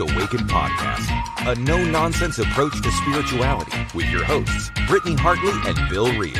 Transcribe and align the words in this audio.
Awakened 0.00 0.48
podcast, 0.48 1.06
a 1.46 1.54
no 1.60 1.84
nonsense 1.84 2.38
approach 2.38 2.80
to 2.82 2.90
spirituality 2.90 3.76
with 3.94 4.06
your 4.06 4.24
hosts, 4.24 4.70
Brittany 4.88 5.14
Hartley 5.14 5.52
and 5.66 5.90
Bill 5.90 6.10
Reel. 6.18 6.34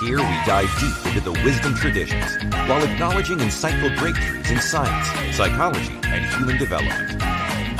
Here 0.00 0.18
we 0.18 0.36
dive 0.44 0.70
deep 0.80 1.06
into 1.06 1.20
the 1.20 1.32
wisdom 1.44 1.74
traditions 1.74 2.36
while 2.68 2.82
acknowledging 2.82 3.38
insightful 3.38 3.94
breakthroughs 3.96 4.50
in 4.50 4.60
science, 4.60 5.36
psychology, 5.36 5.98
and 6.04 6.26
human 6.34 6.58
development. 6.58 7.22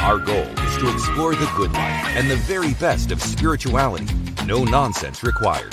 Our 0.00 0.18
goal 0.18 0.46
is 0.46 0.76
to 0.78 0.92
explore 0.92 1.34
the 1.34 1.50
good 1.56 1.72
life 1.72 2.06
and 2.16 2.30
the 2.30 2.36
very 2.36 2.74
best 2.74 3.10
of 3.10 3.20
spirituality, 3.20 4.06
no 4.46 4.64
nonsense 4.64 5.22
required. 5.22 5.72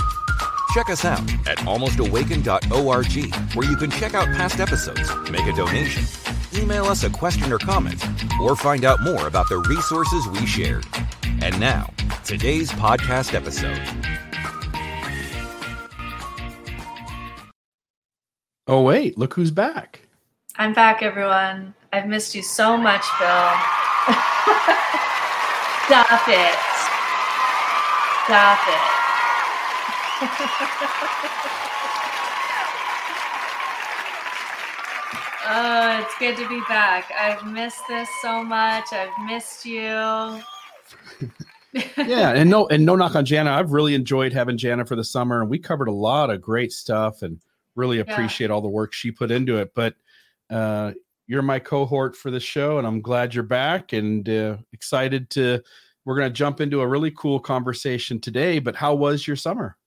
Check 0.74 0.90
us 0.90 1.06
out 1.06 1.22
at 1.48 1.60
almostawaken.org, 1.60 3.56
where 3.56 3.70
you 3.70 3.78
can 3.78 3.92
check 3.92 4.16
out 4.16 4.26
past 4.36 4.60
episodes, 4.60 5.08
make 5.30 5.46
a 5.46 5.54
donation, 5.56 6.04
email 6.58 6.86
us 6.86 7.04
a 7.04 7.10
question 7.10 7.52
or 7.52 7.58
comment, 7.58 8.02
or 8.42 8.56
find 8.56 8.86
out 8.86 9.02
more 9.02 9.28
about 9.28 9.50
the 9.50 9.58
resources 9.58 10.26
we 10.28 10.46
shared. 10.46 10.86
And 11.42 11.60
now, 11.60 11.92
today's 12.24 12.72
podcast 12.72 13.34
episode. 13.34 13.82
Oh, 18.68 18.82
wait, 18.82 19.18
look 19.18 19.34
who's 19.34 19.52
back. 19.52 20.00
I'm 20.56 20.72
back, 20.74 21.04
everyone. 21.04 21.74
I've 21.92 22.08
missed 22.08 22.34
you 22.34 22.42
so 22.42 22.78
much, 22.78 23.04
Bill. 23.20 23.28
Stop 25.86 26.30
it. 26.30 26.56
Stop 28.26 28.60
it. 28.68 28.80
oh, 35.46 36.00
it's 36.02 36.18
good 36.20 36.38
to 36.38 36.48
be 36.50 36.62
back. 36.68 37.12
I've 37.20 37.46
missed 37.46 37.82
this 37.88 38.10
so 38.22 38.44
much. 38.44 38.86
I've 38.92 39.26
missed 39.26 39.66
you. 39.66 39.82
yeah, 41.98 42.32
and 42.32 42.50
no, 42.50 42.68
and 42.68 42.86
no 42.86 42.96
knock 42.96 43.16
on 43.16 43.26
Jana. 43.26 43.52
I've 43.52 43.72
really 43.72 43.96
enjoyed 43.96 44.34
having 44.34 44.58
Jana 44.58 44.86
for 44.86 44.96
the 44.96 45.04
summer, 45.04 45.42
and 45.42 45.50
we 45.50 45.60
covered 45.60 45.88
a 45.88 45.94
lot 45.94 46.30
of 46.30 46.42
great 46.42 46.72
stuff, 46.72 47.22
and 47.22 47.40
really 47.76 48.00
appreciate 48.00 48.48
yeah. 48.48 48.54
all 48.54 48.62
the 48.62 48.70
work 48.70 48.94
she 48.94 49.12
put 49.12 49.32
into 49.32 49.58
it. 49.58 49.72
But 49.74 49.96
uh, 50.50 50.94
you're 51.28 51.42
my 51.42 51.60
cohort 51.60 52.16
for 52.16 52.32
the 52.32 52.40
show, 52.40 52.78
and 52.78 52.88
I'm 52.88 53.02
glad 53.02 53.34
you're 53.34 53.44
back, 53.44 53.94
and 53.94 54.28
uh, 54.28 54.58
excited 54.72 55.30
to. 55.32 55.62
We're 56.06 56.18
going 56.18 56.30
to 56.30 56.34
jump 56.34 56.60
into 56.60 56.82
a 56.82 56.88
really 56.88 57.12
cool 57.12 57.40
conversation 57.40 58.20
today. 58.20 58.60
But 58.60 58.76
how 58.76 58.94
was 58.94 59.26
your 59.26 59.38
summer? 59.38 59.78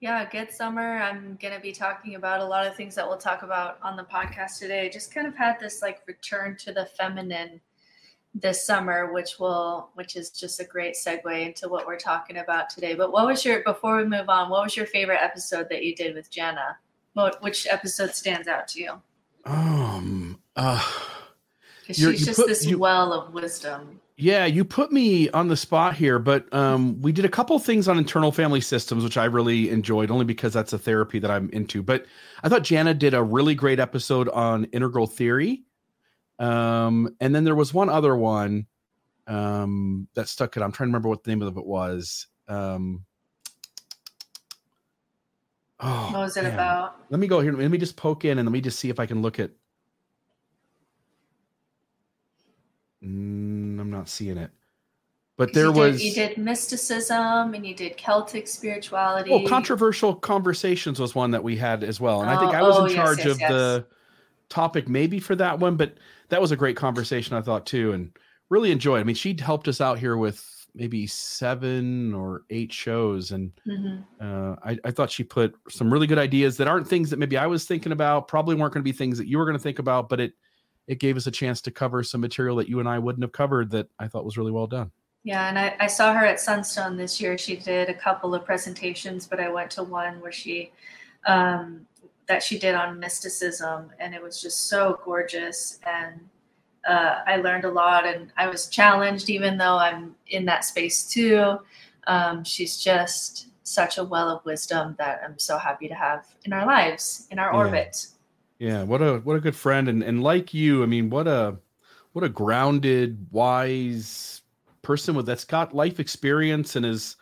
Yeah, 0.00 0.26
good 0.30 0.50
summer. 0.50 0.96
I'm 0.96 1.36
going 1.42 1.52
to 1.52 1.60
be 1.60 1.72
talking 1.72 2.14
about 2.14 2.40
a 2.40 2.44
lot 2.44 2.66
of 2.66 2.74
things 2.74 2.94
that 2.94 3.06
we'll 3.06 3.18
talk 3.18 3.42
about 3.42 3.78
on 3.82 3.96
the 3.96 4.02
podcast 4.02 4.58
today. 4.58 4.88
Just 4.88 5.12
kind 5.12 5.26
of 5.26 5.36
had 5.36 5.60
this 5.60 5.82
like 5.82 6.00
return 6.06 6.56
to 6.60 6.72
the 6.72 6.86
feminine 6.86 7.60
this 8.34 8.64
summer, 8.64 9.12
which 9.12 9.38
will 9.38 9.90
which 9.94 10.16
is 10.16 10.30
just 10.30 10.58
a 10.58 10.64
great 10.64 10.94
segue 10.94 11.46
into 11.46 11.68
what 11.68 11.86
we're 11.86 11.98
talking 11.98 12.38
about 12.38 12.70
today. 12.70 12.94
But 12.94 13.12
what 13.12 13.26
was 13.26 13.44
your 13.44 13.62
before 13.62 13.98
we 13.98 14.04
move 14.04 14.30
on, 14.30 14.48
what 14.48 14.62
was 14.62 14.74
your 14.74 14.86
favorite 14.86 15.20
episode 15.20 15.68
that 15.68 15.84
you 15.84 15.94
did 15.94 16.14
with 16.14 16.30
Jana? 16.30 16.78
What 17.12 17.42
which 17.42 17.66
episode 17.66 18.14
stands 18.14 18.48
out 18.48 18.68
to 18.68 18.80
you? 18.80 19.02
Um 19.44 20.40
uh 20.56 20.82
she's 21.84 22.24
just 22.24 22.38
put, 22.38 22.46
this 22.46 22.64
you, 22.64 22.78
well 22.78 23.12
of 23.12 23.34
wisdom. 23.34 24.00
Yeah, 24.20 24.44
you 24.44 24.66
put 24.66 24.92
me 24.92 25.30
on 25.30 25.48
the 25.48 25.56
spot 25.56 25.96
here, 25.96 26.18
but 26.18 26.52
um, 26.52 27.00
we 27.00 27.10
did 27.10 27.24
a 27.24 27.28
couple 27.28 27.58
things 27.58 27.88
on 27.88 27.96
internal 27.96 28.30
family 28.30 28.60
systems, 28.60 29.02
which 29.02 29.16
I 29.16 29.24
really 29.24 29.70
enjoyed, 29.70 30.10
only 30.10 30.26
because 30.26 30.52
that's 30.52 30.74
a 30.74 30.78
therapy 30.78 31.18
that 31.20 31.30
I'm 31.30 31.48
into. 31.54 31.82
But 31.82 32.04
I 32.42 32.50
thought 32.50 32.62
Jana 32.62 32.92
did 32.92 33.14
a 33.14 33.22
really 33.22 33.54
great 33.54 33.80
episode 33.80 34.28
on 34.28 34.64
integral 34.66 35.06
theory, 35.06 35.62
um, 36.38 37.16
and 37.18 37.34
then 37.34 37.44
there 37.44 37.54
was 37.54 37.72
one 37.72 37.88
other 37.88 38.14
one 38.14 38.66
um, 39.26 40.06
that 40.12 40.28
stuck 40.28 40.54
it. 40.54 40.62
I'm 40.62 40.70
trying 40.70 40.88
to 40.88 40.90
remember 40.90 41.08
what 41.08 41.24
the 41.24 41.30
name 41.30 41.40
of 41.40 41.56
it 41.56 41.64
was. 41.64 42.26
Um, 42.46 43.06
oh, 45.80 46.10
what 46.12 46.20
was 46.20 46.36
it 46.36 46.42
man. 46.42 46.52
about? 46.52 46.96
Let 47.08 47.20
me 47.20 47.26
go 47.26 47.40
here. 47.40 47.54
Let 47.54 47.70
me 47.70 47.78
just 47.78 47.96
poke 47.96 48.26
in 48.26 48.38
and 48.38 48.46
let 48.46 48.52
me 48.52 48.60
just 48.60 48.78
see 48.78 48.90
if 48.90 49.00
I 49.00 49.06
can 49.06 49.22
look 49.22 49.40
at 49.40 49.50
Mm, 53.04 53.80
I'm 53.80 53.90
not 53.90 54.08
seeing 54.08 54.36
it. 54.36 54.50
But 55.36 55.54
there 55.54 55.66
you 55.66 55.72
was 55.72 55.96
did, 55.96 56.06
you 56.06 56.14
did 56.14 56.36
mysticism 56.36 57.54
and 57.54 57.66
you 57.66 57.74
did 57.74 57.96
Celtic 57.96 58.46
spirituality. 58.46 59.30
Well, 59.30 59.48
controversial 59.48 60.14
conversations 60.14 61.00
was 61.00 61.14
one 61.14 61.30
that 61.30 61.42
we 61.42 61.56
had 61.56 61.82
as 61.82 61.98
well, 61.98 62.20
and 62.20 62.30
oh, 62.30 62.34
I 62.34 62.38
think 62.38 62.54
I 62.54 62.60
was 62.60 62.76
oh, 62.76 62.84
in 62.84 62.94
charge 62.94 63.18
yes, 63.18 63.26
yes, 63.26 63.34
of 63.34 63.40
yes. 63.40 63.50
the 63.50 63.86
topic 64.50 64.86
maybe 64.86 65.18
for 65.18 65.34
that 65.36 65.58
one, 65.58 65.76
but 65.76 65.94
that 66.28 66.42
was 66.42 66.52
a 66.52 66.56
great 66.56 66.76
conversation 66.76 67.34
I 67.34 67.40
thought 67.40 67.64
too, 67.64 67.92
and 67.92 68.10
really 68.50 68.70
enjoyed. 68.70 69.00
I 69.00 69.04
mean, 69.04 69.14
she 69.14 69.34
helped 69.40 69.66
us 69.66 69.80
out 69.80 69.98
here 69.98 70.18
with 70.18 70.44
maybe 70.74 71.06
seven 71.06 72.12
or 72.12 72.42
eight 72.50 72.70
shows, 72.70 73.30
and 73.30 73.50
mm-hmm. 73.66 74.02
uh, 74.20 74.56
I, 74.62 74.76
I 74.84 74.90
thought 74.90 75.10
she 75.10 75.24
put 75.24 75.54
some 75.70 75.90
really 75.90 76.06
good 76.06 76.18
ideas 76.18 76.58
that 76.58 76.68
aren't 76.68 76.86
things 76.86 77.08
that 77.08 77.18
maybe 77.18 77.38
I 77.38 77.46
was 77.46 77.64
thinking 77.64 77.92
about. 77.92 78.28
Probably 78.28 78.56
weren't 78.56 78.74
going 78.74 78.84
to 78.84 78.92
be 78.92 78.96
things 78.96 79.16
that 79.16 79.26
you 79.26 79.38
were 79.38 79.46
going 79.46 79.56
to 79.56 79.62
think 79.62 79.78
about, 79.78 80.10
but 80.10 80.20
it 80.20 80.34
it 80.90 80.98
gave 80.98 81.16
us 81.16 81.28
a 81.28 81.30
chance 81.30 81.60
to 81.60 81.70
cover 81.70 82.02
some 82.02 82.20
material 82.20 82.56
that 82.56 82.68
you 82.68 82.80
and 82.80 82.88
I 82.88 82.98
wouldn't 82.98 83.22
have 83.22 83.30
covered 83.30 83.70
that 83.70 83.86
I 84.00 84.08
thought 84.08 84.24
was 84.24 84.36
really 84.36 84.50
well 84.50 84.66
done. 84.66 84.90
Yeah, 85.22 85.48
and 85.48 85.56
I, 85.56 85.76
I 85.78 85.86
saw 85.86 86.12
her 86.12 86.26
at 86.26 86.40
Sunstone 86.40 86.96
this 86.96 87.20
year. 87.20 87.38
She 87.38 87.54
did 87.54 87.88
a 87.88 87.94
couple 87.94 88.34
of 88.34 88.44
presentations, 88.44 89.24
but 89.24 89.38
I 89.38 89.48
went 89.52 89.70
to 89.72 89.84
one 89.84 90.20
where 90.20 90.32
she 90.32 90.72
um, 91.26 91.86
that 92.26 92.42
she 92.42 92.58
did 92.58 92.74
on 92.74 92.98
mysticism, 92.98 93.92
and 94.00 94.16
it 94.16 94.20
was 94.20 94.42
just 94.42 94.66
so 94.66 94.98
gorgeous. 95.04 95.78
And 95.86 96.28
uh, 96.88 97.20
I 97.24 97.36
learned 97.36 97.66
a 97.66 97.70
lot, 97.70 98.04
and 98.04 98.32
I 98.36 98.48
was 98.48 98.66
challenged, 98.66 99.30
even 99.30 99.58
though 99.58 99.76
I'm 99.76 100.16
in 100.26 100.44
that 100.46 100.64
space 100.64 101.04
too. 101.04 101.58
Um, 102.08 102.42
she's 102.42 102.78
just 102.82 103.46
such 103.62 103.98
a 103.98 104.02
well 104.02 104.28
of 104.28 104.44
wisdom 104.44 104.96
that 104.98 105.20
I'm 105.24 105.38
so 105.38 105.56
happy 105.56 105.86
to 105.86 105.94
have 105.94 106.26
in 106.44 106.52
our 106.52 106.66
lives, 106.66 107.28
in 107.30 107.38
our 107.38 107.52
yeah. 107.52 107.58
orbit. 107.58 108.06
Yeah, 108.60 108.82
what 108.82 109.00
a 109.00 109.20
what 109.20 109.36
a 109.36 109.40
good 109.40 109.56
friend, 109.56 109.88
and 109.88 110.02
and 110.02 110.22
like 110.22 110.52
you, 110.52 110.82
I 110.82 110.86
mean, 110.86 111.08
what 111.08 111.26
a 111.26 111.56
what 112.12 112.24
a 112.24 112.28
grounded, 112.28 113.26
wise 113.30 114.42
person 114.82 115.14
with 115.14 115.24
that's 115.24 115.44
got 115.44 115.74
life 115.74 115.98
experience 115.98 116.76
and 116.76 116.84
has 116.84 117.16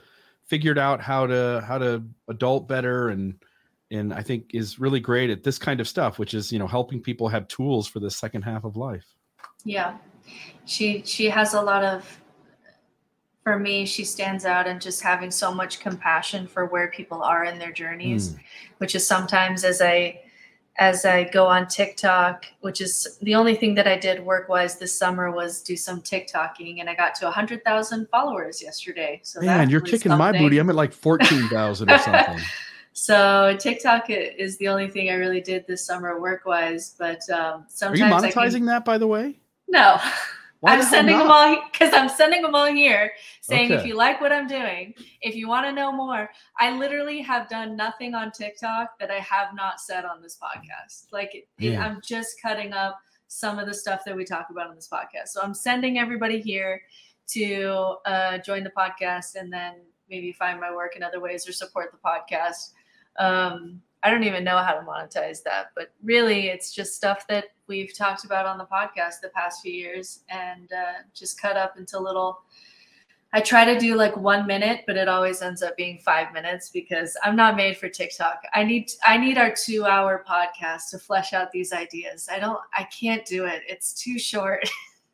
figured 0.46 0.78
out 0.78 1.00
how 1.00 1.28
to 1.28 1.64
how 1.64 1.78
to 1.78 2.02
adult 2.28 2.66
better 2.66 3.10
and 3.10 3.38
and 3.90 4.12
I 4.12 4.20
think 4.20 4.50
is 4.52 4.80
really 4.80 4.98
great 4.98 5.30
at 5.30 5.44
this 5.44 5.58
kind 5.58 5.80
of 5.80 5.86
stuff, 5.86 6.18
which 6.18 6.34
is 6.34 6.50
you 6.50 6.58
know 6.58 6.66
helping 6.66 7.00
people 7.00 7.28
have 7.28 7.46
tools 7.46 7.86
for 7.86 8.00
the 8.00 8.10
second 8.10 8.42
half 8.42 8.64
of 8.64 8.76
life. 8.76 9.06
Yeah, 9.64 9.96
she 10.64 11.02
she 11.06 11.30
has 11.30 11.54
a 11.54 11.62
lot 11.62 11.84
of. 11.84 12.20
For 13.44 13.58
me, 13.58 13.86
she 13.86 14.04
stands 14.04 14.44
out 14.44 14.66
in 14.66 14.78
just 14.78 15.02
having 15.02 15.30
so 15.30 15.54
much 15.54 15.80
compassion 15.80 16.46
for 16.46 16.66
where 16.66 16.88
people 16.88 17.22
are 17.22 17.44
in 17.44 17.58
their 17.58 17.72
journeys, 17.72 18.30
mm. 18.30 18.40
which 18.76 18.94
is 18.94 19.06
sometimes 19.06 19.64
as 19.64 19.80
I 19.80 20.20
as 20.78 21.04
I 21.04 21.24
go 21.24 21.46
on 21.46 21.66
TikTok, 21.66 22.46
which 22.60 22.80
is 22.80 23.18
the 23.22 23.34
only 23.34 23.56
thing 23.56 23.74
that 23.74 23.88
I 23.88 23.98
did 23.98 24.24
work 24.24 24.48
wise 24.48 24.78
this 24.78 24.96
summer 24.96 25.30
was 25.30 25.60
do 25.60 25.76
some 25.76 26.00
TikToking, 26.00 26.80
and 26.80 26.88
I 26.88 26.94
got 26.94 27.16
to 27.16 27.24
100,000 27.24 28.08
followers 28.08 28.62
yesterday. 28.62 29.20
So 29.24 29.40
man, 29.40 29.70
you're 29.70 29.80
kicking 29.80 30.12
something. 30.12 30.18
my 30.18 30.32
booty. 30.32 30.58
I'm 30.58 30.70
at 30.70 30.76
like 30.76 30.92
14,000 30.92 31.90
or 31.90 31.98
something. 31.98 32.38
so 32.92 33.56
TikTok 33.58 34.06
is 34.08 34.56
the 34.58 34.68
only 34.68 34.88
thing 34.88 35.10
I 35.10 35.14
really 35.14 35.40
did 35.40 35.66
this 35.66 35.84
summer 35.84 36.20
work 36.20 36.46
wise. 36.46 36.94
But 36.96 37.28
um, 37.28 37.64
sometimes 37.68 38.00
are 38.00 38.06
you 38.06 38.12
monetizing 38.12 38.52
can... 38.52 38.66
that, 38.66 38.84
by 38.84 38.98
the 38.98 39.08
way? 39.08 39.34
No. 39.66 40.00
Why 40.60 40.74
I'm 40.74 40.82
sending 40.82 41.16
them 41.16 41.30
all 41.30 41.62
because 41.70 41.94
I'm 41.94 42.08
sending 42.08 42.42
them 42.42 42.54
all 42.54 42.66
here 42.66 43.12
saying 43.40 43.70
okay. 43.70 43.80
if 43.80 43.86
you 43.86 43.94
like 43.94 44.20
what 44.20 44.32
I'm 44.32 44.48
doing, 44.48 44.94
if 45.22 45.36
you 45.36 45.48
want 45.48 45.66
to 45.66 45.72
know 45.72 45.92
more, 45.92 46.28
I 46.58 46.76
literally 46.76 47.20
have 47.22 47.48
done 47.48 47.76
nothing 47.76 48.14
on 48.14 48.32
TikTok 48.32 48.98
that 48.98 49.10
I 49.10 49.20
have 49.20 49.54
not 49.54 49.80
said 49.80 50.04
on 50.04 50.20
this 50.20 50.36
podcast. 50.36 51.12
Like 51.12 51.46
yeah. 51.58 51.84
I'm 51.84 52.00
just 52.02 52.42
cutting 52.42 52.72
up 52.72 52.98
some 53.28 53.58
of 53.58 53.66
the 53.66 53.74
stuff 53.74 54.00
that 54.04 54.16
we 54.16 54.24
talk 54.24 54.46
about 54.50 54.68
on 54.68 54.74
this 54.74 54.88
podcast. 54.92 55.28
So 55.28 55.40
I'm 55.42 55.54
sending 55.54 55.98
everybody 55.98 56.40
here 56.40 56.82
to 57.28 57.96
uh, 58.04 58.38
join 58.38 58.64
the 58.64 58.72
podcast 58.76 59.36
and 59.36 59.52
then 59.52 59.74
maybe 60.10 60.32
find 60.32 60.58
my 60.58 60.74
work 60.74 60.96
in 60.96 61.02
other 61.02 61.20
ways 61.20 61.46
or 61.48 61.52
support 61.52 61.92
the 61.92 61.98
podcast. 61.98 62.72
Um, 63.18 63.82
I 64.02 64.10
don't 64.10 64.24
even 64.24 64.44
know 64.44 64.58
how 64.58 64.72
to 64.72 64.80
monetize 64.80 65.42
that, 65.44 65.66
but 65.76 65.92
really 66.02 66.48
it's 66.48 66.74
just 66.74 66.94
stuff 66.94 67.26
that 67.28 67.46
we've 67.68 67.96
talked 67.96 68.24
about 68.24 68.46
on 68.46 68.58
the 68.58 68.64
podcast 68.64 69.20
the 69.22 69.30
past 69.34 69.62
few 69.62 69.72
years 69.72 70.20
and 70.28 70.72
uh, 70.72 71.02
just 71.14 71.40
cut 71.40 71.56
up 71.56 71.76
into 71.78 71.98
little. 71.98 72.40
I 73.32 73.40
try 73.40 73.66
to 73.66 73.78
do 73.78 73.94
like 73.94 74.16
one 74.16 74.46
minute, 74.46 74.84
but 74.86 74.96
it 74.96 75.06
always 75.06 75.42
ends 75.42 75.62
up 75.62 75.76
being 75.76 75.98
five 75.98 76.32
minutes 76.32 76.70
because 76.70 77.14
I'm 77.22 77.36
not 77.36 77.56
made 77.56 77.76
for 77.76 77.88
TikTok. 77.88 78.42
I 78.54 78.64
need 78.64 78.90
I 79.06 79.18
need 79.18 79.36
our 79.36 79.54
two 79.54 79.84
hour 79.84 80.24
podcast 80.26 80.90
to 80.90 80.98
flesh 80.98 81.34
out 81.34 81.52
these 81.52 81.72
ideas. 81.72 82.28
I 82.32 82.38
don't 82.38 82.58
I 82.76 82.84
can't 82.84 83.24
do 83.26 83.44
it. 83.44 83.62
It's 83.68 83.92
too 83.92 84.18
short. 84.18 84.68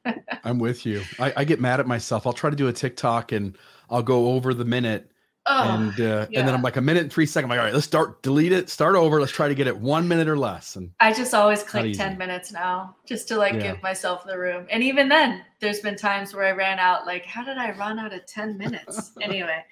I'm 0.44 0.58
with 0.60 0.86
you. 0.86 1.02
I, 1.18 1.32
I 1.38 1.44
get 1.44 1.60
mad 1.60 1.80
at 1.80 1.86
myself. 1.88 2.26
I'll 2.26 2.32
try 2.32 2.50
to 2.50 2.56
do 2.56 2.68
a 2.68 2.72
TikTok 2.72 3.32
and 3.32 3.58
I'll 3.90 4.02
go 4.02 4.28
over 4.32 4.54
the 4.54 4.64
minute 4.64 5.10
Oh, 5.46 5.74
and 5.74 6.00
uh, 6.00 6.26
yeah. 6.30 6.38
and 6.38 6.48
then 6.48 6.54
I'm 6.54 6.62
like 6.62 6.76
a 6.76 6.80
minute 6.80 7.02
and 7.02 7.12
three 7.12 7.26
seconds. 7.26 7.44
I'm 7.44 7.50
like, 7.50 7.58
all 7.58 7.66
right, 7.66 7.74
let's 7.74 7.84
start, 7.84 8.22
delete 8.22 8.52
it, 8.52 8.70
start 8.70 8.96
over. 8.96 9.20
Let's 9.20 9.32
try 9.32 9.46
to 9.46 9.54
get 9.54 9.66
it 9.66 9.76
one 9.76 10.08
minute 10.08 10.26
or 10.26 10.38
less. 10.38 10.76
And 10.76 10.90
I 11.00 11.12
just 11.12 11.34
always 11.34 11.62
click 11.62 11.94
10 11.94 12.16
minutes 12.16 12.50
now 12.50 12.96
just 13.04 13.28
to 13.28 13.36
like 13.36 13.52
yeah. 13.54 13.72
give 13.72 13.82
myself 13.82 14.24
the 14.24 14.38
room. 14.38 14.66
And 14.70 14.82
even 14.82 15.06
then, 15.06 15.42
there's 15.60 15.80
been 15.80 15.96
times 15.96 16.32
where 16.32 16.46
I 16.46 16.52
ran 16.52 16.78
out, 16.78 17.04
like, 17.04 17.26
how 17.26 17.44
did 17.44 17.58
I 17.58 17.72
run 17.72 17.98
out 17.98 18.14
of 18.14 18.24
10 18.24 18.56
minutes? 18.56 19.12
anyway, 19.20 19.62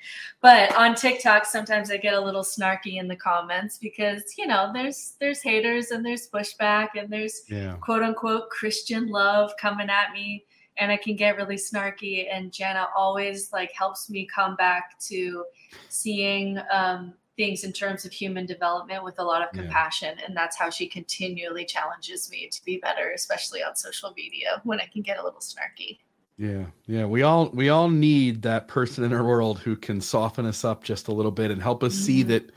but 0.42 0.76
on 0.76 0.94
TikTok, 0.94 1.46
sometimes 1.46 1.90
I 1.90 1.96
get 1.96 2.12
a 2.12 2.20
little 2.20 2.42
snarky 2.42 3.00
in 3.00 3.08
the 3.08 3.16
comments 3.16 3.78
because, 3.78 4.34
you 4.36 4.46
know, 4.46 4.72
there's 4.74 5.14
there's 5.20 5.40
haters 5.40 5.90
and 5.90 6.04
there's 6.04 6.28
pushback 6.28 6.88
and 6.98 7.10
there's 7.10 7.44
yeah. 7.48 7.76
quote 7.80 8.02
unquote 8.02 8.50
Christian 8.50 9.08
love 9.08 9.52
coming 9.58 9.88
at 9.88 10.12
me 10.12 10.44
and 10.78 10.90
I 10.90 10.96
can 10.96 11.16
get 11.16 11.36
really 11.36 11.56
snarky. 11.56 12.26
And 12.32 12.52
Jana 12.52 12.88
always 12.96 13.52
like 13.52 13.72
helps 13.72 14.08
me 14.10 14.26
come 14.26 14.56
back 14.56 14.98
to 15.08 15.44
seeing 15.88 16.58
um, 16.72 17.14
things 17.36 17.64
in 17.64 17.72
terms 17.72 18.04
of 18.04 18.12
human 18.12 18.46
development 18.46 19.04
with 19.04 19.18
a 19.18 19.24
lot 19.24 19.42
of 19.42 19.50
compassion. 19.52 20.14
Yeah. 20.18 20.26
And 20.26 20.36
that's 20.36 20.56
how 20.56 20.70
she 20.70 20.86
continually 20.86 21.64
challenges 21.64 22.30
me 22.30 22.48
to 22.48 22.64
be 22.64 22.78
better, 22.78 23.12
especially 23.14 23.62
on 23.62 23.76
social 23.76 24.12
media 24.16 24.60
when 24.64 24.80
I 24.80 24.86
can 24.86 25.02
get 25.02 25.18
a 25.18 25.24
little 25.24 25.40
snarky. 25.40 25.98
Yeah, 26.38 26.64
yeah. 26.86 27.04
We 27.04 27.22
all 27.22 27.50
we 27.50 27.68
all 27.68 27.88
need 27.88 28.42
that 28.42 28.66
person 28.66 29.04
in 29.04 29.12
our 29.12 29.22
world 29.22 29.58
who 29.58 29.76
can 29.76 30.00
soften 30.00 30.46
us 30.46 30.64
up 30.64 30.82
just 30.82 31.08
a 31.08 31.12
little 31.12 31.30
bit 31.30 31.50
and 31.50 31.62
help 31.62 31.82
us 31.82 31.94
mm-hmm. 31.94 32.04
see 32.04 32.22
that 32.24 32.50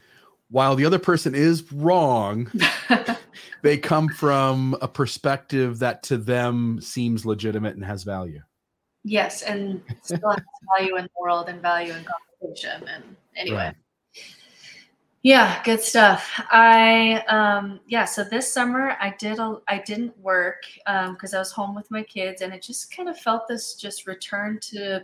while 0.50 0.76
the 0.76 0.86
other 0.86 1.00
person 1.00 1.34
is 1.36 1.72
wrong, 1.72 2.52
they 3.62 3.78
come 3.78 4.10
from 4.10 4.76
a 4.82 4.88
perspective 4.88 5.80
that 5.80 6.04
to 6.04 6.18
them 6.18 6.80
seems 6.82 7.26
legitimate 7.26 7.76
and 7.76 7.84
has 7.84 8.04
value. 8.04 8.42
Yes, 9.04 9.42
and 9.42 9.82
still 10.02 10.30
has 10.30 10.42
value 10.78 10.98
in 10.98 11.04
the 11.04 11.10
world 11.20 11.50
and 11.50 11.62
value 11.62 11.94
in 11.94 12.06
conversation. 12.06 12.88
And 12.88 13.04
anyway. 13.36 13.58
Right. 13.58 13.76
Yeah, 15.26 15.64
good 15.64 15.82
stuff. 15.82 16.40
I 16.52 17.24
um 17.28 17.80
yeah, 17.88 18.06
so 18.06 18.24
this 18.24 18.54
summer 18.54 18.96
I 19.00 19.16
did 19.18 19.40
a 19.40 19.58
I 19.68 19.80
didn't 19.80 20.16
work 20.20 20.62
um 20.86 21.14
because 21.14 21.34
I 21.34 21.40
was 21.40 21.52
home 21.52 21.74
with 21.74 21.90
my 21.90 22.04
kids 22.04 22.44
and 22.44 22.54
it 22.54 22.62
just 22.62 22.96
kind 22.96 23.10
of 23.10 23.18
felt 23.18 23.48
this 23.48 23.74
just 23.74 24.06
return 24.06 24.60
to 24.70 25.04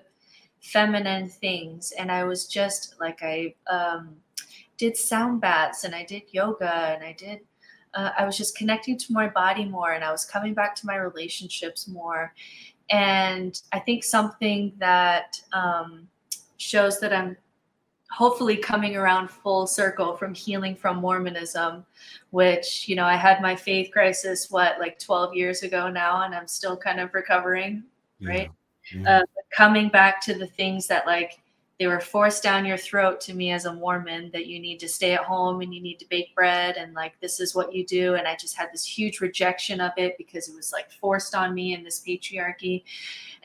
feminine 0.59 1.27
things 1.27 1.91
and 1.97 2.11
I 2.11 2.23
was 2.23 2.45
just 2.45 2.97
like 2.99 3.23
I 3.23 3.55
um 3.67 4.15
did 4.81 4.97
sound 4.97 5.39
baths 5.39 5.83
and 5.83 5.93
I 5.93 6.03
did 6.03 6.23
yoga 6.31 6.73
and 6.73 7.03
I 7.03 7.13
did 7.13 7.41
uh, 7.93 8.11
I 8.17 8.25
was 8.25 8.35
just 8.35 8.57
connecting 8.57 8.97
to 8.97 9.13
my 9.13 9.27
body 9.27 9.65
more 9.65 9.91
and 9.91 10.03
I 10.03 10.11
was 10.11 10.25
coming 10.25 10.53
back 10.53 10.75
to 10.77 10.85
my 10.85 10.95
relationships 10.95 11.87
more. 11.87 12.33
And 12.89 13.61
I 13.73 13.79
think 13.79 14.03
something 14.03 14.73
that 14.79 15.39
um, 15.53 16.07
shows 16.57 16.99
that 17.01 17.13
I'm 17.13 17.37
hopefully 18.09 18.57
coming 18.57 18.95
around 18.95 19.29
full 19.29 19.67
circle 19.67 20.15
from 20.15 20.33
healing 20.33 20.75
from 20.75 20.97
Mormonism, 20.97 21.85
which, 22.31 22.87
you 22.87 22.95
know, 22.95 23.05
I 23.05 23.15
had 23.15 23.41
my 23.41 23.55
faith 23.55 23.91
crisis, 23.91 24.49
what, 24.49 24.79
like 24.79 24.97
12 24.97 25.35
years 25.35 25.63
ago 25.63 25.89
now, 25.89 26.23
and 26.23 26.33
I'm 26.33 26.47
still 26.47 26.75
kind 26.75 26.99
of 26.99 27.13
recovering, 27.13 27.83
right? 28.21 28.49
Yeah. 28.93 29.01
Yeah. 29.01 29.19
Uh, 29.19 29.23
coming 29.55 29.89
back 29.89 30.21
to 30.21 30.33
the 30.33 30.47
things 30.47 30.87
that, 30.87 31.05
like, 31.05 31.39
they 31.81 31.87
were 31.87 31.99
forced 31.99 32.43
down 32.43 32.63
your 32.63 32.77
throat 32.77 33.19
to 33.19 33.33
me 33.33 33.49
as 33.49 33.65
a 33.65 33.73
Mormon 33.73 34.29
that 34.33 34.45
you 34.45 34.59
need 34.59 34.79
to 34.81 34.87
stay 34.87 35.15
at 35.15 35.23
home 35.23 35.61
and 35.61 35.73
you 35.73 35.81
need 35.81 35.97
to 35.97 36.05
bake 36.09 36.35
bread 36.35 36.77
and 36.77 36.93
like 36.93 37.19
this 37.21 37.39
is 37.39 37.55
what 37.55 37.73
you 37.73 37.83
do. 37.83 38.13
And 38.13 38.27
I 38.27 38.35
just 38.35 38.55
had 38.55 38.69
this 38.71 38.85
huge 38.85 39.19
rejection 39.19 39.81
of 39.81 39.91
it 39.97 40.15
because 40.19 40.47
it 40.47 40.55
was 40.55 40.71
like 40.71 40.91
forced 40.91 41.33
on 41.33 41.55
me 41.55 41.73
in 41.73 41.83
this 41.83 42.03
patriarchy. 42.07 42.83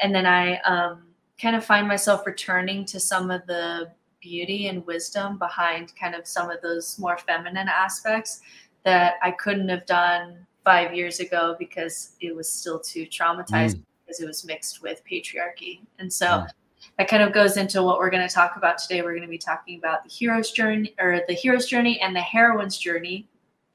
And 0.02 0.14
then 0.14 0.26
I 0.26 0.58
um, 0.66 1.04
kind 1.40 1.56
of 1.56 1.64
find 1.64 1.88
myself 1.88 2.26
returning 2.26 2.84
to 2.84 3.00
some 3.00 3.30
of 3.30 3.46
the 3.46 3.90
beauty 4.20 4.68
and 4.68 4.84
wisdom 4.84 5.38
behind 5.38 5.94
kind 5.98 6.14
of 6.14 6.26
some 6.26 6.50
of 6.50 6.60
those 6.60 6.98
more 6.98 7.16
feminine 7.16 7.68
aspects 7.68 8.42
that 8.84 9.14
I 9.22 9.30
couldn't 9.30 9.70
have 9.70 9.86
done 9.86 10.46
five 10.62 10.94
years 10.94 11.20
ago 11.20 11.56
because 11.58 12.16
it 12.20 12.36
was 12.36 12.52
still 12.52 12.80
too 12.80 13.06
traumatized 13.06 13.76
mm. 13.76 13.82
because 14.04 14.20
it 14.20 14.26
was 14.26 14.44
mixed 14.44 14.82
with 14.82 15.00
patriarchy. 15.10 15.80
And 15.98 16.12
so. 16.12 16.26
Mm 16.26 16.50
that 16.98 17.08
kind 17.08 17.22
of 17.22 17.32
goes 17.32 17.56
into 17.56 17.82
what 17.82 17.98
we're 17.98 18.10
going 18.10 18.26
to 18.26 18.34
talk 18.34 18.56
about 18.56 18.78
today. 18.78 19.02
We're 19.02 19.12
going 19.12 19.22
to 19.22 19.28
be 19.28 19.38
talking 19.38 19.78
about 19.78 20.04
the 20.04 20.10
hero's 20.10 20.50
journey 20.50 20.94
or 20.98 21.22
the 21.28 21.34
hero's 21.34 21.66
journey 21.66 22.00
and 22.00 22.16
the 22.16 22.22
heroine's 22.22 22.78
journey 22.78 23.28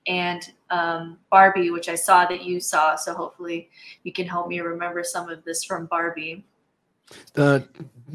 and 0.08 0.52
um, 0.70 1.20
Barbie, 1.30 1.70
which 1.70 1.90
I 1.90 1.96
saw 1.96 2.26
that 2.26 2.44
you 2.44 2.60
saw. 2.60 2.96
So 2.96 3.14
hopefully 3.14 3.70
you 4.04 4.12
can 4.12 4.28
help 4.28 4.48
me 4.48 4.60
remember 4.60 5.04
some 5.04 5.30
of 5.30 5.44
this 5.44 5.64
from 5.64 5.86
Barbie. 5.86 6.46
The 7.34 7.68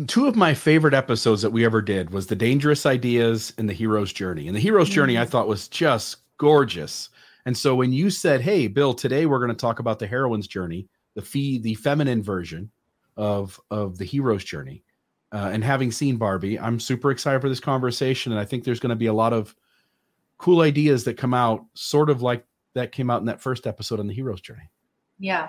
two 0.07 0.27
of 0.27 0.37
my 0.37 0.55
favorite 0.55 0.95
episodes 0.95 1.43
that 1.43 1.51
we 1.51 1.65
ever 1.65 1.83
did 1.83 2.11
was 2.11 2.27
the 2.27 2.37
dangerous 2.37 2.87
ideas 2.87 3.53
and 3.59 3.69
the 3.69 3.75
hero's 3.75 4.13
journey. 4.13 4.47
And 4.47 4.57
the 4.57 4.61
hero's 4.61 4.89
mm-hmm. 4.89 4.95
journey 4.95 5.19
I 5.19 5.25
thought 5.25 5.49
was 5.49 5.69
just 5.69 6.17
gorgeous. 6.39 7.11
And 7.45 7.57
so 7.57 7.75
when 7.75 7.93
you 7.93 8.11
said, 8.11 8.41
"Hey, 8.41 8.67
Bill, 8.67 8.95
today 8.95 9.27
we're 9.27 9.39
going 9.39 9.51
to 9.51 9.55
talk 9.55 9.79
about 9.79 9.99
the 9.99 10.07
heroine's 10.07 10.49
journey, 10.49 10.89
the 11.15 11.23
fee, 11.23 11.59
the 11.59 11.75
feminine 11.75 12.23
version 12.23 12.71
of 13.17 13.61
of 13.71 13.99
the 13.99 14.05
hero's 14.05 14.45
journey," 14.45 14.83
uh, 15.33 15.51
and 15.53 15.65
having 15.65 15.91
seen 15.91 16.17
Barbie, 16.17 16.59
I'm 16.59 16.79
super 16.81 17.11
excited 17.11 17.41
for 17.41 17.49
this 17.49 17.61
conversation, 17.61 18.33
and 18.33 18.41
I 18.41 18.45
think 18.45 18.65
there's 18.65 18.81
going 18.81 18.91
to 18.91 18.97
be 18.97 19.07
a 19.07 19.13
lot 19.13 19.33
of 19.33 19.55
cool 20.39 20.61
ideas 20.61 21.05
that 21.05 21.17
come 21.17 21.35
out, 21.35 21.65
sort 21.75 22.11
of 22.11 22.23
like 22.23 22.45
that 22.75 22.93
came 22.93 23.11
out 23.11 23.21
in 23.21 23.27
that 23.27 23.41
first 23.41 23.67
episode 23.67 24.01
on 24.01 24.07
the 24.07 24.15
hero's 24.15 24.41
journey. 24.41 24.71
Yeah. 25.19 25.49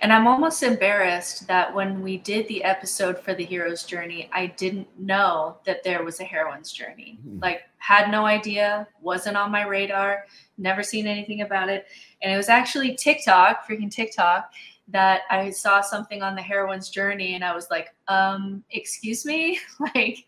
And 0.00 0.12
I'm 0.12 0.28
almost 0.28 0.62
embarrassed 0.62 1.48
that 1.48 1.74
when 1.74 2.02
we 2.02 2.18
did 2.18 2.46
the 2.46 2.62
episode 2.62 3.18
for 3.18 3.34
the 3.34 3.44
hero's 3.44 3.82
journey, 3.82 4.30
I 4.32 4.46
didn't 4.46 4.86
know 4.96 5.56
that 5.66 5.82
there 5.82 6.04
was 6.04 6.20
a 6.20 6.24
heroine's 6.24 6.70
journey. 6.70 7.18
Mm-hmm. 7.26 7.40
Like, 7.40 7.62
had 7.78 8.12
no 8.12 8.26
idea, 8.26 8.86
wasn't 9.00 9.36
on 9.36 9.50
my 9.50 9.66
radar, 9.66 10.26
never 10.56 10.84
seen 10.84 11.08
anything 11.08 11.40
about 11.40 11.68
it. 11.68 11.86
And 12.22 12.32
it 12.32 12.36
was 12.36 12.48
actually 12.48 12.94
TikTok, 12.94 13.66
freaking 13.68 13.90
TikTok, 13.90 14.52
that 14.88 15.22
I 15.30 15.50
saw 15.50 15.80
something 15.80 16.22
on 16.22 16.34
the 16.34 16.42
heroine's 16.42 16.88
journey 16.88 17.34
and 17.34 17.44
I 17.44 17.54
was 17.54 17.68
like, 17.70 17.94
um, 18.08 18.64
excuse 18.70 19.24
me? 19.24 19.60
like, 19.94 20.26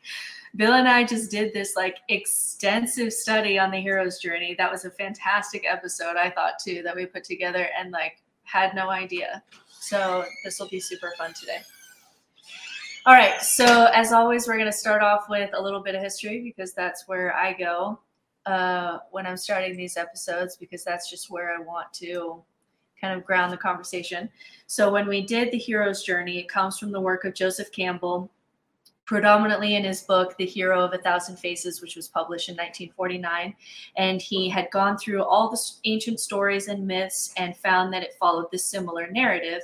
Bill 0.57 0.75
and 0.75 0.89
I 0.89 1.05
just 1.05 1.31
did 1.31 1.53
this 1.53 1.77
like 1.77 1.99
extensive 2.09 3.13
study 3.13 3.59
on 3.59 3.71
the 3.71 3.79
hero's 3.79 4.19
journey. 4.19 4.55
That 4.59 4.71
was 4.71 4.85
a 4.85 4.91
fantastic 4.91 5.65
episode, 5.67 6.17
I 6.17 6.31
thought 6.31 6.55
too, 6.63 6.83
that 6.83 6.95
we 6.95 7.07
put 7.07 7.25
together 7.25 7.69
and 7.79 7.93
like 7.93 8.23
had 8.43 8.75
no 8.75 8.91
idea. 8.91 9.43
So 9.81 10.25
this 10.45 10.59
will 10.59 10.69
be 10.69 10.81
super 10.81 11.13
fun 11.17 11.33
today. 11.33 11.61
All 13.07 13.15
right. 13.15 13.41
So 13.41 13.87
as 13.95 14.13
always, 14.13 14.47
we're 14.47 14.59
going 14.59 14.71
to 14.71 14.77
start 14.77 15.03
off 15.03 15.27
with 15.29 15.51
a 15.55 15.63
little 15.63 15.81
bit 15.81 15.95
of 15.95 16.03
history 16.03 16.43
because 16.43 16.75
that's 16.75 17.07
where 17.07 17.35
I 17.35 17.53
go 17.53 17.99
uh, 18.45 18.99
when 19.11 19.27
I'm 19.27 19.37
starting 19.37 19.77
these 19.77 19.97
episodes 19.97 20.57
because 20.57 20.85
that's 20.85 21.09
just 21.09 21.31
where 21.31 21.55
I 21.55 21.61
want 21.61 21.93
to 21.95 22.43
kind 23.01 23.17
of 23.17 23.25
ground 23.25 23.53
the 23.53 23.57
conversation. 23.57 24.29
So 24.67 24.91
when 24.93 25.09
we 25.09 25.23
did 25.23 25.51
the 25.51 25.59
hero's 25.59 26.03
journey, 26.03 26.39
it 26.39 26.49
comes 26.49 26.79
from 26.79 26.93
the 26.93 27.01
work 27.01 27.25
of 27.25 27.35
Joseph 27.35 27.73
Campbell, 27.73 28.31
predominantly 29.05 29.75
in 29.75 29.85
his 29.85 30.03
book, 30.03 30.37
The 30.37 30.47
Hero 30.47 30.81
of 30.81 30.93
a 30.93 30.99
Thousand 30.99 31.37
Faces, 31.37 31.81
which 31.81 31.97
was 31.97 32.09
published 32.09 32.49
in 32.49 32.55
1949. 32.55 33.55
And 33.97 34.23
he 34.23 34.49
had 34.49 34.71
gone 34.71 34.97
through 34.99 35.25
all 35.25 35.51
the 35.51 35.61
ancient 35.85 36.21
stories 36.21 36.69
and 36.69 36.87
myths 36.87 37.33
and 37.37 37.57
found 37.57 37.93
that 37.93 38.03
it 38.03 38.15
followed 38.21 38.51
this 38.53 38.65
similar 38.65 39.11
narrative. 39.11 39.63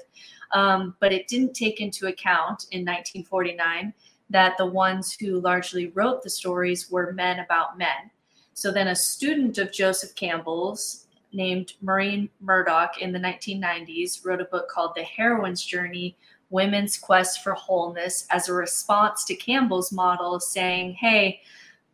Um, 0.53 0.97
but 1.01 1.13
it 1.13 1.29
didn't 1.29 1.55
take 1.55 1.81
into 1.81 2.07
account 2.07 2.67
in 2.73 2.81
1949 2.81 3.93
that 4.31 4.57
the 4.59 4.67
ones 4.67 5.17
who 5.19 5.41
largely 5.41 5.89
wrote 5.89 6.23
the 6.23 6.31
stories 6.31 6.91
were 6.91 7.13
men 7.13 7.41
about 7.41 7.79
men. 7.79 8.11
So 8.55 8.73
then 8.73 8.89
a 8.89 8.97
student 8.97 9.59
of 9.59 9.73
Joseph 9.73 10.15
Campbell's 10.15 11.06
named 11.37 11.75
Maureen 11.83 12.29
Murdock 12.41 13.01
in 13.01 13.13
the 13.13 13.19
1990s 13.19 14.25
wrote 14.25 14.41
a 14.41 14.47
book 14.47 14.69
called 14.69 14.93
The 14.97 15.05
Heroine's 15.05 15.63
Journey 15.63 16.17
Women's 16.51 16.97
Quest 16.97 17.43
for 17.43 17.55
Wholeness 17.55 18.27
as 18.31 18.49
a 18.49 18.53
response 18.53 19.25
to 19.25 19.37
Campbell's 19.37 19.93
model, 19.93 20.41
saying, 20.41 20.95
hey, 20.95 21.41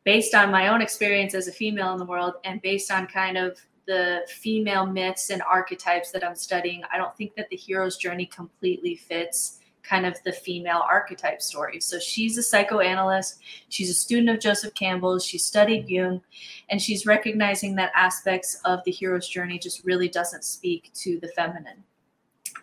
based 0.04 0.34
on 0.34 0.50
my 0.50 0.68
own 0.68 0.80
experience 0.80 1.34
as 1.34 1.48
a 1.48 1.52
female 1.52 1.92
in 1.92 1.98
the 1.98 2.04
world 2.04 2.34
and 2.44 2.62
based 2.62 2.90
on 2.90 3.06
kind 3.06 3.36
of 3.36 3.58
the 3.86 4.20
female 4.28 4.86
myths 4.86 5.30
and 5.30 5.42
archetypes 5.42 6.12
that 6.12 6.24
I'm 6.24 6.36
studying, 6.36 6.82
I 6.92 6.96
don't 6.96 7.16
think 7.16 7.34
that 7.34 7.48
the 7.48 7.56
hero's 7.56 7.96
journey 7.96 8.26
completely 8.26 8.94
fits 8.94 9.58
kind 9.82 10.06
of 10.06 10.16
the 10.24 10.32
female 10.32 10.82
archetype 10.88 11.42
story. 11.42 11.80
So 11.80 11.98
she's 11.98 12.38
a 12.38 12.42
psychoanalyst, 12.42 13.40
she's 13.68 13.90
a 13.90 13.94
student 13.94 14.30
of 14.30 14.40
Joseph 14.40 14.74
Campbell, 14.74 15.18
she 15.18 15.38
studied 15.38 15.88
Jung, 15.88 16.20
and 16.70 16.80
she's 16.80 17.06
recognizing 17.06 17.74
that 17.76 17.92
aspects 17.94 18.60
of 18.64 18.80
the 18.84 18.92
hero's 18.92 19.28
journey 19.28 19.58
just 19.58 19.84
really 19.84 20.08
doesn't 20.08 20.44
speak 20.44 20.90
to 20.94 21.18
the 21.20 21.28
feminine. 21.28 21.82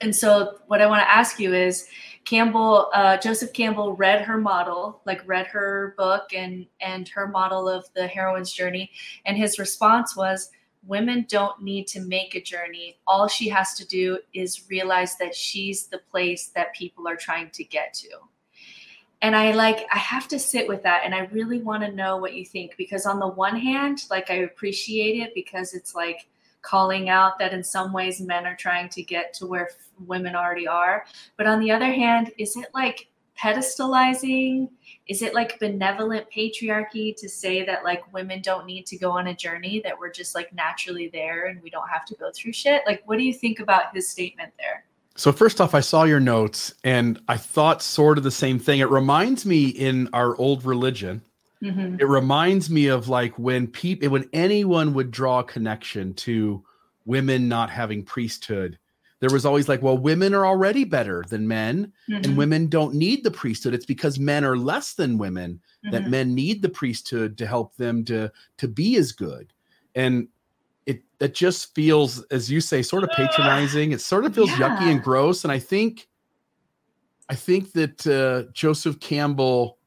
And 0.02 0.16
so, 0.16 0.60
what 0.68 0.82
I 0.82 0.88
want 0.88 1.02
to 1.02 1.12
ask 1.12 1.40
you 1.40 1.54
is, 1.54 1.88
Campbell, 2.24 2.90
uh, 2.94 3.18
Joseph 3.18 3.52
Campbell 3.54 3.96
read 3.96 4.22
her 4.22 4.38
model, 4.38 5.02
like 5.06 5.28
read 5.28 5.48
her 5.48 5.94
book 5.98 6.34
and 6.34 6.66
and 6.80 7.08
her 7.10 7.28
model 7.28 7.68
of 7.68 7.86
the 7.96 8.08
heroine's 8.08 8.54
journey, 8.54 8.92
and 9.26 9.36
his 9.36 9.60
response 9.60 10.16
was, 10.16 10.52
women 10.86 11.26
don't 11.30 11.62
need 11.62 11.88
to 11.88 12.02
make 12.02 12.36
a 12.36 12.42
journey. 12.42 12.98
All 13.06 13.28
she 13.28 13.50
has 13.50 13.74
to 13.76 13.88
do 13.88 14.20
is 14.34 14.70
realize 14.70 15.18
that 15.18 15.36
she's 15.36 15.88
the 15.88 16.00
place 16.10 16.48
that 16.56 16.74
people 16.74 17.08
are 17.08 17.16
trying 17.18 17.50
to 17.52 17.64
get 17.64 17.94
to. 17.96 18.10
and 19.22 19.36
I 19.36 19.52
like 19.52 19.86
I 19.92 19.98
have 19.98 20.28
to 20.30 20.40
sit 20.40 20.68
with 20.68 20.84
that 20.84 21.02
and 21.04 21.14
I 21.14 21.26
really 21.32 21.62
want 21.62 21.84
to 21.84 21.92
know 21.92 22.18
what 22.18 22.34
you 22.34 22.46
think 22.46 22.76
because 22.78 23.06
on 23.06 23.20
the 23.20 23.28
one 23.28 23.58
hand, 23.58 24.06
like 24.10 24.32
I 24.32 24.36
appreciate 24.36 25.22
it 25.22 25.34
because 25.36 25.74
it's 25.74 25.94
like 25.94 26.28
calling 26.62 27.10
out 27.10 27.40
that 27.40 27.54
in 27.54 27.64
some 27.64 27.92
ways 27.94 28.22
men 28.22 28.46
are 28.46 28.56
trying 28.56 28.90
to 28.90 29.04
get 29.04 29.34
to 29.34 29.46
where 29.46 29.70
women 30.06 30.36
already 30.36 30.68
are. 30.68 31.06
But 31.38 31.48
on 31.48 31.60
the 31.60 31.72
other 31.72 31.92
hand, 31.92 32.32
is 32.38 32.56
it 32.56 32.68
like 32.74 33.09
pedestalizing? 33.42 34.70
Is 35.08 35.22
it 35.22 35.34
like 35.34 35.60
benevolent 35.60 36.28
patriarchy 36.36 37.16
to 37.16 37.30
say 37.30 37.66
that 37.66 37.84
like 37.84 38.12
women 38.14 38.42
don't 38.42 38.66
need 38.66 38.86
to 38.88 38.98
go 38.98 39.12
on 39.12 39.28
a 39.28 39.36
journey, 39.36 39.82
that 39.84 39.98
we're 39.98 40.12
just 40.12 40.36
like 40.36 40.54
naturally 40.54 41.10
there 41.12 41.48
and 41.48 41.62
we 41.62 41.70
don't 41.70 41.90
have 41.90 42.06
to 42.06 42.16
go 42.16 42.32
through 42.34 42.54
shit? 42.54 42.82
Like, 42.86 43.02
what 43.06 43.18
do 43.18 43.24
you 43.24 43.34
think 43.34 43.60
about 43.60 43.94
his 43.94 44.08
statement 44.08 44.54
there? 44.58 44.86
So 45.16 45.34
first 45.34 45.60
off, 45.60 45.76
I 45.76 45.82
saw 45.82 46.04
your 46.04 46.22
notes 46.22 46.74
and 46.84 47.20
I 47.28 47.36
thought 47.36 47.82
sort 47.82 48.18
of 48.18 48.24
the 48.24 48.32
same 48.32 48.58
thing. 48.58 48.80
It 48.80 48.90
reminds 48.90 49.46
me 49.46 49.68
in 49.68 50.08
our 50.14 50.36
old 50.38 50.64
religion. 50.64 51.22
Mm-hmm. 51.62 51.98
It 52.00 52.08
reminds 52.08 52.70
me 52.70 52.88
of 52.88 53.10
like 53.10 53.38
when 53.38 53.68
people 53.68 54.10
when 54.10 54.30
anyone 54.32 54.94
would 54.94 55.12
draw 55.12 55.40
a 55.40 55.44
connection 55.44 56.14
to 56.14 56.64
women 57.06 57.50
not 57.50 57.70
having 57.70 58.04
priesthood, 58.04 58.79
there 59.20 59.30
was 59.30 59.46
always 59.46 59.68
like, 59.68 59.82
well, 59.82 59.98
women 59.98 60.34
are 60.34 60.46
already 60.46 60.84
better 60.86 61.24
than 61.28 61.48
men, 61.48 61.92
mm-hmm. 62.10 62.24
and 62.24 62.38
women 62.38 62.68
don't 62.68 62.96
need 62.96 63.24
the 63.24 63.32
priesthood. 63.32 63.74
It's 63.74 63.86
because 63.86 64.18
men 64.18 64.46
are 64.46 64.58
less 64.58 64.94
than 64.94 65.18
women 65.18 65.60
mm-hmm. 65.86 65.92
that 65.92 66.10
men 66.10 66.34
need 66.34 66.62
the 66.62 66.70
priesthood 66.70 67.38
to 67.38 67.48
help 67.48 67.76
them 67.76 68.06
to 68.06 68.32
to 68.58 68.68
be 68.68 68.96
as 68.96 69.12
good. 69.12 69.54
And 69.96 70.30
it 70.86 71.04
it 71.20 71.34
just 71.34 71.76
feels, 71.76 72.24
as 72.26 72.50
you 72.50 72.62
say, 72.62 72.82
sort 72.82 73.04
of 73.04 73.10
patronizing. 73.12 73.92
It 73.92 74.02
sort 74.02 74.26
of 74.26 74.34
feels 74.34 74.50
yeah. 74.52 74.78
yucky 74.78 74.92
and 74.92 75.04
gross. 75.04 75.44
And 75.44 75.52
I 75.52 75.60
think, 75.60 76.08
I 77.28 77.36
think 77.36 77.74
that 77.74 78.08
uh, 78.08 78.52
Joseph 78.54 79.00
Campbell 79.00 79.78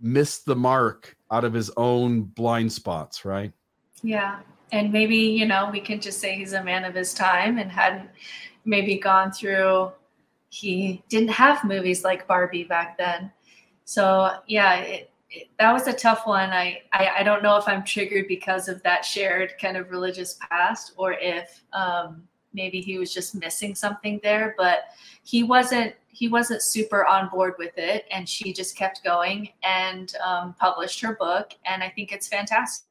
missed 0.00 0.46
the 0.46 0.56
mark 0.56 1.16
out 1.30 1.44
of 1.44 1.52
his 1.52 1.70
own 1.76 2.22
blind 2.22 2.72
spots, 2.72 3.26
right? 3.26 3.52
Yeah, 4.02 4.38
and 4.72 4.92
maybe 4.92 5.16
you 5.16 5.44
know 5.44 5.68
we 5.70 5.80
can 5.80 6.00
just 6.00 6.20
say 6.20 6.36
he's 6.36 6.54
a 6.54 6.64
man 6.64 6.84
of 6.84 6.94
his 6.94 7.12
time 7.12 7.58
and 7.58 7.70
hadn't 7.70 8.08
maybe 8.68 8.98
gone 8.98 9.32
through. 9.32 9.90
He 10.50 11.02
didn't 11.08 11.30
have 11.30 11.64
movies 11.64 12.04
like 12.04 12.28
Barbie 12.28 12.64
back 12.64 12.96
then, 12.96 13.32
so 13.84 14.30
yeah, 14.46 14.76
it, 14.76 15.10
that 15.58 15.72
was 15.72 15.86
a 15.86 15.92
tough 15.92 16.26
one. 16.26 16.50
I, 16.50 16.82
I, 16.92 17.10
I 17.18 17.22
don't 17.22 17.42
know 17.42 17.56
if 17.56 17.68
I'm 17.68 17.84
triggered 17.84 18.28
because 18.28 18.68
of 18.68 18.82
that 18.82 19.04
shared 19.04 19.54
kind 19.60 19.76
of 19.76 19.90
religious 19.90 20.38
past, 20.48 20.92
or 20.96 21.14
if 21.14 21.62
um, 21.72 22.22
maybe 22.54 22.80
he 22.80 22.98
was 22.98 23.12
just 23.12 23.34
missing 23.34 23.74
something 23.74 24.20
there. 24.22 24.54
But 24.56 24.84
he 25.22 25.42
wasn't 25.42 25.94
he 26.08 26.28
wasn't 26.28 26.62
super 26.62 27.06
on 27.06 27.28
board 27.28 27.54
with 27.58 27.76
it, 27.76 28.06
and 28.10 28.28
she 28.28 28.52
just 28.52 28.76
kept 28.76 29.04
going 29.04 29.50
and 29.62 30.14
um, 30.24 30.54
published 30.58 31.00
her 31.00 31.14
book, 31.16 31.52
and 31.64 31.82
I 31.82 31.90
think 31.90 32.12
it's 32.12 32.28
fantastic. 32.28 32.86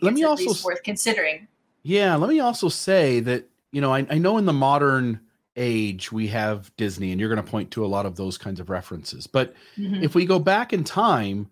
Let 0.00 0.14
me 0.14 0.24
also 0.24 0.66
worth 0.66 0.82
considering. 0.82 1.46
Yeah, 1.82 2.16
let 2.16 2.30
me 2.30 2.40
also 2.40 2.68
say 2.68 3.20
that 3.20 3.48
you 3.72 3.80
know 3.80 3.92
I, 3.92 4.06
I 4.10 4.18
know 4.18 4.38
in 4.38 4.46
the 4.46 4.52
modern 4.52 5.20
age 5.56 6.12
we 6.12 6.26
have 6.28 6.74
Disney, 6.76 7.12
and 7.12 7.20
you're 7.20 7.30
going 7.30 7.44
to 7.44 7.50
point 7.50 7.70
to 7.72 7.84
a 7.84 7.88
lot 7.88 8.06
of 8.06 8.16
those 8.16 8.36
kinds 8.36 8.60
of 8.60 8.68
references. 8.68 9.26
But 9.26 9.54
mm-hmm. 9.78 10.02
if 10.02 10.14
we 10.14 10.26
go 10.26 10.38
back 10.38 10.72
in 10.72 10.84
time, 10.84 11.50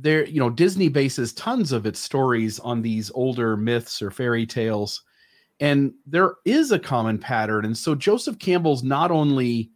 there 0.00 0.24
you 0.26 0.38
know 0.38 0.48
disney 0.48 0.88
bases 0.88 1.32
tons 1.32 1.72
of 1.72 1.84
its 1.84 1.98
stories 1.98 2.58
on 2.60 2.80
these 2.80 3.10
older 3.14 3.56
myths 3.56 4.00
or 4.00 4.10
fairy 4.10 4.46
tales 4.46 5.02
and 5.60 5.92
there 6.06 6.34
is 6.44 6.70
a 6.70 6.78
common 6.78 7.18
pattern 7.18 7.64
and 7.64 7.76
so 7.76 7.94
joseph 7.94 8.38
campbell's 8.38 8.82
not 8.84 9.10
only 9.10 9.70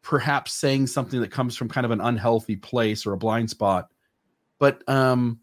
perhaps 0.00 0.54
saying 0.54 0.86
something 0.86 1.20
that 1.20 1.30
comes 1.30 1.56
from 1.56 1.68
kind 1.68 1.84
of 1.84 1.90
an 1.90 2.00
unhealthy 2.00 2.56
place 2.56 3.06
or 3.06 3.12
a 3.12 3.18
blind 3.18 3.50
spot 3.50 3.88
but 4.58 4.82
um 4.88 5.38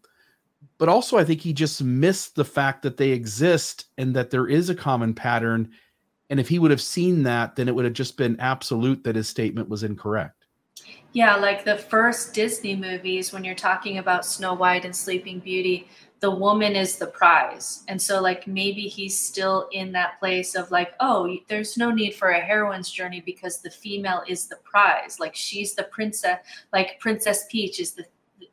but 0.80 0.88
also 0.88 1.16
i 1.16 1.24
think 1.24 1.40
he 1.40 1.52
just 1.52 1.84
missed 1.84 2.34
the 2.34 2.44
fact 2.44 2.82
that 2.82 2.96
they 2.96 3.10
exist 3.10 3.84
and 3.96 4.16
that 4.16 4.30
there 4.30 4.48
is 4.48 4.68
a 4.68 4.74
common 4.74 5.14
pattern 5.14 5.70
and 6.28 6.40
if 6.40 6.48
he 6.48 6.58
would 6.58 6.72
have 6.72 6.80
seen 6.80 7.22
that 7.22 7.54
then 7.54 7.68
it 7.68 7.74
would 7.74 7.84
have 7.84 7.94
just 7.94 8.16
been 8.16 8.40
absolute 8.40 9.04
that 9.04 9.14
his 9.14 9.28
statement 9.28 9.68
was 9.68 9.84
incorrect 9.84 10.40
yeah, 11.12 11.34
like 11.34 11.64
the 11.64 11.76
first 11.76 12.34
Disney 12.34 12.76
movies, 12.76 13.32
when 13.32 13.42
you're 13.42 13.54
talking 13.54 13.98
about 13.98 14.24
Snow 14.24 14.54
White 14.54 14.84
and 14.84 14.94
Sleeping 14.94 15.40
Beauty, 15.40 15.88
the 16.20 16.30
woman 16.30 16.76
is 16.76 16.96
the 16.96 17.06
prize. 17.06 17.82
And 17.88 18.00
so, 18.00 18.20
like, 18.20 18.46
maybe 18.46 18.82
he's 18.82 19.18
still 19.18 19.68
in 19.72 19.90
that 19.92 20.20
place 20.20 20.54
of, 20.54 20.70
like, 20.70 20.92
oh, 21.00 21.36
there's 21.48 21.76
no 21.76 21.90
need 21.90 22.14
for 22.14 22.30
a 22.30 22.40
heroine's 22.40 22.90
journey 22.90 23.22
because 23.24 23.60
the 23.60 23.70
female 23.70 24.22
is 24.28 24.46
the 24.46 24.58
prize. 24.62 25.18
Like, 25.18 25.34
she's 25.34 25.74
the 25.74 25.84
princess, 25.84 26.38
like, 26.72 27.00
Princess 27.00 27.46
Peach 27.50 27.80
is 27.80 27.92
the 27.92 28.04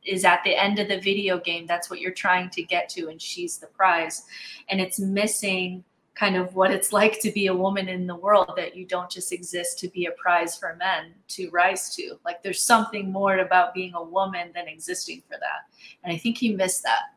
is 0.08 0.26
at 0.26 0.44
the 0.44 0.56
end 0.56 0.80
of 0.80 0.88
the 0.88 1.00
video 1.00 1.40
game 1.40 1.66
that's 1.66 1.90
what 1.90 2.00
you're 2.00 2.12
trying 2.12 2.50
to 2.52 2.64
get 2.64 2.90
to 2.90 3.10
and 3.10 3.22
she's 3.22 3.58
the 3.58 3.68
prize. 3.68 4.24
And 4.70 4.80
it's 4.80 5.00
missing 5.00 5.84
kind 6.16 6.36
of 6.36 6.56
what 6.56 6.72
it's 6.72 6.92
like 7.00 7.20
to 7.22 7.32
be 7.32 7.48
a 7.48 7.56
woman 7.56 7.88
in 7.88 8.08
the 8.08 8.16
world 8.16 8.54
that 8.58 8.76
you 8.76 8.86
don't 8.86 9.10
just 9.10 9.32
exist 9.32 9.80
to 9.80 9.88
be 9.90 10.06
a 10.06 10.12
prize 10.12 10.58
for 10.58 10.76
men 10.78 11.14
to 11.30 11.50
rise 11.52 11.96
to. 11.96 12.18
Like 12.26 12.42
there's 12.44 12.62
something 12.62 13.12
more 13.12 13.40
about 13.40 13.74
being 13.74 13.94
a 13.94 14.04
woman 14.04 14.52
than 14.54 14.68
existing 14.68 15.24
for 15.28 15.38
that. 15.40 15.68
And 16.04 16.14
i 16.14 16.18
think 16.18 16.38
he 16.38 16.54
missed 16.54 16.84
that. 16.84 17.14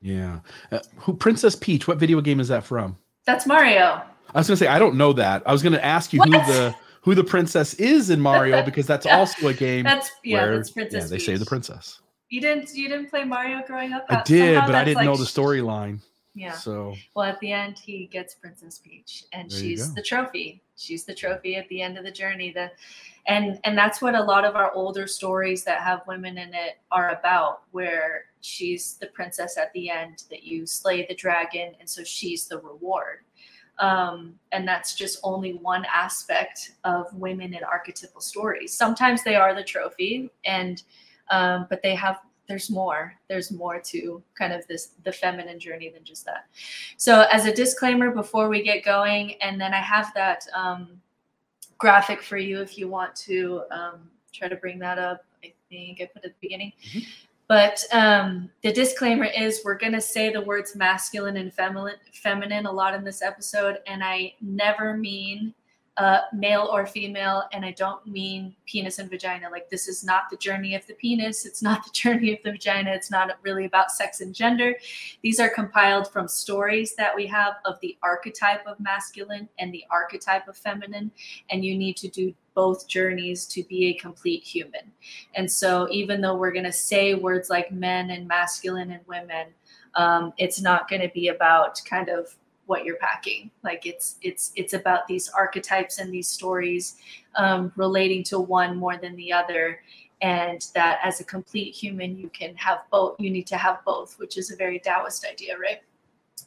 Yeah. 0.00 0.40
Uh, 0.70 0.78
who 0.96 1.14
princess 1.14 1.56
peach 1.56 1.88
what 1.88 1.98
video 1.98 2.20
game 2.20 2.40
is 2.40 2.48
that 2.48 2.64
from? 2.64 2.96
That's 3.24 3.46
mario. 3.46 4.02
I 4.34 4.38
was 4.38 4.48
gonna 4.48 4.56
say 4.56 4.68
i 4.68 4.78
don't 4.78 4.96
know 4.96 5.12
that. 5.14 5.42
I 5.46 5.52
was 5.52 5.62
gonna 5.62 5.78
ask 5.78 6.12
you 6.12 6.20
what? 6.20 6.28
who 6.28 6.52
the 6.52 6.74
who 7.00 7.14
the 7.14 7.24
princess 7.24 7.74
is 7.74 8.10
in 8.10 8.20
mario 8.20 8.62
because 8.64 8.86
that's 8.86 9.06
yeah. 9.06 9.18
also 9.18 9.48
a 9.48 9.54
game 9.54 9.84
that's 9.84 10.10
yeah 10.24 10.42
where, 10.42 10.56
that's 10.56 10.70
princess 10.70 11.04
yeah, 11.04 11.08
they 11.08 11.16
peach. 11.16 11.26
save 11.26 11.38
the 11.38 11.46
princess 11.46 12.00
you 12.28 12.40
didn't 12.40 12.74
you 12.74 12.88
didn't 12.88 13.08
play 13.08 13.24
mario 13.24 13.62
growing 13.66 13.92
up 13.92 14.04
i 14.08 14.22
did 14.22 14.60
but 14.66 14.74
i 14.74 14.84
didn't 14.84 14.96
like, 14.96 15.04
know 15.06 15.16
the 15.16 15.24
storyline 15.24 16.00
yeah. 16.36 16.52
So 16.52 16.94
well, 17.14 17.24
at 17.24 17.40
the 17.40 17.50
end, 17.50 17.78
he 17.78 18.06
gets 18.12 18.34
Princess 18.34 18.78
Peach, 18.78 19.24
and 19.32 19.50
she's 19.50 19.94
the 19.94 20.02
trophy. 20.02 20.62
She's 20.76 21.04
the 21.04 21.14
trophy 21.14 21.56
at 21.56 21.66
the 21.70 21.80
end 21.80 21.96
of 21.96 22.04
the 22.04 22.10
journey. 22.10 22.52
The 22.52 22.70
and 23.26 23.58
and 23.64 23.76
that's 23.76 24.02
what 24.02 24.14
a 24.14 24.22
lot 24.22 24.44
of 24.44 24.54
our 24.54 24.70
older 24.72 25.06
stories 25.06 25.64
that 25.64 25.80
have 25.80 26.06
women 26.06 26.36
in 26.36 26.52
it 26.52 26.78
are 26.92 27.18
about, 27.18 27.62
where 27.70 28.26
she's 28.42 28.98
the 28.98 29.06
princess 29.06 29.56
at 29.56 29.72
the 29.72 29.88
end 29.88 30.24
that 30.28 30.42
you 30.42 30.66
slay 30.66 31.06
the 31.06 31.14
dragon, 31.14 31.74
and 31.80 31.88
so 31.88 32.04
she's 32.04 32.46
the 32.46 32.58
reward. 32.58 33.20
Um, 33.78 34.34
and 34.52 34.68
that's 34.68 34.94
just 34.94 35.18
only 35.22 35.54
one 35.54 35.86
aspect 35.90 36.72
of 36.84 37.12
women 37.14 37.54
in 37.54 37.64
archetypal 37.64 38.20
stories. 38.20 38.74
Sometimes 38.74 39.22
they 39.22 39.36
are 39.36 39.54
the 39.54 39.64
trophy, 39.64 40.30
and 40.44 40.82
um, 41.30 41.66
but 41.68 41.82
they 41.82 41.94
have 41.94 42.20
there's 42.48 42.70
more 42.70 43.14
there's 43.28 43.50
more 43.50 43.80
to 43.80 44.22
kind 44.38 44.52
of 44.52 44.66
this 44.66 44.90
the 45.04 45.12
feminine 45.12 45.58
journey 45.58 45.88
than 45.88 46.04
just 46.04 46.24
that 46.24 46.46
so 46.96 47.26
as 47.32 47.46
a 47.46 47.54
disclaimer 47.54 48.10
before 48.10 48.48
we 48.48 48.62
get 48.62 48.84
going 48.84 49.34
and 49.42 49.60
then 49.60 49.74
i 49.74 49.80
have 49.80 50.12
that 50.14 50.46
um, 50.54 51.00
graphic 51.78 52.22
for 52.22 52.36
you 52.36 52.60
if 52.60 52.78
you 52.78 52.88
want 52.88 53.14
to 53.14 53.62
um, 53.70 54.10
try 54.32 54.48
to 54.48 54.56
bring 54.56 54.78
that 54.78 54.98
up 54.98 55.24
i 55.44 55.52
think 55.68 56.00
i 56.00 56.06
put 56.06 56.24
at 56.24 56.30
the 56.30 56.36
beginning 56.40 56.72
mm-hmm. 56.88 57.00
but 57.48 57.82
um, 57.92 58.50
the 58.62 58.72
disclaimer 58.72 59.26
is 59.26 59.62
we're 59.64 59.78
going 59.78 59.92
to 59.92 60.00
say 60.00 60.32
the 60.32 60.40
words 60.40 60.76
masculine 60.76 61.36
and 61.36 61.52
feminine 61.52 61.96
feminine 62.12 62.66
a 62.66 62.72
lot 62.72 62.94
in 62.94 63.04
this 63.04 63.22
episode 63.22 63.78
and 63.86 64.02
i 64.04 64.32
never 64.40 64.96
mean 64.96 65.52
uh, 65.96 66.20
male 66.32 66.68
or 66.70 66.86
female, 66.86 67.44
and 67.52 67.64
I 67.64 67.70
don't 67.70 68.06
mean 68.06 68.54
penis 68.66 68.98
and 68.98 69.08
vagina. 69.08 69.48
Like, 69.50 69.70
this 69.70 69.88
is 69.88 70.04
not 70.04 70.24
the 70.30 70.36
journey 70.36 70.74
of 70.74 70.86
the 70.86 70.94
penis. 70.94 71.46
It's 71.46 71.62
not 71.62 71.84
the 71.84 71.90
journey 71.94 72.34
of 72.34 72.38
the 72.44 72.52
vagina. 72.52 72.90
It's 72.92 73.10
not 73.10 73.30
really 73.42 73.64
about 73.64 73.90
sex 73.90 74.20
and 74.20 74.34
gender. 74.34 74.74
These 75.22 75.40
are 75.40 75.48
compiled 75.48 76.12
from 76.12 76.28
stories 76.28 76.94
that 76.96 77.16
we 77.16 77.26
have 77.28 77.54
of 77.64 77.80
the 77.80 77.96
archetype 78.02 78.66
of 78.66 78.78
masculine 78.78 79.48
and 79.58 79.72
the 79.72 79.84
archetype 79.90 80.46
of 80.48 80.56
feminine. 80.56 81.10
And 81.50 81.64
you 81.64 81.76
need 81.76 81.96
to 81.98 82.08
do 82.08 82.34
both 82.54 82.88
journeys 82.88 83.46
to 83.46 83.62
be 83.64 83.86
a 83.86 83.94
complete 83.94 84.42
human. 84.42 84.92
And 85.34 85.50
so, 85.50 85.88
even 85.90 86.20
though 86.20 86.36
we're 86.36 86.52
going 86.52 86.64
to 86.64 86.72
say 86.72 87.14
words 87.14 87.48
like 87.48 87.72
men 87.72 88.10
and 88.10 88.28
masculine 88.28 88.90
and 88.90 89.06
women, 89.06 89.48
um, 89.94 90.34
it's 90.36 90.60
not 90.60 90.90
going 90.90 91.02
to 91.02 91.10
be 91.14 91.28
about 91.28 91.80
kind 91.88 92.10
of 92.10 92.34
what 92.66 92.84
you're 92.84 92.96
packing. 92.96 93.50
Like 93.62 93.86
it's 93.86 94.16
it's 94.22 94.52
it's 94.56 94.74
about 94.74 95.06
these 95.06 95.28
archetypes 95.28 95.98
and 95.98 96.12
these 96.12 96.28
stories 96.28 96.96
um, 97.36 97.72
relating 97.76 98.22
to 98.24 98.38
one 98.38 98.76
more 98.76 98.96
than 98.96 99.16
the 99.16 99.32
other 99.32 99.80
and 100.22 100.66
that 100.74 100.98
as 101.02 101.20
a 101.20 101.24
complete 101.24 101.74
human 101.74 102.16
you 102.16 102.30
can 102.30 102.54
have 102.56 102.78
both 102.90 103.16
you 103.18 103.30
need 103.30 103.46
to 103.46 103.56
have 103.56 103.84
both 103.84 104.18
which 104.18 104.38
is 104.38 104.50
a 104.50 104.56
very 104.56 104.78
taoist 104.78 105.26
idea 105.30 105.56
right? 105.58 105.80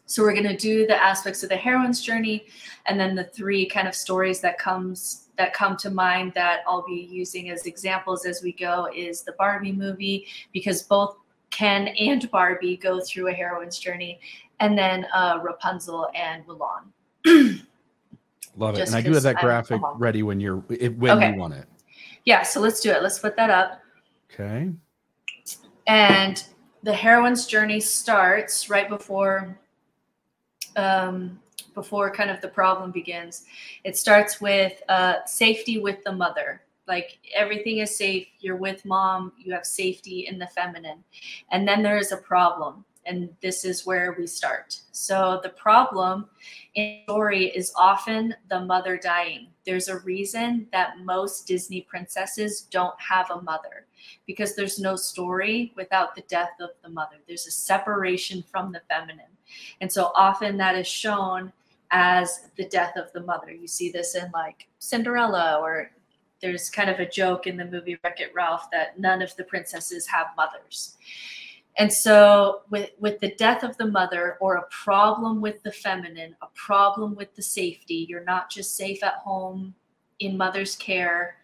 So 0.06 0.24
we're 0.24 0.34
going 0.34 0.48
to 0.48 0.58
do 0.58 0.88
the 0.88 1.00
aspects 1.00 1.44
of 1.44 1.50
the 1.50 1.56
heroine's 1.56 2.02
journey 2.02 2.48
and 2.88 3.00
then 3.00 3.14
the 3.14 3.26
three 3.26 3.68
kind 3.68 3.88
of 3.88 3.94
stories 3.94 4.42
that 4.42 4.58
comes 4.58 5.28
that 5.38 5.54
come 5.54 5.78
to 5.78 5.90
mind 5.90 6.34
that 6.36 6.60
i'll 6.68 6.86
be 6.86 7.08
using 7.10 7.50
as 7.50 7.66
examples 7.66 8.26
as 8.26 8.44
we 8.44 8.52
go 8.52 8.90
is 8.94 9.22
the 9.22 9.32
barbie 9.34 9.72
movie 9.72 10.28
because 10.52 10.84
both 10.84 11.19
ken 11.52 11.88
and 11.88 12.30
barbie 12.32 12.78
go 12.78 13.00
through 13.00 13.28
a 13.28 13.34
heroine's 13.34 13.80
journey 13.80 14.20
and 14.60 14.78
then 14.78 15.06
uh, 15.14 15.40
Rapunzel 15.42 16.10
and 16.14 16.46
Mulan. 16.46 16.84
Love 18.58 18.78
it. 18.78 18.88
and 18.88 18.96
I 18.96 19.02
do 19.02 19.14
have 19.14 19.24
that 19.24 19.38
graphic 19.38 19.82
ready 19.96 20.24
when 20.24 20.40
you're 20.40 20.58
when 20.58 21.18
okay. 21.18 21.32
you 21.32 21.40
want 21.40 21.54
it. 21.54 21.66
Yeah, 22.26 22.44
so 22.44 22.60
let's 22.60 22.82
do 22.82 22.92
it. 22.92 23.02
Let's 23.02 23.20
put 23.20 23.36
that 23.38 23.50
up. 23.50 23.82
Okay. 24.32 24.70
And 25.88 26.44
the 26.84 26.94
heroine's 26.94 27.46
journey 27.46 27.80
starts 27.80 28.70
right 28.70 28.90
before 28.90 29.58
um, 30.76 31.40
before 31.74 32.12
kind 32.12 32.30
of 32.30 32.42
the 32.42 32.48
problem 32.48 32.92
begins. 32.92 33.46
It 33.84 33.96
starts 33.98 34.42
with 34.42 34.82
uh, 34.90 35.26
safety 35.26 35.80
with 35.80 36.04
the 36.04 36.12
mother. 36.12 36.62
Like 36.90 37.20
everything 37.34 37.78
is 37.78 37.96
safe. 37.96 38.28
You're 38.40 38.58
with 38.58 38.84
mom. 38.84 39.32
You 39.38 39.54
have 39.54 39.66
safety 39.66 40.28
in 40.28 40.40
the 40.40 40.48
feminine. 40.48 41.04
And 41.52 41.66
then 41.66 41.84
there 41.84 41.98
is 41.98 42.12
a 42.12 42.18
problem. 42.18 42.84
And 43.06 43.30
this 43.42 43.64
is 43.64 43.86
where 43.86 44.16
we 44.20 44.28
start. 44.28 44.78
So 44.92 45.40
the 45.42 45.50
problem 45.50 46.28
in 46.76 47.02
story 47.06 47.46
is 47.48 47.72
often 47.78 48.36
the 48.50 48.60
mother 48.60 48.98
dying. 48.98 49.48
There's 49.66 49.88
a 49.88 50.00
reason 50.00 50.68
that 50.72 51.00
most 51.04 51.48
Disney 51.48 51.82
princesses 51.82 52.68
don't 52.70 53.00
have 53.00 53.32
a 53.32 53.42
mother 53.42 53.88
because 54.28 54.56
there's 54.56 54.80
no 54.80 54.96
story 54.96 55.72
without 55.76 56.16
the 56.16 56.24
death 56.24 56.52
of 56.60 56.72
the 56.84 56.90
mother. 56.90 57.16
There's 57.28 57.48
a 57.48 57.52
separation 57.52 58.44
from 58.52 58.72
the 58.72 58.82
feminine. 58.90 59.34
And 59.82 59.92
so 59.92 60.12
often 60.16 60.58
that 60.58 60.76
is 60.76 60.88
shown 60.88 61.52
as 61.92 62.50
the 62.56 62.68
death 62.68 62.96
of 62.96 63.12
the 63.14 63.22
mother. 63.22 63.52
You 63.52 63.68
see 63.68 63.92
this 63.92 64.16
in 64.16 64.30
like 64.34 64.68
Cinderella, 64.80 65.60
or 65.62 65.92
there's 66.42 66.70
kind 66.70 66.90
of 66.90 67.00
a 67.00 67.10
joke 67.10 67.48
in 67.48 67.58
the 67.58 67.66
movie 67.66 67.98
Wreck 68.04 68.20
It 68.20 68.32
Ralph 68.34 68.70
that 68.72 69.00
none 69.00 69.22
of 69.22 69.36
the 69.36 69.44
princesses 69.44 70.08
have 70.08 70.28
mothers. 70.38 70.98
And 71.78 71.92
so, 71.92 72.62
with, 72.70 72.90
with 73.00 73.20
the 73.20 73.34
death 73.36 73.64
of 73.64 73.78
the 73.78 73.86
mother, 73.86 74.38
or 74.42 74.56
a 74.56 74.66
problem 74.70 75.40
with 75.40 75.64
the 75.64 75.72
feminine, 75.72 76.36
a 76.42 76.48
problem 76.54 77.16
with 77.16 77.34
the 77.36 77.42
safety, 77.42 78.06
you're 78.10 78.24
not 78.24 78.50
just 78.50 78.76
safe 78.76 79.04
at 79.04 79.16
home 79.16 79.74
in 80.20 80.36
mother's 80.36 80.76
care, 80.76 81.38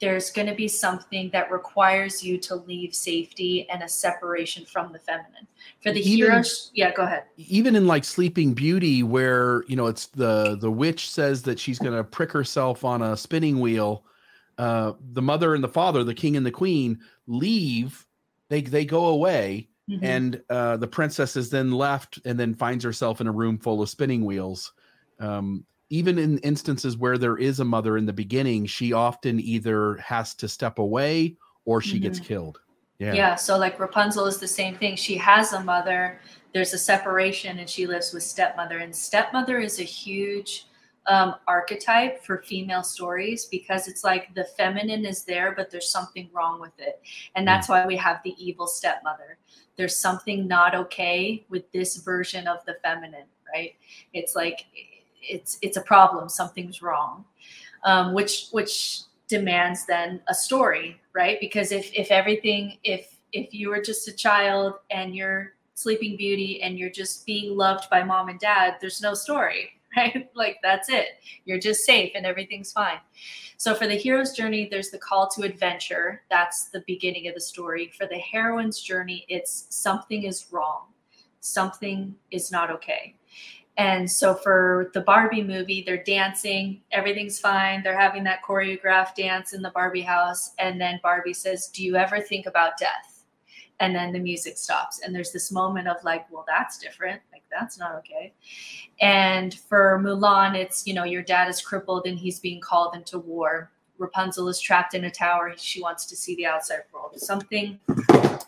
there's 0.00 0.30
going 0.30 0.46
to 0.46 0.54
be 0.54 0.68
something 0.68 1.28
that 1.32 1.50
requires 1.50 2.22
you 2.22 2.38
to 2.38 2.54
leave 2.54 2.94
safety 2.94 3.68
and 3.68 3.82
a 3.82 3.88
separation 3.88 4.64
from 4.64 4.92
the 4.92 4.98
feminine. 4.98 5.46
For 5.82 5.92
the 5.92 6.00
even, 6.00 6.30
heroes, 6.30 6.70
yeah, 6.72 6.92
go 6.92 7.02
ahead. 7.02 7.24
Even 7.36 7.74
in 7.74 7.86
like 7.86 8.04
Sleeping 8.04 8.54
Beauty, 8.54 9.02
where 9.02 9.64
you 9.66 9.76
know 9.76 9.86
it's 9.86 10.06
the 10.06 10.56
the 10.60 10.70
witch 10.70 11.10
says 11.10 11.42
that 11.42 11.58
she's 11.58 11.78
going 11.78 11.96
to 11.96 12.04
prick 12.04 12.30
herself 12.30 12.84
on 12.84 13.02
a 13.02 13.16
spinning 13.16 13.60
wheel. 13.60 14.04
Uh, 14.58 14.92
the 15.12 15.22
mother 15.22 15.54
and 15.54 15.62
the 15.62 15.68
father, 15.68 16.04
the 16.04 16.14
king 16.14 16.36
and 16.36 16.44
the 16.44 16.50
queen, 16.50 16.98
leave. 17.26 18.04
They 18.48 18.60
they 18.60 18.84
go 18.84 19.06
away, 19.06 19.68
mm-hmm. 19.88 20.04
and 20.04 20.42
uh, 20.50 20.76
the 20.78 20.88
princess 20.88 21.36
is 21.36 21.48
then 21.48 21.70
left, 21.70 22.18
and 22.24 22.38
then 22.38 22.54
finds 22.54 22.82
herself 22.82 23.20
in 23.20 23.28
a 23.28 23.32
room 23.32 23.58
full 23.58 23.82
of 23.82 23.88
spinning 23.88 24.24
wheels. 24.24 24.72
Um, 25.20 25.64
even 25.90 26.18
in 26.18 26.38
instances 26.38 26.96
where 26.96 27.18
there 27.18 27.38
is 27.38 27.60
a 27.60 27.64
mother 27.64 27.96
in 27.96 28.06
the 28.06 28.12
beginning, 28.12 28.66
she 28.66 28.92
often 28.92 29.40
either 29.40 29.96
has 29.96 30.34
to 30.34 30.48
step 30.48 30.78
away 30.78 31.36
or 31.64 31.80
she 31.80 31.94
mm-hmm. 31.94 32.02
gets 32.02 32.20
killed. 32.20 32.60
Yeah. 32.98 33.14
Yeah. 33.14 33.34
So 33.36 33.56
like 33.56 33.78
Rapunzel 33.78 34.26
is 34.26 34.38
the 34.38 34.48
same 34.48 34.74
thing. 34.76 34.96
She 34.96 35.16
has 35.16 35.52
a 35.52 35.62
mother, 35.62 36.20
there's 36.52 36.74
a 36.74 36.78
separation, 36.78 37.58
and 37.58 37.68
she 37.68 37.86
lives 37.86 38.12
with 38.12 38.22
stepmother. 38.22 38.78
And 38.78 38.94
stepmother 38.94 39.60
is 39.60 39.78
a 39.78 39.84
huge 39.84 40.66
um, 41.08 41.34
archetype 41.46 42.22
for 42.22 42.38
female 42.38 42.82
stories 42.82 43.46
because 43.46 43.88
it's 43.88 44.04
like 44.04 44.34
the 44.34 44.44
feminine 44.44 45.04
is 45.04 45.24
there, 45.24 45.52
but 45.56 45.70
there's 45.70 45.90
something 45.90 46.28
wrong 46.32 46.60
with 46.60 46.78
it. 46.78 47.00
And 47.34 47.48
that's 47.48 47.66
mm. 47.66 47.70
why 47.70 47.86
we 47.86 47.96
have 47.96 48.20
the 48.24 48.34
evil 48.38 48.66
stepmother. 48.66 49.38
There's 49.76 49.96
something 49.96 50.46
not 50.46 50.74
okay 50.74 51.44
with 51.48 51.70
this 51.72 51.96
version 51.96 52.46
of 52.46 52.64
the 52.66 52.76
feminine, 52.82 53.26
right? 53.54 53.74
It's 54.12 54.34
like 54.34 54.66
it's 55.22 55.58
it's 55.62 55.76
a 55.76 55.80
problem 55.80 56.28
something's 56.28 56.82
wrong 56.82 57.24
um, 57.84 58.12
which 58.14 58.48
which 58.50 59.02
demands 59.28 59.86
then 59.86 60.20
a 60.28 60.34
story 60.34 61.00
right 61.12 61.38
because 61.40 61.72
if 61.72 61.92
if 61.94 62.10
everything 62.10 62.78
if 62.84 63.18
if 63.32 63.52
you 63.52 63.68
were 63.68 63.80
just 63.80 64.08
a 64.08 64.12
child 64.12 64.74
and 64.90 65.14
you're 65.14 65.52
sleeping 65.74 66.16
beauty 66.16 66.62
and 66.62 66.78
you're 66.78 66.90
just 66.90 67.26
being 67.26 67.56
loved 67.56 67.88
by 67.90 68.02
mom 68.02 68.28
and 68.28 68.40
dad 68.40 68.74
there's 68.80 69.02
no 69.02 69.14
story 69.14 69.70
right? 69.96 70.28
Like 70.34 70.58
that's 70.62 70.88
it. 70.88 71.20
You're 71.44 71.58
just 71.58 71.84
safe 71.84 72.12
and 72.14 72.26
everything's 72.26 72.72
fine. 72.72 72.98
So 73.56 73.74
for 73.74 73.86
the 73.86 73.94
hero's 73.94 74.32
journey 74.32 74.68
there's 74.70 74.90
the 74.90 74.98
call 74.98 75.28
to 75.30 75.42
adventure. 75.42 76.22
That's 76.30 76.66
the 76.66 76.84
beginning 76.86 77.28
of 77.28 77.34
the 77.34 77.40
story. 77.40 77.90
For 77.96 78.06
the 78.06 78.18
heroine's 78.18 78.80
journey 78.80 79.24
it's 79.28 79.66
something 79.70 80.24
is 80.24 80.46
wrong. 80.50 80.86
Something 81.40 82.14
is 82.30 82.50
not 82.50 82.70
okay. 82.70 83.14
And 83.78 84.10
so 84.10 84.34
for 84.34 84.90
the 84.92 85.02
Barbie 85.02 85.42
movie, 85.42 85.84
they're 85.86 86.02
dancing, 86.02 86.80
everything's 86.90 87.38
fine. 87.38 87.80
They're 87.84 87.98
having 87.98 88.24
that 88.24 88.42
choreographed 88.42 89.14
dance 89.14 89.52
in 89.52 89.62
the 89.62 89.70
Barbie 89.70 90.00
house. 90.00 90.52
And 90.58 90.80
then 90.80 90.98
Barbie 91.00 91.32
says, 91.32 91.68
Do 91.68 91.84
you 91.84 91.94
ever 91.94 92.20
think 92.20 92.46
about 92.46 92.76
death? 92.76 93.07
And 93.80 93.94
then 93.94 94.12
the 94.12 94.18
music 94.18 94.58
stops. 94.58 95.00
And 95.00 95.14
there's 95.14 95.32
this 95.32 95.52
moment 95.52 95.88
of 95.88 96.02
like, 96.04 96.30
Well, 96.30 96.44
that's 96.46 96.78
different. 96.78 97.20
Like, 97.32 97.42
that's 97.50 97.78
not 97.78 97.94
okay. 97.96 98.32
And 99.00 99.54
for 99.54 100.00
Mulan, 100.02 100.54
it's, 100.54 100.86
you 100.86 100.94
know, 100.94 101.04
your 101.04 101.22
dad 101.22 101.48
is 101.48 101.60
crippled 101.60 102.06
and 102.06 102.18
he's 102.18 102.40
being 102.40 102.60
called 102.60 102.94
into 102.94 103.18
war. 103.18 103.70
Rapunzel 103.98 104.48
is 104.48 104.60
trapped 104.60 104.94
in 104.94 105.04
a 105.04 105.10
tower. 105.10 105.52
She 105.56 105.82
wants 105.82 106.06
to 106.06 106.16
see 106.16 106.36
the 106.36 106.46
outside 106.46 106.82
world. 106.92 107.12
Something 107.16 107.80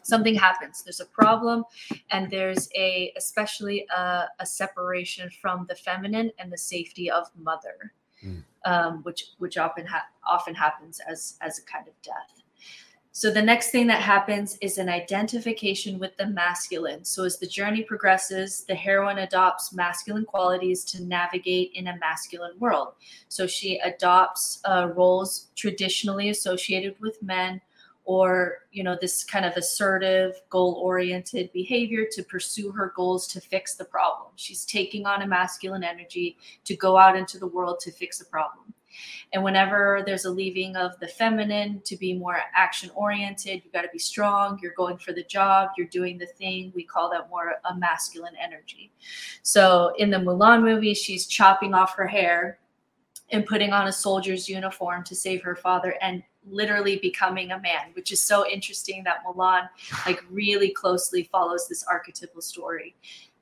something 0.02 0.34
happens. 0.34 0.82
There's 0.82 1.00
a 1.00 1.06
problem, 1.06 1.64
and 2.10 2.30
there's 2.30 2.68
a 2.76 3.12
especially 3.16 3.86
a, 3.94 4.24
a 4.38 4.46
separation 4.46 5.30
from 5.40 5.66
the 5.68 5.74
feminine 5.74 6.30
and 6.38 6.52
the 6.52 6.58
safety 6.58 7.10
of 7.10 7.28
mother, 7.36 7.92
mm. 8.24 8.42
um, 8.64 9.02
which 9.02 9.26
which 9.38 9.58
often 9.58 9.86
ha- 9.86 10.06
often 10.28 10.54
happens 10.54 11.00
as 11.08 11.36
as 11.40 11.58
a 11.58 11.62
kind 11.62 11.88
of 11.88 11.94
death. 12.02 12.39
So 13.12 13.30
the 13.30 13.42
next 13.42 13.70
thing 13.70 13.88
that 13.88 14.02
happens 14.02 14.56
is 14.60 14.78
an 14.78 14.88
identification 14.88 15.98
with 15.98 16.16
the 16.16 16.28
masculine. 16.28 17.04
So 17.04 17.24
as 17.24 17.38
the 17.38 17.46
journey 17.46 17.82
progresses, 17.82 18.64
the 18.64 18.74
heroine 18.74 19.18
adopts 19.18 19.72
masculine 19.72 20.24
qualities 20.24 20.84
to 20.86 21.02
navigate 21.02 21.72
in 21.74 21.88
a 21.88 21.98
masculine 21.98 22.56
world. 22.60 22.94
So 23.28 23.48
she 23.48 23.78
adopts 23.80 24.60
uh, 24.64 24.90
roles 24.94 25.48
traditionally 25.56 26.28
associated 26.28 26.94
with 27.00 27.20
men 27.20 27.60
or 28.04 28.58
you 28.72 28.82
know 28.82 28.96
this 29.00 29.24
kind 29.24 29.44
of 29.44 29.56
assertive 29.56 30.40
goal-oriented 30.48 31.52
behavior 31.52 32.06
to 32.10 32.22
pursue 32.22 32.72
her 32.72 32.92
goals 32.96 33.28
to 33.28 33.40
fix 33.40 33.74
the 33.74 33.84
problem 33.84 34.30
she's 34.36 34.64
taking 34.64 35.04
on 35.06 35.22
a 35.22 35.26
masculine 35.26 35.84
energy 35.84 36.38
to 36.64 36.74
go 36.74 36.96
out 36.96 37.14
into 37.16 37.38
the 37.38 37.46
world 37.46 37.78
to 37.78 37.92
fix 37.92 38.20
a 38.20 38.24
problem 38.24 38.72
and 39.32 39.42
whenever 39.42 40.02
there's 40.04 40.24
a 40.24 40.30
leaving 40.30 40.76
of 40.76 40.98
the 41.00 41.08
feminine 41.08 41.80
to 41.84 41.96
be 41.96 42.14
more 42.14 42.38
action 42.54 42.90
oriented, 42.94 43.62
you 43.64 43.70
got 43.72 43.82
to 43.82 43.88
be 43.92 43.98
strong, 43.98 44.58
you're 44.62 44.74
going 44.76 44.98
for 44.98 45.12
the 45.12 45.24
job, 45.24 45.70
you're 45.76 45.86
doing 45.86 46.18
the 46.18 46.26
thing. 46.26 46.72
We 46.74 46.84
call 46.84 47.10
that 47.10 47.30
more 47.30 47.56
a 47.64 47.76
masculine 47.76 48.34
energy. 48.40 48.92
So 49.42 49.92
in 49.98 50.10
the 50.10 50.18
Mulan 50.18 50.62
movie, 50.62 50.94
she's 50.94 51.26
chopping 51.26 51.74
off 51.74 51.94
her 51.94 52.06
hair 52.06 52.58
and 53.32 53.46
putting 53.46 53.72
on 53.72 53.86
a 53.86 53.92
soldier's 53.92 54.48
uniform 54.48 55.04
to 55.04 55.14
save 55.14 55.42
her 55.42 55.54
father 55.54 55.96
and 56.00 56.22
literally 56.48 56.96
becoming 56.96 57.52
a 57.52 57.60
man, 57.60 57.90
which 57.92 58.12
is 58.12 58.20
so 58.20 58.46
interesting 58.48 59.04
that 59.04 59.24
Mulan 59.24 59.68
like 60.06 60.24
really 60.30 60.70
closely 60.70 61.24
follows 61.30 61.68
this 61.68 61.84
archetypal 61.84 62.40
story. 62.40 62.96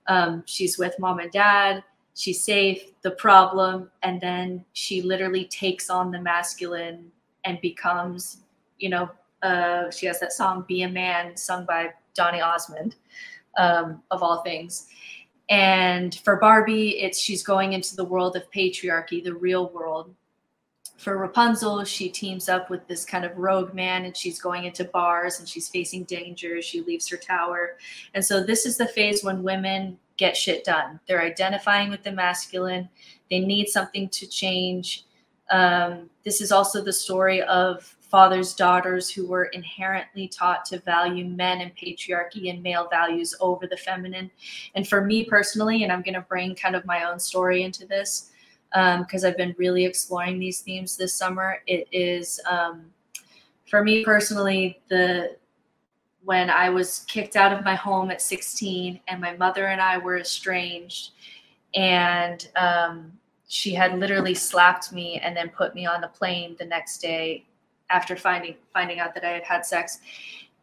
Um, 0.07 0.43
she's 0.47 0.79
with 0.79 0.99
mom 0.99 1.21
and 1.21 1.31
dad 1.31 1.85
she's 2.19 2.43
safe, 2.43 3.01
the 3.03 3.13
problem, 3.13 3.89
and 4.03 4.21
then 4.21 4.65
she 4.73 5.03
literally 5.03 5.45
takes 5.45 5.89
on 5.89 6.11
the 6.11 6.21
masculine 6.21 7.13
and 7.45 7.61
becomes, 7.61 8.39
you 8.79 8.89
know, 8.89 9.09
uh, 9.43 9.89
she 9.91 10.05
has 10.07 10.19
that 10.19 10.33
song 10.33 10.65
"Be 10.67 10.83
a 10.83 10.89
Man" 10.89 11.37
sung 11.37 11.65
by 11.65 11.93
Donny 12.15 12.41
Osmond, 12.41 12.97
um, 13.57 14.03
of 14.11 14.23
all 14.23 14.43
things. 14.43 14.89
And 15.49 16.17
for 16.25 16.37
Barbie, 16.37 16.99
it's 17.01 17.21
she's 17.21 17.45
going 17.45 17.73
into 17.73 17.95
the 17.95 18.05
world 18.05 18.35
of 18.37 18.51
patriarchy, 18.51 19.23
the 19.23 19.35
real 19.35 19.71
world. 19.71 20.13
For 20.97 21.17
Rapunzel, 21.17 21.85
she 21.85 22.09
teams 22.09 22.49
up 22.49 22.69
with 22.69 22.87
this 22.89 23.05
kind 23.05 23.25
of 23.25 23.39
rogue 23.39 23.73
man 23.73 24.05
and 24.05 24.17
she's 24.17 24.41
going 24.41 24.65
into 24.65 24.83
bars 24.83 25.39
and 25.39 25.49
she's 25.49 25.69
facing 25.69 26.03
danger. 26.05 26.61
She 26.61 26.81
leaves 26.81 27.09
her 27.09 27.17
tower. 27.17 27.77
And 28.15 28.25
so, 28.25 28.43
this 28.43 28.67
is 28.67 28.77
the 28.77 28.89
phase 28.89 29.23
when 29.23 29.45
women 29.45 29.97
get 30.19 30.37
shit 30.37 30.65
done. 30.65 31.01
They're 31.09 31.23
identifying 31.23 31.89
with 31.89 32.03
the 32.03 32.13
masculine. 32.13 32.89
They 33.31 33.41
need 33.41 33.69
something 33.69 34.09
to 34.11 34.27
change. 34.27 35.07
Um, 35.51 36.11
this 36.25 36.43
is 36.43 36.53
also 36.53 36.85
the 36.85 36.93
story 36.93 37.41
of 37.43 37.83
fathers, 38.01 38.55
daughters 38.55 39.11
who 39.11 39.27
were 39.27 39.45
inherently 39.47 40.29
taught 40.29 40.65
to 40.67 40.81
value 40.81 41.25
men 41.25 41.61
and 41.61 41.75
patriarchy 41.77 42.51
and 42.51 42.63
male 42.63 42.89
values 42.91 43.35
over 43.41 43.67
the 43.67 43.77
feminine. 43.77 44.31
And 44.75 44.87
for 44.87 45.05
me 45.05 45.25
personally, 45.25 45.85
and 45.85 45.93
I'm 45.93 46.03
going 46.03 46.15
to 46.15 46.23
bring 46.23 46.55
kind 46.55 46.75
of 46.75 46.85
my 46.85 47.05
own 47.05 47.19
story 47.19 47.63
into 47.63 47.87
this 47.87 48.31
because 48.71 49.25
um, 49.25 49.29
I've 49.29 49.37
been 49.37 49.55
really 49.59 49.85
exploring 49.85 50.39
these 50.39 50.61
themes 50.61 50.97
this 50.97 51.15
summer. 51.15 51.59
It 51.67 51.87
is, 51.93 52.41
um, 52.51 52.87
for 53.67 53.85
me 53.85 54.05
personally, 54.05 54.81
the 54.89 55.37
when 56.29 56.51
I 56.51 56.69
was 56.69 57.07
kicked 57.09 57.37
out 57.37 57.55
of 57.55 57.65
my 57.65 57.75
home 57.75 58.11
at 58.11 58.21
16 58.21 59.01
and 59.09 59.19
my 59.19 59.35
mother 59.39 59.69
and 59.69 59.81
I 59.81 59.97
were 59.97 60.19
estranged. 60.19 61.13
And 61.75 62.47
um, 62.55 63.13
she 63.49 63.73
had 63.73 63.99
literally 63.99 64.35
slapped 64.35 64.93
me 64.93 65.19
and 65.25 65.35
then 65.35 65.49
put 65.49 65.75
me 65.75 65.87
on 65.87 66.03
the 66.03 66.09
plane 66.09 66.55
the 66.59 66.67
next 66.67 66.99
day 66.99 67.47
after 67.89 68.15
finding 68.15 68.57
finding 68.75 68.99
out 68.99 69.15
that 69.15 69.25
I 69.25 69.31
had 69.31 69.43
had 69.43 69.65
sex. 69.65 70.01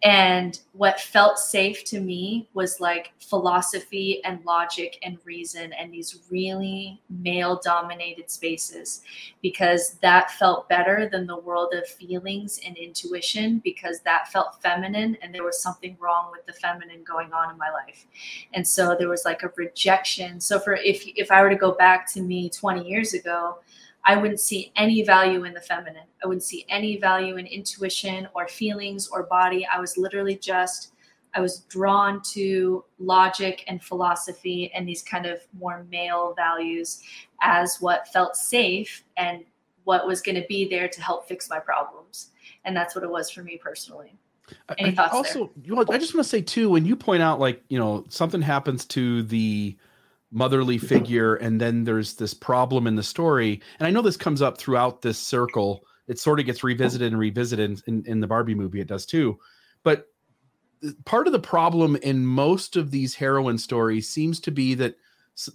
And 0.06 0.60
what 0.74 1.00
felt 1.00 1.40
safe 1.40 1.84
to 1.86 2.00
me 2.00 2.48
was 2.54 2.80
like 2.80 3.14
philosophy 3.20 4.24
and 4.24 4.40
logic 4.46 5.00
and 5.02 5.18
reason 5.26 5.74
and 5.74 5.92
these 5.92 6.20
really 6.30 7.02
male 7.10 7.60
dominated 7.64 8.30
spaces 8.30 9.02
because 9.42 9.96
that 10.04 10.30
felt 10.30 10.70
better 10.70 11.10
than 11.12 11.26
the 11.26 11.40
world 11.40 11.74
of 11.74 11.88
feelings 11.88 12.60
and 12.64 12.78
intuition 12.78 13.64
because 13.64 14.00
that 14.02 14.32
felt 14.32 14.62
feminine 14.62 15.18
and 15.24 15.34
there 15.34 15.44
was 15.44 15.60
something 15.60 15.98
wrong 16.00 16.30
with 16.32 16.46
the 16.46 16.54
feminine 16.54 17.04
going 17.04 17.34
on 17.34 17.50
in 17.50 17.58
my 17.58 17.72
life. 17.72 18.06
And 18.54 18.68
so 18.68 18.96
there 18.96 19.10
was 19.10 19.26
like 19.26 19.42
a 19.42 19.52
rejection. 19.56 20.40
So 20.40 20.60
for 20.60 20.76
if 20.76 21.04
if 21.16 21.32
I 21.32 21.42
were 21.42 21.50
to 21.50 21.56
go 21.56 21.72
back 21.72 22.08
to 22.14 22.22
me 22.22 22.52
20 22.52 22.88
years 22.88 23.16
ago, 23.16 23.58
I 24.06 24.16
wouldn't 24.16 24.40
see 24.40 24.72
any 24.76 25.04
value 25.04 25.46
in 25.46 25.54
the 25.54 25.62
feminine. 25.62 26.08
I 26.24 26.28
wouldn't 26.28 26.44
see 26.44 26.66
any 26.70 26.98
value 26.98 27.38
in 27.38 27.48
intuition 27.48 28.28
or 28.36 28.48
feelings 28.48 29.08
or 29.08 29.24
body. 29.24 29.66
I 29.66 29.80
was 29.80 29.98
literally 29.98 30.36
just, 30.36 30.94
I 31.34 31.42
was 31.42 31.62
drawn 31.62 32.22
to 32.34 32.86
logic 33.00 33.64
and 33.68 33.84
philosophy 33.84 34.72
and 34.76 34.88
these 34.88 35.02
kind 35.02 35.26
of 35.26 35.42
more 35.58 35.86
male 35.90 36.34
values 36.36 37.02
as 37.42 37.78
what 37.82 38.08
felt 38.10 38.36
safe 38.36 39.04
and 39.18 39.44
what 39.86 40.06
was 40.06 40.22
going 40.22 40.40
to 40.40 40.46
be 40.48 40.70
there 40.70 40.88
to 40.88 41.02
help 41.02 41.28
fix 41.28 41.50
my 41.50 41.60
problems. 41.60 42.32
And 42.64 42.78
that's 42.78 42.96
what 42.96 43.04
it 43.04 43.10
was 43.10 43.32
for 43.32 43.42
me 43.42 43.58
personally. 43.58 44.16
Any 44.78 44.90
I, 44.90 44.96
thoughts 44.96 45.14
also, 45.14 45.52
there? 45.56 45.76
I 45.90 45.98
just 45.98 46.14
want 46.14 46.24
to 46.24 46.30
say 46.30 46.42
too, 46.42 46.70
when 46.70 46.86
you 46.86 46.96
point 46.96 47.24
out 47.24 47.40
like, 47.40 47.64
you 47.70 47.80
know, 47.80 48.06
something 48.10 48.42
happens 48.42 48.86
to 48.86 49.24
the, 49.24 49.76
motherly 50.36 50.78
figure 50.78 51.36
and 51.36 51.62
then 51.62 51.86
there's 51.86 52.14
this 52.16 52.34
problem 52.34 52.88
in 52.88 52.96
the 52.96 53.02
story. 53.04 53.62
And 53.80 53.88
i 53.88 53.90
know 53.90 54.02
this 54.02 54.18
comes 54.18 54.42
up 54.42 54.58
throughout 54.58 55.02
this 55.02 55.18
circle. 55.18 55.86
It 56.08 56.20
sort 56.20 56.42
of 56.42 56.46
gets 56.46 56.64
revisited 56.64 57.14
and 57.14 57.20
revisited 57.20 57.82
in, 57.88 58.04
in 58.06 58.20
the 58.20 58.28
barbie 58.28 58.54
movie. 58.54 58.82
It 58.82 58.88
does 58.88 59.06
too. 59.06 59.40
But 59.84 60.08
part 61.06 61.28
of 61.28 61.34
the 61.34 61.40
problem 61.40 61.96
in 61.96 62.26
most 62.26 62.76
of 62.76 62.92
these 62.92 63.16
heroine 63.16 63.58
stories 63.58 64.10
seems 64.10 64.42
to 64.42 64.52
be 64.52 64.74
that 64.76 64.96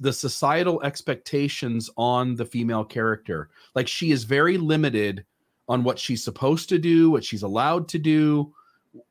the 0.00 0.14
societal 0.14 0.82
expectations 0.82 1.90
on 1.98 2.34
the 2.34 2.46
female 2.46 2.84
character. 2.84 3.50
Like 3.74 3.86
she 3.86 4.12
is 4.12 4.24
very 4.24 4.56
limited 4.56 5.26
on 5.68 5.84
what 5.84 5.98
she's 5.98 6.24
supposed 6.24 6.70
to 6.70 6.78
do 6.78 7.10
what 7.10 7.24
she's 7.24 7.42
allowed 7.42 7.86
to 7.88 7.98
do 7.98 8.52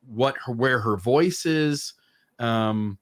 what 0.06 0.36
her 0.46 0.52
where 0.52 0.80
her 0.80 0.98
voice 0.98 1.46
is. 1.46 1.94
Um 2.40 2.98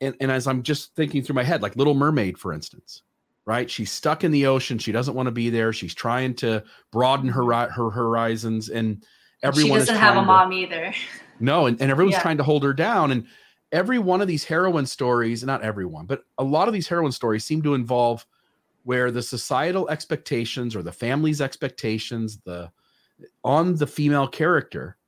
and, 0.00 0.14
and 0.20 0.30
as 0.30 0.46
I'm 0.46 0.62
just 0.62 0.94
thinking 0.94 1.22
through 1.22 1.34
my 1.34 1.42
head, 1.42 1.62
like 1.62 1.76
Little 1.76 1.94
Mermaid, 1.94 2.38
for 2.38 2.52
instance, 2.52 3.02
right? 3.44 3.70
She's 3.70 3.90
stuck 3.90 4.24
in 4.24 4.30
the 4.30 4.46
ocean. 4.46 4.78
She 4.78 4.92
doesn't 4.92 5.14
want 5.14 5.26
to 5.26 5.32
be 5.32 5.50
there. 5.50 5.72
She's 5.72 5.94
trying 5.94 6.34
to 6.36 6.62
broaden 6.90 7.28
her 7.28 7.44
her 7.68 7.90
horizons, 7.90 8.68
and 8.68 9.04
everyone 9.42 9.80
she 9.80 9.86
doesn't 9.86 9.96
have 9.96 10.16
a 10.16 10.22
mom 10.22 10.52
either. 10.52 10.94
No, 11.42 11.64
and, 11.64 11.80
and 11.80 11.90
everyone's 11.90 12.16
yeah. 12.16 12.20
trying 12.20 12.36
to 12.36 12.42
hold 12.42 12.62
her 12.64 12.74
down. 12.74 13.12
And 13.12 13.26
every 13.72 13.98
one 13.98 14.20
of 14.20 14.28
these 14.28 14.44
heroine 14.44 14.84
stories, 14.84 15.42
not 15.42 15.62
everyone, 15.62 16.04
but 16.04 16.24
a 16.36 16.44
lot 16.44 16.68
of 16.68 16.74
these 16.74 16.86
heroine 16.86 17.12
stories 17.12 17.46
seem 17.46 17.62
to 17.62 17.72
involve 17.72 18.26
where 18.84 19.10
the 19.10 19.22
societal 19.22 19.88
expectations 19.88 20.76
or 20.76 20.82
the 20.82 20.92
family's 20.92 21.40
expectations, 21.40 22.40
the 22.44 22.70
on 23.42 23.74
the 23.76 23.86
female 23.86 24.28
character 24.28 24.98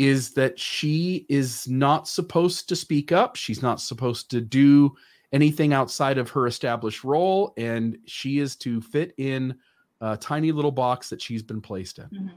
is 0.00 0.32
that 0.32 0.58
she 0.58 1.26
is 1.28 1.68
not 1.68 2.08
supposed 2.08 2.70
to 2.70 2.74
speak 2.74 3.12
up. 3.12 3.36
She's 3.36 3.60
not 3.60 3.82
supposed 3.82 4.30
to 4.30 4.40
do 4.40 4.96
anything 5.30 5.74
outside 5.74 6.16
of 6.16 6.30
her 6.30 6.46
established 6.46 7.04
role, 7.04 7.52
and 7.58 7.98
she 8.06 8.38
is 8.38 8.56
to 8.56 8.80
fit 8.80 9.12
in 9.18 9.54
a 10.00 10.16
tiny 10.16 10.52
little 10.52 10.72
box 10.72 11.10
that 11.10 11.20
she's 11.20 11.42
been 11.42 11.60
placed 11.60 11.98
in. 11.98 12.06
Mm-hmm. 12.06 12.28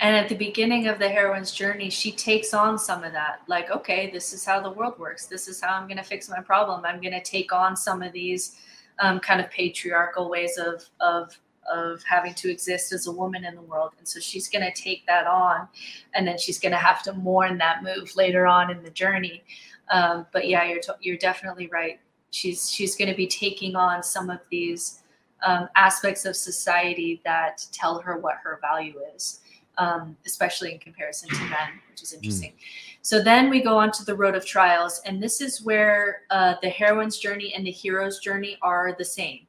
And 0.00 0.16
at 0.16 0.28
the 0.28 0.34
beginning 0.34 0.88
of 0.88 0.98
the 0.98 1.08
heroine's 1.08 1.52
journey, 1.52 1.88
she 1.88 2.10
takes 2.10 2.52
on 2.52 2.76
some 2.76 3.04
of 3.04 3.12
that. 3.12 3.42
Like, 3.46 3.70
okay, 3.70 4.10
this 4.10 4.32
is 4.32 4.44
how 4.44 4.60
the 4.60 4.70
world 4.70 4.98
works. 4.98 5.26
This 5.26 5.46
is 5.46 5.60
how 5.60 5.76
I'm 5.76 5.86
going 5.86 5.98
to 5.98 6.02
fix 6.02 6.28
my 6.28 6.40
problem. 6.40 6.84
I'm 6.84 7.00
going 7.00 7.12
to 7.14 7.22
take 7.22 7.52
on 7.52 7.76
some 7.76 8.02
of 8.02 8.12
these 8.12 8.56
um, 8.98 9.20
kind 9.20 9.40
of 9.40 9.48
patriarchal 9.52 10.28
ways 10.28 10.58
of 10.58 10.84
of 11.00 11.38
of 11.72 12.02
having 12.02 12.34
to 12.34 12.50
exist 12.50 12.92
as 12.92 13.06
a 13.06 13.12
woman 13.12 13.44
in 13.44 13.54
the 13.54 13.62
world. 13.62 13.92
And 13.98 14.06
so 14.06 14.20
she's 14.20 14.48
going 14.48 14.64
to 14.64 14.72
take 14.72 15.06
that 15.06 15.26
on 15.26 15.68
and 16.14 16.26
then 16.26 16.38
she's 16.38 16.58
going 16.58 16.72
to 16.72 16.78
have 16.78 17.02
to 17.04 17.12
mourn 17.12 17.58
that 17.58 17.82
move 17.82 18.14
later 18.16 18.46
on 18.46 18.70
in 18.70 18.82
the 18.82 18.90
journey. 18.90 19.42
Um, 19.90 20.26
but 20.32 20.48
yeah, 20.48 20.64
you're, 20.64 20.80
you're 21.00 21.16
definitely 21.16 21.68
right. 21.68 22.00
She's, 22.30 22.70
she's 22.70 22.96
going 22.96 23.10
to 23.10 23.16
be 23.16 23.26
taking 23.26 23.76
on 23.76 24.02
some 24.02 24.30
of 24.30 24.40
these 24.50 25.02
um, 25.44 25.68
aspects 25.76 26.24
of 26.24 26.36
society 26.36 27.20
that 27.24 27.66
tell 27.72 28.00
her 28.00 28.18
what 28.18 28.36
her 28.42 28.58
value 28.60 29.00
is, 29.14 29.40
um, 29.78 30.16
especially 30.26 30.72
in 30.72 30.78
comparison 30.78 31.28
to 31.28 31.40
men, 31.42 31.80
which 31.90 32.02
is 32.02 32.10
hmm. 32.10 32.16
interesting. 32.16 32.52
Mm. 32.52 32.94
So 33.02 33.22
then 33.22 33.50
we 33.50 33.62
go 33.62 33.76
on 33.76 33.92
to 33.92 34.04
the 34.04 34.14
road 34.14 34.34
of 34.34 34.46
trials, 34.46 35.02
and 35.04 35.22
this 35.22 35.42
is 35.42 35.62
where 35.62 36.22
uh, 36.30 36.54
the 36.62 36.70
heroine's 36.70 37.18
journey 37.18 37.52
and 37.54 37.66
the 37.66 37.70
hero's 37.70 38.18
journey 38.18 38.56
are 38.62 38.94
the 38.96 39.04
same. 39.04 39.46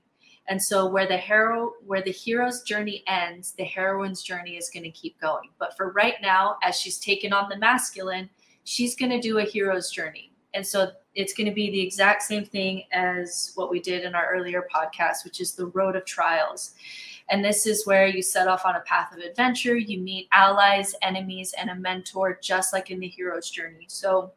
And 0.47 0.61
so 0.61 0.85
where 0.85 1.07
the 1.07 1.17
hero 1.17 1.73
where 1.85 2.03
the 2.03 2.11
hero's 2.11 2.61
journey 2.61 3.03
ends, 3.07 3.53
the 3.53 3.63
heroine's 3.63 4.21
journey 4.21 4.57
is 4.57 4.69
going 4.69 4.83
to 4.83 4.91
keep 4.91 5.19
going. 5.19 5.49
But 5.57 5.75
for 5.75 5.91
right 5.91 6.15
now, 6.21 6.57
as 6.61 6.79
she's 6.79 6.99
taken 6.99 7.33
on 7.33 7.49
the 7.49 7.57
masculine, 7.57 8.29
she's 8.63 8.95
going 8.95 9.11
to 9.11 9.19
do 9.19 9.39
a 9.39 9.43
hero's 9.43 9.89
journey. 9.89 10.31
And 10.53 10.65
so 10.65 10.91
it's 11.15 11.33
going 11.33 11.47
to 11.49 11.53
be 11.53 11.69
the 11.69 11.81
exact 11.81 12.23
same 12.23 12.45
thing 12.45 12.83
as 12.91 13.51
what 13.55 13.69
we 13.69 13.79
did 13.79 14.05
in 14.05 14.15
our 14.15 14.31
earlier 14.33 14.67
podcast, 14.73 15.23
which 15.23 15.41
is 15.41 15.53
the 15.53 15.67
road 15.67 15.95
of 15.95 16.05
trials. 16.05 16.73
And 17.29 17.43
this 17.43 17.65
is 17.65 17.85
where 17.87 18.07
you 18.07 18.21
set 18.21 18.47
off 18.47 18.65
on 18.65 18.75
a 18.75 18.81
path 18.81 19.11
of 19.11 19.19
adventure, 19.19 19.75
you 19.75 19.99
meet 19.99 20.27
allies, 20.31 20.93
enemies, 21.01 21.53
and 21.57 21.69
a 21.71 21.75
mentor, 21.75 22.39
just 22.41 22.71
like 22.71 22.91
in 22.91 22.99
the 22.99 23.07
hero's 23.07 23.49
journey. 23.49 23.85
So 23.87 24.31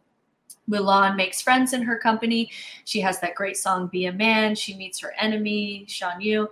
Mulan 0.69 1.17
makes 1.17 1.41
friends 1.41 1.73
in 1.73 1.83
her 1.83 1.99
company. 1.99 2.51
She 2.85 3.01
has 3.01 3.21
that 3.21 3.35
great 3.35 3.57
song 3.57 3.89
"Be 3.89 4.07
a 4.07 4.13
Man." 4.13 4.55
She 4.55 4.75
meets 4.75 5.01
her 5.01 5.15
enemy 5.19 5.85
Shan 5.89 6.21
Yu. 6.21 6.49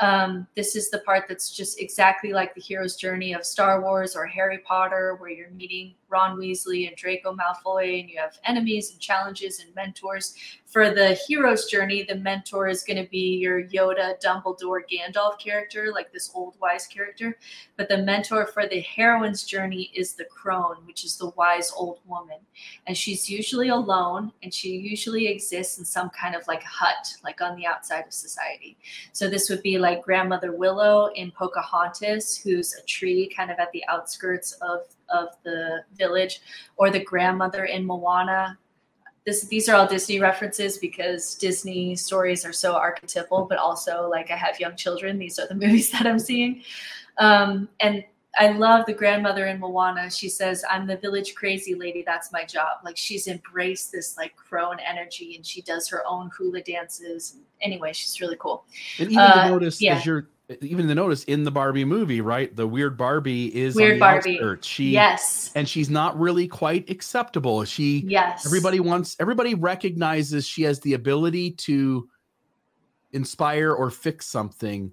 Um, 0.00 0.46
this 0.56 0.74
is 0.74 0.90
the 0.90 0.98
part 1.00 1.26
that's 1.28 1.50
just 1.50 1.80
exactly 1.80 2.32
like 2.32 2.54
the 2.54 2.60
hero's 2.60 2.96
journey 2.96 3.32
of 3.32 3.44
Star 3.44 3.80
Wars 3.80 4.16
or 4.16 4.26
Harry 4.26 4.58
Potter, 4.58 5.16
where 5.18 5.30
you're 5.30 5.50
meeting 5.50 5.94
Ron 6.08 6.38
Weasley 6.38 6.86
and 6.88 6.96
Draco 6.96 7.34
Malfoy, 7.34 8.00
and 8.00 8.08
you 8.08 8.18
have 8.18 8.38
enemies 8.44 8.90
and 8.92 9.00
challenges 9.00 9.60
and 9.60 9.74
mentors. 9.74 10.34
For 10.66 10.90
the 10.90 11.14
hero's 11.26 11.66
journey, 11.66 12.02
the 12.02 12.16
mentor 12.16 12.66
is 12.66 12.82
going 12.82 13.02
to 13.02 13.08
be 13.08 13.36
your 13.36 13.62
Yoda, 13.62 14.20
Dumbledore, 14.20 14.80
Gandalf 14.90 15.38
character, 15.38 15.92
like 15.92 16.12
this 16.12 16.32
old 16.34 16.56
wise 16.60 16.86
character. 16.86 17.38
But 17.76 17.88
the 17.88 17.98
mentor 17.98 18.46
for 18.46 18.66
the 18.66 18.80
heroine's 18.80 19.44
journey 19.44 19.92
is 19.94 20.14
the 20.14 20.24
crone, 20.24 20.78
which 20.84 21.04
is 21.04 21.16
the 21.16 21.30
wise 21.30 21.72
old 21.76 22.00
woman. 22.06 22.38
And 22.86 22.96
she's 22.96 23.30
usually 23.30 23.68
alone, 23.68 24.32
and 24.42 24.52
she 24.52 24.70
usually 24.70 25.28
exists 25.28 25.78
in 25.78 25.84
some 25.84 26.10
kind 26.10 26.34
of 26.34 26.46
like 26.48 26.62
hut, 26.64 27.14
like 27.22 27.40
on 27.40 27.56
the 27.56 27.66
outside 27.66 28.06
of 28.06 28.12
society. 28.12 28.76
So 29.12 29.28
this 29.28 29.48
would 29.50 29.62
be 29.62 29.78
like 29.78 30.02
Grandmother 30.02 30.56
Willow 30.56 31.06
in 31.14 31.30
Pocahontas, 31.30 32.36
who's 32.36 32.74
a 32.74 32.82
tree 32.86 33.32
kind 33.34 33.50
of 33.50 33.58
at 33.58 33.70
the 33.72 33.84
outskirts 33.88 34.52
of 34.60 34.80
of 35.08 35.28
the 35.42 35.84
village, 35.96 36.40
or 36.76 36.90
the 36.90 37.02
grandmother 37.02 37.64
in 37.64 37.86
Moana. 37.86 38.58
This, 39.26 39.46
these 39.46 39.68
are 39.68 39.76
all 39.76 39.86
Disney 39.86 40.20
references 40.20 40.76
because 40.76 41.34
Disney 41.36 41.96
stories 41.96 42.44
are 42.44 42.52
so 42.52 42.74
archetypal, 42.74 43.46
but 43.48 43.58
also 43.58 44.08
like 44.10 44.30
I 44.30 44.36
have 44.36 44.60
young 44.60 44.76
children. 44.76 45.18
These 45.18 45.38
are 45.38 45.46
the 45.46 45.54
movies 45.66 45.90
that 45.92 46.06
I'm 46.06 46.18
seeing. 46.18 46.62
Um, 47.18 47.68
and 47.80 48.04
I 48.36 48.48
love 48.48 48.86
the 48.86 48.92
grandmother 48.92 49.46
in 49.46 49.60
Moana. 49.60 50.10
She 50.10 50.28
says, 50.28 50.64
I'm 50.68 50.86
the 50.86 50.96
village 50.96 51.34
crazy 51.34 51.74
lady. 51.74 52.02
That's 52.04 52.32
my 52.32 52.44
job. 52.44 52.78
Like 52.84 52.96
she's 52.96 53.28
embraced 53.28 53.92
this 53.92 54.16
like 54.16 54.34
crone 54.36 54.78
energy 54.80 55.36
and 55.36 55.46
she 55.46 55.62
does 55.62 55.88
her 55.88 56.02
own 56.06 56.30
hula 56.36 56.62
dances. 56.62 57.36
Anyway, 57.60 57.92
she's 57.92 58.20
really 58.20 58.36
cool. 58.38 58.64
And 58.98 59.12
even 59.12 59.22
uh, 59.22 59.48
notice 59.48 59.80
yeah. 59.80 59.96
as 59.96 60.06
you're 60.06 60.26
even 60.60 60.86
the 60.86 60.94
notice 60.94 61.24
in 61.24 61.44
the 61.44 61.50
Barbie 61.50 61.84
movie, 61.84 62.20
right? 62.20 62.54
The 62.54 62.66
weird 62.66 62.96
Barbie 62.96 63.54
is 63.54 63.74
weird 63.74 63.98
Barbie. 63.98 64.34
Outskirts. 64.34 64.66
She 64.66 64.90
yes, 64.90 65.50
and 65.54 65.68
she's 65.68 65.88
not 65.88 66.18
really 66.18 66.46
quite 66.46 66.90
acceptable. 66.90 67.64
She 67.64 68.04
yes, 68.06 68.44
everybody 68.44 68.80
wants 68.80 69.16
everybody 69.18 69.54
recognizes 69.54 70.46
she 70.46 70.62
has 70.62 70.80
the 70.80 70.94
ability 70.94 71.52
to 71.52 72.08
inspire 73.12 73.72
or 73.72 73.90
fix 73.90 74.26
something, 74.26 74.92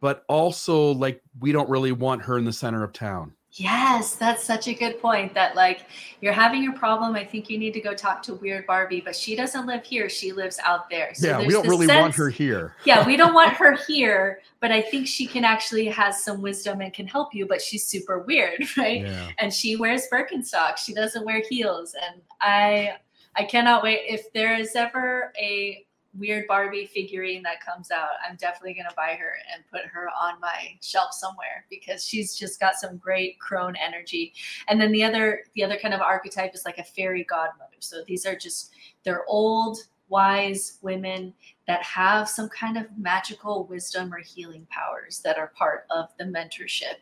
but 0.00 0.24
also 0.28 0.92
like 0.92 1.22
we 1.38 1.52
don't 1.52 1.70
really 1.70 1.92
want 1.92 2.22
her 2.22 2.36
in 2.36 2.44
the 2.44 2.52
center 2.52 2.82
of 2.82 2.92
town. 2.92 3.32
Yes, 3.54 4.14
that's 4.14 4.44
such 4.44 4.68
a 4.68 4.74
good 4.74 5.00
point. 5.00 5.34
That 5.34 5.56
like 5.56 5.86
you're 6.20 6.32
having 6.32 6.68
a 6.68 6.72
problem. 6.72 7.16
I 7.16 7.24
think 7.24 7.50
you 7.50 7.58
need 7.58 7.74
to 7.74 7.80
go 7.80 7.94
talk 7.94 8.22
to 8.24 8.34
Weird 8.34 8.64
Barbie, 8.66 9.00
but 9.00 9.16
she 9.16 9.34
doesn't 9.34 9.66
live 9.66 9.84
here. 9.84 10.08
She 10.08 10.32
lives 10.32 10.60
out 10.64 10.88
there. 10.88 11.12
So 11.14 11.26
yeah, 11.26 11.38
we 11.44 11.52
don't 11.52 11.66
really 11.66 11.86
sense, 11.86 12.00
want 12.00 12.14
her 12.14 12.28
here. 12.28 12.76
yeah, 12.84 13.04
we 13.04 13.16
don't 13.16 13.34
want 13.34 13.52
her 13.54 13.76
here, 13.88 14.40
but 14.60 14.70
I 14.70 14.80
think 14.80 15.08
she 15.08 15.26
can 15.26 15.44
actually 15.44 15.86
has 15.86 16.22
some 16.22 16.40
wisdom 16.42 16.80
and 16.80 16.92
can 16.92 17.08
help 17.08 17.34
you. 17.34 17.44
But 17.46 17.60
she's 17.60 17.84
super 17.84 18.20
weird, 18.20 18.64
right? 18.76 19.02
Yeah. 19.02 19.30
And 19.38 19.52
she 19.52 19.74
wears 19.74 20.06
Birkenstocks. 20.12 20.78
She 20.78 20.94
doesn't 20.94 21.24
wear 21.24 21.42
heels, 21.48 21.94
and 21.94 22.22
I 22.40 22.98
I 23.34 23.44
cannot 23.44 23.82
wait. 23.82 24.02
If 24.06 24.32
there 24.32 24.54
is 24.54 24.76
ever 24.76 25.32
a 25.36 25.84
weird 26.18 26.46
Barbie 26.46 26.86
figurine 26.86 27.42
that 27.42 27.64
comes 27.64 27.90
out, 27.90 28.10
I'm 28.28 28.36
definitely 28.36 28.74
gonna 28.74 28.94
buy 28.96 29.16
her 29.18 29.34
and 29.52 29.64
put 29.70 29.82
her 29.86 30.08
on 30.20 30.40
my 30.40 30.76
shelf 30.82 31.12
somewhere 31.12 31.66
because 31.70 32.04
she's 32.04 32.36
just 32.36 32.60
got 32.60 32.74
some 32.74 32.96
great 32.96 33.38
crone 33.38 33.76
energy. 33.76 34.32
And 34.68 34.80
then 34.80 34.92
the 34.92 35.04
other 35.04 35.44
the 35.54 35.64
other 35.64 35.78
kind 35.78 35.94
of 35.94 36.00
archetype 36.00 36.54
is 36.54 36.64
like 36.64 36.78
a 36.78 36.84
fairy 36.84 37.24
godmother. 37.24 37.76
So 37.78 38.02
these 38.06 38.26
are 38.26 38.36
just 38.36 38.72
they're 39.04 39.24
old, 39.26 39.78
wise 40.10 40.78
women 40.82 41.32
that 41.66 41.82
have 41.82 42.28
some 42.28 42.48
kind 42.48 42.76
of 42.76 42.86
magical 42.98 43.64
wisdom 43.64 44.12
or 44.12 44.18
healing 44.18 44.66
powers 44.68 45.20
that 45.20 45.38
are 45.38 45.52
part 45.56 45.86
of 45.90 46.10
the 46.18 46.24
mentorship. 46.24 46.96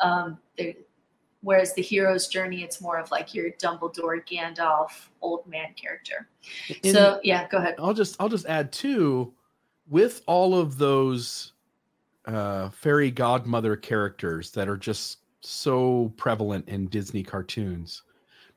Um, 0.00 0.38
whereas 1.42 1.74
the 1.74 1.82
hero's 1.82 2.28
journey, 2.28 2.62
it's 2.62 2.80
more 2.80 2.98
of 2.98 3.10
like 3.10 3.34
your 3.34 3.50
Dumbledore, 3.52 4.26
Gandalf, 4.26 5.08
old 5.20 5.46
man 5.46 5.72
character. 5.74 6.28
So 6.84 7.20
yeah, 7.22 7.48
go 7.48 7.58
ahead. 7.58 7.76
I'll 7.78 7.94
just 7.94 8.16
I'll 8.20 8.28
just 8.28 8.46
add 8.46 8.72
too, 8.72 9.32
with 9.88 10.22
all 10.26 10.58
of 10.58 10.78
those 10.78 11.52
uh, 12.26 12.70
fairy 12.70 13.10
godmother 13.10 13.76
characters 13.76 14.50
that 14.52 14.68
are 14.68 14.76
just 14.76 15.18
so 15.40 16.12
prevalent 16.16 16.68
in 16.68 16.86
Disney 16.88 17.22
cartoons 17.22 18.02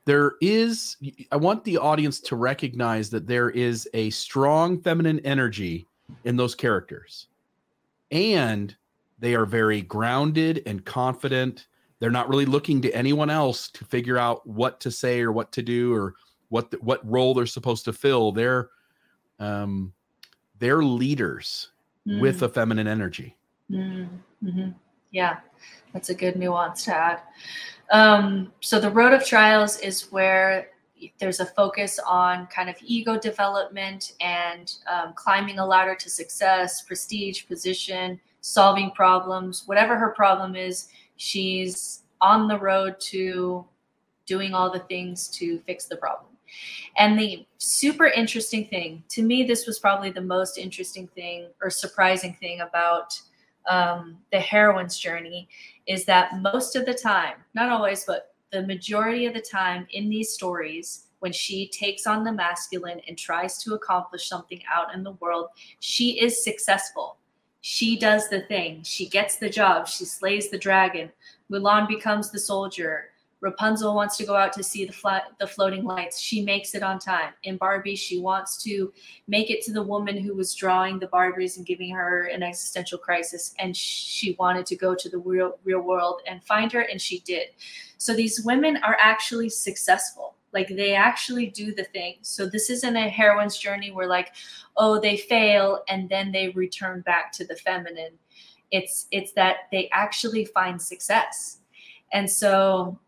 there 0.04 0.32
is 0.40 0.96
i 1.32 1.36
want 1.36 1.64
the 1.64 1.78
audience 1.78 2.20
to 2.20 2.36
recognize 2.36 3.10
that 3.10 3.26
there 3.26 3.50
is 3.50 3.88
a 3.94 4.10
strong 4.10 4.80
feminine 4.80 5.20
energy 5.20 5.86
in 6.24 6.36
those 6.36 6.54
characters 6.54 7.28
and 8.10 8.76
they 9.18 9.34
are 9.34 9.46
very 9.46 9.80
grounded 9.82 10.62
and 10.66 10.84
confident 10.84 11.66
they're 12.04 12.10
not 12.10 12.28
really 12.28 12.44
looking 12.44 12.82
to 12.82 12.92
anyone 12.92 13.30
else 13.30 13.70
to 13.70 13.82
figure 13.86 14.18
out 14.18 14.46
what 14.46 14.78
to 14.78 14.90
say 14.90 15.22
or 15.22 15.32
what 15.32 15.50
to 15.52 15.62
do 15.62 15.94
or 15.94 16.14
what 16.50 16.70
the, 16.70 16.76
what 16.82 17.00
role 17.10 17.32
they're 17.32 17.46
supposed 17.46 17.86
to 17.86 17.94
fill 17.94 18.30
they're 18.30 18.68
um 19.38 19.90
they're 20.58 20.84
leaders 20.84 21.70
mm. 22.06 22.20
with 22.20 22.42
a 22.42 22.48
feminine 22.50 22.86
energy 22.86 23.34
mm. 23.70 24.06
mm-hmm. 24.42 24.68
yeah 25.12 25.38
that's 25.94 26.10
a 26.10 26.14
good 26.14 26.36
nuance 26.36 26.84
to 26.84 26.94
add 26.94 27.20
um, 27.90 28.52
so 28.60 28.78
the 28.78 28.90
road 28.90 29.14
of 29.14 29.24
trials 29.24 29.78
is 29.78 30.12
where 30.12 30.68
there's 31.18 31.40
a 31.40 31.46
focus 31.46 31.98
on 32.06 32.46
kind 32.48 32.68
of 32.68 32.76
ego 32.82 33.18
development 33.18 34.12
and 34.20 34.74
um, 34.92 35.14
climbing 35.14 35.58
a 35.58 35.66
ladder 35.66 35.94
to 35.94 36.10
success, 36.10 36.82
prestige, 36.82 37.46
position, 37.46 38.20
solving 38.40 38.90
problems, 38.90 39.64
whatever 39.66 39.96
her 39.96 40.10
problem 40.10 40.54
is, 40.54 40.88
she's 41.24 42.02
on 42.20 42.48
the 42.48 42.58
road 42.58 43.00
to 43.00 43.64
doing 44.26 44.54
all 44.54 44.70
the 44.70 44.80
things 44.80 45.28
to 45.28 45.58
fix 45.66 45.86
the 45.86 45.96
problem. 45.96 46.30
And 46.96 47.18
the 47.18 47.46
super 47.58 48.06
interesting 48.06 48.66
thing, 48.66 49.02
to 49.08 49.22
me, 49.22 49.42
this 49.42 49.66
was 49.66 49.78
probably 49.78 50.10
the 50.10 50.20
most 50.20 50.58
interesting 50.58 51.08
thing 51.08 51.48
or 51.62 51.70
surprising 51.70 52.34
thing 52.34 52.60
about 52.60 53.18
um, 53.68 54.18
the 54.30 54.38
heroine's 54.38 54.98
journey 54.98 55.48
is 55.86 56.04
that 56.04 56.40
most 56.40 56.76
of 56.76 56.84
the 56.84 56.94
time, 56.94 57.36
not 57.54 57.70
always, 57.70 58.04
but 58.04 58.34
the 58.52 58.62
majority 58.62 59.26
of 59.26 59.34
the 59.34 59.40
time 59.40 59.86
in 59.90 60.08
these 60.08 60.32
stories, 60.32 61.06
when 61.20 61.32
she 61.32 61.68
takes 61.68 62.06
on 62.06 62.22
the 62.22 62.32
masculine 62.32 63.00
and 63.08 63.16
tries 63.16 63.62
to 63.62 63.74
accomplish 63.74 64.28
something 64.28 64.60
out 64.72 64.94
in 64.94 65.02
the 65.02 65.12
world, 65.12 65.48
she 65.80 66.20
is 66.20 66.44
successful. 66.44 67.16
She 67.66 67.96
does 67.96 68.28
the 68.28 68.42
thing. 68.42 68.82
She 68.82 69.08
gets 69.08 69.36
the 69.36 69.48
job. 69.48 69.88
She 69.88 70.04
slays 70.04 70.50
the 70.50 70.58
dragon. 70.58 71.10
Mulan 71.50 71.88
becomes 71.88 72.30
the 72.30 72.38
soldier. 72.38 73.06
Rapunzel 73.40 73.94
wants 73.94 74.18
to 74.18 74.26
go 74.26 74.36
out 74.36 74.52
to 74.52 74.62
see 74.62 74.84
the 74.84 75.22
the 75.40 75.46
floating 75.46 75.82
lights. 75.82 76.20
She 76.20 76.42
makes 76.42 76.74
it 76.74 76.82
on 76.82 76.98
time. 76.98 77.32
In 77.44 77.56
Barbie, 77.56 77.96
she 77.96 78.20
wants 78.20 78.62
to 78.64 78.92
make 79.28 79.48
it 79.48 79.62
to 79.62 79.72
the 79.72 79.82
woman 79.82 80.18
who 80.18 80.34
was 80.34 80.54
drawing 80.54 80.98
the 80.98 81.06
Barbies 81.06 81.56
and 81.56 81.64
giving 81.64 81.88
her 81.88 82.24
an 82.26 82.42
existential 82.42 82.98
crisis, 82.98 83.54
and 83.58 83.74
she 83.74 84.36
wanted 84.38 84.66
to 84.66 84.76
go 84.76 84.94
to 84.94 85.08
the 85.08 85.16
real 85.16 85.58
real 85.64 85.80
world 85.80 86.20
and 86.26 86.44
find 86.44 86.70
her, 86.70 86.82
and 86.82 87.00
she 87.00 87.20
did. 87.20 87.48
So 87.96 88.12
these 88.14 88.44
women 88.44 88.76
are 88.82 88.98
actually 89.00 89.48
successful. 89.48 90.34
Like 90.54 90.68
they 90.68 90.94
actually 90.94 91.46
do 91.46 91.74
the 91.74 91.84
thing. 91.84 92.16
So 92.22 92.46
this 92.46 92.70
isn't 92.70 92.96
a 92.96 93.08
heroine's 93.08 93.58
journey 93.58 93.90
where 93.90 94.06
like, 94.06 94.32
oh, 94.76 95.00
they 95.00 95.16
fail 95.16 95.82
and 95.88 96.08
then 96.08 96.32
they 96.32 96.48
return 96.50 97.00
back 97.02 97.32
to 97.32 97.44
the 97.46 97.56
feminine. 97.56 98.12
It's 98.70 99.06
it's 99.10 99.32
that 99.32 99.68
they 99.70 99.90
actually 99.92 100.46
find 100.46 100.80
success. 100.80 101.58
And 102.12 102.30
so 102.30 102.98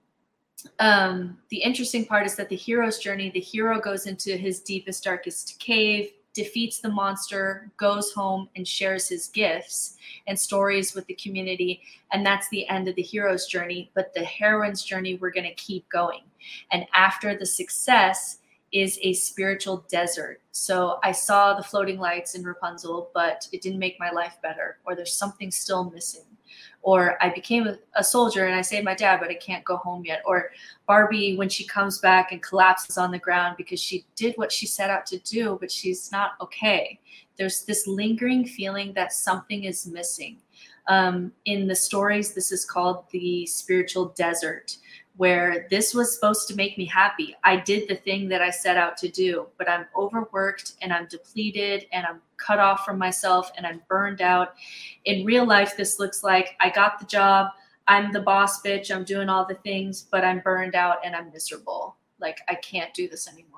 um, 0.80 1.38
the 1.50 1.58
interesting 1.58 2.04
part 2.04 2.26
is 2.26 2.34
that 2.36 2.48
the 2.48 2.56
hero's 2.56 2.98
journey, 2.98 3.30
the 3.30 3.40
hero 3.40 3.80
goes 3.80 4.06
into 4.06 4.36
his 4.36 4.60
deepest, 4.60 5.04
darkest 5.04 5.58
cave, 5.60 6.10
defeats 6.34 6.80
the 6.80 6.90
monster, 6.90 7.70
goes 7.78 8.12
home, 8.12 8.48
and 8.56 8.68
shares 8.68 9.08
his 9.08 9.28
gifts 9.28 9.96
and 10.26 10.38
stories 10.38 10.94
with 10.94 11.06
the 11.06 11.14
community. 11.14 11.80
And 12.12 12.24
that's 12.24 12.48
the 12.50 12.68
end 12.68 12.88
of 12.88 12.94
the 12.94 13.02
hero's 13.02 13.46
journey. 13.46 13.90
But 13.94 14.12
the 14.14 14.24
heroine's 14.24 14.82
journey, 14.82 15.14
we're 15.16 15.30
going 15.30 15.48
to 15.48 15.54
keep 15.54 15.88
going. 15.88 16.20
And 16.72 16.86
after 16.94 17.36
the 17.36 17.46
success, 17.46 18.38
is 18.72 18.98
a 19.02 19.12
spiritual 19.12 19.86
desert. 19.88 20.42
So 20.50 20.98
I 21.04 21.12
saw 21.12 21.54
the 21.54 21.62
floating 21.62 22.00
lights 22.00 22.34
in 22.34 22.42
Rapunzel, 22.42 23.10
but 23.14 23.46
it 23.52 23.62
didn't 23.62 23.78
make 23.78 23.98
my 24.00 24.10
life 24.10 24.36
better, 24.42 24.78
or 24.84 24.96
there's 24.96 25.14
something 25.14 25.52
still 25.52 25.88
missing 25.88 26.24
or 26.86 27.20
I 27.20 27.30
became 27.30 27.68
a, 27.96 28.04
soldier 28.04 28.46
and 28.46 28.54
I 28.54 28.62
saved 28.62 28.84
my 28.84 28.94
dad, 28.94 29.18
but 29.18 29.28
I 29.28 29.34
can't 29.34 29.64
go 29.64 29.76
home 29.76 30.04
yet. 30.04 30.22
Or 30.24 30.52
Barbie, 30.86 31.36
when 31.36 31.48
she 31.48 31.66
comes 31.66 31.98
back 31.98 32.30
and 32.30 32.40
collapses 32.40 32.96
on 32.96 33.10
the 33.10 33.18
ground 33.18 33.56
because 33.56 33.80
she 33.80 34.06
did 34.14 34.36
what 34.36 34.52
she 34.52 34.66
set 34.66 34.88
out 34.88 35.04
to 35.06 35.18
do, 35.18 35.58
but 35.60 35.70
she's 35.70 36.12
not 36.12 36.34
okay. 36.40 37.00
There's 37.36 37.64
this 37.64 37.88
lingering 37.88 38.46
feeling 38.46 38.92
that 38.94 39.12
something 39.12 39.64
is 39.64 39.86
missing. 39.88 40.38
Um, 40.86 41.32
in 41.44 41.66
the 41.66 41.74
stories, 41.74 42.34
this 42.34 42.52
is 42.52 42.64
called 42.64 43.04
the 43.10 43.46
spiritual 43.46 44.14
desert 44.16 44.76
where 45.16 45.66
this 45.70 45.94
was 45.94 46.14
supposed 46.14 46.46
to 46.48 46.54
make 46.54 46.76
me 46.76 46.84
happy. 46.84 47.34
I 47.42 47.56
did 47.56 47.88
the 47.88 47.96
thing 47.96 48.28
that 48.28 48.42
I 48.42 48.50
set 48.50 48.76
out 48.76 48.96
to 48.98 49.08
do, 49.08 49.46
but 49.56 49.68
I'm 49.68 49.86
overworked 49.96 50.74
and 50.82 50.92
I'm 50.92 51.06
depleted 51.06 51.86
and 51.92 52.06
I'm 52.06 52.20
cut 52.36 52.58
off 52.58 52.84
from 52.84 52.98
myself 52.98 53.50
and 53.56 53.66
I'm 53.66 53.82
burned 53.88 54.20
out. 54.20 54.54
In 55.06 55.24
real 55.24 55.46
life, 55.46 55.76
this 55.76 55.98
looks 55.98 56.22
like 56.22 56.56
I 56.60 56.68
got 56.68 56.98
the 56.98 57.06
job, 57.06 57.48
I'm 57.88 58.12
the 58.12 58.20
boss 58.20 58.62
bitch, 58.62 58.94
I'm 58.94 59.04
doing 59.04 59.28
all 59.28 59.46
the 59.46 59.54
things, 59.56 60.06
but 60.10 60.24
I'm 60.24 60.40
burned 60.40 60.74
out 60.74 60.98
and 61.04 61.16
I'm 61.16 61.32
miserable. 61.32 61.96
Like 62.20 62.40
I 62.48 62.54
can't 62.56 62.92
do 62.92 63.08
this 63.08 63.28
anymore. 63.28 63.55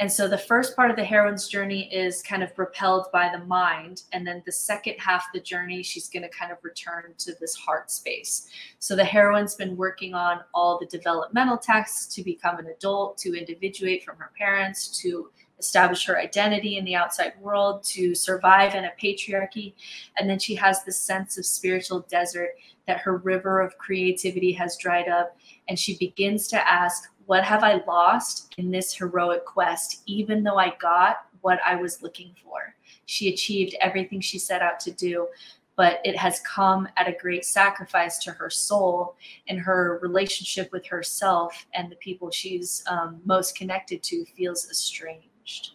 And 0.00 0.10
so 0.10 0.26
the 0.26 0.36
first 0.36 0.74
part 0.74 0.90
of 0.90 0.96
the 0.96 1.04
heroine's 1.04 1.46
journey 1.46 1.88
is 1.94 2.20
kind 2.20 2.42
of 2.42 2.54
propelled 2.54 3.06
by 3.12 3.30
the 3.30 3.44
mind. 3.44 4.02
And 4.12 4.26
then 4.26 4.42
the 4.44 4.50
second 4.50 4.96
half 4.98 5.22
of 5.22 5.32
the 5.32 5.40
journey, 5.40 5.84
she's 5.84 6.08
going 6.08 6.24
to 6.24 6.28
kind 6.28 6.50
of 6.50 6.58
return 6.62 7.14
to 7.18 7.34
this 7.40 7.54
heart 7.54 7.92
space. 7.92 8.48
So 8.80 8.96
the 8.96 9.04
heroine's 9.04 9.54
been 9.54 9.76
working 9.76 10.12
on 10.12 10.40
all 10.52 10.80
the 10.80 10.86
developmental 10.86 11.58
tasks 11.58 12.12
to 12.14 12.24
become 12.24 12.58
an 12.58 12.66
adult, 12.66 13.18
to 13.18 13.38
individuate 13.38 14.04
from 14.04 14.16
her 14.16 14.32
parents, 14.36 14.98
to 15.02 15.30
establish 15.60 16.04
her 16.06 16.18
identity 16.18 16.76
in 16.76 16.84
the 16.84 16.96
outside 16.96 17.32
world, 17.40 17.84
to 17.84 18.16
survive 18.16 18.74
in 18.74 18.86
a 18.86 18.92
patriarchy. 19.00 19.74
And 20.18 20.28
then 20.28 20.40
she 20.40 20.56
has 20.56 20.82
this 20.82 20.98
sense 20.98 21.38
of 21.38 21.46
spiritual 21.46 22.00
desert 22.10 22.50
that 22.88 22.98
her 22.98 23.18
river 23.18 23.60
of 23.60 23.78
creativity 23.78 24.52
has 24.52 24.76
dried 24.76 25.08
up. 25.08 25.36
And 25.68 25.78
she 25.78 25.96
begins 25.96 26.48
to 26.48 26.68
ask, 26.68 27.10
what 27.26 27.44
have 27.44 27.62
I 27.62 27.82
lost 27.86 28.54
in 28.58 28.70
this 28.70 28.92
heroic 28.94 29.44
quest, 29.44 30.02
even 30.06 30.42
though 30.42 30.58
I 30.58 30.74
got 30.80 31.26
what 31.40 31.58
I 31.64 31.76
was 31.76 32.02
looking 32.02 32.34
for? 32.42 32.74
She 33.06 33.32
achieved 33.32 33.76
everything 33.80 34.20
she 34.20 34.38
set 34.38 34.62
out 34.62 34.80
to 34.80 34.90
do, 34.90 35.28
but 35.76 36.00
it 36.04 36.16
has 36.16 36.40
come 36.40 36.88
at 36.96 37.08
a 37.08 37.16
great 37.20 37.44
sacrifice 37.44 38.18
to 38.18 38.30
her 38.32 38.50
soul 38.50 39.16
and 39.48 39.58
her 39.58 39.98
relationship 40.02 40.70
with 40.72 40.86
herself 40.86 41.66
and 41.74 41.90
the 41.90 41.96
people 41.96 42.30
she's 42.30 42.84
um, 42.88 43.20
most 43.24 43.56
connected 43.56 44.02
to 44.04 44.24
feels 44.36 44.70
estranged. 44.70 45.72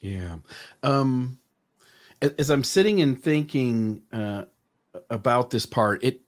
Yeah. 0.00 0.36
Um, 0.82 1.38
as 2.20 2.50
I'm 2.50 2.64
sitting 2.64 3.00
and 3.02 3.20
thinking 3.22 4.02
uh, 4.12 4.44
about 5.10 5.50
this 5.50 5.66
part, 5.66 6.02
it 6.02 6.20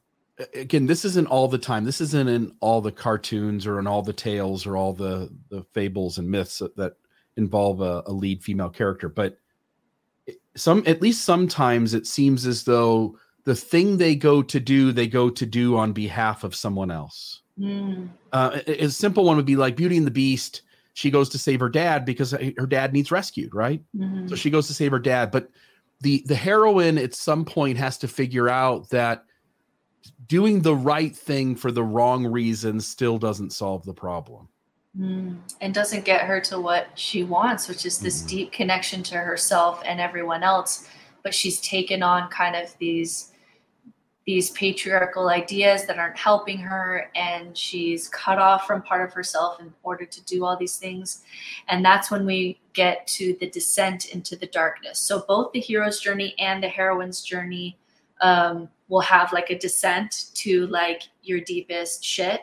again 0.54 0.86
this 0.86 1.04
isn't 1.04 1.26
all 1.26 1.48
the 1.48 1.58
time 1.58 1.84
this 1.84 2.00
isn't 2.00 2.28
in 2.28 2.52
all 2.60 2.80
the 2.80 2.92
cartoons 2.92 3.66
or 3.66 3.78
in 3.78 3.86
all 3.86 4.02
the 4.02 4.12
tales 4.12 4.66
or 4.66 4.76
all 4.76 4.92
the 4.92 5.30
the 5.50 5.64
fables 5.72 6.18
and 6.18 6.30
myths 6.30 6.58
that, 6.58 6.76
that 6.76 6.94
involve 7.36 7.80
a, 7.80 8.02
a, 8.06 8.12
lead 8.12 8.42
female 8.42 8.68
character 8.68 9.08
but 9.08 9.38
some 10.56 10.82
at 10.86 11.00
least 11.00 11.24
sometimes 11.24 11.94
it 11.94 12.06
seems 12.06 12.46
as 12.46 12.64
though 12.64 13.16
the 13.44 13.54
thing 13.54 13.96
they 13.96 14.14
go 14.14 14.42
to 14.42 14.60
do 14.60 14.92
they 14.92 15.06
go 15.06 15.30
to 15.30 15.46
do 15.46 15.76
on 15.76 15.92
behalf 15.92 16.44
of 16.44 16.54
someone 16.54 16.90
else 16.90 17.42
mm. 17.58 18.08
uh, 18.32 18.58
a, 18.66 18.84
a, 18.84 18.90
simple 18.90 19.24
one 19.24 19.36
would 19.36 19.46
be 19.46 19.56
like 19.56 19.76
beauty 19.76 19.96
and 19.96 20.06
the 20.06 20.10
beast 20.10 20.62
she 20.94 21.10
goes 21.10 21.28
to 21.28 21.38
save 21.38 21.60
her 21.60 21.68
dad 21.68 22.04
because 22.04 22.32
her 22.32 22.66
dad 22.66 22.92
needs 22.92 23.12
rescued 23.12 23.54
right 23.54 23.82
mm-hmm. 23.96 24.26
so 24.26 24.34
she 24.34 24.50
goes 24.50 24.66
to 24.66 24.74
save 24.74 24.90
her 24.90 24.98
dad 24.98 25.30
but 25.30 25.48
the 26.00 26.24
the 26.26 26.34
heroine 26.34 26.98
at 26.98 27.14
some 27.14 27.44
point 27.44 27.78
has 27.78 27.98
to 27.98 28.08
figure 28.08 28.48
out 28.48 28.88
that 28.90 29.24
doing 30.26 30.60
the 30.60 30.74
right 30.74 31.16
thing 31.16 31.54
for 31.56 31.72
the 31.72 31.82
wrong 31.82 32.26
reason 32.26 32.80
still 32.80 33.18
doesn't 33.18 33.52
solve 33.52 33.84
the 33.84 33.94
problem. 33.94 34.48
mm. 34.98 35.36
and 35.60 35.74
doesn't 35.74 36.04
get 36.04 36.22
her 36.22 36.40
to 36.40 36.60
what 36.60 36.88
she 36.94 37.24
wants, 37.24 37.68
which 37.68 37.86
is 37.86 37.98
this 37.98 38.22
mm. 38.22 38.28
deep 38.28 38.52
connection 38.52 39.02
to 39.04 39.16
herself 39.16 39.82
and 39.84 40.00
everyone 40.00 40.42
else. 40.42 40.88
But 41.22 41.34
she's 41.34 41.60
taken 41.60 42.02
on 42.02 42.28
kind 42.30 42.56
of 42.56 42.76
these 42.78 43.32
these 44.28 44.50
patriarchal 44.50 45.30
ideas 45.30 45.86
that 45.86 45.98
aren't 45.98 46.18
helping 46.18 46.58
her 46.58 47.10
and 47.14 47.56
she's 47.56 48.10
cut 48.10 48.38
off 48.38 48.66
from 48.66 48.82
part 48.82 49.02
of 49.02 49.10
herself 49.10 49.58
in 49.58 49.72
order 49.82 50.04
to 50.04 50.22
do 50.26 50.44
all 50.44 50.54
these 50.54 50.76
things 50.76 51.22
and 51.68 51.82
that's 51.82 52.10
when 52.10 52.26
we 52.26 52.60
get 52.74 53.06
to 53.06 53.34
the 53.40 53.48
descent 53.48 54.10
into 54.10 54.36
the 54.36 54.46
darkness 54.48 55.00
so 55.00 55.24
both 55.26 55.50
the 55.52 55.60
hero's 55.60 55.98
journey 55.98 56.34
and 56.38 56.62
the 56.62 56.68
heroine's 56.68 57.22
journey 57.22 57.78
um, 58.20 58.68
will 58.88 59.00
have 59.00 59.32
like 59.32 59.50
a 59.50 59.58
descent 59.58 60.30
to 60.34 60.66
like 60.68 61.02
your 61.22 61.40
deepest 61.40 62.04
shit 62.04 62.42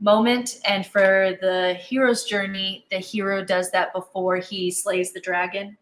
moment. 0.00 0.60
And 0.66 0.86
for 0.86 1.36
the 1.40 1.74
hero's 1.74 2.24
journey 2.24 2.86
the 2.90 2.98
hero 2.98 3.44
does 3.44 3.70
that 3.70 3.92
before 3.92 4.36
he 4.36 4.70
slays 4.70 5.12
the 5.12 5.20
dragon. 5.20 5.76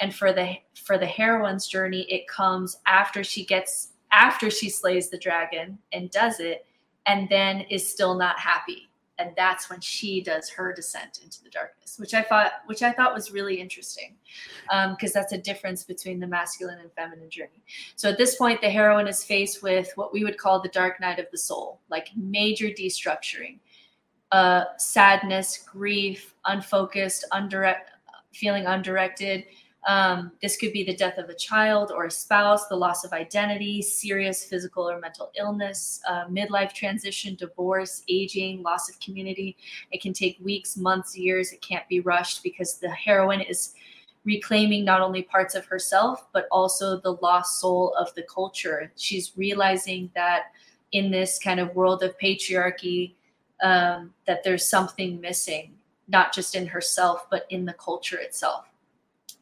And 0.00 0.14
for 0.14 0.32
the 0.32 0.54
for 0.74 0.98
the 0.98 1.06
heroine's 1.06 1.66
journey 1.66 2.02
it 2.10 2.26
comes 2.28 2.78
after 2.86 3.22
she 3.24 3.44
gets 3.44 3.90
after 4.12 4.50
she 4.50 4.70
slays 4.70 5.10
the 5.10 5.18
dragon 5.18 5.78
and 5.92 6.10
does 6.10 6.40
it 6.40 6.66
and 7.06 7.28
then 7.28 7.60
is 7.62 7.86
still 7.86 8.14
not 8.14 8.38
happy 8.38 8.88
and 9.18 9.30
that's 9.36 9.70
when 9.70 9.80
she 9.80 10.20
does 10.20 10.48
her 10.48 10.72
descent 10.72 11.20
into 11.22 11.42
the 11.42 11.50
darkness 11.50 11.96
which 11.98 12.14
i 12.14 12.22
thought 12.22 12.52
which 12.66 12.82
i 12.82 12.92
thought 12.92 13.14
was 13.14 13.30
really 13.30 13.60
interesting 13.60 14.16
because 14.64 15.14
um, 15.14 15.20
that's 15.20 15.32
a 15.32 15.38
difference 15.38 15.84
between 15.84 16.18
the 16.18 16.26
masculine 16.26 16.78
and 16.78 16.90
feminine 16.92 17.30
journey. 17.30 17.62
So 17.96 18.10
at 18.10 18.18
this 18.18 18.36
point 18.36 18.60
the 18.60 18.70
heroine 18.70 19.08
is 19.08 19.24
faced 19.24 19.62
with 19.62 19.92
what 19.96 20.12
we 20.12 20.24
would 20.24 20.38
call 20.38 20.60
the 20.60 20.68
dark 20.68 21.00
night 21.00 21.18
of 21.18 21.26
the 21.30 21.38
soul 21.38 21.80
like 21.90 22.08
major 22.16 22.66
destructuring 22.66 23.58
uh, 24.32 24.64
sadness 24.78 25.58
grief 25.58 26.34
unfocused 26.46 27.24
undirect 27.32 27.90
feeling 28.32 28.66
undirected 28.66 29.44
um, 29.86 30.32
this 30.40 30.56
could 30.56 30.72
be 30.72 30.82
the 30.82 30.96
death 30.96 31.18
of 31.18 31.28
a 31.28 31.34
child 31.34 31.92
or 31.94 32.06
a 32.06 32.10
spouse, 32.10 32.68
the 32.68 32.76
loss 32.76 33.04
of 33.04 33.12
identity, 33.12 33.82
serious 33.82 34.44
physical 34.44 34.88
or 34.88 34.98
mental 34.98 35.30
illness, 35.36 36.00
uh, 36.08 36.26
midlife 36.26 36.72
transition, 36.72 37.34
divorce, 37.34 38.02
aging, 38.08 38.62
loss 38.62 38.88
of 38.88 38.98
community. 39.00 39.56
It 39.90 40.00
can 40.00 40.14
take 40.14 40.38
weeks, 40.40 40.76
months, 40.76 41.16
years. 41.16 41.52
It 41.52 41.60
can't 41.60 41.86
be 41.88 42.00
rushed 42.00 42.42
because 42.42 42.78
the 42.78 42.90
heroine 42.90 43.42
is 43.42 43.74
reclaiming 44.24 44.86
not 44.86 45.02
only 45.02 45.22
parts 45.22 45.54
of 45.54 45.66
herself, 45.66 46.28
but 46.32 46.48
also 46.50 46.98
the 46.98 47.18
lost 47.20 47.60
soul 47.60 47.94
of 47.98 48.14
the 48.14 48.22
culture. 48.22 48.90
She's 48.96 49.32
realizing 49.36 50.10
that 50.14 50.52
in 50.92 51.10
this 51.10 51.38
kind 51.38 51.60
of 51.60 51.74
world 51.74 52.02
of 52.02 52.16
patriarchy, 52.18 53.12
um, 53.62 54.14
that 54.26 54.44
there's 54.44 54.66
something 54.66 55.20
missing, 55.20 55.74
not 56.08 56.32
just 56.32 56.54
in 56.54 56.66
herself, 56.66 57.26
but 57.30 57.46
in 57.50 57.66
the 57.66 57.74
culture 57.74 58.18
itself. 58.18 58.66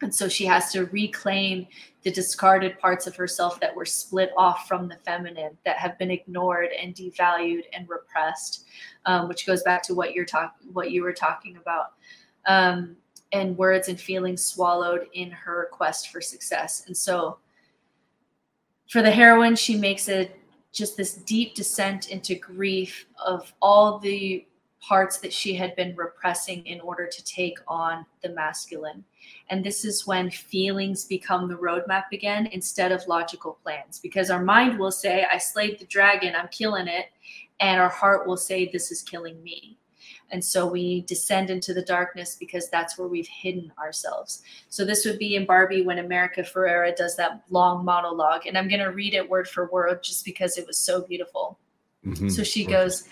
And 0.03 0.15
so 0.15 0.29
she 0.29 0.45
has 0.47 0.73
to 0.73 0.87
reclaim 0.87 1.69
the 2.03 2.11
discarded 2.11 2.79
parts 2.79 3.07
of 3.07 3.15
herself 3.15 3.61
that 3.61 3.75
were 3.75 3.87
split 3.87 4.33
off 4.37 4.67
from 4.67 4.89
the 4.89 4.97
feminine, 5.05 5.57
that 5.65 5.77
have 5.79 5.97
been 5.99 6.11
ignored 6.11 6.71
and 6.81 6.95
devalued 6.95 7.63
and 7.73 7.89
repressed, 7.89 8.67
um, 9.07 9.29
which 9.29 9.47
goes 9.47 9.63
back 9.63 9.83
to 9.85 9.95
what 9.95 10.13
you're 10.13 10.25
talking, 10.25 10.73
what 10.73 10.91
you 10.91 11.03
were 11.03 11.13
talking 11.13 11.57
about, 11.57 11.93
um, 12.47 12.97
and 13.33 13.57
words 13.57 13.89
and 13.89 14.01
feelings 14.01 14.45
swallowed 14.45 15.07
in 15.15 15.31
her 15.31 15.69
quest 15.71 16.09
for 16.09 16.21
success. 16.21 16.83
And 16.89 16.97
so, 16.97 17.39
for 18.89 19.01
the 19.01 19.11
heroine, 19.11 19.57
she 19.57 19.77
makes 19.77 20.09
it 20.09 20.39
just 20.73 20.97
this 20.97 21.15
deep 21.15 21.55
descent 21.55 22.11
into 22.11 22.35
grief 22.35 23.07
of 23.25 23.53
all 23.63 23.99
the 23.99 24.45
parts 24.83 25.19
that 25.19 25.33
she 25.33 25.55
had 25.55 25.77
been 25.77 25.95
repressing 25.97 26.67
in 26.67 26.81
order 26.81 27.07
to 27.07 27.25
take 27.25 27.57
on 27.69 28.05
the 28.23 28.29
masculine. 28.31 29.05
And 29.49 29.65
this 29.65 29.85
is 29.85 30.07
when 30.07 30.29
feelings 30.31 31.05
become 31.05 31.49
the 31.49 31.55
roadmap 31.55 32.05
again 32.13 32.47
instead 32.47 32.91
of 32.91 33.07
logical 33.07 33.59
plans. 33.63 34.01
Because 34.01 34.29
our 34.29 34.43
mind 34.43 34.79
will 34.79 34.91
say, 34.91 35.25
I 35.31 35.39
slayed 35.39 35.79
the 35.79 35.87
dragon, 35.87 36.35
I'm 36.35 36.49
killing 36.49 36.89
it. 36.89 37.07
And 37.61 37.81
our 37.81 37.89
heart 37.89 38.27
will 38.27 38.37
say, 38.37 38.69
This 38.69 38.91
is 38.91 39.03
killing 39.03 39.41
me. 39.43 39.79
And 40.33 40.43
so 40.43 40.67
we 40.67 41.03
descend 41.03 41.51
into 41.51 41.75
the 41.75 41.83
darkness 41.83 42.37
because 42.41 42.69
that's 42.71 42.99
where 42.99 43.07
we've 43.07 43.29
hidden 43.29 43.71
ourselves. 43.79 44.43
So 44.71 44.85
this 44.85 45.05
would 45.05 45.19
be 45.19 45.37
in 45.37 45.45
Barbie 45.45 45.83
when 45.83 45.99
America 45.99 46.41
Ferrera 46.41 46.97
does 46.97 47.17
that 47.17 47.43
long 47.51 47.85
monologue. 47.85 48.47
And 48.47 48.57
I'm 48.57 48.67
going 48.67 48.81
to 48.81 48.87
read 48.87 49.15
it 49.15 49.29
word 49.29 49.47
for 49.47 49.69
word 49.71 50.03
just 50.03 50.25
because 50.25 50.57
it 50.57 50.67
was 50.67 50.79
so 50.79 51.03
beautiful. 51.03 51.59
Mm-hmm. 52.05 52.31
So 52.31 52.43
she 52.43 52.65
goes, 52.65 53.05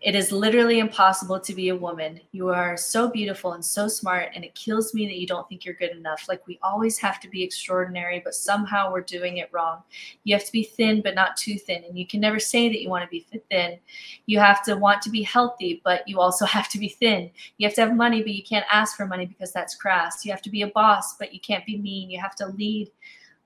it 0.00 0.14
is 0.14 0.30
literally 0.30 0.78
impossible 0.78 1.40
to 1.40 1.54
be 1.54 1.70
a 1.70 1.76
woman. 1.76 2.20
You 2.30 2.50
are 2.50 2.76
so 2.76 3.08
beautiful 3.08 3.54
and 3.54 3.64
so 3.64 3.88
smart, 3.88 4.30
and 4.34 4.44
it 4.44 4.54
kills 4.54 4.94
me 4.94 5.06
that 5.06 5.18
you 5.18 5.26
don't 5.26 5.48
think 5.48 5.64
you're 5.64 5.74
good 5.74 5.90
enough. 5.90 6.26
Like 6.28 6.46
we 6.46 6.58
always 6.62 6.98
have 6.98 7.18
to 7.20 7.28
be 7.28 7.42
extraordinary, 7.42 8.20
but 8.24 8.34
somehow 8.34 8.92
we're 8.92 9.00
doing 9.00 9.38
it 9.38 9.48
wrong. 9.52 9.82
You 10.22 10.36
have 10.36 10.44
to 10.44 10.52
be 10.52 10.62
thin, 10.62 11.02
but 11.02 11.16
not 11.16 11.36
too 11.36 11.58
thin, 11.58 11.82
and 11.84 11.98
you 11.98 12.06
can 12.06 12.20
never 12.20 12.38
say 12.38 12.68
that 12.68 12.80
you 12.80 12.88
want 12.88 13.04
to 13.04 13.10
be 13.10 13.26
thin. 13.50 13.78
You 14.26 14.38
have 14.38 14.62
to 14.64 14.76
want 14.76 15.02
to 15.02 15.10
be 15.10 15.22
healthy, 15.22 15.80
but 15.82 16.06
you 16.06 16.20
also 16.20 16.44
have 16.46 16.68
to 16.68 16.78
be 16.78 16.88
thin. 16.88 17.30
You 17.56 17.66
have 17.66 17.74
to 17.74 17.80
have 17.80 17.96
money, 17.96 18.22
but 18.22 18.32
you 18.32 18.44
can't 18.44 18.66
ask 18.70 18.96
for 18.96 19.06
money 19.06 19.26
because 19.26 19.52
that's 19.52 19.74
crass. 19.74 20.24
You 20.24 20.30
have 20.30 20.42
to 20.42 20.50
be 20.50 20.62
a 20.62 20.68
boss, 20.68 21.16
but 21.16 21.34
you 21.34 21.40
can't 21.40 21.66
be 21.66 21.76
mean. 21.76 22.08
You 22.08 22.20
have 22.20 22.36
to 22.36 22.46
lead 22.46 22.90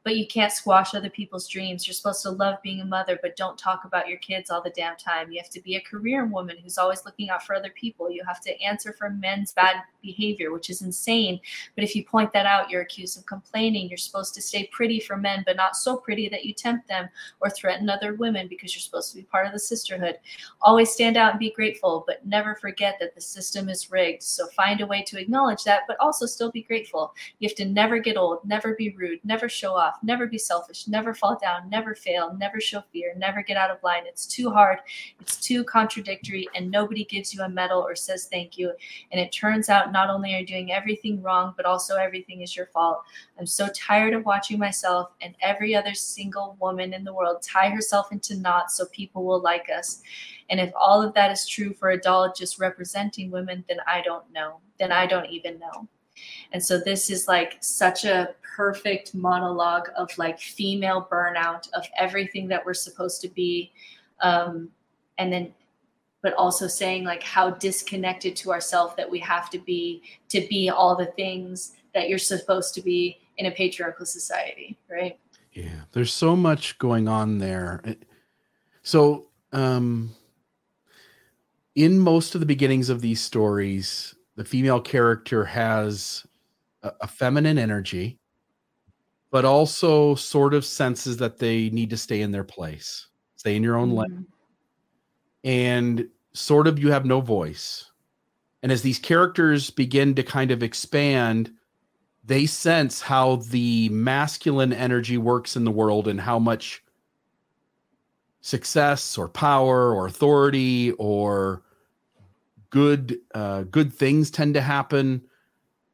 but 0.04 0.16
you 0.16 0.26
can't 0.26 0.52
squash 0.52 0.94
other 0.94 1.10
people's 1.10 1.46
dreams. 1.46 1.86
You're 1.86 1.94
supposed 1.94 2.22
to 2.22 2.30
love 2.30 2.56
being 2.62 2.80
a 2.80 2.84
mother, 2.84 3.18
but 3.22 3.36
don't 3.36 3.56
talk 3.56 3.84
about 3.84 4.08
your 4.08 4.18
kids 4.18 4.50
all 4.50 4.62
the 4.62 4.70
damn 4.70 4.96
time. 4.96 5.30
You 5.30 5.40
have 5.40 5.50
to 5.50 5.60
be 5.60 5.76
a 5.76 5.80
career 5.80 6.26
woman 6.26 6.56
who's 6.60 6.78
always 6.78 7.04
looking 7.04 7.30
out 7.30 7.44
for 7.44 7.54
other 7.54 7.70
people. 7.70 8.10
You 8.10 8.24
have 8.26 8.40
to 8.40 8.60
answer 8.60 8.92
for 8.92 9.10
men's 9.10 9.52
bad 9.52 9.76
behavior, 10.02 10.52
which 10.52 10.70
is 10.70 10.82
insane. 10.82 11.40
But 11.76 11.84
if 11.84 11.94
you 11.94 12.04
point 12.04 12.32
that 12.32 12.46
out, 12.46 12.68
you're 12.68 12.82
accused 12.82 13.16
of 13.16 13.26
complaining. 13.26 13.88
You're 13.88 13.96
supposed 13.96 14.34
to 14.34 14.42
stay 14.42 14.68
pretty 14.72 14.98
for 14.98 15.16
men, 15.16 15.44
but 15.46 15.56
not 15.56 15.76
so 15.76 15.96
pretty 15.96 16.28
that 16.30 16.44
you 16.44 16.52
tempt 16.52 16.88
them 16.88 17.08
or 17.40 17.50
threaten 17.50 17.88
other 17.88 18.14
women 18.14 18.48
because 18.48 18.74
you're 18.74 18.80
supposed 18.80 19.10
to 19.12 19.16
be 19.18 19.22
part 19.22 19.46
of 19.46 19.52
the 19.52 19.58
sisterhood. 19.58 20.18
Always 20.62 20.90
stand 20.90 21.16
out 21.16 21.30
and 21.30 21.38
be 21.38 21.52
grateful, 21.52 22.02
but 22.06 22.26
never 22.26 22.56
forget 22.56 22.96
that 22.98 23.14
the 23.14 23.20
system 23.20 23.68
is 23.68 23.92
rigged. 23.92 24.22
So 24.22 24.48
find 24.48 24.80
a 24.80 24.86
way 24.86 25.02
to 25.02 25.20
acknowledge 25.20 25.62
that, 25.64 25.82
but 25.86 25.98
also 26.00 26.26
still 26.26 26.50
be 26.50 26.62
grateful. 26.62 27.14
You 27.38 27.48
have 27.48 27.56
to 27.56 27.64
never 27.64 27.98
get 27.98 28.16
old, 28.16 28.44
never 28.44 28.74
be 28.74 28.90
rude, 28.90 29.20
never 29.24 29.48
show 29.48 29.74
off 29.74 29.91
off, 29.92 30.02
never 30.02 30.26
be 30.26 30.38
selfish, 30.38 30.88
never 30.88 31.14
fall 31.14 31.38
down, 31.40 31.68
never 31.68 31.94
fail, 31.94 32.34
never 32.38 32.60
show 32.60 32.82
fear, 32.92 33.14
never 33.16 33.42
get 33.42 33.56
out 33.56 33.70
of 33.70 33.82
line. 33.82 34.04
It's 34.06 34.26
too 34.26 34.50
hard, 34.50 34.78
it's 35.20 35.36
too 35.36 35.64
contradictory, 35.64 36.48
and 36.54 36.70
nobody 36.70 37.04
gives 37.04 37.34
you 37.34 37.42
a 37.42 37.48
medal 37.48 37.80
or 37.80 37.94
says 37.94 38.28
thank 38.30 38.58
you. 38.58 38.72
And 39.10 39.20
it 39.20 39.32
turns 39.32 39.68
out 39.68 39.92
not 39.92 40.10
only 40.10 40.34
are 40.34 40.38
you 40.38 40.46
doing 40.46 40.72
everything 40.72 41.22
wrong, 41.22 41.54
but 41.56 41.66
also 41.66 41.96
everything 41.96 42.42
is 42.42 42.56
your 42.56 42.66
fault. 42.66 43.02
I'm 43.38 43.46
so 43.46 43.68
tired 43.74 44.14
of 44.14 44.24
watching 44.24 44.58
myself 44.58 45.10
and 45.20 45.34
every 45.40 45.74
other 45.74 45.94
single 45.94 46.56
woman 46.60 46.92
in 46.92 47.04
the 47.04 47.14
world 47.14 47.42
tie 47.42 47.70
herself 47.70 48.12
into 48.12 48.36
knots 48.36 48.76
so 48.76 48.86
people 48.86 49.24
will 49.24 49.40
like 49.40 49.68
us. 49.76 50.02
And 50.50 50.60
if 50.60 50.72
all 50.74 51.02
of 51.02 51.14
that 51.14 51.30
is 51.30 51.46
true 51.46 51.72
for 51.72 51.90
a 51.90 52.00
doll 52.00 52.32
just 52.32 52.58
representing 52.58 53.30
women, 53.30 53.64
then 53.68 53.78
I 53.86 54.02
don't 54.02 54.30
know. 54.32 54.58
Then 54.78 54.92
I 54.92 55.06
don't 55.06 55.30
even 55.30 55.58
know. 55.58 55.88
And 56.52 56.64
so 56.64 56.78
this 56.78 57.10
is 57.10 57.28
like 57.28 57.56
such 57.60 58.04
a 58.04 58.34
perfect 58.56 59.14
monologue 59.14 59.88
of 59.96 60.10
like 60.18 60.38
female 60.38 61.08
burnout 61.10 61.70
of 61.72 61.86
everything 61.98 62.48
that 62.48 62.64
we're 62.64 62.74
supposed 62.74 63.20
to 63.22 63.28
be. 63.28 63.72
Um, 64.20 64.70
and 65.18 65.32
then, 65.32 65.54
but 66.22 66.34
also 66.34 66.66
saying 66.66 67.04
like 67.04 67.22
how 67.22 67.50
disconnected 67.50 68.36
to 68.36 68.52
ourselves 68.52 68.94
that 68.96 69.10
we 69.10 69.18
have 69.20 69.50
to 69.50 69.58
be 69.58 70.02
to 70.28 70.46
be 70.48 70.70
all 70.70 70.94
the 70.94 71.06
things 71.06 71.72
that 71.94 72.08
you're 72.08 72.18
supposed 72.18 72.74
to 72.74 72.82
be 72.82 73.18
in 73.38 73.46
a 73.46 73.50
patriarchal 73.50 74.06
society, 74.06 74.78
right? 74.90 75.18
Yeah, 75.52 75.82
there's 75.92 76.12
so 76.12 76.34
much 76.36 76.78
going 76.78 77.08
on 77.08 77.38
there. 77.38 77.82
So, 78.82 79.26
um, 79.52 80.14
in 81.74 81.98
most 81.98 82.34
of 82.34 82.40
the 82.40 82.46
beginnings 82.46 82.88
of 82.88 83.00
these 83.00 83.20
stories, 83.20 84.14
the 84.36 84.44
female 84.44 84.80
character 84.80 85.44
has 85.44 86.26
a, 86.82 86.92
a 87.02 87.06
feminine 87.06 87.58
energy, 87.58 88.18
but 89.30 89.44
also 89.44 90.14
sort 90.14 90.54
of 90.54 90.64
senses 90.64 91.16
that 91.18 91.38
they 91.38 91.70
need 91.70 91.90
to 91.90 91.96
stay 91.96 92.22
in 92.22 92.32
their 92.32 92.44
place, 92.44 93.06
stay 93.36 93.56
in 93.56 93.62
your 93.62 93.76
own 93.76 93.90
mm-hmm. 93.90 93.98
lane. 93.98 94.26
And 95.44 96.08
sort 96.32 96.66
of 96.66 96.78
you 96.78 96.90
have 96.92 97.04
no 97.04 97.20
voice. 97.20 97.90
And 98.62 98.70
as 98.70 98.82
these 98.82 98.98
characters 98.98 99.70
begin 99.70 100.14
to 100.14 100.22
kind 100.22 100.50
of 100.50 100.62
expand, 100.62 101.50
they 102.24 102.46
sense 102.46 103.00
how 103.00 103.36
the 103.36 103.88
masculine 103.88 104.72
energy 104.72 105.18
works 105.18 105.56
in 105.56 105.64
the 105.64 105.70
world 105.70 106.06
and 106.06 106.20
how 106.20 106.38
much 106.38 106.82
success 108.40 109.18
or 109.18 109.28
power 109.28 109.92
or 109.92 110.06
authority 110.06 110.92
or 110.92 111.62
good 112.72 113.18
uh, 113.34 113.62
good 113.62 113.92
things 113.92 114.30
tend 114.30 114.54
to 114.54 114.60
happen 114.60 115.22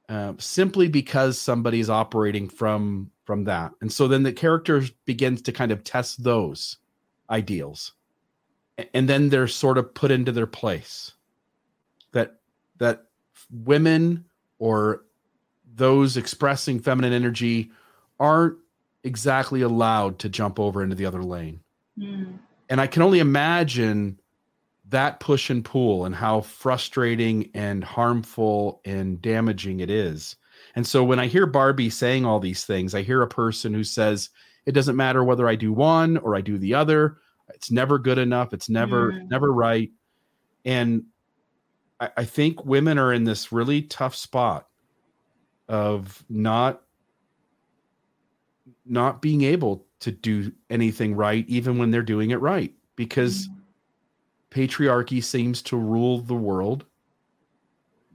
uh, 0.09 0.33
simply 0.39 0.89
because 0.89 1.39
somebody's 1.39 1.91
operating 1.91 2.49
from 2.49 3.11
from 3.25 3.45
that 3.45 3.73
and 3.83 3.93
so 3.93 4.09
then 4.09 4.23
the 4.23 4.33
character 4.33 4.83
begins 5.05 5.43
to 5.43 5.53
kind 5.53 5.71
of 5.71 5.85
test 5.85 6.25
those 6.25 6.79
ideals 7.31 7.93
and 8.95 9.09
then 9.09 9.29
they're 9.29 9.49
sort 9.49 9.77
of 9.77 9.93
put 9.93 10.11
into 10.11 10.33
their 10.33 10.47
place 10.47 11.13
that 12.13 12.37
that 12.79 13.05
women 13.51 14.25
or 14.59 15.05
those 15.75 16.17
expressing 16.17 16.81
feminine 16.81 17.13
energy 17.13 17.71
aren't 18.19 18.57
exactly 19.05 19.63
allowed 19.63 20.19
to 20.21 20.29
jump 20.29 20.59
over 20.59 20.83
into 20.83 20.97
the 20.97 21.07
other 21.07 21.23
lane. 21.23 21.61
Mm. 21.99 22.39
And 22.69 22.81
I 22.81 22.87
can 22.87 23.03
only 23.03 23.21
imagine 23.21 24.19
that 24.91 25.21
push 25.21 25.51
and 25.51 25.65
pull 25.65 26.05
and 26.05 26.15
how 26.15 26.41
frustrating 26.41 27.51
and 27.55 27.85
harmful 27.85 28.81
and 28.85 29.21
damaging 29.21 29.81
it 29.81 29.91
is. 29.91 30.37
And 30.75 30.87
so 30.87 31.05
when 31.05 31.19
I 31.19 31.27
hear 31.27 31.47
Barbie 31.47 31.91
saying 31.91 32.25
all 32.25 32.41
these 32.41 32.65
things, 32.65 32.95
I 32.95 33.03
hear 33.03 33.23
a 33.23 33.29
person 33.29 33.75
who 33.75 33.85
says, 33.85 34.31
it 34.67 34.73
doesn't 34.73 34.97
matter 34.97 35.25
whether 35.25 35.49
I 35.49 35.57
do 35.57 35.73
one 35.73 36.17
or 36.19 36.37
I 36.37 36.41
do 36.41 36.59
the 36.59 36.75
other. 36.75 37.19
It's 37.55 37.71
never 37.71 37.99
good 37.99 38.19
enough. 38.19 38.53
It's 38.53 38.69
never, 38.69 39.13
mm. 39.13 39.31
never 39.31 39.53
right. 39.53 39.91
And 40.65 41.05
I, 42.01 42.11
I 42.19 42.25
think 42.25 42.65
women 42.65 42.99
are 42.99 43.13
in 43.13 43.25
this 43.25 43.53
really 43.53 43.83
tough 43.83 44.15
spot 44.15 44.67
of 45.69 46.25
not 46.29 46.83
not 48.91 49.21
being 49.21 49.43
able 49.43 49.87
to 50.01 50.11
do 50.11 50.51
anything 50.71 51.15
right 51.15 51.45
even 51.47 51.77
when 51.77 51.91
they're 51.91 52.01
doing 52.01 52.31
it 52.31 52.41
right 52.41 52.73
because 52.97 53.49
mm 53.49 53.58
patriarchy 54.51 55.23
seems 55.23 55.63
to 55.63 55.77
rule 55.77 56.21
the 56.21 56.35
world. 56.35 56.85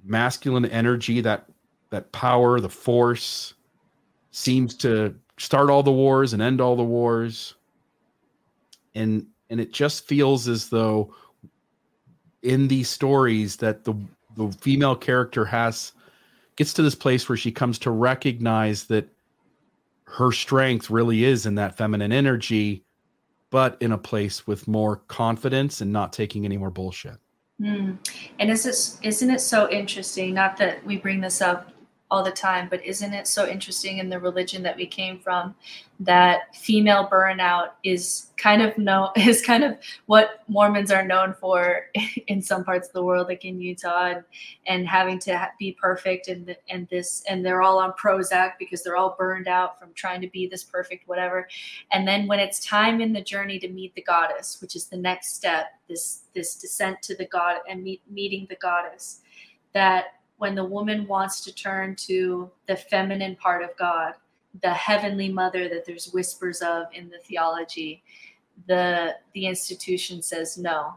Masculine 0.03 0.65
energy 0.65 1.21
that 1.21 1.45
that 1.89 2.11
power 2.11 2.59
the 2.59 2.69
force 2.69 3.53
seems 4.31 4.75
to 4.75 5.15
start 5.38 5.69
all 5.69 5.84
the 5.84 5.91
wars 5.91 6.34
and 6.34 6.41
end 6.41 6.59
all 6.59 6.75
the 6.75 6.84
wars. 6.84 7.55
And 8.95 9.27
and 9.49 9.59
it 9.59 9.71
just 9.71 10.07
feels 10.07 10.47
as 10.47 10.69
though 10.69 11.13
in 12.41 12.67
these 12.67 12.89
stories 12.89 13.57
that 13.57 13.84
the 13.84 13.93
the 14.36 14.51
female 14.59 14.95
character 14.95 15.45
has 15.45 15.93
gets 16.55 16.73
to 16.73 16.81
this 16.81 16.95
place 16.95 17.29
where 17.29 17.38
she 17.38 17.51
comes 17.51 17.79
to 17.79 17.91
recognize 17.91 18.86
that 18.86 19.07
her 20.05 20.31
strength 20.31 20.89
really 20.89 21.23
is 21.23 21.45
in 21.45 21.55
that 21.55 21.77
feminine 21.77 22.11
energy 22.11 22.84
but 23.54 23.78
in 23.80 23.91
a 23.91 23.97
place 23.99 24.47
with 24.47 24.68
more 24.68 24.95
confidence 25.08 25.80
and 25.80 25.93
not 25.93 26.12
taking 26.12 26.43
any 26.43 26.58
more 26.58 26.72
bullshit. 26.72 27.18
Mm. 27.62 27.99
And 28.39 28.49
is 28.49 28.66
it, 28.66 29.06
isn't 29.06 29.30
it 29.30 29.41
so 29.41 29.70
interesting? 29.70 30.34
Not 30.34 30.58
that 30.58 30.84
we 30.84 30.97
bring 30.97 31.22
this 31.22 31.39
up 31.39 31.70
all 32.14 32.22
the 32.22 32.30
time, 32.30 32.68
but 32.70 32.86
isn't 32.86 33.11
it 33.11 33.28
so 33.28 33.47
interesting 33.47 33.97
in 33.97 34.07
the 34.07 34.20
religion 34.20 34.61
that 34.61 34.78
we 34.78 34.86
came 34.86 35.18
from 35.18 35.55
that 35.99 36.55
female 36.55 37.09
burnout 37.11 37.70
is 37.84 38.28
kind 38.38 38.61
of 38.61 38.78
no 38.78 39.11
is 39.18 39.41
kind 39.41 39.64
of 39.64 39.76
what 40.05 40.43
Mormons 40.47 40.91
are 40.91 41.03
known 41.03 41.34
for 41.34 41.88
in 42.28 42.39
some 42.39 42.64
parts 42.64 42.88
of 42.88 42.93
the 42.93 43.03
world, 43.03 43.30
like 43.30 43.45
in 43.45 43.59
Utah, 43.59 44.11
and, 44.11 44.24
and 44.68 44.88
having 44.88 45.18
to 45.22 45.49
be 45.57 45.72
perfect 45.72 46.28
and 46.28 46.55
and 46.70 46.88
this 46.89 47.24
and 47.28 47.43
they're 47.43 47.64
all 47.64 47.80
on 47.80 47.93
Prozac 47.93 48.51
because 48.59 48.84
they're 48.84 48.95
all 48.95 49.16
burned 49.18 49.47
out 49.47 49.80
from 49.80 49.89
trying 49.95 50.22
to 50.22 50.28
be 50.28 50.45
this 50.45 50.64
perfect 50.64 51.07
whatever. 51.07 51.47
And 51.91 52.07
then 52.07 52.28
when 52.28 52.39
it's 52.39 52.64
time 52.64 53.01
in 53.01 53.11
the 53.11 53.24
journey 53.24 53.57
to 53.57 53.70
meet 53.70 53.95
the 53.95 54.03
goddess, 54.03 54.61
which 54.61 54.76
is 54.76 54.86
the 54.86 54.97
next 54.97 55.34
step, 55.34 55.66
this 55.89 56.26
this 56.36 56.57
descent 56.57 57.01
to 57.01 57.16
the 57.16 57.26
god 57.26 57.57
and 57.68 57.82
meet, 57.82 58.03
meeting 58.07 58.45
the 58.51 58.57
goddess, 58.57 59.22
that 59.74 60.05
when 60.43 60.55
the 60.55 60.65
woman 60.65 61.07
wants 61.07 61.39
to 61.39 61.55
turn 61.55 61.95
to 61.95 62.51
the 62.67 62.75
feminine 62.75 63.33
part 63.37 63.63
of 63.63 63.69
God, 63.77 64.15
the 64.61 64.73
heavenly 64.73 65.29
mother 65.29 65.69
that 65.69 65.85
there's 65.85 66.11
whispers 66.11 66.61
of 66.61 66.87
in 66.93 67.09
the 67.09 67.17
theology, 67.19 68.03
the 68.67 69.15
the 69.33 69.45
institution 69.47 70.21
says 70.21 70.57
no, 70.57 70.95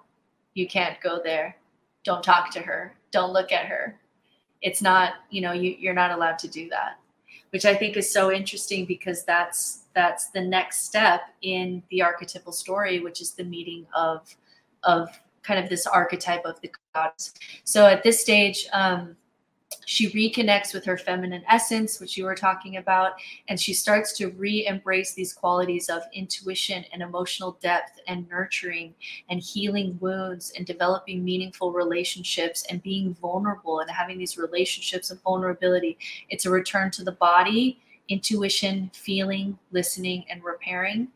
you 0.55 0.67
can't 0.67 1.01
go 1.01 1.21
there. 1.23 1.57
Don't 2.03 2.25
talk 2.25 2.51
to 2.55 2.61
her. 2.61 2.97
Don't 3.13 3.33
look 3.33 3.53
at 3.53 3.67
her. 3.67 4.01
It's 4.63 4.83
not, 4.83 5.13
you 5.31 5.43
know, 5.43 5.53
you, 5.53 5.77
you're 5.79 5.95
not 5.95 6.11
allowed 6.11 6.41
to 6.41 6.49
do 6.49 6.69
that. 6.71 6.99
Which 7.51 7.67
I 7.67 7.77
think 7.77 7.97
is 7.97 8.13
so 8.13 8.33
interesting 8.33 8.85
because 8.85 9.25
that's 9.25 9.85
that's 9.95 10.31
the 10.31 10.41
next 10.41 10.87
step 10.87 11.21
in 11.43 11.85
the 11.91 12.03
archetypal 12.03 12.51
story, 12.51 12.99
which 12.99 13.21
is 13.21 13.31
the 13.31 13.45
meeting 13.45 13.87
of 13.95 14.35
of 14.83 15.09
kind 15.45 15.63
of 15.63 15.71
this 15.71 15.87
archetype 15.87 16.45
of 16.45 16.61
the 16.63 16.73
gods. 16.93 17.33
So 17.63 17.87
at 17.87 18.03
this 18.03 18.21
stage, 18.21 18.67
um, 18.73 19.15
she 19.85 20.11
reconnects 20.11 20.73
with 20.73 20.85
her 20.85 20.97
feminine 20.97 21.43
essence, 21.49 22.01
which 22.01 22.17
you 22.17 22.25
were 22.25 22.35
talking 22.35 22.77
about, 22.77 23.13
and 23.49 23.59
she 23.59 23.73
starts 23.73 24.13
to 24.19 24.31
re 24.31 24.67
embrace 24.67 25.15
these 25.15 25.33
qualities 25.33 25.89
of 25.89 26.03
intuition 26.13 26.85
and 26.93 27.03
emotional 27.03 27.59
depth 27.61 27.99
and 28.07 28.29
nurturing 28.29 28.95
and 29.29 29.41
healing 29.41 29.97
wounds 30.01 30.53
and 30.57 30.67
developing 30.67 31.25
meaningful 31.25 31.73
relationships 31.73 32.65
and 32.71 32.83
being 32.83 33.15
vulnerable 33.15 33.81
and 33.81 33.91
having 33.91 34.19
these 34.19 34.39
relationships 34.39 35.11
of 35.11 35.21
vulnerability. 35.23 35.99
It's 36.31 36.47
a 36.47 36.51
return 36.51 36.91
to 36.93 37.05
the 37.05 37.13
body 37.13 37.81
intuition, 38.09 38.91
feeling, 38.95 39.59
listening, 39.73 40.25
and 40.31 40.43
repairing. 40.45 41.09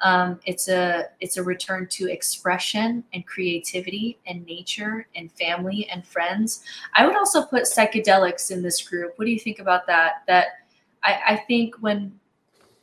Um, 0.00 0.40
it's 0.44 0.68
a 0.68 1.06
it's 1.20 1.36
a 1.36 1.42
return 1.42 1.86
to 1.90 2.10
expression 2.10 3.04
and 3.12 3.26
creativity 3.26 4.18
and 4.26 4.44
nature 4.46 5.06
and 5.14 5.30
family 5.32 5.88
and 5.90 6.06
friends. 6.06 6.64
I 6.94 7.06
would 7.06 7.16
also 7.16 7.44
put 7.44 7.64
psychedelics 7.64 8.50
in 8.50 8.62
this 8.62 8.82
group. 8.86 9.12
What 9.16 9.26
do 9.26 9.30
you 9.30 9.38
think 9.38 9.60
about 9.60 9.86
that? 9.86 10.22
That 10.26 10.46
I, 11.04 11.20
I 11.28 11.36
think 11.36 11.76
when 11.80 12.18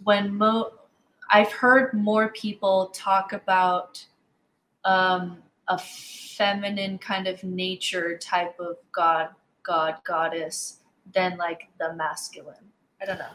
when 0.03 0.35
mo 0.35 0.71
I've 1.29 1.51
heard 1.51 1.93
more 1.93 2.29
people 2.29 2.87
talk 2.87 3.33
about 3.33 4.03
um, 4.85 5.37
a 5.67 5.77
feminine 5.77 6.97
kind 6.97 7.27
of 7.27 7.43
nature 7.43 8.17
type 8.17 8.57
of 8.59 8.77
god 8.93 9.29
god 9.63 9.97
goddess 10.05 10.79
than 11.13 11.37
like 11.37 11.67
the 11.79 11.93
masculine. 11.95 12.55
I 13.01 13.05
don't 13.05 13.19
know 13.19 13.25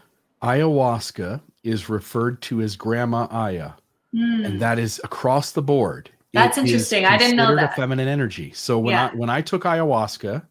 ayahuasca 0.44 1.40
is 1.62 1.88
referred 1.88 2.42
to 2.42 2.60
as 2.60 2.76
grandma 2.76 3.26
aya 3.30 3.72
mm. 4.14 4.46
and 4.46 4.60
that 4.60 4.78
is 4.78 5.00
across 5.02 5.52
the 5.52 5.62
board. 5.62 6.10
That's 6.32 6.58
it 6.58 6.66
interesting. 6.66 7.04
I 7.04 7.16
didn't 7.16 7.36
know 7.36 7.54
that 7.54 7.72
a 7.72 7.74
feminine 7.74 8.08
energy. 8.08 8.52
So 8.52 8.78
when 8.78 8.92
yeah. 8.92 9.10
i 9.12 9.16
when 9.16 9.30
i 9.30 9.40
took 9.40 9.62
ayahuasca 9.64 10.46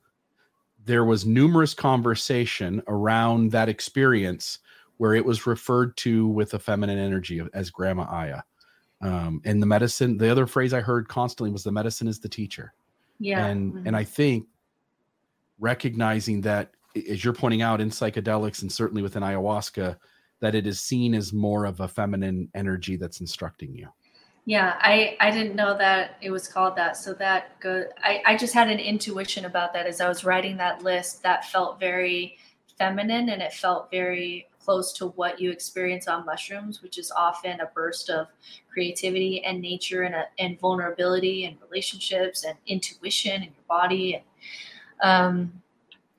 there 0.86 1.06
was 1.06 1.26
numerous 1.26 1.74
conversation 1.74 2.84
around 2.88 3.52
that 3.52 3.70
experience 3.70 4.60
where 4.98 5.14
it 5.14 5.24
was 5.24 5.48
referred 5.48 5.96
to 5.98 6.28
with 6.28 6.54
a 6.54 6.60
feminine 6.60 7.00
energy 7.00 7.42
as 7.54 7.70
grandma 7.70 8.06
aya. 8.10 8.42
Um, 9.02 9.42
and 9.46 9.62
the 9.62 9.66
medicine 9.66 10.18
the 10.18 10.30
other 10.30 10.48
phrase 10.48 10.74
i 10.74 10.82
heard 10.82 11.08
constantly 11.08 11.52
was 11.52 11.64
the 11.64 11.72
medicine 11.72 12.08
is 12.08 12.20
the 12.20 12.30
teacher. 12.30 12.74
Yeah. 13.20 13.46
And 13.46 13.74
mm-hmm. 13.74 13.88
and 13.88 13.96
i 13.96 14.04
think 14.04 14.48
recognizing 15.60 16.42
that 16.42 16.72
as 16.96 17.24
you're 17.24 17.34
pointing 17.34 17.62
out 17.62 17.82
in 17.82 17.90
psychedelics 17.90 18.62
and 18.62 18.72
certainly 18.72 19.02
within 19.02 19.24
ayahuasca, 19.24 19.98
that 20.40 20.56
it 20.56 20.68
is 20.68 20.80
seen 20.80 21.14
as 21.14 21.34
more 21.34 21.66
of 21.66 21.80
a 21.80 21.88
feminine 21.88 22.50
energy 22.54 22.96
that's 22.96 23.22
instructing 23.22 23.74
you. 23.74 23.88
Yeah, 24.46 24.76
I 24.80 25.16
I 25.22 25.32
didn't 25.32 25.56
know 25.56 25.78
that 25.78 26.18
it 26.22 26.30
was 26.30 26.50
called 26.50 26.76
that. 26.76 26.98
So 26.98 27.14
that 27.14 27.60
good. 27.62 27.88
I 28.04 28.22
I 28.26 28.36
just 28.36 28.54
had 28.54 28.70
an 28.70 28.80
intuition 28.80 29.46
about 29.46 29.72
that 29.74 29.86
as 29.88 30.02
I 30.02 30.10
was 30.10 30.26
writing 30.26 30.58
that 30.58 30.84
list. 30.84 31.24
That 31.24 31.46
felt 31.46 31.80
very 31.80 32.38
feminine 32.78 33.30
and 33.30 33.42
it 33.42 33.54
felt 33.54 33.90
very 33.90 34.48
close 34.60 34.94
to 34.94 35.08
what 35.08 35.40
you 35.40 35.52
experience 35.52 36.08
on 36.08 36.26
mushrooms, 36.26 36.82
which 36.82 36.98
is 36.98 37.12
often 37.12 37.60
a 37.60 37.70
burst 37.74 38.10
of 38.10 38.28
creativity 38.72 39.44
and 39.44 39.62
nature 39.62 40.04
and, 40.04 40.16
a, 40.16 40.26
and 40.40 40.60
vulnerability 40.60 41.46
and 41.46 41.58
relationships 41.62 42.46
and 42.46 42.58
intuition 42.66 43.44
in 43.44 43.44
your 43.44 43.68
body. 43.68 44.16
And 44.16 44.24
um, 45.10 45.63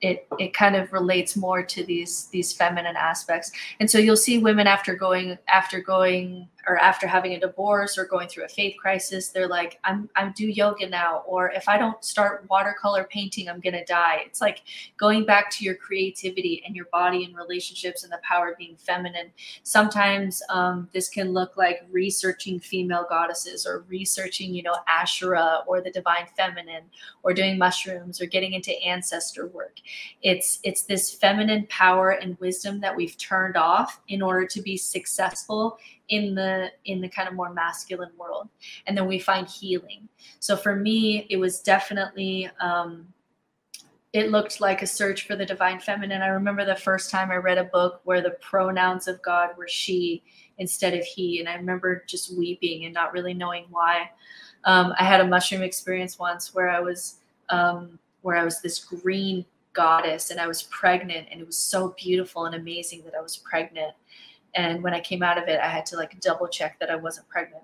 it 0.05 0.27
it 0.39 0.53
kind 0.53 0.75
of 0.75 0.91
relates 0.93 1.35
more 1.35 1.63
to 1.63 1.83
these 1.83 2.27
these 2.27 2.53
feminine 2.53 2.95
aspects. 2.95 3.51
And 3.79 3.89
so 3.89 3.97
you'll 3.97 4.17
see 4.17 4.37
women 4.37 4.67
after 4.67 4.95
going 4.95 5.37
after 5.47 5.81
going 5.81 6.47
or 6.67 6.77
after 6.77 7.07
having 7.07 7.33
a 7.33 7.39
divorce 7.39 7.97
or 7.97 8.05
going 8.05 8.27
through 8.27 8.45
a 8.45 8.49
faith 8.49 8.75
crisis 8.79 9.29
they're 9.29 9.47
like 9.47 9.79
i'm 9.83 10.09
i'm 10.15 10.33
do 10.35 10.47
yoga 10.47 10.87
now 10.87 11.23
or 11.25 11.51
if 11.51 11.67
i 11.67 11.77
don't 11.77 12.03
start 12.03 12.45
watercolor 12.49 13.07
painting 13.11 13.47
i'm 13.49 13.59
going 13.59 13.73
to 13.73 13.85
die. 13.85 14.23
It's 14.25 14.41
like 14.41 14.63
going 14.97 15.25
back 15.25 15.49
to 15.51 15.63
your 15.63 15.75
creativity 15.75 16.63
and 16.65 16.75
your 16.75 16.85
body 16.91 17.25
and 17.25 17.35
relationships 17.35 18.03
and 18.03 18.11
the 18.11 18.19
power 18.23 18.49
of 18.51 18.57
being 18.57 18.75
feminine. 18.77 19.31
Sometimes 19.63 20.41
um, 20.49 20.89
this 20.93 21.09
can 21.09 21.33
look 21.33 21.57
like 21.57 21.85
researching 21.91 22.59
female 22.59 23.05
goddesses 23.09 23.65
or 23.65 23.85
researching 23.87 24.53
you 24.53 24.63
know 24.63 24.75
asherah 24.87 25.63
or 25.67 25.81
the 25.81 25.91
divine 25.91 26.27
feminine 26.37 26.83
or 27.23 27.33
doing 27.33 27.57
mushrooms 27.57 28.21
or 28.21 28.25
getting 28.25 28.53
into 28.53 28.71
ancestor 28.83 29.47
work. 29.47 29.77
It's 30.21 30.59
it's 30.63 30.83
this 30.83 31.13
feminine 31.13 31.67
power 31.69 32.11
and 32.11 32.37
wisdom 32.39 32.79
that 32.81 32.95
we've 32.95 33.17
turned 33.17 33.57
off 33.57 34.01
in 34.07 34.21
order 34.21 34.45
to 34.47 34.61
be 34.61 34.77
successful 34.77 35.77
in 36.09 36.35
the 36.35 36.71
in 36.85 37.01
the 37.01 37.09
kind 37.09 37.27
of 37.27 37.33
more 37.33 37.53
masculine 37.53 38.11
world. 38.17 38.49
And 38.87 38.97
then 38.97 39.07
we 39.07 39.19
find 39.19 39.47
healing. 39.47 40.07
So 40.39 40.55
for 40.55 40.75
me 40.75 41.27
it 41.29 41.37
was 41.37 41.59
definitely 41.61 42.49
um, 42.59 43.07
it 44.13 44.31
looked 44.31 44.61
like 44.61 44.81
a 44.81 44.87
search 44.87 45.27
for 45.27 45.35
the 45.35 45.45
divine 45.45 45.79
feminine. 45.79 46.21
I 46.21 46.27
remember 46.27 46.63
the 46.63 46.75
first 46.75 47.11
time 47.11 47.31
i 47.31 47.35
read 47.35 47.57
a 47.57 47.65
book 47.65 48.01
where 48.05 48.21
the 48.21 48.37
pronouns 48.41 49.07
of 49.07 49.21
god 49.21 49.49
were 49.57 49.67
she 49.67 50.23
instead 50.57 50.93
of 50.93 51.03
he. 51.03 51.39
And 51.39 51.49
i 51.49 51.55
remember 51.55 52.03
just 52.07 52.35
weeping 52.37 52.85
and 52.85 52.93
not 52.93 53.13
really 53.13 53.33
knowing 53.33 53.65
why. 53.69 54.09
Um, 54.63 54.93
i 54.99 55.03
had 55.03 55.21
a 55.21 55.27
mushroom 55.27 55.61
experience 55.61 56.17
once 56.17 56.53
where 56.53 56.69
i 56.69 56.79
was 56.79 57.17
um, 57.49 57.99
where 58.25 58.35
I 58.35 58.43
was 58.43 58.59
this 58.59 58.79
green 58.79 59.45
goddess 59.73 60.31
and 60.31 60.39
I 60.39 60.47
was 60.47 60.63
pregnant 60.63 61.27
and 61.31 61.39
it 61.39 61.45
was 61.45 61.57
so 61.57 61.93
beautiful 61.97 62.45
and 62.45 62.55
amazing 62.55 63.03
that 63.03 63.13
I 63.13 63.21
was 63.21 63.37
pregnant. 63.37 63.93
And 64.55 64.81
when 64.81 64.93
I 64.93 64.99
came 64.99 65.21
out 65.21 65.37
of 65.37 65.47
it, 65.47 65.59
I 65.59 65.67
had 65.67 65.85
to 65.87 65.97
like 65.97 66.19
double 66.21 66.47
check 66.47 66.79
that 66.79 66.89
I 66.89 66.95
wasn't 66.95 67.27
pregnant. 67.27 67.63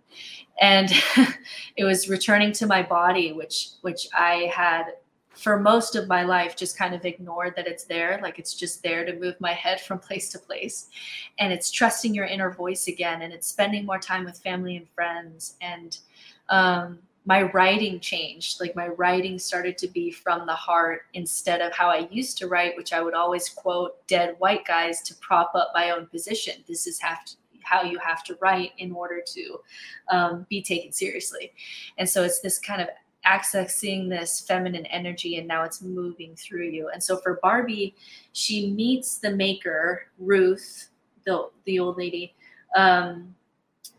And 0.60 0.92
it 1.78 1.84
was 1.84 2.10
returning 2.10 2.52
to 2.54 2.68
my 2.68 2.84
body, 2.84 3.32
which 3.32 3.70
which 3.82 4.08
I 4.14 4.52
had 4.54 4.94
for 5.34 5.60
most 5.60 5.96
of 5.96 6.08
my 6.08 6.24
life 6.24 6.56
just 6.56 6.78
kind 6.78 6.94
of 6.94 7.06
ignored 7.06 7.54
that 7.56 7.66
it's 7.66 7.86
there 7.86 8.20
like 8.22 8.38
it's 8.38 8.54
just 8.54 8.84
there 8.84 9.06
to 9.06 9.16
move 9.18 9.34
my 9.40 9.54
head 9.54 9.80
from 9.80 9.98
place 10.08 10.30
to 10.30 10.38
place 10.38 10.90
and 11.40 11.54
it's 11.54 11.72
trusting 11.72 12.14
your 12.14 12.26
inner 12.26 12.52
voice 12.52 12.88
again 12.88 13.22
and 13.22 13.34
it's 13.34 13.48
spending 13.48 13.86
more 13.86 13.98
time 13.98 14.26
with 14.26 14.38
family 14.40 14.76
and 14.76 14.90
friends 14.90 15.56
and 15.62 16.00
um, 16.50 17.00
my 17.26 17.44
writing 17.44 18.00
changed. 18.00 18.60
Like 18.60 18.76
my 18.76 18.88
writing 18.88 19.38
started 19.38 19.78
to 19.80 19.88
be 19.88 20.12
from 20.12 20.46
the 20.46 20.54
heart 20.54 21.04
instead 21.14 21.62
of 21.62 21.72
how 21.74 21.88
i 21.90 22.08
used 22.10 22.38
to 22.40 22.48
write 22.48 22.76
which 22.76 22.94
i 22.94 23.02
would 23.02 23.14
always 23.14 23.50
quote 23.50 24.06
dead 24.08 24.36
white 24.40 24.66
guys 24.66 25.02
to 25.04 25.16
prop 25.16 25.52
up 25.54 25.72
my 25.74 25.92
own 25.92 26.08
position. 26.08 26.64
This 26.68 26.88
is 26.88 27.00
have 27.00 27.24
to 27.26 27.36
how 27.64 27.84
you 27.84 28.00
have 28.00 28.24
to 28.24 28.38
write 28.42 28.72
in 28.80 28.92
order 28.92 29.22
to 29.26 29.60
um, 30.10 30.46
be 30.50 30.64
taken 30.64 30.92
seriously. 30.92 31.54
And 32.00 32.10
so 32.10 32.24
it's 32.24 32.40
this 32.42 32.58
kind 32.58 32.82
of 32.82 32.88
accessing 33.26 34.10
this 34.10 34.42
feminine 34.42 34.86
energy 34.88 35.38
and 35.38 35.48
now 35.48 35.64
it's 35.64 35.82
moving 35.82 36.36
through 36.36 36.70
you. 36.70 36.90
And 36.90 37.04
so 37.04 37.18
for 37.18 37.40
Barbie, 37.42 37.96
she 38.34 38.72
meets 38.72 39.20
the 39.20 39.32
maker, 39.32 40.08
Ruth, 40.18 40.90
the 41.26 41.50
the 41.66 41.80
old 41.80 41.98
lady, 41.98 42.34
um, 42.76 43.36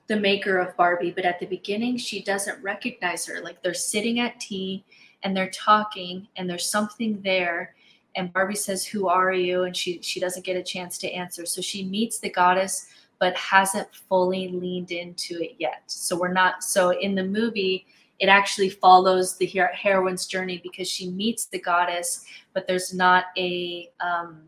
the 0.08 0.18
maker 0.18 0.58
of 0.58 0.76
Barbie, 0.76 1.12
but 1.12 1.24
at 1.24 1.38
the 1.38 1.46
beginning 1.46 1.96
she 1.96 2.22
doesn't 2.22 2.62
recognize 2.62 3.24
her. 3.26 3.40
Like 3.40 3.62
they're 3.62 3.74
sitting 3.74 4.20
at 4.20 4.40
tea 4.40 4.84
and 5.22 5.36
they're 5.36 5.50
talking 5.50 6.26
and 6.36 6.48
there's 6.48 6.66
something 6.66 7.20
there 7.22 7.74
and 8.14 8.32
Barbie 8.32 8.56
says, 8.56 8.84
"Who 8.84 9.08
are 9.08 9.32
you?" 9.32 9.62
and 9.62 9.76
she 9.76 10.00
she 10.02 10.20
doesn't 10.20 10.44
get 10.44 10.56
a 10.56 10.62
chance 10.62 10.98
to 10.98 11.10
answer. 11.10 11.46
So 11.46 11.62
she 11.62 11.84
meets 11.84 12.18
the 12.18 12.30
goddess 12.30 12.88
but 13.18 13.36
hasn't 13.36 13.94
fully 13.94 14.48
leaned 14.48 14.90
into 14.90 15.40
it 15.40 15.54
yet. 15.58 15.82
So 15.86 16.18
we're 16.18 16.32
not 16.32 16.62
so 16.62 16.90
in 16.90 17.14
the 17.14 17.24
movie 17.24 17.86
it 18.22 18.28
actually 18.28 18.68
follows 18.68 19.36
the 19.36 19.46
heroine's 19.46 20.26
journey 20.26 20.60
because 20.62 20.88
she 20.88 21.10
meets 21.10 21.46
the 21.46 21.58
goddess, 21.58 22.24
but 22.52 22.68
there's 22.68 22.94
not 22.94 23.24
a 23.36 23.90
um, 23.98 24.42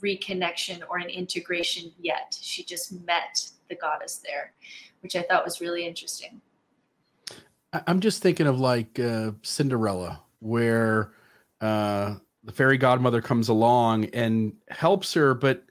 reconnection 0.00 0.80
or 0.88 0.98
an 0.98 1.08
integration 1.08 1.90
yet. 1.98 2.38
She 2.40 2.62
just 2.62 2.92
met 3.04 3.50
the 3.68 3.74
goddess 3.74 4.22
there, 4.24 4.52
which 5.06 5.14
I 5.14 5.22
thought 5.22 5.44
was 5.44 5.60
really 5.60 5.86
interesting. 5.86 6.40
I'm 7.86 8.00
just 8.00 8.22
thinking 8.22 8.48
of 8.48 8.58
like 8.58 8.98
uh, 8.98 9.30
Cinderella, 9.42 10.20
where 10.40 11.12
uh, 11.60 12.16
the 12.42 12.50
fairy 12.50 12.76
godmother 12.76 13.22
comes 13.22 13.48
along 13.48 14.06
and 14.06 14.54
helps 14.68 15.14
her, 15.14 15.32
but 15.32 15.62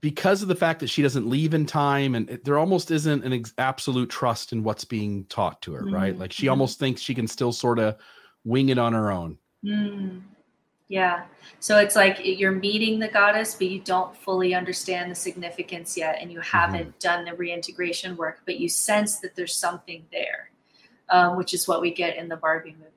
because 0.00 0.42
of 0.42 0.48
the 0.48 0.56
fact 0.56 0.80
that 0.80 0.90
she 0.90 1.02
doesn't 1.02 1.28
leave 1.28 1.54
in 1.54 1.66
time 1.66 2.16
and 2.16 2.28
it, 2.28 2.44
there 2.44 2.58
almost 2.58 2.90
isn't 2.90 3.24
an 3.24 3.32
ex- 3.32 3.54
absolute 3.58 4.10
trust 4.10 4.52
in 4.52 4.64
what's 4.64 4.84
being 4.84 5.24
taught 5.26 5.62
to 5.62 5.72
her 5.72 5.82
mm-hmm. 5.82 5.94
right 5.94 6.18
like 6.18 6.32
she 6.32 6.44
mm-hmm. 6.44 6.50
almost 6.50 6.78
thinks 6.78 7.00
she 7.00 7.14
can 7.14 7.26
still 7.26 7.50
sort 7.50 7.78
of 7.78 7.96
wing 8.44 8.68
it 8.68 8.78
on 8.78 8.92
her 8.92 9.10
own 9.10 9.36
mm. 9.64 10.20
Yeah 10.88 11.24
so 11.58 11.78
it's 11.78 11.96
like 11.96 12.20
you're 12.22 12.52
meeting 12.52 12.98
the 12.98 13.08
goddess 13.08 13.54
but 13.54 13.68
you 13.68 13.80
don't 13.80 14.16
fully 14.16 14.54
understand 14.54 15.10
the 15.10 15.14
significance 15.14 15.96
yet 15.96 16.18
and 16.20 16.30
you 16.30 16.40
haven't 16.40 16.88
mm-hmm. 16.88 16.98
done 17.00 17.24
the 17.24 17.34
reintegration 17.34 18.16
work 18.16 18.40
but 18.44 18.60
you 18.60 18.68
sense 18.68 19.18
that 19.18 19.34
there's 19.34 19.56
something 19.56 20.04
there 20.12 20.50
um, 21.08 21.36
which 21.36 21.54
is 21.54 21.66
what 21.68 21.80
we 21.80 21.92
get 21.92 22.16
in 22.16 22.28
the 22.28 22.36
barbie 22.36 22.76
movie 22.78 22.96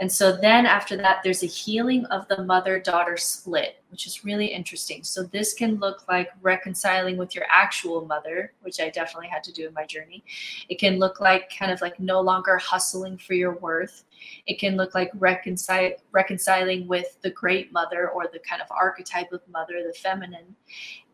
and 0.00 0.10
so 0.10 0.34
then 0.34 0.64
after 0.64 0.96
that, 0.96 1.20
there's 1.22 1.42
a 1.42 1.46
healing 1.46 2.06
of 2.06 2.26
the 2.28 2.42
mother 2.42 2.80
daughter 2.80 3.18
split, 3.18 3.82
which 3.90 4.06
is 4.06 4.24
really 4.24 4.46
interesting. 4.46 5.04
So 5.04 5.24
this 5.24 5.52
can 5.52 5.74
look 5.74 6.08
like 6.08 6.30
reconciling 6.40 7.18
with 7.18 7.34
your 7.34 7.44
actual 7.50 8.06
mother, 8.06 8.54
which 8.62 8.80
I 8.80 8.88
definitely 8.88 9.28
had 9.28 9.44
to 9.44 9.52
do 9.52 9.68
in 9.68 9.74
my 9.74 9.84
journey. 9.84 10.24
It 10.70 10.78
can 10.78 10.98
look 10.98 11.20
like 11.20 11.52
kind 11.54 11.70
of 11.70 11.82
like 11.82 12.00
no 12.00 12.22
longer 12.22 12.56
hustling 12.56 13.18
for 13.18 13.34
your 13.34 13.58
worth. 13.58 14.04
It 14.46 14.58
can 14.58 14.76
look 14.76 14.94
like 14.94 15.10
reconcile, 15.14 15.92
reconciling 16.12 16.86
with 16.86 17.20
the 17.22 17.30
great 17.30 17.72
mother 17.72 18.10
or 18.10 18.24
the 18.32 18.40
kind 18.40 18.62
of 18.62 18.68
archetype 18.70 19.32
of 19.32 19.40
mother, 19.48 19.82
the 19.86 19.94
feminine. 19.94 20.56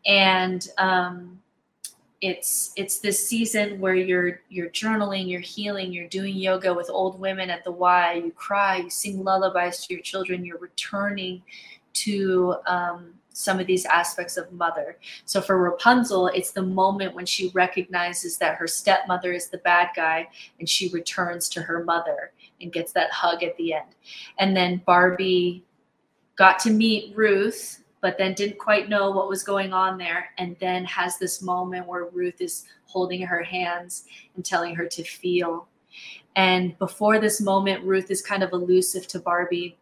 And 0.05 0.67
um, 0.77 1.39
it's 2.21 2.71
it's 2.75 2.99
this 2.99 3.27
season 3.27 3.79
where 3.79 3.93
you're 3.93 4.41
you're 4.49 4.69
journaling 4.69 5.29
you're 5.29 5.39
healing 5.39 5.93
you're 5.93 6.07
doing 6.07 6.35
yoga 6.35 6.73
with 6.73 6.89
old 6.89 7.19
women 7.19 7.49
at 7.49 7.63
the 7.63 7.71
y 7.71 8.13
you 8.13 8.31
cry 8.31 8.77
you 8.77 8.89
sing 8.89 9.23
lullabies 9.23 9.85
to 9.85 9.93
your 9.93 10.01
children 10.01 10.43
you're 10.43 10.57
returning 10.57 11.41
to 11.93 12.55
um, 12.65 13.13
some 13.33 13.59
of 13.59 13.67
these 13.67 13.85
aspects 13.85 14.35
of 14.35 14.51
mother 14.51 14.97
so 15.25 15.39
for 15.39 15.59
rapunzel 15.59 16.27
it's 16.29 16.51
the 16.51 16.61
moment 16.61 17.13
when 17.13 17.25
she 17.25 17.51
recognizes 17.53 18.37
that 18.39 18.55
her 18.55 18.67
stepmother 18.67 19.31
is 19.31 19.49
the 19.49 19.59
bad 19.59 19.89
guy 19.95 20.27
and 20.59 20.67
she 20.67 20.89
returns 20.89 21.47
to 21.47 21.61
her 21.61 21.83
mother 21.83 22.31
and 22.61 22.73
gets 22.73 22.91
that 22.91 23.11
hug 23.11 23.43
at 23.43 23.55
the 23.57 23.73
end 23.73 23.95
and 24.39 24.55
then 24.55 24.81
barbie 24.85 25.63
got 26.35 26.59
to 26.59 26.69
meet 26.69 27.15
ruth 27.15 27.83
but 28.01 28.17
then 28.17 28.33
didn't 28.33 28.57
quite 28.57 28.89
know 28.89 29.11
what 29.11 29.29
was 29.29 29.43
going 29.43 29.73
on 29.73 29.97
there. 29.97 30.29
And 30.37 30.55
then 30.59 30.85
has 30.85 31.17
this 31.17 31.41
moment 31.41 31.87
where 31.87 32.05
Ruth 32.05 32.41
is 32.41 32.65
holding 32.85 33.21
her 33.23 33.43
hands 33.43 34.05
and 34.35 34.45
telling 34.45 34.75
her 34.75 34.85
to 34.87 35.03
feel. 35.03 35.67
And 36.35 36.77
before 36.77 37.19
this 37.19 37.41
moment, 37.41 37.83
Ruth 37.83 38.11
is 38.11 38.21
kind 38.21 38.43
of 38.43 38.53
elusive 38.53 39.07
to 39.07 39.19
Barbie 39.19 39.77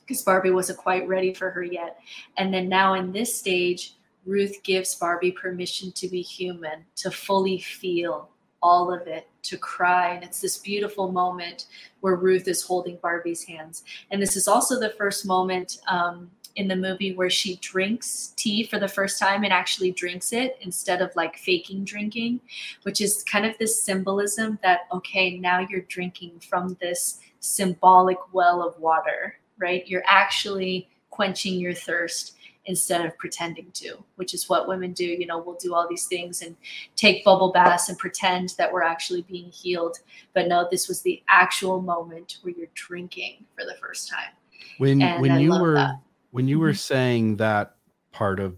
because 0.00 0.22
Barbie 0.22 0.50
wasn't 0.50 0.78
quite 0.78 1.08
ready 1.08 1.32
for 1.32 1.50
her 1.50 1.62
yet. 1.62 1.98
And 2.36 2.52
then 2.52 2.68
now 2.68 2.94
in 2.94 3.12
this 3.12 3.34
stage, 3.34 3.94
Ruth 4.26 4.62
gives 4.62 4.94
Barbie 4.94 5.32
permission 5.32 5.92
to 5.92 6.08
be 6.08 6.20
human, 6.20 6.84
to 6.96 7.10
fully 7.10 7.58
feel 7.58 8.28
all 8.62 8.92
of 8.92 9.06
it, 9.06 9.28
to 9.44 9.56
cry. 9.56 10.14
And 10.14 10.24
it's 10.24 10.40
this 10.40 10.58
beautiful 10.58 11.12
moment 11.12 11.66
where 12.00 12.16
Ruth 12.16 12.48
is 12.48 12.62
holding 12.62 12.96
Barbie's 12.96 13.44
hands. 13.44 13.84
And 14.10 14.20
this 14.20 14.36
is 14.36 14.48
also 14.48 14.78
the 14.78 14.90
first 14.90 15.26
moment 15.26 15.78
um, 15.88 16.30
in 16.56 16.68
the 16.68 16.76
movie 16.76 17.14
where 17.14 17.30
she 17.30 17.56
drinks 17.56 18.32
tea 18.36 18.64
for 18.64 18.78
the 18.78 18.88
first 18.88 19.18
time 19.18 19.44
and 19.44 19.52
actually 19.52 19.90
drinks 19.90 20.32
it 20.32 20.56
instead 20.60 21.02
of 21.02 21.14
like 21.16 21.36
faking 21.36 21.84
drinking, 21.84 22.40
which 22.82 23.00
is 23.00 23.24
kind 23.24 23.44
of 23.44 23.56
this 23.58 23.82
symbolism 23.82 24.58
that, 24.62 24.80
okay, 24.92 25.38
now 25.38 25.60
you're 25.60 25.82
drinking 25.82 26.40
from 26.40 26.76
this 26.80 27.20
symbolic 27.40 28.18
well 28.32 28.62
of 28.62 28.78
water, 28.78 29.36
right? 29.58 29.86
You're 29.86 30.04
actually 30.06 30.88
quenching 31.10 31.60
your 31.60 31.74
thirst 31.74 32.36
instead 32.66 33.04
of 33.04 33.16
pretending 33.18 33.70
to, 33.72 34.02
which 34.16 34.34
is 34.34 34.48
what 34.48 34.68
women 34.68 34.92
do. 34.92 35.04
You 35.04 35.26
know, 35.26 35.38
we'll 35.38 35.56
do 35.56 35.74
all 35.74 35.86
these 35.88 36.06
things 36.06 36.42
and 36.42 36.56
take 36.96 37.24
bubble 37.24 37.52
baths 37.52 37.88
and 37.88 37.98
pretend 37.98 38.54
that 38.58 38.72
we're 38.72 38.82
actually 38.82 39.22
being 39.22 39.50
healed. 39.50 39.98
But 40.32 40.48
no, 40.48 40.66
this 40.70 40.88
was 40.88 41.02
the 41.02 41.22
actual 41.28 41.80
moment 41.80 42.38
where 42.42 42.54
you're 42.56 42.68
drinking 42.74 43.44
for 43.54 43.64
the 43.64 43.74
first 43.80 44.08
time. 44.08 44.32
When 44.78 45.02
and 45.02 45.20
when 45.20 45.32
I 45.32 45.38
you 45.38 45.50
were 45.50 45.74
that. 45.74 46.00
When 46.30 46.48
you 46.48 46.58
were 46.58 46.70
mm-hmm. 46.70 46.76
saying 46.76 47.36
that 47.36 47.76
part 48.12 48.40
of 48.40 48.56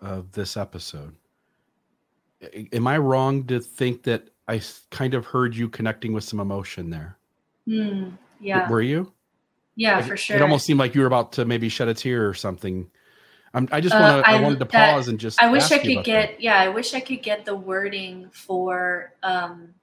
of 0.00 0.30
this 0.32 0.56
episode, 0.56 1.14
am 2.72 2.86
I 2.86 2.98
wrong 2.98 3.44
to 3.48 3.60
think 3.60 4.04
that 4.04 4.30
I 4.46 4.62
kind 4.90 5.14
of 5.14 5.26
heard 5.26 5.54
you 5.54 5.68
connecting 5.68 6.12
with 6.12 6.24
some 6.24 6.40
emotion 6.40 6.88
there? 6.88 7.18
Mm, 7.68 8.16
yeah. 8.40 8.68
Were 8.70 8.80
you? 8.80 9.12
Yeah, 9.76 9.96
like, 9.96 10.06
for 10.06 10.16
sure. 10.16 10.36
It 10.36 10.42
almost 10.42 10.64
seemed 10.66 10.78
like 10.78 10.94
you 10.94 11.02
were 11.02 11.06
about 11.06 11.32
to 11.32 11.44
maybe 11.44 11.68
shed 11.68 11.88
a 11.88 11.94
tear 11.94 12.28
or 12.28 12.34
something. 12.34 12.90
I'm, 13.54 13.68
i 13.72 13.80
just 13.80 13.94
want 13.94 14.24
to. 14.24 14.28
Uh, 14.28 14.32
I, 14.32 14.36
I, 14.36 14.40
wanted 14.40 14.58
to 14.58 14.64
that, 14.66 14.94
pause 14.94 15.08
and 15.08 15.18
just. 15.18 15.42
I 15.42 15.50
wish 15.50 15.70
I 15.72 15.78
could 15.78 16.04
get. 16.04 16.32
That. 16.32 16.40
Yeah, 16.40 16.58
I 16.58 16.68
wish 16.68 16.94
I 16.94 17.00
could 17.00 17.22
get 17.22 17.44
the 17.44 17.54
wording 17.54 18.28
for. 18.32 19.14
um 19.22 19.74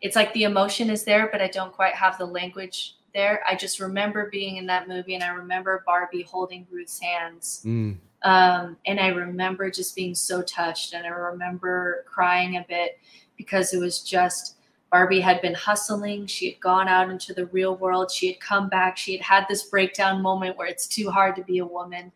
It's 0.00 0.16
like 0.16 0.32
the 0.32 0.44
emotion 0.44 0.90
is 0.90 1.04
there, 1.04 1.28
but 1.30 1.42
I 1.42 1.48
don't 1.48 1.72
quite 1.72 1.94
have 1.94 2.18
the 2.18 2.26
language 2.26 2.94
there. 3.14 3.42
I 3.48 3.54
just 3.56 3.80
remember 3.80 4.28
being 4.30 4.56
in 4.56 4.66
that 4.66 4.88
movie 4.88 5.14
and 5.14 5.24
I 5.24 5.28
remember 5.28 5.82
Barbie 5.86 6.22
holding 6.22 6.66
Ruth's 6.70 7.00
hands. 7.00 7.62
Mm. 7.64 7.96
Um, 8.22 8.76
and 8.86 9.00
I 9.00 9.08
remember 9.08 9.70
just 9.70 9.94
being 9.94 10.14
so 10.14 10.42
touched 10.42 10.92
and 10.92 11.06
I 11.06 11.10
remember 11.10 12.04
crying 12.06 12.56
a 12.56 12.66
bit 12.68 12.98
because 13.36 13.72
it 13.72 13.78
was 13.78 14.00
just 14.00 14.56
Barbie 14.90 15.20
had 15.20 15.42
been 15.42 15.54
hustling. 15.54 16.26
She 16.26 16.50
had 16.50 16.60
gone 16.60 16.88
out 16.88 17.10
into 17.10 17.34
the 17.34 17.46
real 17.46 17.76
world. 17.76 18.10
She 18.10 18.28
had 18.28 18.40
come 18.40 18.70
back. 18.70 18.96
She 18.96 19.16
had 19.18 19.24
had 19.24 19.46
this 19.48 19.64
breakdown 19.64 20.22
moment 20.22 20.56
where 20.56 20.66
it's 20.66 20.86
too 20.86 21.10
hard 21.10 21.36
to 21.36 21.44
be 21.44 21.58
a 21.58 21.66
woman. 21.66 22.10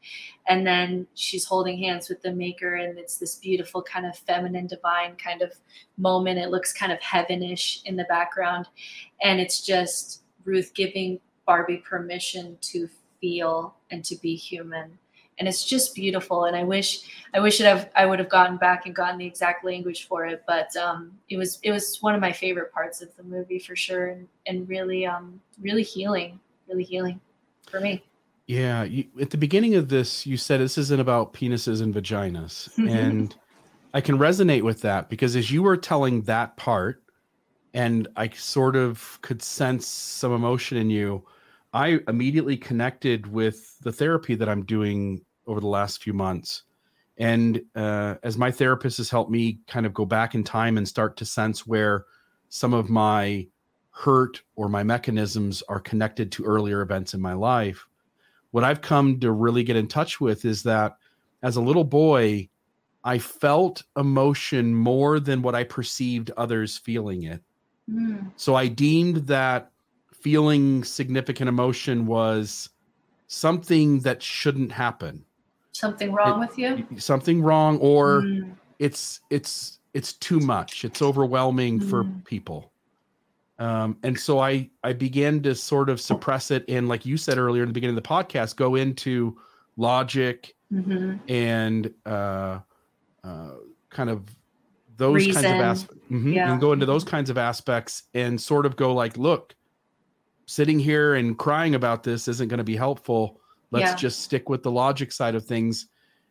And 0.48 0.66
then 0.66 1.06
she's 1.14 1.44
holding 1.44 1.76
hands 1.78 2.08
with 2.08 2.22
the 2.22 2.32
maker, 2.32 2.76
and 2.76 2.98
it's 2.98 3.18
this 3.18 3.36
beautiful 3.36 3.82
kind 3.82 4.06
of 4.06 4.16
feminine, 4.16 4.66
divine 4.66 5.16
kind 5.16 5.42
of 5.42 5.52
moment. 5.98 6.38
It 6.38 6.50
looks 6.50 6.72
kind 6.72 6.92
of 6.92 6.98
heavenish 7.00 7.84
in 7.84 7.96
the 7.96 8.04
background. 8.04 8.66
And 9.22 9.38
it's 9.38 9.64
just, 9.64 10.22
Ruth 10.44 10.72
giving 10.74 11.20
Barbie 11.46 11.84
permission 11.88 12.56
to 12.62 12.88
feel 13.20 13.76
and 13.90 14.04
to 14.04 14.16
be 14.16 14.34
human. 14.34 14.98
And 15.42 15.48
it's 15.48 15.64
just 15.64 15.92
beautiful. 15.92 16.44
And 16.44 16.54
I 16.54 16.62
wish 16.62 17.00
I 17.34 17.40
wish 17.40 17.60
it 17.60 17.64
have 17.64 17.90
I 17.96 18.06
would 18.06 18.20
have 18.20 18.28
gotten 18.28 18.58
back 18.58 18.86
and 18.86 18.94
gotten 18.94 19.18
the 19.18 19.26
exact 19.26 19.64
language 19.64 20.06
for 20.06 20.24
it. 20.24 20.44
But 20.46 20.76
um, 20.76 21.18
it 21.28 21.36
was 21.36 21.58
it 21.64 21.72
was 21.72 22.00
one 22.00 22.14
of 22.14 22.20
my 22.20 22.30
favorite 22.30 22.72
parts 22.72 23.02
of 23.02 23.08
the 23.16 23.24
movie 23.24 23.58
for 23.58 23.74
sure 23.74 24.06
and, 24.10 24.28
and 24.46 24.68
really 24.68 25.04
um 25.04 25.40
really 25.60 25.82
healing. 25.82 26.38
Really 26.68 26.84
healing. 26.84 27.20
for 27.68 27.80
me. 27.80 28.04
Yeah, 28.46 28.84
you, 28.84 29.06
at 29.20 29.30
the 29.30 29.36
beginning 29.36 29.74
of 29.74 29.88
this, 29.88 30.26
you 30.26 30.36
said 30.36 30.60
this 30.60 30.78
isn't 30.78 31.00
about 31.00 31.32
penises 31.32 31.82
and 31.82 31.92
vaginas, 31.92 32.70
and 32.88 33.34
I 33.92 34.00
can 34.00 34.16
resonate 34.16 34.62
with 34.62 34.82
that 34.82 35.10
because 35.10 35.34
as 35.34 35.50
you 35.50 35.64
were 35.64 35.76
telling 35.76 36.22
that 36.22 36.56
part, 36.56 37.02
and 37.74 38.06
I 38.14 38.28
sort 38.28 38.76
of 38.76 39.18
could 39.22 39.42
sense 39.42 39.88
some 39.88 40.32
emotion 40.32 40.78
in 40.78 40.88
you, 40.88 41.24
I 41.72 41.98
immediately 42.06 42.56
connected 42.56 43.26
with 43.26 43.78
the 43.80 43.92
therapy 43.92 44.34
that 44.34 44.48
I'm 44.48 44.64
doing 44.64 45.24
over 45.46 45.60
the 45.60 45.66
last 45.66 46.02
few 46.02 46.12
months. 46.12 46.64
And 47.18 47.62
uh, 47.74 48.16
as 48.22 48.38
my 48.38 48.50
therapist 48.50 48.96
has 48.96 49.10
helped 49.10 49.30
me 49.30 49.58
kind 49.66 49.86
of 49.86 49.94
go 49.94 50.04
back 50.04 50.34
in 50.34 50.42
time 50.42 50.78
and 50.78 50.88
start 50.88 51.16
to 51.18 51.24
sense 51.24 51.66
where 51.66 52.06
some 52.48 52.74
of 52.74 52.90
my 52.90 53.46
hurt 53.90 54.42
or 54.56 54.68
my 54.68 54.82
mechanisms 54.82 55.62
are 55.68 55.80
connected 55.80 56.32
to 56.32 56.44
earlier 56.44 56.80
events 56.80 57.14
in 57.14 57.20
my 57.20 57.34
life, 57.34 57.86
what 58.50 58.64
I've 58.64 58.80
come 58.80 59.20
to 59.20 59.32
really 59.32 59.62
get 59.62 59.76
in 59.76 59.88
touch 59.88 60.20
with 60.20 60.44
is 60.44 60.62
that 60.62 60.96
as 61.42 61.56
a 61.56 61.60
little 61.60 61.84
boy, 61.84 62.48
I 63.04 63.18
felt 63.18 63.82
emotion 63.96 64.74
more 64.74 65.18
than 65.20 65.42
what 65.42 65.54
I 65.54 65.64
perceived 65.64 66.30
others 66.36 66.78
feeling 66.78 67.24
it. 67.24 67.42
Mm. 67.90 68.30
So 68.36 68.54
I 68.54 68.68
deemed 68.68 69.26
that 69.26 69.70
feeling 70.12 70.84
significant 70.84 71.48
emotion 71.48 72.06
was 72.06 72.68
something 73.26 74.00
that 74.00 74.22
shouldn't 74.22 74.70
happen. 74.70 75.24
Something 75.72 76.12
wrong 76.12 76.42
it, 76.42 76.48
with 76.48 76.58
you? 76.58 76.86
Something 76.98 77.42
wrong 77.42 77.78
or 77.78 78.22
mm. 78.22 78.54
it's 78.78 79.20
it's 79.30 79.78
it's 79.94 80.12
too 80.14 80.40
much. 80.40 80.84
It's 80.84 81.02
overwhelming 81.02 81.80
mm. 81.80 81.90
for 81.90 82.04
people. 82.24 82.72
Um, 83.58 83.96
and 84.02 84.18
so 84.18 84.38
I 84.38 84.70
I 84.82 84.92
began 84.92 85.42
to 85.42 85.54
sort 85.54 85.88
of 85.88 86.00
suppress 86.00 86.50
it 86.50 86.64
and 86.68 86.88
like 86.88 87.06
you 87.06 87.16
said 87.16 87.38
earlier 87.38 87.62
in 87.62 87.68
the 87.68 87.72
beginning 87.72 87.96
of 87.96 88.02
the 88.02 88.08
podcast, 88.08 88.56
go 88.56 88.74
into 88.74 89.38
logic 89.76 90.54
mm-hmm. 90.72 91.16
and 91.28 91.92
uh, 92.06 92.58
uh, 93.24 93.50
kind 93.90 94.10
of 94.10 94.24
those 94.96 95.26
Reason. 95.26 95.42
kinds 95.42 95.46
of 95.46 95.60
aspects 95.60 96.04
mm-hmm, 96.10 96.32
yeah. 96.32 96.52
and 96.52 96.60
go 96.60 96.72
into 96.72 96.86
those 96.86 97.04
kinds 97.04 97.30
of 97.30 97.38
aspects 97.38 98.04
and 98.14 98.40
sort 98.40 98.66
of 98.66 98.76
go 98.76 98.94
like 98.94 99.16
look 99.16 99.54
sitting 100.46 100.78
here 100.78 101.14
and 101.14 101.38
crying 101.38 101.74
about 101.74 102.02
this 102.02 102.28
isn't 102.28 102.48
going 102.48 102.58
to 102.58 102.64
be 102.64 102.76
helpful 102.76 103.40
let's 103.72 103.90
yeah. 103.90 103.96
just 103.96 104.20
stick 104.20 104.48
with 104.48 104.62
the 104.62 104.70
logic 104.70 105.10
side 105.10 105.34
of 105.34 105.44
things 105.44 105.88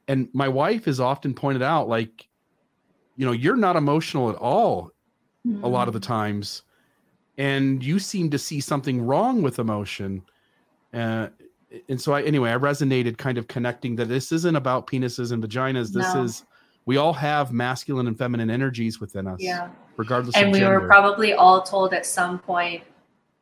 and 0.08 0.30
my 0.34 0.48
wife 0.48 0.86
has 0.86 1.00
often 1.00 1.34
pointed 1.34 1.62
out 1.62 1.90
like 1.90 2.28
you 3.18 3.26
know 3.26 3.34
you're 3.34 3.58
not 3.58 3.76
emotional 3.76 4.30
at 4.30 4.36
all 4.38 4.92
mm-hmm. 5.46 5.64
a 5.64 5.68
lot 5.68 5.88
of 5.88 5.94
the 5.94 6.00
mm. 6.00 6.08
times 6.08 6.64
and 7.38 7.84
you 7.84 8.00
seem 8.00 8.30
to 8.30 8.38
see 8.38 8.62
something 8.62 9.02
wrong 9.02 9.42
with 9.42 9.60
emotion 9.60 10.22
uh, 10.94 11.28
and 11.90 12.00
so 12.00 12.14
I 12.14 12.22
anyway 12.24 12.52
I 12.52 12.58
resonated 12.58 13.18
kind 13.18 13.38
of 13.38 13.48
connecting 13.48 13.96
that 13.98 14.08
this 14.08 14.32
isn't 14.32 14.56
about 14.56 14.88
penises 14.88 15.32
and 15.32 15.44
vaginas 15.44 15.92
this 15.92 16.14
no. 16.14 16.24
is 16.24 16.46
we 16.86 16.98
all 16.98 17.14
have 17.14 17.52
masculine 17.52 18.08
and 18.08 18.18
feminine 18.18 18.50
energies 18.50 19.00
within 19.00 19.28
us. 19.28 19.38
Yeah. 19.40 19.70
Regardless 19.98 20.36
and 20.36 20.52
we 20.52 20.60
gender. 20.60 20.80
were 20.80 20.88
probably 20.88 21.34
all 21.34 21.62
told 21.62 21.94
at 21.94 22.06
some 22.06 22.40
point 22.40 22.84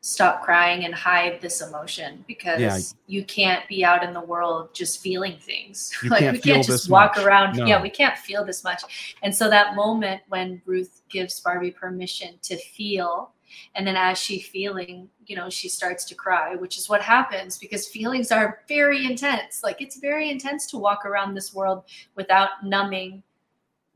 stop 0.02 0.44
crying 0.44 0.86
and 0.86 0.94
hide 0.96 1.42
this 1.42 1.62
emotion 1.62 2.24
because 2.28 2.60
yeah. 2.60 2.80
you 3.08 3.24
can't 3.26 3.68
be 3.68 3.84
out 3.84 4.04
in 4.04 4.14
the 4.14 4.22
world 4.22 4.74
just 4.74 5.02
feeling 5.02 5.38
things. 5.40 5.92
You 6.04 6.10
like 6.10 6.20
can't 6.22 6.38
we 6.38 6.42
can't 6.42 6.66
just 6.66 6.90
walk 6.90 7.18
much. 7.18 7.26
around. 7.26 7.58
No. 7.58 7.66
Yeah, 7.66 7.82
we 7.82 7.90
can't 7.90 8.18
feel 8.18 8.46
this 8.46 8.64
much. 8.64 9.18
And 9.22 9.36
so 9.36 9.50
that 9.50 9.76
moment 9.76 10.22
when 10.30 10.62
Ruth 10.66 11.02
gives 11.10 11.40
Barbie 11.40 11.72
permission 11.72 12.36
to 12.44 12.58
feel 12.58 13.32
and 13.74 13.86
then 13.86 13.96
as 13.96 14.20
she 14.20 14.40
feeling 14.40 15.10
you 15.26 15.36
know 15.36 15.50
she 15.50 15.68
starts 15.68 16.06
to 16.06 16.14
cry 16.14 16.56
which 16.56 16.78
is 16.78 16.88
what 16.88 17.02
happens 17.02 17.58
because 17.58 17.88
feelings 17.88 18.32
are 18.32 18.60
very 18.68 19.08
intense 19.08 19.64
like 19.64 19.82
it's 19.82 19.98
very 19.98 20.30
intense 20.30 20.68
to 20.68 20.78
walk 20.78 21.04
around 21.04 21.34
this 21.34 21.52
world 21.52 21.82
without 22.14 22.64
numbing 22.64 23.24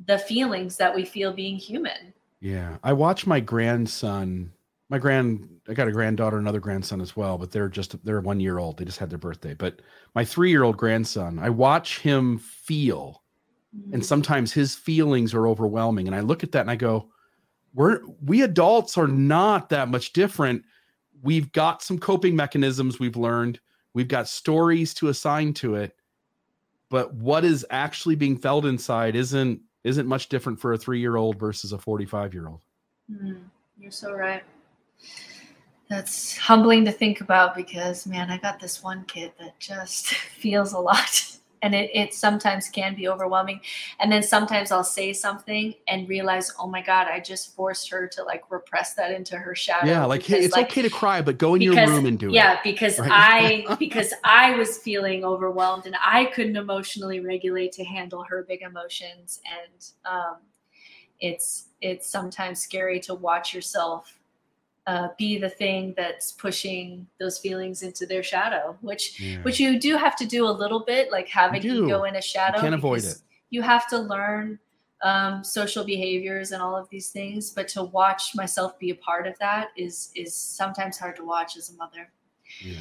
the 0.06 0.18
feelings 0.18 0.78
that 0.78 0.94
we 0.94 1.06
feel 1.06 1.34
being 1.34 1.58
human. 1.58 2.14
Yeah. 2.40 2.78
I 2.84 2.94
watch 2.94 3.26
my 3.26 3.40
grandson, 3.40 4.52
my 4.94 5.00
grand 5.00 5.50
I 5.68 5.74
got 5.74 5.88
a 5.88 5.92
granddaughter, 5.92 6.38
and 6.38 6.44
another 6.46 6.60
grandson 6.60 7.02
as 7.02 7.16
well, 7.16 7.40
but 7.40 7.50
they're 7.50 7.68
just 7.68 8.06
they're 8.06 8.22
one 8.22 8.40
year 8.40 8.60
old. 8.60 8.78
They 8.78 8.86
just 8.86 9.00
had 9.00 9.10
their 9.10 9.18
birthday. 9.18 9.56
But 9.56 9.82
my 10.14 10.24
three 10.24 10.52
year 10.52 10.62
old 10.62 10.78
grandson, 10.78 11.40
I 11.40 11.50
watch 11.50 11.98
him 11.98 12.38
feel, 12.38 13.24
mm-hmm. 13.76 13.96
and 13.96 14.06
sometimes 14.06 14.54
his 14.54 14.76
feelings 14.76 15.34
are 15.34 15.48
overwhelming. 15.48 16.06
And 16.06 16.16
I 16.16 16.20
look 16.20 16.44
at 16.44 16.52
that 16.52 16.62
and 16.62 16.70
I 16.70 16.76
go, 16.76 17.10
We're 17.74 18.02
we 18.24 18.44
adults 18.44 18.96
are 18.96 19.08
not 19.08 19.70
that 19.70 19.90
much 19.90 20.14
different. 20.14 20.64
We've 21.24 21.52
got 21.54 21.82
some 21.82 21.98
coping 21.98 22.36
mechanisms 22.36 23.00
we've 23.00 23.18
learned. 23.18 23.60
We've 23.96 24.08
got 24.08 24.28
stories 24.28 24.94
to 24.96 25.08
assign 25.08 25.56
to 25.56 25.74
it. 25.74 25.96
But 26.92 27.16
what 27.16 27.44
is 27.44 27.66
actually 27.72 28.14
being 28.14 28.38
felt 28.38 28.66
inside 28.66 29.16
isn't 29.16 29.60
isn't 29.84 30.06
much 30.06 30.30
different 30.30 30.62
for 30.62 30.74
a 30.74 30.78
three 30.78 31.00
year 31.00 31.16
old 31.16 31.40
versus 31.40 31.72
a 31.72 31.80
45 31.80 32.36
year 32.36 32.48
old. 32.48 32.62
Mm, 33.12 33.42
you're 33.80 33.90
so 33.90 34.14
right. 34.14 34.44
That's 35.90 36.38
humbling 36.38 36.86
to 36.86 36.92
think 36.92 37.22
about 37.22 37.56
because, 37.56 38.08
man, 38.08 38.32
I 38.32 38.38
got 38.38 38.60
this 38.60 38.82
one 38.82 39.04
kid 39.06 39.32
that 39.40 39.60
just 39.60 40.08
feels 40.40 40.74
a 40.74 40.80
lot. 40.80 41.30
And 41.62 41.74
it, 41.74 41.92
it 41.94 42.14
sometimes 42.14 42.68
can 42.68 42.94
be 42.94 43.08
overwhelming. 43.08 43.62
And 44.00 44.12
then 44.12 44.22
sometimes 44.22 44.72
i'll 44.72 44.84
say 44.84 45.14
something 45.14 45.74
and 45.88 46.10
realize 46.10 46.52
oh 46.60 46.68
my 46.68 46.82
god 46.82 47.08
i 47.08 47.22
just 47.22 47.56
forced 47.56 47.90
her 47.90 48.08
to 48.08 48.24
like 48.24 48.44
repress 48.52 48.96
that 48.96 49.12
into 49.12 49.38
her 49.38 49.56
shadow 49.56 49.88
yeah 49.88 50.06
like 50.06 50.22
because, 50.22 50.44
it's 50.44 50.56
like, 50.56 50.66
okay 50.66 50.82
to 50.82 50.90
cry 50.90 51.22
but 51.22 51.38
go 51.38 51.56
in 51.56 51.60
because, 51.60 51.76
your 51.76 51.88
room 51.88 52.06
and 52.06 52.20
do 52.20 52.32
yeah, 52.32 52.54
it. 52.54 52.56
Yeah 52.56 52.72
because 52.72 53.00
right? 53.00 53.66
i 53.70 53.76
because 53.80 54.14
i 54.26 54.56
was 54.58 54.78
feeling 54.78 55.24
overwhelmed 55.24 55.86
and 55.86 55.96
i 56.06 56.26
couldn't 56.26 56.58
emotionally 56.58 57.22
regulate 57.22 57.72
to 57.74 57.84
handle 57.86 58.24
her 58.24 58.44
big 58.44 58.62
emotions. 58.62 59.40
And 59.46 59.86
um 60.06 60.38
it's 61.20 61.70
it's 61.82 62.10
sometimes 62.10 62.60
scary 62.60 63.00
to 63.00 63.14
watch 63.14 63.54
yourself 63.54 64.20
uh, 64.86 65.10
be 65.18 65.38
the 65.38 65.50
thing 65.50 65.94
that's 65.96 66.32
pushing 66.32 67.08
those 67.20 67.40
feelings 67.40 67.84
into 67.84 68.06
their 68.06 68.24
shadow, 68.24 68.78
which 68.82 69.20
yeah. 69.20 69.42
which 69.44 69.60
you 69.60 69.80
do 69.80 69.96
have 69.96 70.16
to 70.18 70.26
do 70.26 70.46
a 70.46 70.52
little 70.52 70.82
bit, 70.82 71.12
like 71.12 71.30
having 71.30 71.64
ego 71.64 72.04
in 72.04 72.16
a 72.16 72.22
shadow. 72.22 72.58
You 72.58 72.64
can't 72.64 72.76
avoid 72.76 73.04
it. 73.04 73.18
You 73.50 73.62
have 73.62 73.88
to 73.90 74.00
learn 74.00 74.60
um, 75.04 75.44
social 75.44 75.84
behaviors 75.84 76.52
and 76.52 76.62
all 76.62 76.76
of 76.76 76.90
these 76.90 77.10
things, 77.10 77.52
but 77.52 77.68
to 77.70 77.84
watch 77.84 78.36
myself 78.36 78.78
be 78.80 78.90
a 78.90 78.96
part 78.96 79.28
of 79.28 79.38
that 79.40 79.70
is 79.78 80.12
is 80.16 80.36
sometimes 80.36 80.98
hard 80.98 81.16
to 81.18 81.24
watch 81.24 81.56
as 81.56 81.70
a 81.70 81.76
mother. 81.76 82.12
Yeah. 82.62 82.80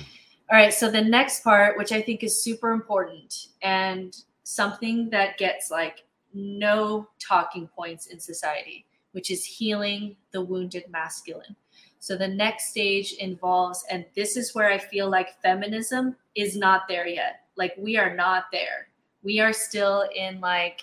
All 0.50 0.58
right, 0.58 0.74
so 0.74 0.90
the 0.90 1.00
next 1.00 1.42
part, 1.42 1.78
which 1.78 1.92
I 1.92 2.02
think 2.02 2.22
is 2.22 2.42
super 2.42 2.72
important 2.72 3.46
and 3.62 4.14
something 4.42 5.08
that 5.10 5.38
gets 5.38 5.70
like 5.70 6.04
no 6.34 7.08
talking 7.18 7.68
points 7.68 8.06
in 8.06 8.20
society, 8.20 8.86
which 9.12 9.30
is 9.30 9.44
healing 9.44 10.16
the 10.32 10.42
wounded 10.42 10.84
masculine. 10.90 11.56
So 12.02 12.16
the 12.16 12.26
next 12.26 12.70
stage 12.70 13.12
involves, 13.12 13.84
and 13.88 14.04
this 14.16 14.36
is 14.36 14.56
where 14.56 14.68
I 14.68 14.76
feel 14.76 15.08
like 15.08 15.40
feminism 15.40 16.16
is 16.34 16.56
not 16.56 16.88
there 16.88 17.06
yet. 17.06 17.42
Like 17.54 17.74
we 17.78 17.96
are 17.96 18.12
not 18.12 18.46
there. 18.50 18.88
We 19.22 19.38
are 19.38 19.52
still 19.52 20.08
in 20.12 20.40
like, 20.40 20.80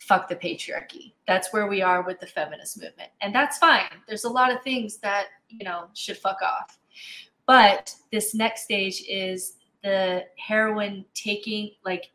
fuck 0.00 0.28
the 0.28 0.34
patriarchy. 0.34 1.12
That's 1.28 1.52
where 1.52 1.68
we 1.68 1.82
are 1.82 2.02
with 2.02 2.18
the 2.18 2.26
feminist 2.26 2.82
movement. 2.82 3.10
And 3.20 3.32
that's 3.32 3.58
fine. 3.58 3.84
There's 4.08 4.24
a 4.24 4.28
lot 4.28 4.50
of 4.52 4.60
things 4.62 4.96
that, 4.96 5.26
you 5.48 5.64
know, 5.64 5.84
should 5.94 6.16
fuck 6.16 6.42
off. 6.42 6.80
But 7.46 7.94
this 8.10 8.34
next 8.34 8.64
stage 8.64 9.04
is 9.08 9.58
the 9.84 10.24
heroine 10.36 11.04
taking, 11.14 11.70
like, 11.84 12.10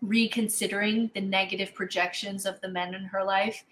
reconsidering 0.00 1.10
the 1.12 1.20
negative 1.20 1.74
projections 1.74 2.46
of 2.46 2.58
the 2.62 2.68
men 2.68 2.94
in 2.94 3.04
her 3.04 3.22
life 3.22 3.62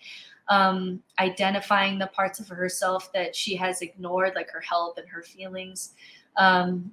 um, 0.49 1.03
identifying 1.19 1.99
the 1.99 2.07
parts 2.09 2.39
of 2.39 2.49
herself 2.49 3.13
that 3.13 3.35
she 3.35 3.57
has 3.57 3.83
ignored, 3.83 4.33
like 4.35 4.51
her 4.51 4.61
health 4.61 4.99
and 4.99 5.09
her 5.09 5.23
feelings. 5.23 5.95
Um, 6.37 6.93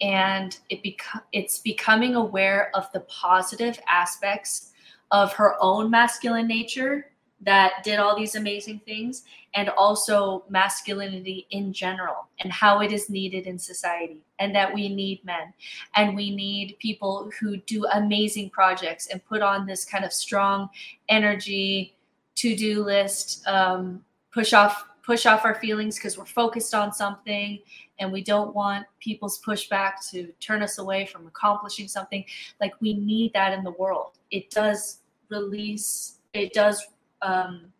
and 0.00 0.58
it 0.70 0.82
beco- 0.82 1.22
it's 1.32 1.58
becoming 1.58 2.14
aware 2.14 2.70
of 2.74 2.90
the 2.92 3.00
positive 3.00 3.78
aspects 3.88 4.72
of 5.10 5.32
her 5.32 5.56
own 5.60 5.90
masculine 5.90 6.46
nature 6.46 7.10
that 7.40 7.84
did 7.84 7.98
all 7.98 8.16
these 8.16 8.34
amazing 8.34 8.80
things 8.84 9.22
and 9.54 9.68
also 9.70 10.44
masculinity 10.48 11.46
in 11.50 11.72
general 11.72 12.28
and 12.40 12.52
how 12.52 12.80
it 12.80 12.92
is 12.92 13.08
needed 13.08 13.46
in 13.46 13.58
society 13.58 14.24
and 14.40 14.54
that 14.54 14.72
we 14.72 14.88
need 14.88 15.24
men 15.24 15.52
and 15.94 16.16
we 16.16 16.34
need 16.34 16.76
people 16.80 17.30
who 17.38 17.56
do 17.58 17.86
amazing 17.94 18.50
projects 18.50 19.06
and 19.06 19.24
put 19.24 19.40
on 19.40 19.66
this 19.66 19.84
kind 19.84 20.04
of 20.04 20.12
strong 20.12 20.68
energy 21.08 21.96
to-do 22.38 22.84
list 22.84 23.46
um, 23.46 24.04
push 24.32 24.52
off 24.52 24.84
push 25.02 25.24
off 25.24 25.44
our 25.44 25.54
feelings 25.54 25.96
because 25.96 26.18
we're 26.18 26.26
focused 26.26 26.74
on 26.74 26.92
something 26.92 27.58
and 27.98 28.12
we 28.12 28.22
don't 28.22 28.54
want 28.54 28.86
people's 29.00 29.40
pushback 29.42 29.94
to 30.10 30.30
turn 30.38 30.62
us 30.62 30.76
away 30.78 31.06
from 31.06 31.26
accomplishing 31.26 31.88
something. 31.88 32.22
Like 32.60 32.74
we 32.80 32.92
need 32.92 33.32
that 33.32 33.54
in 33.54 33.64
the 33.64 33.70
world. 33.72 34.18
It 34.30 34.50
does 34.50 35.00
release 35.30 36.18
it 36.34 36.52
does 36.52 36.86
um, 37.22 37.72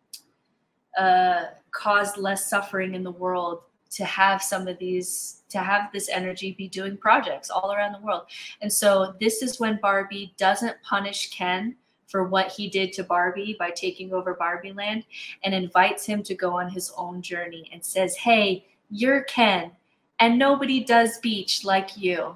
uh, 0.97 1.45
cause 1.71 2.17
less 2.17 2.49
suffering 2.49 2.95
in 2.95 3.03
the 3.03 3.11
world 3.11 3.61
to 3.91 4.05
have 4.05 4.41
some 4.41 4.67
of 4.67 4.77
these 4.77 5.43
to 5.49 5.59
have 5.59 5.91
this 5.93 6.09
energy 6.09 6.51
be 6.51 6.67
doing 6.67 6.97
projects 6.97 7.49
all 7.49 7.71
around 7.71 7.93
the 7.93 7.99
world. 7.99 8.23
And 8.61 8.71
so 8.71 9.15
this 9.19 9.41
is 9.41 9.59
when 9.59 9.79
barbie 9.81 10.33
doesn't 10.37 10.75
punish 10.83 11.31
ken 11.31 11.75
for 12.09 12.25
what 12.25 12.51
he 12.51 12.69
did 12.69 12.91
to 12.91 13.03
barbie 13.03 13.55
by 13.57 13.69
taking 13.69 14.13
over 14.13 14.33
barbie 14.33 14.73
land 14.73 15.05
and 15.43 15.53
invites 15.53 16.05
him 16.05 16.21
to 16.23 16.35
go 16.35 16.51
on 16.59 16.69
his 16.69 16.91
own 16.97 17.21
journey 17.21 17.69
and 17.71 17.83
says 17.83 18.15
hey 18.17 18.65
you're 18.89 19.23
ken 19.23 19.71
and 20.19 20.37
nobody 20.37 20.83
does 20.83 21.19
beach 21.19 21.63
like 21.63 21.97
you 21.97 22.35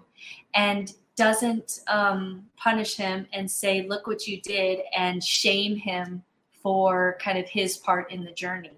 and 0.55 0.93
doesn't 1.15 1.81
um, 1.87 2.43
punish 2.55 2.95
him 2.95 3.27
and 3.33 3.49
say 3.49 3.83
look 3.87 4.07
what 4.07 4.27
you 4.27 4.41
did 4.41 4.79
and 4.95 5.23
shame 5.23 5.75
him 5.75 6.23
for 6.63 7.17
kind 7.19 7.37
of 7.37 7.47
his 7.47 7.77
part 7.77 8.09
in 8.11 8.23
the 8.23 8.31
journey. 8.31 8.71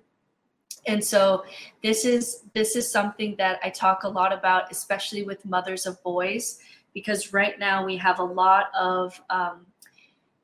And 0.88 1.04
so 1.04 1.46
this 1.82 2.04
is 2.04 2.44
this 2.54 2.76
is 2.76 2.92
something 2.92 3.36
that 3.38 3.60
i 3.64 3.70
talk 3.72 4.04
a 4.04 4.08
lot 4.08 4.32
about 4.32 4.72
especially 4.72 5.24
with 5.24 5.44
mothers 5.44 5.88
of 5.88 6.02
boys 6.04 6.60
because 6.94 7.34
right 7.34 7.58
now 7.58 7.84
we 7.84 7.98
have 7.98 8.20
a 8.20 8.24
lot 8.24 8.66
of 8.80 9.20
um, 9.32 9.66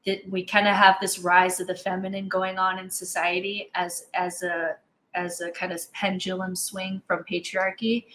that 0.05 0.27
we 0.29 0.43
kind 0.43 0.67
of 0.67 0.75
have 0.75 0.97
this 0.99 1.19
rise 1.19 1.59
of 1.59 1.67
the 1.67 1.75
feminine 1.75 2.27
going 2.27 2.57
on 2.57 2.79
in 2.79 2.89
society 2.89 3.69
as 3.75 4.07
as 4.13 4.43
a 4.43 4.75
as 5.13 5.41
a 5.41 5.51
kind 5.51 5.71
of 5.71 5.93
pendulum 5.93 6.55
swing 6.55 7.01
from 7.05 7.23
patriarchy 7.29 8.05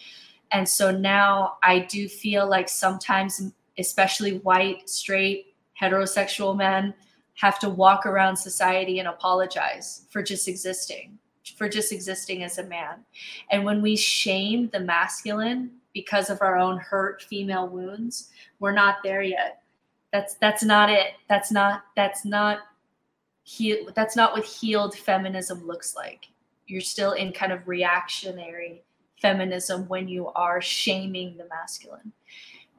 and 0.51 0.67
so 0.67 0.91
now 0.91 1.57
i 1.63 1.79
do 1.79 2.07
feel 2.07 2.47
like 2.47 2.67
sometimes 2.67 3.51
especially 3.77 4.39
white 4.39 4.89
straight 4.89 5.55
heterosexual 5.79 6.57
men 6.57 6.93
have 7.35 7.59
to 7.59 7.69
walk 7.69 8.05
around 8.05 8.35
society 8.35 8.99
and 8.99 9.07
apologize 9.07 10.05
for 10.09 10.23
just 10.23 10.47
existing 10.47 11.17
for 11.55 11.69
just 11.69 11.91
existing 11.91 12.43
as 12.43 12.57
a 12.57 12.63
man. 12.63 13.05
And 13.51 13.63
when 13.63 13.81
we 13.81 13.95
shame 13.95 14.69
the 14.69 14.79
masculine 14.79 15.71
because 15.93 16.29
of 16.29 16.41
our 16.41 16.57
own 16.57 16.77
hurt 16.77 17.21
female 17.23 17.67
wounds, 17.67 18.29
we're 18.59 18.73
not 18.73 18.97
there 19.03 19.21
yet. 19.21 19.61
That's 20.17 20.33
that's 20.33 20.63
not 20.63 20.89
it. 20.89 21.13
That's 21.29 21.51
not 21.51 21.83
that's 21.95 22.25
not 22.25 22.61
he 23.43 23.87
that's 23.95 24.15
not 24.15 24.33
what 24.33 24.43
healed 24.43 24.97
feminism 24.97 25.67
looks 25.67 25.95
like. 25.95 26.25
You're 26.65 26.81
still 26.81 27.11
in 27.11 27.31
kind 27.31 27.51
of 27.51 27.67
reactionary 27.67 28.83
feminism 29.21 29.87
when 29.87 30.07
you 30.07 30.29
are 30.29 30.59
shaming 30.59 31.37
the 31.37 31.45
masculine. 31.49 32.11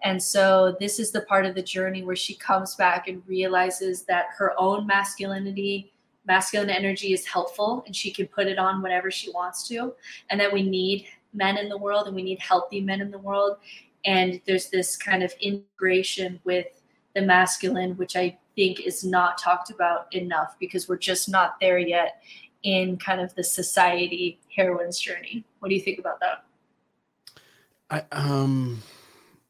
And 0.02 0.20
so 0.20 0.76
this 0.80 0.98
is 0.98 1.12
the 1.12 1.20
part 1.20 1.46
of 1.46 1.54
the 1.54 1.62
journey 1.62 2.02
where 2.02 2.16
she 2.16 2.34
comes 2.34 2.74
back 2.74 3.06
and 3.06 3.22
realizes 3.24 4.02
that 4.06 4.26
her 4.36 4.52
own 4.58 4.84
masculinity 4.84 5.92
masculine 6.26 6.70
energy 6.70 7.12
is 7.12 7.24
helpful 7.24 7.84
and 7.86 7.94
she 7.94 8.10
can 8.10 8.26
put 8.26 8.48
it 8.48 8.58
on 8.58 8.82
whenever 8.82 9.12
she 9.12 9.30
wants 9.30 9.68
to 9.68 9.94
and 10.30 10.40
that 10.40 10.52
we 10.52 10.62
need 10.64 11.06
men 11.34 11.56
in 11.56 11.68
the 11.68 11.78
world 11.78 12.08
and 12.08 12.16
we 12.16 12.22
need 12.22 12.40
healthy 12.40 12.80
men 12.80 13.00
in 13.00 13.12
the 13.12 13.18
world 13.18 13.58
and 14.04 14.40
there's 14.44 14.70
this 14.70 14.96
kind 14.96 15.22
of 15.22 15.32
integration 15.40 16.40
with 16.44 16.66
the 17.14 17.22
masculine 17.22 17.96
which 17.96 18.16
i 18.16 18.36
think 18.58 18.80
is 18.80 19.04
not 19.04 19.38
talked 19.38 19.70
about 19.70 20.12
enough 20.14 20.56
because 20.58 20.88
we're 20.88 20.96
just 20.96 21.28
not 21.28 21.54
there 21.60 21.78
yet 21.78 22.20
in 22.64 22.96
kind 22.96 23.20
of 23.20 23.34
the 23.34 23.44
society 23.44 24.40
heroine's 24.48 24.98
journey. 24.98 25.44
What 25.60 25.68
do 25.68 25.74
you 25.74 25.80
think 25.80 25.98
about 25.98 26.20
that? 26.20 26.44
I 27.90 28.04
um 28.12 28.82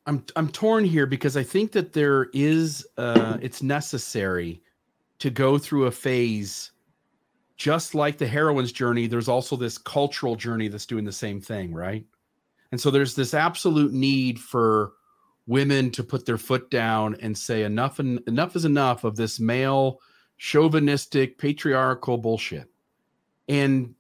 i'm 0.07 0.25
i'm 0.37 0.49
torn 0.49 0.85
here 0.85 1.07
because 1.07 1.37
i 1.37 1.43
think 1.43 1.73
that 1.73 1.93
there 1.93 2.29
is 2.33 2.87
uh 2.97 3.37
it's 3.43 3.63
necessary 3.63 4.63
to 5.19 5.31
go 5.31 5.59
through 5.59 5.87
a 5.87 5.91
phase 5.91 6.71
just 7.57 7.97
like 7.97 8.19
the 8.19 8.27
heroine's 8.29 8.71
journey. 8.71 9.09
There's 9.09 9.27
also 9.27 9.57
this 9.57 9.79
cultural 9.79 10.37
journey 10.37 10.69
that's 10.69 10.87
doing 10.87 11.05
the 11.05 11.13
same 11.13 11.41
thing 11.41 11.73
right? 11.73 12.05
And 12.71 12.81
so 12.81 12.91
there's 12.91 13.17
this 13.17 13.35
absolute 13.35 13.93
need 13.93 14.39
for 14.39 14.93
women 15.49 15.91
to 15.91 16.05
put 16.05 16.27
their 16.27 16.39
foot 16.39 16.71
down 16.71 17.17
and 17.21 17.37
say 17.37 17.65
enough 17.65 17.99
and 17.99 18.21
enough 18.29 18.55
is 18.55 18.65
enough 18.65 19.03
of 19.03 19.17
this 19.17 19.41
male 19.41 19.99
chauvinistic 20.37 21.39
patriarchal 21.39 22.17
bullshit 22.17 22.69
and 23.49 23.95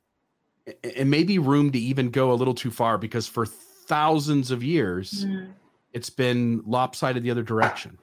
and 0.96 1.10
maybe 1.10 1.38
room 1.38 1.72
to 1.72 1.78
even 1.78 2.10
go 2.10 2.30
a 2.30 2.34
little 2.34 2.54
too 2.54 2.70
far 2.70 2.98
because 2.98 3.26
for 3.26 3.46
thousands 3.46 4.52
of 4.52 4.62
years 4.62 5.24
mm. 5.26 5.50
it's 5.92 6.10
been 6.10 6.62
lopsided 6.64 7.24
the 7.24 7.30
other 7.30 7.42
direction 7.42 7.98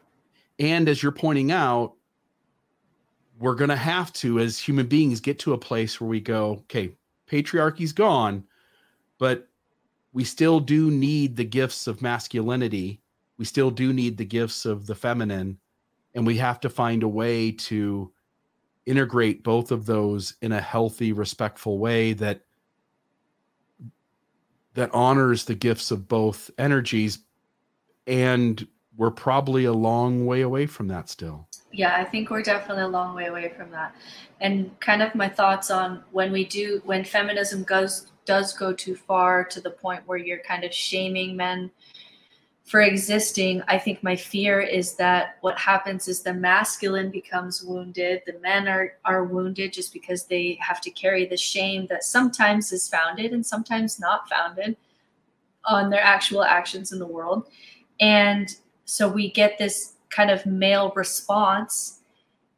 and 0.59 0.89
as 0.89 1.01
you're 1.01 1.13
pointing 1.13 1.51
out 1.51 1.93
we're 3.39 3.55
going 3.55 3.69
to 3.69 3.75
have 3.75 4.13
to, 4.13 4.39
as 4.39 4.57
human 4.59 4.87
beings, 4.87 5.19
get 5.19 5.39
to 5.39 5.53
a 5.53 5.57
place 5.57 5.99
where 5.99 6.07
we 6.07 6.21
go, 6.21 6.51
okay, 6.63 6.91
patriarchy's 7.27 7.93
gone, 7.93 8.43
but 9.19 9.47
we 10.13 10.23
still 10.23 10.59
do 10.59 10.89
need 10.89 11.35
the 11.35 11.43
gifts 11.43 11.87
of 11.87 12.01
masculinity. 12.01 13.01
We 13.37 13.45
still 13.45 13.71
do 13.71 13.93
need 13.93 14.17
the 14.17 14.25
gifts 14.25 14.65
of 14.65 14.87
the 14.87 14.95
feminine. 14.95 15.59
And 16.13 16.25
we 16.25 16.37
have 16.37 16.59
to 16.61 16.69
find 16.69 17.03
a 17.03 17.07
way 17.07 17.51
to 17.51 18.11
integrate 18.85 19.43
both 19.43 19.71
of 19.71 19.85
those 19.85 20.35
in 20.41 20.51
a 20.51 20.61
healthy, 20.61 21.11
respectful 21.11 21.79
way 21.79 22.13
that 22.13 22.41
that 24.75 24.93
honors 24.93 25.45
the 25.45 25.55
gifts 25.55 25.89
of 25.89 26.07
both 26.07 26.51
energies 26.57 27.19
and 28.07 28.67
we're 28.97 29.11
probably 29.11 29.63
a 29.65 29.73
long 29.73 30.25
way 30.25 30.41
away 30.41 30.65
from 30.65 30.89
that 30.89 31.09
still 31.09 31.47
yeah, 31.75 31.95
I 31.97 32.05
think 32.05 32.29
we're 32.29 32.41
definitely 32.41 32.83
a 32.83 32.87
long 32.87 33.15
way 33.15 33.25
away 33.25 33.49
from 33.49 33.69
that. 33.71 33.95
And 34.39 34.77
kind 34.79 35.01
of 35.01 35.13
my 35.13 35.27
thoughts 35.27 35.69
on 35.69 36.03
when 36.11 36.31
we 36.31 36.45
do 36.45 36.81
when 36.85 37.03
feminism 37.03 37.63
goes 37.63 38.11
does 38.25 38.53
go 38.53 38.73
too 38.73 38.95
far 38.95 39.43
to 39.43 39.61
the 39.61 39.69
point 39.69 40.01
where 40.07 40.17
you're 40.17 40.39
kind 40.39 40.63
of 40.63 40.73
shaming 40.73 41.35
men 41.35 41.69
for 42.65 42.81
existing, 42.81 43.61
I 43.67 43.77
think 43.77 44.01
my 44.01 44.15
fear 44.15 44.59
is 44.59 44.95
that 44.95 45.37
what 45.41 45.57
happens 45.59 46.07
is 46.07 46.21
the 46.21 46.33
masculine 46.33 47.11
becomes 47.11 47.61
wounded, 47.61 48.23
the 48.25 48.39
men 48.39 48.67
are 48.67 48.93
are 49.05 49.23
wounded 49.23 49.71
just 49.71 49.93
because 49.93 50.25
they 50.25 50.57
have 50.59 50.81
to 50.81 50.89
carry 50.89 51.25
the 51.25 51.37
shame 51.37 51.85
that 51.87 52.03
sometimes 52.03 52.71
is 52.71 52.87
founded 52.87 53.33
and 53.33 53.45
sometimes 53.45 53.99
not 53.99 54.27
founded 54.27 54.75
on 55.65 55.91
their 55.91 56.01
actual 56.01 56.43
actions 56.43 56.91
in 56.91 56.97
the 56.97 57.05
world. 57.05 57.47
And 57.99 58.55
so 58.85 59.07
we 59.07 59.31
get 59.31 59.59
this 59.59 59.93
kind 60.09 60.31
of 60.31 60.45
male 60.47 60.91
response 60.95 62.01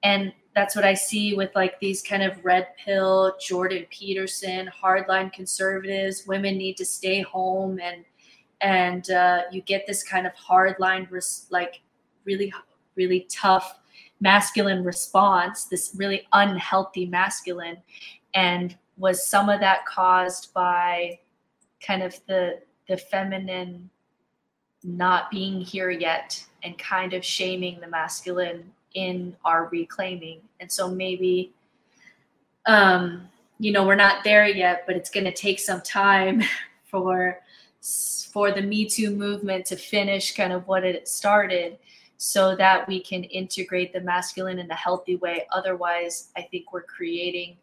and 0.04 0.32
that's 0.58 0.76
what 0.76 0.86
I 0.86 0.96
see 0.96 1.36
with 1.36 1.52
like 1.54 1.80
these 1.80 2.02
kind 2.02 2.24
of 2.24 2.44
red 2.44 2.70
pill, 2.84 3.36
Jordan 3.40 3.86
Peterson, 3.92 4.72
hardline 4.84 5.32
conservatives. 5.32 6.26
Women 6.26 6.58
need 6.58 6.78
to 6.78 6.86
stay 6.86 7.22
home, 7.22 7.80
and 7.80 8.04
and 8.62 9.10
uh, 9.12 9.42
you 9.52 9.62
get 9.62 9.86
this 9.88 10.04
kind 10.04 10.26
of 10.26 10.34
hardline, 10.34 11.10
res- 11.12 11.48
like 11.50 11.82
really, 12.26 12.52
really 12.96 13.28
tough 13.30 13.80
masculine 14.20 14.84
response. 14.84 15.66
This 15.66 15.94
really 15.96 16.28
unhealthy 16.34 17.06
masculine, 17.06 17.78
and 18.34 18.76
was 18.98 19.28
some 19.28 19.50
of 19.50 19.60
that 19.60 19.86
caused 19.86 20.54
by 20.54 21.20
kind 21.86 22.02
of 22.02 22.20
the 22.28 22.60
the 22.88 22.98
feminine 22.98 23.90
not 24.84 25.30
being 25.30 25.60
here 25.60 25.90
yet 25.90 26.44
and 26.64 26.78
kind 26.78 27.14
of 27.14 27.24
shaming 27.24 27.80
the 27.80 27.88
masculine 27.88 28.72
in 28.94 29.36
our 29.44 29.68
reclaiming. 29.70 30.42
And 30.60 30.72
so 30.72 30.90
maybe, 30.90 31.54
um, 32.66 33.28
you 33.60 33.72
know, 33.72 33.86
we're 33.86 33.96
not 33.96 34.24
there 34.24 34.48
yet, 34.48 34.84
but 34.88 34.96
it's 34.96 35.10
going 35.10 35.26
to 35.26 35.34
take 35.34 35.60
some 35.60 35.82
time 35.82 36.44
for 36.86 37.40
for 37.82 38.52
the 38.52 38.62
Me 38.62 38.86
Too 38.86 39.16
movement 39.16 39.66
to 39.68 39.76
finish 39.76 40.36
kind 40.36 40.54
of 40.54 40.68
what 40.68 40.84
it 40.84 41.08
started 41.08 41.78
so 42.18 42.56
that 42.56 42.88
we 42.88 43.00
can 43.00 43.24
integrate 43.26 43.94
the 43.94 44.02
masculine 44.02 44.60
in 44.60 44.70
a 44.72 44.76
healthy 44.76 45.16
way. 45.18 45.46
Otherwise, 45.52 46.30
I 46.36 46.42
think 46.42 46.74
we're 46.74 46.84
creating 46.84 47.58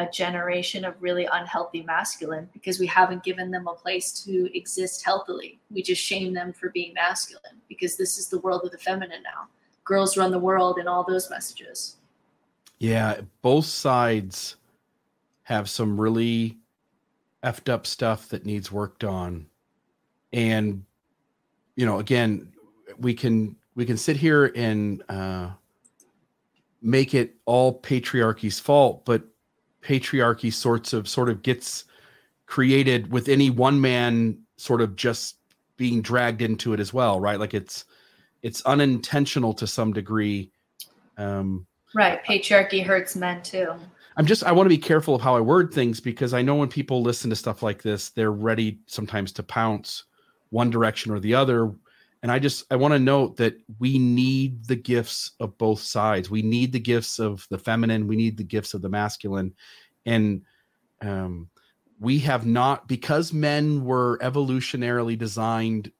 a 0.00 0.08
generation 0.12 0.84
of 0.84 0.94
really 1.00 1.26
unhealthy 1.32 1.82
masculine 1.82 2.48
because 2.52 2.78
we 2.78 2.86
haven't 2.86 3.24
given 3.24 3.50
them 3.50 3.66
a 3.66 3.74
place 3.74 4.12
to 4.22 4.48
exist 4.56 5.04
healthily. 5.04 5.58
We 5.72 5.82
just 5.82 6.00
shame 6.00 6.32
them 6.32 6.52
for 6.52 6.70
being 6.70 6.94
masculine 6.94 7.60
because 7.68 7.96
this 7.96 8.16
is 8.16 8.28
the 8.28 8.38
world 8.38 8.60
of 8.64 8.70
the 8.70 8.78
feminine 8.78 9.24
now. 9.24 9.48
Girls 9.84 10.16
run 10.16 10.30
the 10.30 10.38
world 10.38 10.78
and 10.78 10.88
all 10.88 11.02
those 11.02 11.28
messages. 11.30 11.96
Yeah, 12.78 13.22
both 13.42 13.64
sides 13.64 14.54
have 15.42 15.68
some 15.68 16.00
really 16.00 16.56
effed 17.44 17.68
up 17.68 17.86
stuff 17.86 18.28
that 18.28 18.44
needs 18.44 18.72
worked 18.72 19.04
on. 19.04 19.46
And 20.32 20.84
you 21.76 21.86
know, 21.86 21.98
again, 21.98 22.52
we 22.98 23.14
can 23.14 23.56
we 23.74 23.86
can 23.86 23.96
sit 23.96 24.16
here 24.16 24.52
and 24.56 25.02
uh 25.08 25.50
make 26.82 27.14
it 27.14 27.36
all 27.44 27.72
patriarchy's 27.72 28.60
fault, 28.60 29.04
but 29.04 29.22
patriarchy 29.82 30.52
sorts 30.52 30.92
of 30.92 31.08
sort 31.08 31.28
of 31.28 31.42
gets 31.42 31.84
created 32.46 33.10
with 33.12 33.28
any 33.28 33.50
one 33.50 33.80
man 33.80 34.38
sort 34.56 34.80
of 34.80 34.96
just 34.96 35.36
being 35.76 36.02
dragged 36.02 36.42
into 36.42 36.72
it 36.72 36.80
as 36.80 36.92
well 36.92 37.20
right? 37.20 37.38
Like 37.38 37.54
it's 37.54 37.84
it's 38.42 38.62
unintentional 38.62 39.54
to 39.54 39.66
some 39.66 39.92
degree. 39.92 40.50
Um 41.16 41.66
right. 41.94 42.24
Patriarchy 42.24 42.84
hurts 42.84 43.14
men 43.14 43.42
too 43.42 43.74
I'm 44.18 44.26
just 44.26 44.42
I 44.42 44.50
want 44.50 44.66
to 44.66 44.76
be 44.76 44.78
careful 44.78 45.14
of 45.14 45.22
how 45.22 45.36
I 45.36 45.40
word 45.40 45.72
things 45.72 46.00
because 46.00 46.34
I 46.34 46.42
know 46.42 46.56
when 46.56 46.68
people 46.68 47.02
listen 47.02 47.30
to 47.30 47.36
stuff 47.36 47.62
like 47.62 47.82
this, 47.82 48.10
they're 48.10 48.32
ready 48.32 48.80
sometimes 48.86 49.30
to 49.32 49.44
pounce 49.44 50.04
one 50.50 50.70
direction 50.70 51.12
or 51.12 51.20
the 51.20 51.36
other. 51.36 51.72
And 52.24 52.32
I 52.32 52.40
just 52.40 52.64
I 52.72 52.76
want 52.76 52.94
to 52.94 52.98
note 52.98 53.36
that 53.36 53.54
we 53.78 53.96
need 53.96 54.64
the 54.64 54.74
gifts 54.74 55.30
of 55.38 55.56
both 55.56 55.80
sides. 55.80 56.30
We 56.30 56.42
need 56.42 56.72
the 56.72 56.80
gifts 56.80 57.20
of 57.20 57.46
the 57.48 57.58
feminine, 57.58 58.08
we 58.08 58.16
need 58.16 58.36
the 58.36 58.42
gifts 58.42 58.74
of 58.74 58.82
the 58.82 58.88
masculine. 58.88 59.54
And 60.04 60.42
um 61.00 61.48
we 62.00 62.18
have 62.18 62.44
not 62.44 62.88
because 62.88 63.32
men 63.32 63.84
were 63.84 64.18
evolutionarily 64.18 65.16
designed 65.16 65.92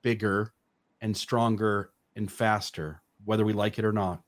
bigger 0.00 0.54
and 1.02 1.14
stronger 1.14 1.90
and 2.16 2.32
faster, 2.32 3.02
whether 3.26 3.44
we 3.44 3.52
like 3.52 3.78
it 3.78 3.84
or 3.84 3.92
not. 3.92 4.22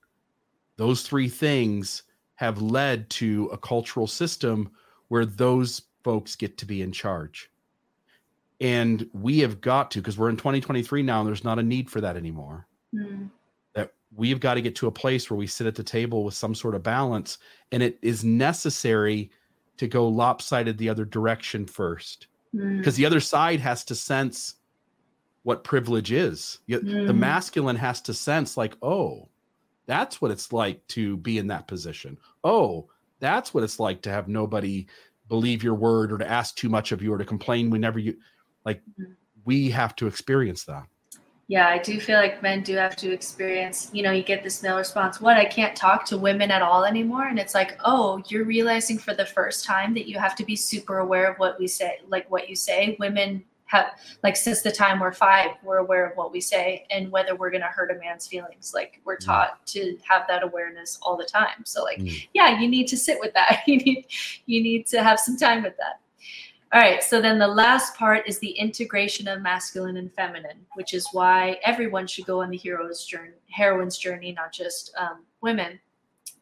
Those 0.76 1.02
three 1.02 1.28
things 1.30 2.02
have 2.36 2.60
led 2.60 3.08
to 3.10 3.48
a 3.52 3.58
cultural 3.58 4.06
system 4.06 4.70
where 5.08 5.26
those 5.26 5.82
folks 6.02 6.36
get 6.36 6.58
to 6.58 6.66
be 6.66 6.82
in 6.82 6.92
charge. 6.92 7.50
And 8.60 9.08
we 9.12 9.40
have 9.40 9.60
got 9.60 9.90
to, 9.92 9.98
because 9.98 10.16
we're 10.16 10.30
in 10.30 10.36
2023 10.36 11.02
now, 11.02 11.20
and 11.20 11.28
there's 11.28 11.44
not 11.44 11.58
a 11.58 11.62
need 11.62 11.90
for 11.90 12.00
that 12.00 12.16
anymore. 12.16 12.66
Mm. 12.94 13.30
That 13.74 13.92
we 14.14 14.30
have 14.30 14.40
got 14.40 14.54
to 14.54 14.62
get 14.62 14.76
to 14.76 14.86
a 14.86 14.92
place 14.92 15.28
where 15.28 15.36
we 15.36 15.46
sit 15.46 15.66
at 15.66 15.74
the 15.74 15.82
table 15.82 16.24
with 16.24 16.34
some 16.34 16.54
sort 16.54 16.74
of 16.74 16.82
balance. 16.82 17.38
And 17.72 17.82
it 17.82 17.98
is 18.02 18.24
necessary 18.24 19.30
to 19.78 19.88
go 19.88 20.06
lopsided 20.06 20.78
the 20.78 20.88
other 20.88 21.04
direction 21.04 21.66
first. 21.66 22.28
Because 22.52 22.94
mm. 22.94 22.98
the 22.98 23.06
other 23.06 23.20
side 23.20 23.60
has 23.60 23.84
to 23.86 23.94
sense 23.94 24.54
what 25.42 25.64
privilege 25.64 26.12
is. 26.12 26.60
Mm. 26.68 27.06
The 27.06 27.12
masculine 27.14 27.76
has 27.76 28.00
to 28.02 28.14
sense, 28.14 28.56
like, 28.56 28.76
oh, 28.80 29.28
that's 29.86 30.20
what 30.20 30.30
it's 30.30 30.52
like 30.52 30.86
to 30.88 31.16
be 31.18 31.38
in 31.38 31.46
that 31.48 31.66
position. 31.66 32.18
Oh, 32.44 32.88
that's 33.20 33.54
what 33.54 33.64
it's 33.64 33.80
like 33.80 34.02
to 34.02 34.10
have 34.10 34.28
nobody 34.28 34.86
believe 35.28 35.62
your 35.62 35.74
word 35.74 36.12
or 36.12 36.18
to 36.18 36.30
ask 36.30 36.56
too 36.56 36.68
much 36.68 36.92
of 36.92 37.02
you 37.02 37.12
or 37.12 37.18
to 37.18 37.24
complain 37.24 37.70
whenever 37.70 37.98
you 37.98 38.16
like 38.64 38.80
mm-hmm. 38.80 39.12
we 39.44 39.70
have 39.70 39.96
to 39.96 40.06
experience 40.06 40.64
that. 40.64 40.84
Yeah, 41.48 41.68
I 41.68 41.78
do 41.78 42.00
feel 42.00 42.18
like 42.18 42.42
men 42.42 42.62
do 42.62 42.76
have 42.76 42.96
to 42.96 43.12
experience, 43.12 43.90
you 43.92 44.02
know, 44.02 44.12
you 44.12 44.22
get 44.22 44.42
this 44.42 44.62
male 44.62 44.78
response, 44.78 45.20
what, 45.20 45.36
I 45.36 45.44
can't 45.44 45.76
talk 45.76 46.06
to 46.06 46.16
women 46.16 46.50
at 46.50 46.62
all 46.62 46.84
anymore. 46.84 47.26
And 47.26 47.38
it's 47.38 47.54
like, 47.54 47.78
oh, 47.84 48.22
you're 48.28 48.44
realizing 48.44 48.96
for 48.96 49.12
the 49.12 49.26
first 49.26 49.64
time 49.64 49.92
that 49.94 50.08
you 50.08 50.18
have 50.18 50.34
to 50.36 50.46
be 50.46 50.56
super 50.56 51.00
aware 51.00 51.30
of 51.30 51.38
what 51.38 51.58
we 51.58 51.66
say, 51.66 51.98
like 52.08 52.30
what 52.30 52.48
you 52.48 52.56
say. 52.56 52.96
Women 52.98 53.44
have 53.72 53.98
like 54.22 54.36
since 54.36 54.60
the 54.60 54.70
time 54.70 55.00
we're 55.00 55.12
five 55.12 55.50
we're 55.62 55.78
aware 55.78 56.06
of 56.06 56.16
what 56.16 56.30
we 56.30 56.40
say 56.40 56.86
and 56.90 57.10
whether 57.10 57.34
we're 57.34 57.50
going 57.50 57.62
to 57.62 57.68
hurt 57.68 57.90
a 57.90 57.98
man's 57.98 58.26
feelings. 58.26 58.72
Like 58.74 59.00
we're 59.04 59.16
mm. 59.16 59.24
taught 59.24 59.66
to 59.68 59.96
have 60.08 60.26
that 60.28 60.42
awareness 60.42 60.98
all 61.00 61.16
the 61.16 61.24
time. 61.24 61.64
So 61.64 61.82
like 61.82 61.98
mm. 61.98 62.28
yeah 62.34 62.60
you 62.60 62.68
need 62.68 62.86
to 62.88 62.96
sit 62.96 63.18
with 63.18 63.32
that. 63.34 63.62
You 63.72 63.78
need 63.78 64.06
you 64.46 64.62
need 64.62 64.86
to 64.88 65.02
have 65.02 65.18
some 65.18 65.38
time 65.38 65.62
with 65.62 65.76
that. 65.78 66.00
All 66.72 66.80
right 66.80 67.02
so 67.02 67.20
then 67.20 67.38
the 67.38 67.48
last 67.48 67.96
part 67.96 68.28
is 68.28 68.38
the 68.38 68.50
integration 68.50 69.26
of 69.28 69.40
masculine 69.40 69.96
and 69.96 70.12
feminine 70.12 70.66
which 70.74 70.92
is 70.92 71.06
why 71.12 71.58
everyone 71.64 72.06
should 72.06 72.26
go 72.26 72.42
on 72.42 72.50
the 72.50 72.56
hero's 72.56 73.04
journey 73.04 73.36
heroine's 73.48 73.98
journey 73.98 74.32
not 74.32 74.52
just 74.52 74.92
um, 74.98 75.24
women 75.42 75.78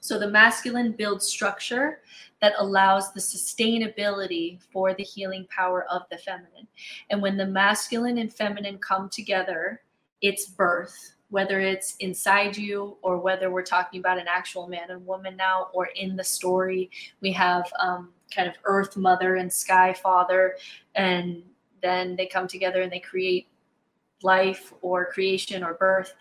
so 0.01 0.18
the 0.18 0.28
masculine 0.28 0.92
builds 0.92 1.26
structure 1.26 2.01
that 2.40 2.55
allows 2.59 3.12
the 3.12 3.20
sustainability 3.20 4.59
for 4.72 4.94
the 4.94 5.03
healing 5.03 5.46
power 5.55 5.84
of 5.90 6.03
the 6.11 6.16
feminine. 6.16 6.66
And 7.11 7.20
when 7.20 7.36
the 7.36 7.46
masculine 7.46 8.18
and 8.18 8.32
feminine 8.32 8.78
come 8.78 9.11
together, 9.11 9.82
it's 10.22 10.46
birth, 10.46 11.14
whether 11.28 11.61
it's 11.61 11.96
inside 11.96 12.57
you 12.57 12.96
or 13.03 13.18
whether 13.18 13.51
we're 13.51 13.62
talking 13.62 14.01
about 14.01 14.18
an 14.18 14.26
actual 14.26 14.66
man 14.68 14.90
and 14.90 15.07
woman 15.07 15.36
now, 15.36 15.68
or 15.74 15.86
in 15.94 16.16
the 16.16 16.24
story, 16.24 16.90
we 17.20 17.30
have 17.32 17.70
um, 17.78 18.11
kind 18.34 18.48
of 18.48 18.55
earth 18.64 18.96
mother 18.96 19.36
and 19.36 19.53
sky 19.53 19.92
father. 19.92 20.57
And 20.94 21.42
then 21.82 22.16
they 22.16 22.26
come 22.26 22.48
together 22.48 22.80
and 22.80 22.90
they 22.90 23.01
create 23.01 23.48
life 24.22 24.72
or 24.80 25.12
creation 25.12 25.62
or 25.62 25.74
birth. 25.74 26.14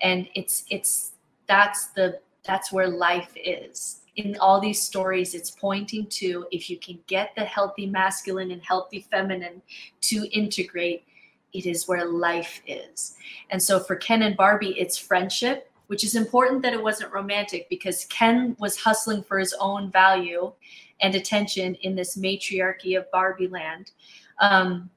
And 0.00 0.26
it's, 0.34 0.64
it's, 0.70 1.12
that's 1.46 1.88
the 1.88 2.20
that's 2.46 2.72
where 2.72 2.88
life 2.88 3.32
is. 3.36 4.02
In 4.16 4.36
all 4.40 4.60
these 4.60 4.80
stories, 4.80 5.34
it's 5.34 5.50
pointing 5.50 6.06
to 6.06 6.46
if 6.50 6.70
you 6.70 6.78
can 6.78 6.98
get 7.06 7.34
the 7.36 7.44
healthy 7.44 7.86
masculine 7.86 8.50
and 8.50 8.62
healthy 8.62 9.06
feminine 9.10 9.60
to 10.02 10.26
integrate, 10.32 11.04
it 11.52 11.66
is 11.66 11.86
where 11.86 12.06
life 12.06 12.62
is. 12.66 13.16
And 13.50 13.62
so 13.62 13.78
for 13.80 13.96
Ken 13.96 14.22
and 14.22 14.36
Barbie, 14.36 14.78
it's 14.78 14.96
friendship, 14.96 15.70
which 15.88 16.04
is 16.04 16.14
important 16.14 16.62
that 16.62 16.72
it 16.72 16.82
wasn't 16.82 17.12
romantic 17.12 17.68
because 17.68 18.06
Ken 18.06 18.56
was 18.58 18.76
hustling 18.76 19.22
for 19.22 19.38
his 19.38 19.54
own 19.60 19.90
value 19.90 20.52
and 21.00 21.14
attention 21.14 21.74
in 21.76 21.94
this 21.94 22.16
matriarchy 22.16 22.94
of 22.94 23.10
Barbie 23.10 23.48
land. 23.48 23.92
Um, 24.40 24.90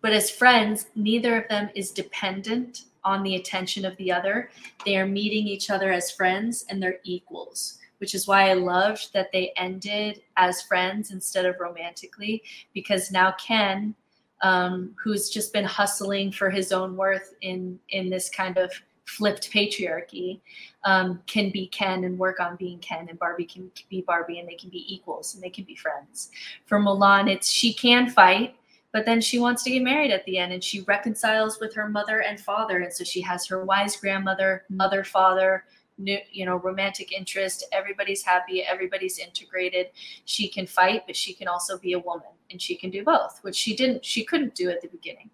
but 0.00 0.12
as 0.12 0.30
friends, 0.30 0.86
neither 0.94 1.42
of 1.42 1.48
them 1.48 1.68
is 1.74 1.90
dependent 1.90 2.84
on 3.06 3.22
the 3.22 3.36
attention 3.36 3.84
of 3.84 3.96
the 3.96 4.10
other. 4.10 4.50
They 4.84 4.96
are 4.96 5.06
meeting 5.06 5.46
each 5.46 5.70
other 5.70 5.92
as 5.92 6.10
friends 6.10 6.66
and 6.68 6.82
they're 6.82 6.98
equals, 7.04 7.78
which 7.98 8.14
is 8.14 8.26
why 8.26 8.50
I 8.50 8.54
loved 8.54 9.12
that 9.14 9.30
they 9.32 9.52
ended 9.56 10.22
as 10.36 10.62
friends 10.62 11.12
instead 11.12 11.46
of 11.46 11.60
romantically, 11.60 12.42
because 12.74 13.12
now 13.12 13.32
Ken, 13.38 13.94
um, 14.42 14.94
who's 15.02 15.30
just 15.30 15.52
been 15.52 15.64
hustling 15.64 16.32
for 16.32 16.50
his 16.50 16.72
own 16.72 16.96
worth 16.96 17.34
in 17.40 17.78
in 17.90 18.10
this 18.10 18.28
kind 18.28 18.58
of 18.58 18.70
flipped 19.04 19.52
patriarchy, 19.52 20.40
um, 20.82 21.22
can 21.28 21.50
be 21.50 21.68
Ken 21.68 22.02
and 22.02 22.18
work 22.18 22.40
on 22.40 22.56
being 22.56 22.80
Ken, 22.80 23.06
and 23.08 23.18
Barbie 23.20 23.44
can 23.44 23.70
be 23.88 24.02
Barbie, 24.02 24.40
and 24.40 24.48
they 24.48 24.56
can 24.56 24.68
be 24.68 24.84
equals 24.92 25.34
and 25.34 25.42
they 25.42 25.48
can 25.48 25.64
be 25.64 25.76
friends. 25.76 26.30
For 26.66 26.80
Mulan, 26.80 27.30
it's 27.30 27.48
she 27.48 27.72
can 27.72 28.10
fight 28.10 28.56
but 28.92 29.04
then 29.04 29.20
she 29.20 29.38
wants 29.38 29.62
to 29.62 29.70
get 29.70 29.82
married 29.82 30.10
at 30.10 30.24
the 30.24 30.38
end 30.38 30.52
and 30.52 30.62
she 30.62 30.80
reconciles 30.82 31.58
with 31.60 31.74
her 31.74 31.88
mother 31.88 32.22
and 32.22 32.40
father 32.40 32.78
and 32.78 32.92
so 32.92 33.04
she 33.04 33.20
has 33.20 33.46
her 33.46 33.64
wise 33.64 33.96
grandmother 33.96 34.64
mother 34.68 35.04
father 35.04 35.64
new 35.98 36.18
you 36.30 36.44
know 36.44 36.56
romantic 36.56 37.12
interest. 37.12 37.64
Everybody's 37.72 38.22
happy 38.22 38.62
everybody's 38.62 39.18
integrated. 39.18 39.88
She 40.24 40.48
can 40.48 40.66
fight 40.66 41.02
but 41.06 41.16
she 41.16 41.32
can 41.32 41.48
also 41.48 41.78
be 41.78 41.94
a 41.94 41.98
woman 41.98 42.28
and 42.50 42.60
she 42.60 42.76
can 42.76 42.90
do 42.90 43.02
both 43.02 43.38
which 43.42 43.56
she 43.56 43.74
didn't 43.74 44.04
she 44.04 44.24
couldn't 44.24 44.54
do 44.54 44.70
at 44.70 44.80
the 44.82 44.88
beginning 44.88 45.30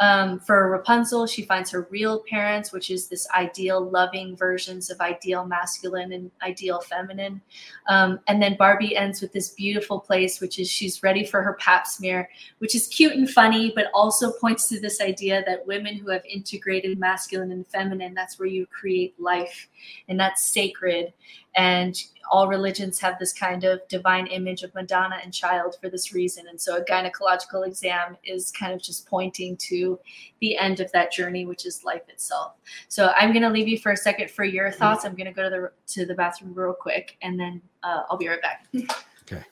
um, 0.00 0.38
for 0.38 0.70
Rapunzel, 0.70 1.26
she 1.26 1.42
finds 1.42 1.70
her 1.70 1.88
real 1.90 2.22
parents, 2.30 2.72
which 2.72 2.88
is 2.90 3.08
this 3.08 3.26
ideal, 3.34 3.90
loving 3.90 4.36
versions 4.36 4.90
of 4.90 5.00
ideal 5.00 5.44
masculine 5.44 6.12
and 6.12 6.30
ideal 6.42 6.80
feminine. 6.80 7.40
Um, 7.88 8.20
and 8.28 8.40
then 8.40 8.56
Barbie 8.56 8.96
ends 8.96 9.20
with 9.20 9.32
this 9.32 9.50
beautiful 9.50 9.98
place, 9.98 10.40
which 10.40 10.60
is 10.60 10.70
she's 10.70 11.02
ready 11.02 11.24
for 11.24 11.42
her 11.42 11.54
pap 11.54 11.86
smear, 11.86 12.28
which 12.58 12.76
is 12.76 12.86
cute 12.86 13.14
and 13.14 13.28
funny, 13.28 13.72
but 13.74 13.90
also 13.92 14.32
points 14.40 14.68
to 14.68 14.80
this 14.80 15.00
idea 15.00 15.42
that 15.46 15.66
women 15.66 15.96
who 15.96 16.10
have 16.10 16.24
integrated 16.24 16.98
masculine 16.98 17.50
and 17.50 17.66
feminine, 17.66 18.14
that's 18.14 18.38
where 18.38 18.48
you 18.48 18.66
create 18.66 19.18
life, 19.18 19.68
and 20.08 20.18
that's 20.18 20.46
sacred. 20.46 21.12
And 21.56 22.00
all 22.30 22.48
religions 22.48 22.98
have 23.00 23.18
this 23.18 23.32
kind 23.32 23.64
of 23.64 23.86
divine 23.88 24.26
image 24.26 24.62
of 24.62 24.74
Madonna 24.74 25.18
and 25.22 25.32
child 25.32 25.76
for 25.80 25.88
this 25.88 26.12
reason. 26.12 26.46
And 26.48 26.60
so 26.60 26.76
a 26.76 26.84
gynecological 26.84 27.66
exam 27.66 28.16
is 28.24 28.50
kind 28.50 28.72
of 28.72 28.82
just 28.82 29.06
pointing 29.06 29.56
to 29.56 29.98
the 30.40 30.56
end 30.56 30.80
of 30.80 30.90
that 30.92 31.12
journey, 31.12 31.46
which 31.46 31.66
is 31.66 31.84
life 31.84 32.08
itself. 32.08 32.52
So 32.88 33.12
I'm 33.16 33.32
going 33.32 33.42
to 33.42 33.50
leave 33.50 33.68
you 33.68 33.78
for 33.78 33.92
a 33.92 33.96
second 33.96 34.30
for 34.30 34.44
your 34.44 34.70
thoughts. 34.70 35.04
I'm 35.04 35.14
going 35.14 35.26
to 35.26 35.32
go 35.32 35.44
to 35.44 35.50
the 35.50 35.72
to 35.94 36.06
the 36.06 36.14
bathroom 36.14 36.54
real 36.54 36.74
quick, 36.74 37.16
and 37.22 37.38
then 37.38 37.60
uh, 37.82 38.02
I'll 38.10 38.18
be 38.18 38.28
right 38.28 38.42
back. 38.42 38.66
okay. 39.22 39.44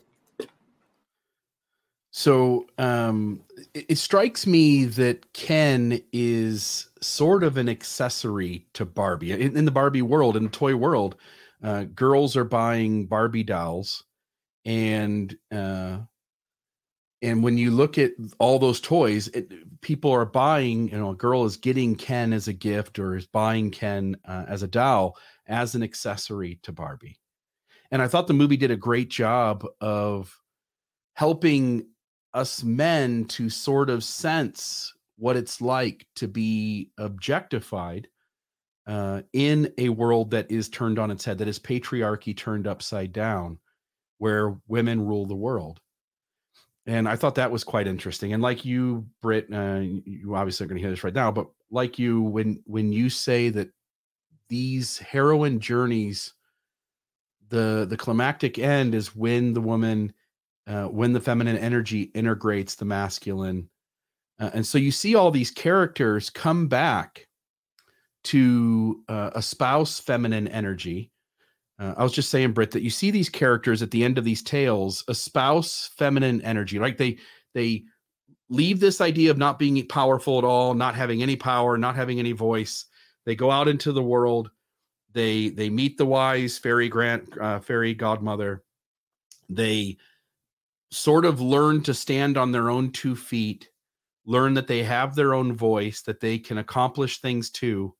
So 2.10 2.66
um, 2.78 3.42
it, 3.74 3.86
it 3.90 3.98
strikes 3.98 4.46
me 4.46 4.84
that 4.86 5.32
Ken 5.32 6.00
is 6.12 6.88
sort 7.00 7.44
of 7.44 7.56
an 7.56 7.68
accessory 7.68 8.66
to 8.72 8.84
Barbie 8.84 9.32
in, 9.32 9.56
in 9.56 9.64
the 9.64 9.70
Barbie 9.70 10.02
world, 10.02 10.36
in 10.36 10.44
the 10.44 10.50
toy 10.50 10.74
world 10.74 11.16
uh, 11.62 11.84
girls 11.84 12.36
are 12.36 12.44
buying 12.44 13.07
Barbie 13.07 13.44
dolls, 13.44 14.04
and 14.64 15.34
uh, 15.52 15.98
and 17.22 17.42
when 17.42 17.57
you 17.57 17.70
look 17.70 17.98
at 17.98 18.12
all 18.38 18.59
those 18.59 18.80
toys, 18.80 19.28
it, 19.28 19.80
people 19.80 20.11
are 20.12 20.26
buying. 20.26 20.88
You 20.88 20.98
know, 20.98 21.11
a 21.11 21.16
girl 21.16 21.44
is 21.44 21.57
getting 21.57 21.96
Ken 21.96 22.32
as 22.32 22.48
a 22.48 22.52
gift 22.52 22.98
or 22.98 23.16
is 23.16 23.26
buying 23.26 23.70
Ken 23.70 24.16
uh, 24.24 24.44
as 24.48 24.62
a 24.62 24.68
doll 24.68 25.16
as 25.46 25.74
an 25.74 25.82
accessory 25.82 26.59
to 26.62 26.72
Barbie. 26.72 27.18
And 27.90 28.02
I 28.02 28.09
thought 28.09 28.26
the 28.26 28.34
movie 28.34 28.57
did 28.57 28.70
a 28.70 28.76
great 28.76 29.09
job 29.09 29.64
of 29.80 30.36
helping 31.14 31.86
us 32.34 32.62
men 32.62 33.24
to 33.24 33.48
sort 33.48 33.88
of 33.88 34.04
sense 34.04 34.92
what 35.16 35.36
it's 35.36 35.61
like 35.61 36.07
to 36.16 36.28
be 36.28 36.90
objectified 36.98 38.09
uh, 38.87 39.22
in 39.32 39.72
a 39.78 39.89
world 39.89 40.30
that 40.30 40.51
is 40.51 40.68
turned 40.68 40.99
on 40.99 41.11
its 41.11 41.24
head, 41.24 41.39
that 41.39 41.49
is 41.49 41.59
patriarchy 41.59 42.37
turned 42.37 42.66
upside 42.66 43.12
down, 43.12 43.59
where 44.18 44.57
women 44.68 45.05
rule 45.05 45.26
the 45.26 45.34
world. 45.34 45.80
And 46.87 47.09
I 47.09 47.16
thought 47.16 47.34
that 47.34 47.51
was 47.51 47.64
quite 47.64 47.89
interesting. 47.89 48.32
And 48.32 48.43
like 48.43 48.64
you, 48.64 49.07
Britt, 49.20 49.53
uh, 49.53 49.80
you 49.80 50.37
obviously 50.37 50.64
are 50.64 50.68
going 50.68 50.76
to 50.76 50.82
hear 50.82 50.91
this 50.91 51.03
right 51.03 51.14
now, 51.14 51.32
but 51.32 51.49
like 51.70 51.99
you, 51.99 52.22
when 52.22 52.62
when 52.64 52.93
you 52.93 53.11
say 53.11 53.49
that 53.49 53.70
these 54.49 54.99
heroine 54.99 55.61
journeys 55.61 56.32
the 57.49 57.87
the 57.89 57.97
climactic 57.97 58.59
end 58.59 58.95
is 58.95 59.14
when 59.14 59.53
the 59.53 59.61
woman 59.61 60.12
uh, 60.66 60.84
when 60.84 61.12
the 61.12 61.20
feminine 61.20 61.57
energy 61.57 62.03
integrates 62.14 62.74
the 62.74 62.84
masculine 62.84 63.68
uh, 64.39 64.51
and 64.53 64.66
so 64.66 64.78
you 64.78 64.91
see 64.91 65.14
all 65.14 65.30
these 65.30 65.51
characters 65.51 66.30
come 66.30 66.66
back 66.66 67.25
to 68.26 69.02
uh, 69.08 69.30
espouse 69.36 69.98
feminine 69.98 70.48
energy 70.48 71.10
uh, 71.78 71.94
i 71.96 72.02
was 72.02 72.12
just 72.12 72.30
saying 72.30 72.52
Britt 72.52 72.70
that 72.72 72.82
you 72.82 72.90
see 72.90 73.10
these 73.10 73.28
characters 73.28 73.82
at 73.82 73.90
the 73.90 74.04
end 74.04 74.18
of 74.18 74.24
these 74.24 74.42
tales 74.42 75.04
espouse 75.08 75.90
feminine 75.96 76.40
energy 76.42 76.78
like 76.78 76.96
they 76.96 77.18
they 77.54 77.84
leave 78.48 78.78
this 78.78 79.00
idea 79.00 79.30
of 79.30 79.38
not 79.38 79.58
being 79.58 79.84
powerful 79.88 80.38
at 80.38 80.44
all 80.44 80.74
not 80.74 80.94
having 80.94 81.22
any 81.22 81.36
power 81.36 81.76
not 81.76 81.96
having 81.96 82.18
any 82.18 82.32
voice 82.32 82.86
they 83.24 83.34
go 83.34 83.50
out 83.50 83.68
into 83.68 83.92
the 83.92 84.02
world 84.02 84.50
they 85.16 85.48
they 85.48 85.70
meet 85.70 85.96
the 85.96 86.04
wise 86.04 86.58
fairy 86.58 86.90
grant 86.90 87.26
uh, 87.40 87.58
fairy 87.58 87.94
godmother. 87.94 88.62
They 89.48 89.96
sort 90.90 91.24
of 91.24 91.40
learn 91.40 91.82
to 91.84 91.94
stand 91.94 92.36
on 92.36 92.52
their 92.52 92.68
own 92.68 92.92
two 92.92 93.16
feet, 93.16 93.70
learn 94.26 94.52
that 94.54 94.66
they 94.66 94.82
have 94.82 95.14
their 95.14 95.32
own 95.32 95.54
voice, 95.54 96.02
that 96.02 96.20
they 96.20 96.38
can 96.38 96.58
accomplish 96.58 97.22
things 97.22 97.48
too. 97.48 97.94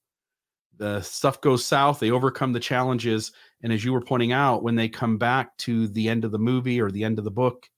The 0.79 1.01
stuff 1.01 1.41
goes 1.41 1.65
south, 1.65 2.01
they 2.01 2.11
overcome 2.11 2.53
the 2.53 2.61
challenges. 2.61 3.33
And 3.63 3.73
as 3.73 3.85
you 3.85 3.93
were 3.93 4.03
pointing 4.03 4.33
out, 4.33 4.63
when 4.63 4.75
they 4.75 4.89
come 4.89 5.17
back 5.17 5.57
to 5.59 5.89
the 5.89 6.09
end 6.09 6.25
of 6.25 6.33
the 6.33 6.39
movie 6.39 6.81
or 6.81 6.91
the 6.91 7.05
end 7.05 7.19
of 7.19 7.25
the 7.25 7.31
book, 7.31 7.69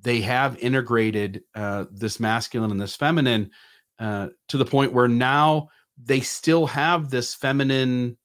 they 0.00 0.20
have 0.20 0.58
integrated 0.58 1.42
uh, 1.54 1.86
this 1.90 2.20
masculine 2.20 2.70
and 2.70 2.80
this 2.80 2.96
feminine 2.96 3.50
uh, 3.98 4.28
to 4.48 4.56
the 4.56 4.64
point 4.64 4.92
where 4.92 5.08
now 5.08 5.68
they 6.02 6.20
still 6.20 6.66
have 6.66 7.10
this 7.10 7.34
feminine 7.34 8.16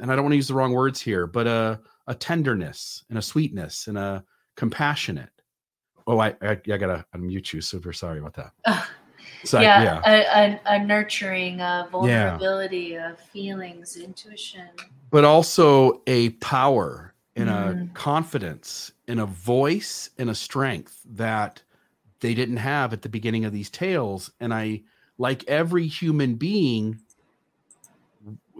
and 0.00 0.10
I 0.10 0.16
don't 0.16 0.24
want 0.24 0.32
to 0.32 0.36
use 0.36 0.48
the 0.48 0.54
wrong 0.54 0.72
words 0.72 1.00
here, 1.00 1.26
but 1.26 1.46
a 1.46 1.80
a 2.06 2.14
tenderness 2.14 3.04
and 3.08 3.18
a 3.18 3.22
sweetness 3.22 3.88
and 3.88 3.98
a 3.98 4.24
compassionate. 4.56 5.30
Oh, 6.06 6.18
I 6.18 6.28
I, 6.40 6.50
I 6.50 6.76
gotta 6.76 7.04
unmute 7.14 7.52
you. 7.52 7.60
Super 7.60 7.92
sorry 7.92 8.18
about 8.18 8.34
that. 8.34 8.86
So, 9.44 9.60
yeah, 9.60 9.82
yeah. 9.82 10.00
A, 10.04 10.72
a, 10.72 10.76
a, 10.76 10.84
nurturing, 10.84 11.60
a 11.60 11.88
vulnerability 11.90 12.90
yeah. 12.92 13.12
of 13.12 13.20
feelings, 13.20 13.96
intuition, 13.96 14.68
but 15.10 15.24
also 15.24 16.02
a 16.06 16.30
power 16.30 17.14
and 17.36 17.48
mm. 17.48 17.90
a 17.90 17.94
confidence 17.94 18.92
and 19.08 19.20
a 19.20 19.26
voice 19.26 20.10
and 20.18 20.30
a 20.30 20.34
strength 20.34 21.00
that 21.10 21.62
they 22.20 22.34
didn't 22.34 22.56
have 22.56 22.92
at 22.92 23.02
the 23.02 23.08
beginning 23.08 23.44
of 23.44 23.52
these 23.52 23.70
tales. 23.70 24.30
And 24.40 24.52
I, 24.52 24.82
like 25.18 25.44
every 25.48 25.86
human 25.86 26.34
being, 26.34 27.00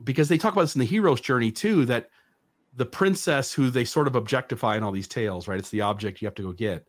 because 0.04 0.28
they 0.28 0.38
talk 0.38 0.52
about 0.52 0.62
this 0.62 0.74
in 0.74 0.80
the 0.80 0.86
hero's 0.86 1.20
journey 1.20 1.50
too 1.50 1.84
that 1.86 2.10
the 2.76 2.86
princess 2.86 3.52
who 3.52 3.70
they 3.70 3.84
sort 3.84 4.06
of 4.06 4.14
objectify 4.14 4.76
in 4.76 4.82
all 4.82 4.92
these 4.92 5.08
tales 5.08 5.48
right 5.48 5.58
it's 5.58 5.70
the 5.70 5.80
object 5.80 6.20
you 6.20 6.26
have 6.26 6.34
to 6.34 6.42
go 6.42 6.52
get 6.52 6.86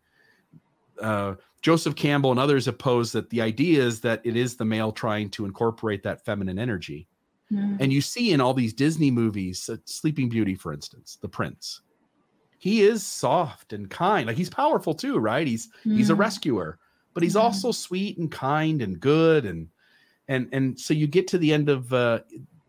uh, 1.02 1.36
joseph 1.62 1.96
campbell 1.96 2.32
and 2.32 2.40
others 2.40 2.68
oppose 2.68 3.12
that 3.12 3.30
the 3.30 3.42
idea 3.42 3.82
is 3.82 4.02
that 4.02 4.22
it 4.24 4.36
is 4.36 4.56
the 4.56 4.66
male 4.66 4.92
trying 4.92 5.30
to 5.30 5.46
incorporate 5.46 6.04
that 6.04 6.24
feminine 6.24 6.60
energy 6.60 7.08
mm. 7.52 7.78
and 7.80 7.92
you 7.92 8.02
see 8.02 8.32
in 8.32 8.42
all 8.42 8.54
these 8.54 8.74
disney 8.74 9.12
movies 9.12 9.70
uh, 9.70 9.78
sleeping 9.86 10.30
beauty 10.30 10.56
for 10.56 10.74
instance 10.74 11.18
the 11.22 11.30
prince 11.30 11.82
he 12.60 12.82
is 12.82 13.06
soft 13.06 13.74
and 13.74 13.90
kind 13.90 14.28
like 14.28 14.38
he's 14.38 14.50
powerful 14.50 14.94
too 14.94 15.18
right 15.18 15.48
he's 15.48 15.68
mm. 15.86 15.96
he's 15.96 16.10
a 16.10 16.14
mm. 16.14 16.20
rescuer 16.20 16.80
but 17.14 17.24
he's 17.24 17.36
mm. 17.36 17.42
also 17.42 17.72
sweet 17.72 18.18
and 18.18 18.32
kind 18.32 18.82
and 18.82 19.00
good 19.00 19.46
and 19.46 19.68
and 20.28 20.50
and 20.52 20.80
so 20.80 20.94
you 20.94 21.08
get 21.08 21.28
to 21.28 21.38
the 21.38 21.54
end 21.54 21.70
of 21.70 21.92
uh, 21.94 22.20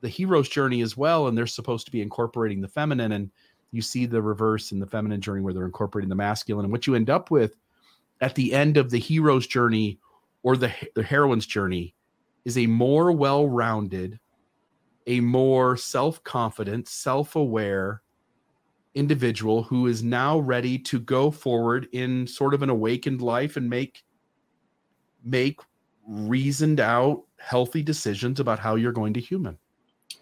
the 0.00 0.08
hero's 0.08 0.48
journey 0.48 0.80
as 0.80 0.96
well 0.96 1.26
and 1.26 1.36
they're 1.36 1.46
supposed 1.46 1.86
to 1.86 1.92
be 1.92 2.00
incorporating 2.00 2.60
the 2.60 2.68
feminine 2.68 3.12
and 3.12 3.30
you 3.72 3.82
see 3.82 4.06
the 4.06 4.20
reverse 4.20 4.72
in 4.72 4.78
the 4.78 4.86
feminine 4.86 5.20
journey 5.20 5.42
where 5.42 5.52
they're 5.52 5.66
incorporating 5.66 6.08
the 6.08 6.14
masculine 6.14 6.64
and 6.64 6.72
what 6.72 6.86
you 6.86 6.94
end 6.94 7.10
up 7.10 7.30
with 7.30 7.56
at 8.20 8.34
the 8.34 8.52
end 8.52 8.76
of 8.76 8.90
the 8.90 8.98
hero's 8.98 9.46
journey 9.46 9.98
or 10.42 10.56
the, 10.56 10.72
the 10.94 11.02
heroine's 11.02 11.46
journey 11.46 11.94
is 12.44 12.58
a 12.58 12.66
more 12.66 13.12
well-rounded 13.12 14.18
a 15.06 15.20
more 15.20 15.76
self-confident 15.76 16.86
self-aware 16.86 18.02
individual 18.94 19.62
who 19.62 19.86
is 19.86 20.02
now 20.02 20.38
ready 20.38 20.78
to 20.78 20.98
go 21.00 21.30
forward 21.30 21.88
in 21.92 22.26
sort 22.26 22.52
of 22.52 22.62
an 22.62 22.70
awakened 22.70 23.22
life 23.22 23.56
and 23.56 23.68
make 23.68 24.04
make 25.24 25.60
reasoned 26.06 26.80
out 26.80 27.22
healthy 27.38 27.82
decisions 27.82 28.40
about 28.40 28.58
how 28.58 28.74
you're 28.74 28.92
going 28.92 29.12
to 29.14 29.20
human 29.20 29.56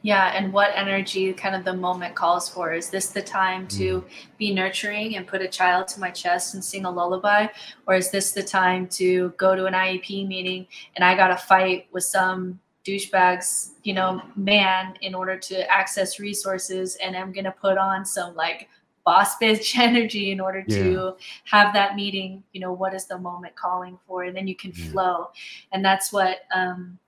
yeah, 0.02 0.32
and 0.36 0.52
what 0.52 0.70
energy 0.74 1.32
kind 1.32 1.56
of 1.56 1.64
the 1.64 1.74
moment 1.74 2.14
calls 2.14 2.48
for. 2.48 2.72
Is 2.72 2.90
this 2.90 3.08
the 3.08 3.22
time 3.22 3.66
to 3.68 4.02
mm. 4.02 4.04
be 4.38 4.54
nurturing 4.54 5.16
and 5.16 5.26
put 5.26 5.42
a 5.42 5.48
child 5.48 5.88
to 5.88 6.00
my 6.00 6.10
chest 6.10 6.54
and 6.54 6.64
sing 6.64 6.84
a 6.84 6.90
lullaby? 6.90 7.48
Or 7.86 7.94
is 7.94 8.10
this 8.10 8.32
the 8.32 8.42
time 8.42 8.86
to 8.88 9.30
go 9.36 9.56
to 9.56 9.64
an 9.66 9.74
IEP 9.74 10.28
meeting 10.28 10.66
and 10.94 11.04
I 11.04 11.16
got 11.16 11.28
to 11.28 11.36
fight 11.36 11.88
with 11.92 12.04
some 12.04 12.60
douchebags, 12.86 13.70
you 13.82 13.94
know, 13.94 14.22
man 14.36 14.94
in 15.00 15.14
order 15.14 15.36
to 15.38 15.68
access 15.68 16.20
resources 16.20 16.96
and 17.02 17.16
I'm 17.16 17.32
going 17.32 17.44
to 17.44 17.50
put 17.50 17.76
on 17.76 18.04
some 18.04 18.36
like 18.36 18.68
boss 19.04 19.38
bitch 19.38 19.76
energy 19.78 20.30
in 20.30 20.40
order 20.40 20.62
to 20.62 20.92
yeah. 20.92 21.10
have 21.44 21.74
that 21.74 21.96
meeting, 21.96 22.44
you 22.52 22.60
know, 22.60 22.72
what 22.72 22.94
is 22.94 23.06
the 23.06 23.18
moment 23.18 23.56
calling 23.56 23.98
for? 24.06 24.22
And 24.22 24.36
then 24.36 24.46
you 24.46 24.54
can 24.54 24.72
yeah. 24.74 24.90
flow. 24.90 25.30
And 25.72 25.84
that's 25.84 26.12
what, 26.12 26.42
um, 26.54 26.98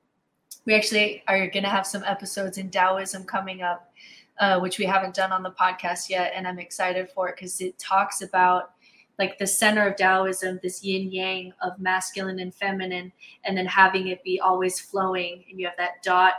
we 0.68 0.74
actually 0.74 1.22
are 1.26 1.48
going 1.48 1.62
to 1.62 1.70
have 1.70 1.86
some 1.86 2.04
episodes 2.04 2.58
in 2.58 2.68
Taoism 2.68 3.24
coming 3.24 3.62
up, 3.62 3.90
uh, 4.38 4.60
which 4.60 4.78
we 4.78 4.84
haven't 4.84 5.14
done 5.14 5.32
on 5.32 5.42
the 5.42 5.52
podcast 5.52 6.10
yet. 6.10 6.32
And 6.34 6.46
I'm 6.46 6.58
excited 6.58 7.08
for 7.08 7.30
it 7.30 7.36
because 7.36 7.62
it 7.62 7.78
talks 7.78 8.20
about 8.20 8.72
like 9.18 9.38
the 9.38 9.46
center 9.46 9.88
of 9.88 9.96
Taoism, 9.96 10.60
this 10.62 10.84
yin 10.84 11.10
yang 11.10 11.54
of 11.62 11.80
masculine 11.80 12.38
and 12.40 12.54
feminine, 12.54 13.10
and 13.44 13.56
then 13.56 13.64
having 13.64 14.08
it 14.08 14.22
be 14.22 14.40
always 14.40 14.78
flowing. 14.78 15.42
And 15.48 15.58
you 15.58 15.64
have 15.64 15.78
that 15.78 16.02
dot 16.02 16.34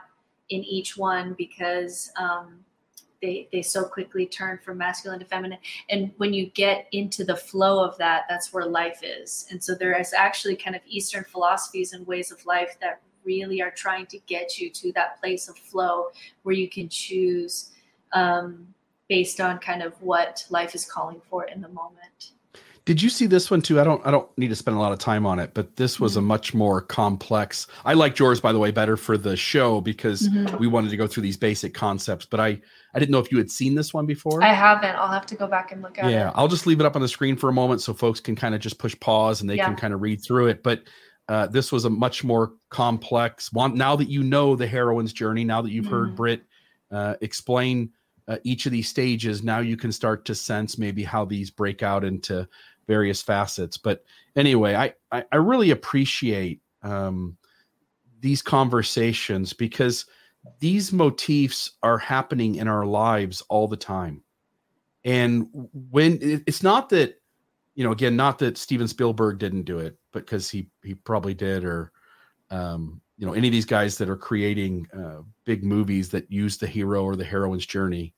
in 0.49 0.63
each 0.63 0.95
one 0.95 1.33
because 1.35 2.11
um, 2.15 2.59
they, 3.23 3.49
they 3.51 3.63
so 3.63 3.83
quickly 3.83 4.27
turn 4.27 4.59
from 4.63 4.77
masculine 4.77 5.19
to 5.21 5.25
feminine. 5.25 5.57
And 5.89 6.11
when 6.17 6.33
you 6.33 6.51
get 6.51 6.85
into 6.91 7.23
the 7.23 7.35
flow 7.35 7.83
of 7.83 7.97
that, 7.97 8.25
that's 8.29 8.53
where 8.53 8.67
life 8.67 8.99
is. 9.01 9.47
And 9.49 9.61
so 9.61 9.73
there 9.73 9.99
is 9.99 10.13
actually 10.13 10.55
kind 10.55 10.75
of 10.75 10.83
Eastern 10.85 11.23
philosophies 11.23 11.93
and 11.93 12.05
ways 12.05 12.31
of 12.31 12.45
life 12.45 12.77
that 12.79 13.01
really 13.29 13.61
are 13.61 13.71
trying 13.71 14.07
to 14.07 14.17
get 14.25 14.57
you 14.59 14.69
to 14.71 14.91
that 14.93 15.19
place 15.21 15.47
of 15.47 15.55
flow 15.57 16.07
where 16.43 16.55
you 16.55 16.67
can 16.67 16.89
choose 16.89 17.71
um, 18.13 18.73
based 19.07 19.39
on 19.39 19.59
kind 19.59 19.83
of 19.83 19.93
what 20.01 20.43
life 20.49 20.73
is 20.73 20.85
calling 20.85 21.21
for 21.29 21.45
in 21.45 21.61
the 21.61 21.69
moment. 21.69 22.31
Did 22.85 23.03
you 23.03 23.09
see 23.09 23.27
this 23.27 23.51
one 23.51 23.61
too? 23.61 23.79
I 23.79 23.83
don't 23.83 24.03
I 24.03 24.09
don't 24.09 24.35
need 24.35 24.47
to 24.47 24.55
spend 24.55 24.75
a 24.75 24.79
lot 24.79 24.91
of 24.91 24.97
time 24.97 25.27
on 25.27 25.37
it, 25.37 25.53
but 25.53 25.75
this 25.75 25.99
was 25.99 26.13
mm-hmm. 26.13 26.19
a 26.19 26.33
much 26.35 26.55
more 26.55 26.81
complex. 26.81 27.67
I 27.85 27.93
like 27.93 28.17
yours 28.17 28.41
by 28.41 28.51
the 28.51 28.57
way 28.57 28.71
better 28.71 28.97
for 28.97 29.15
the 29.15 29.37
show 29.37 29.79
because 29.79 30.27
mm-hmm. 30.27 30.57
we 30.57 30.65
wanted 30.65 30.89
to 30.89 30.97
go 30.97 31.05
through 31.05 31.21
these 31.21 31.37
basic 31.37 31.75
concepts, 31.75 32.25
but 32.25 32.39
I 32.39 32.59
I 32.95 32.97
didn't 32.97 33.11
know 33.11 33.19
if 33.19 33.31
you 33.31 33.37
had 33.37 33.51
seen 33.51 33.75
this 33.75 33.93
one 33.93 34.07
before. 34.07 34.43
I 34.43 34.53
haven't. 34.53 34.95
I'll 34.95 35.11
have 35.11 35.27
to 35.27 35.35
go 35.35 35.45
back 35.45 35.71
and 35.71 35.83
look 35.83 35.99
at 35.99 36.05
yeah, 36.05 36.09
it. 36.09 36.13
Yeah, 36.13 36.31
I'll 36.33 36.47
just 36.47 36.65
leave 36.65 36.79
it 36.79 36.85
up 36.87 36.95
on 36.95 37.03
the 37.03 37.07
screen 37.07 37.35
for 37.35 37.47
a 37.47 37.53
moment 37.53 37.83
so 37.83 37.93
folks 37.93 38.19
can 38.19 38.35
kind 38.35 38.55
of 38.55 38.61
just 38.61 38.79
push 38.79 38.99
pause 38.99 39.41
and 39.41 39.47
they 39.47 39.57
yeah. 39.57 39.65
can 39.65 39.75
kind 39.75 39.93
of 39.93 40.01
read 40.01 40.23
through 40.23 40.47
it, 40.47 40.63
but 40.63 40.81
uh, 41.29 41.45
this 41.45 41.71
was 41.71 41.85
a 41.85 41.89
much 41.89 42.23
more 42.23 42.53
complex 42.69 43.53
one. 43.53 43.77
Now 43.77 43.95
that 43.95 44.09
you 44.09 44.23
know 44.23 44.55
the 44.55 44.67
heroine's 44.67 45.13
journey, 45.13 45.43
now 45.43 45.61
that 45.61 45.71
you've 45.71 45.85
mm. 45.85 45.91
heard 45.91 46.15
Britt 46.15 46.43
uh, 46.91 47.15
explain 47.21 47.91
uh, 48.27 48.37
each 48.43 48.65
of 48.65 48.71
these 48.71 48.89
stages, 48.89 49.43
now 49.43 49.59
you 49.59 49.77
can 49.77 49.91
start 49.91 50.25
to 50.25 50.35
sense 50.35 50.79
maybe 50.79 51.03
how 51.03 51.25
these 51.25 51.51
break 51.51 51.83
out 51.83 52.03
into 52.03 52.47
various 52.87 53.21
facets. 53.21 53.77
But 53.77 54.03
anyway, 54.35 54.73
I 54.73 54.93
I, 55.11 55.23
I 55.31 55.35
really 55.35 55.69
appreciate 55.69 56.61
um, 56.81 57.37
these 58.19 58.41
conversations 58.41 59.53
because 59.53 60.07
these 60.59 60.91
motifs 60.91 61.73
are 61.83 61.99
happening 61.99 62.55
in 62.55 62.67
our 62.67 62.87
lives 62.87 63.43
all 63.49 63.67
the 63.67 63.77
time. 63.77 64.23
And 65.05 65.47
when 65.91 66.17
it's 66.21 66.63
not 66.63 66.89
that, 66.89 67.18
you 67.79 67.85
know, 67.85 67.93
again, 67.93 68.17
not 68.17 68.37
that 68.39 68.57
Steven 68.57 68.89
Spielberg 68.89 69.39
didn't 69.39 69.61
do 69.61 69.79
it, 69.79 69.97
but 70.11 70.25
because 70.25 70.49
he 70.49 70.67
he 70.83 70.95
probably 70.95 71.33
did, 71.33 71.63
or 71.63 71.93
um, 72.49 72.99
you 73.17 73.25
know, 73.25 73.31
any 73.31 73.47
of 73.47 73.53
these 73.53 73.63
guys 73.63 73.97
that 73.97 74.09
are 74.09 74.17
creating 74.17 74.85
uh, 74.93 75.21
big 75.45 75.63
movies 75.63 76.09
that 76.09 76.29
use 76.29 76.57
the 76.57 76.67
hero 76.67 77.05
or 77.05 77.15
the 77.15 77.23
heroine's 77.23 77.65
journey, 77.65 78.13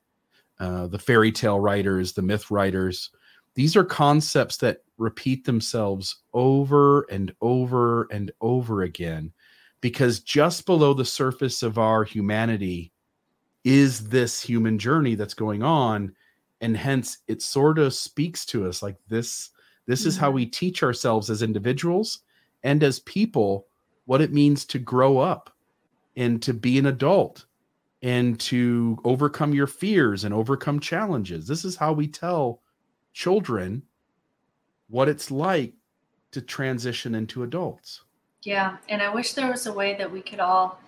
uh, 0.59 0.87
the 0.87 0.97
fairy 0.97 1.31
tale 1.31 1.59
writers, 1.59 2.11
the 2.11 2.23
myth 2.23 2.49
writers. 2.49 3.11
These 3.53 3.75
are 3.75 3.83
concepts 3.83 4.57
that 4.57 4.79
repeat 4.97 5.45
themselves 5.45 6.23
over 6.33 7.01
and 7.11 7.31
over 7.39 8.07
and 8.11 8.31
over 8.41 8.81
again 8.81 9.31
because 9.79 10.21
just 10.21 10.65
below 10.65 10.95
the 10.95 11.05
surface 11.05 11.61
of 11.61 11.77
our 11.77 12.03
humanity 12.03 12.91
is 13.63 14.09
this 14.09 14.41
human 14.41 14.79
journey 14.79 15.13
that's 15.13 15.35
going 15.35 15.61
on 15.61 16.15
and 16.61 16.77
hence 16.77 17.17
it 17.27 17.41
sort 17.41 17.77
of 17.77 17.93
speaks 17.93 18.45
to 18.45 18.65
us 18.65 18.81
like 18.81 18.97
this 19.09 19.49
this 19.87 20.05
is 20.05 20.15
how 20.15 20.27
mm-hmm. 20.27 20.35
we 20.35 20.45
teach 20.45 20.83
ourselves 20.83 21.29
as 21.29 21.41
individuals 21.41 22.19
and 22.63 22.83
as 22.83 22.99
people 22.99 23.67
what 24.05 24.21
it 24.21 24.31
means 24.31 24.65
to 24.65 24.79
grow 24.79 25.17
up 25.17 25.53
and 26.15 26.41
to 26.41 26.53
be 26.53 26.77
an 26.77 26.85
adult 26.85 27.45
and 28.01 28.39
to 28.39 28.97
overcome 29.03 29.53
your 29.53 29.67
fears 29.67 30.23
and 30.23 30.33
overcome 30.33 30.79
challenges. 30.79 31.47
This 31.47 31.63
is 31.65 31.75
how 31.75 31.93
we 31.93 32.07
tell 32.07 32.61
children 33.13 33.83
what 34.89 35.07
it's 35.07 35.31
like 35.31 35.73
to 36.31 36.41
transition 36.41 37.15
into 37.15 37.43
adults. 37.43 38.01
Yeah, 38.43 38.77
and 38.89 39.01
I 39.01 39.13
wish 39.13 39.33
there 39.33 39.51
was 39.51 39.67
a 39.67 39.73
way 39.73 39.95
that 39.97 40.11
we 40.11 40.21
could 40.21 40.39
all 40.39 40.79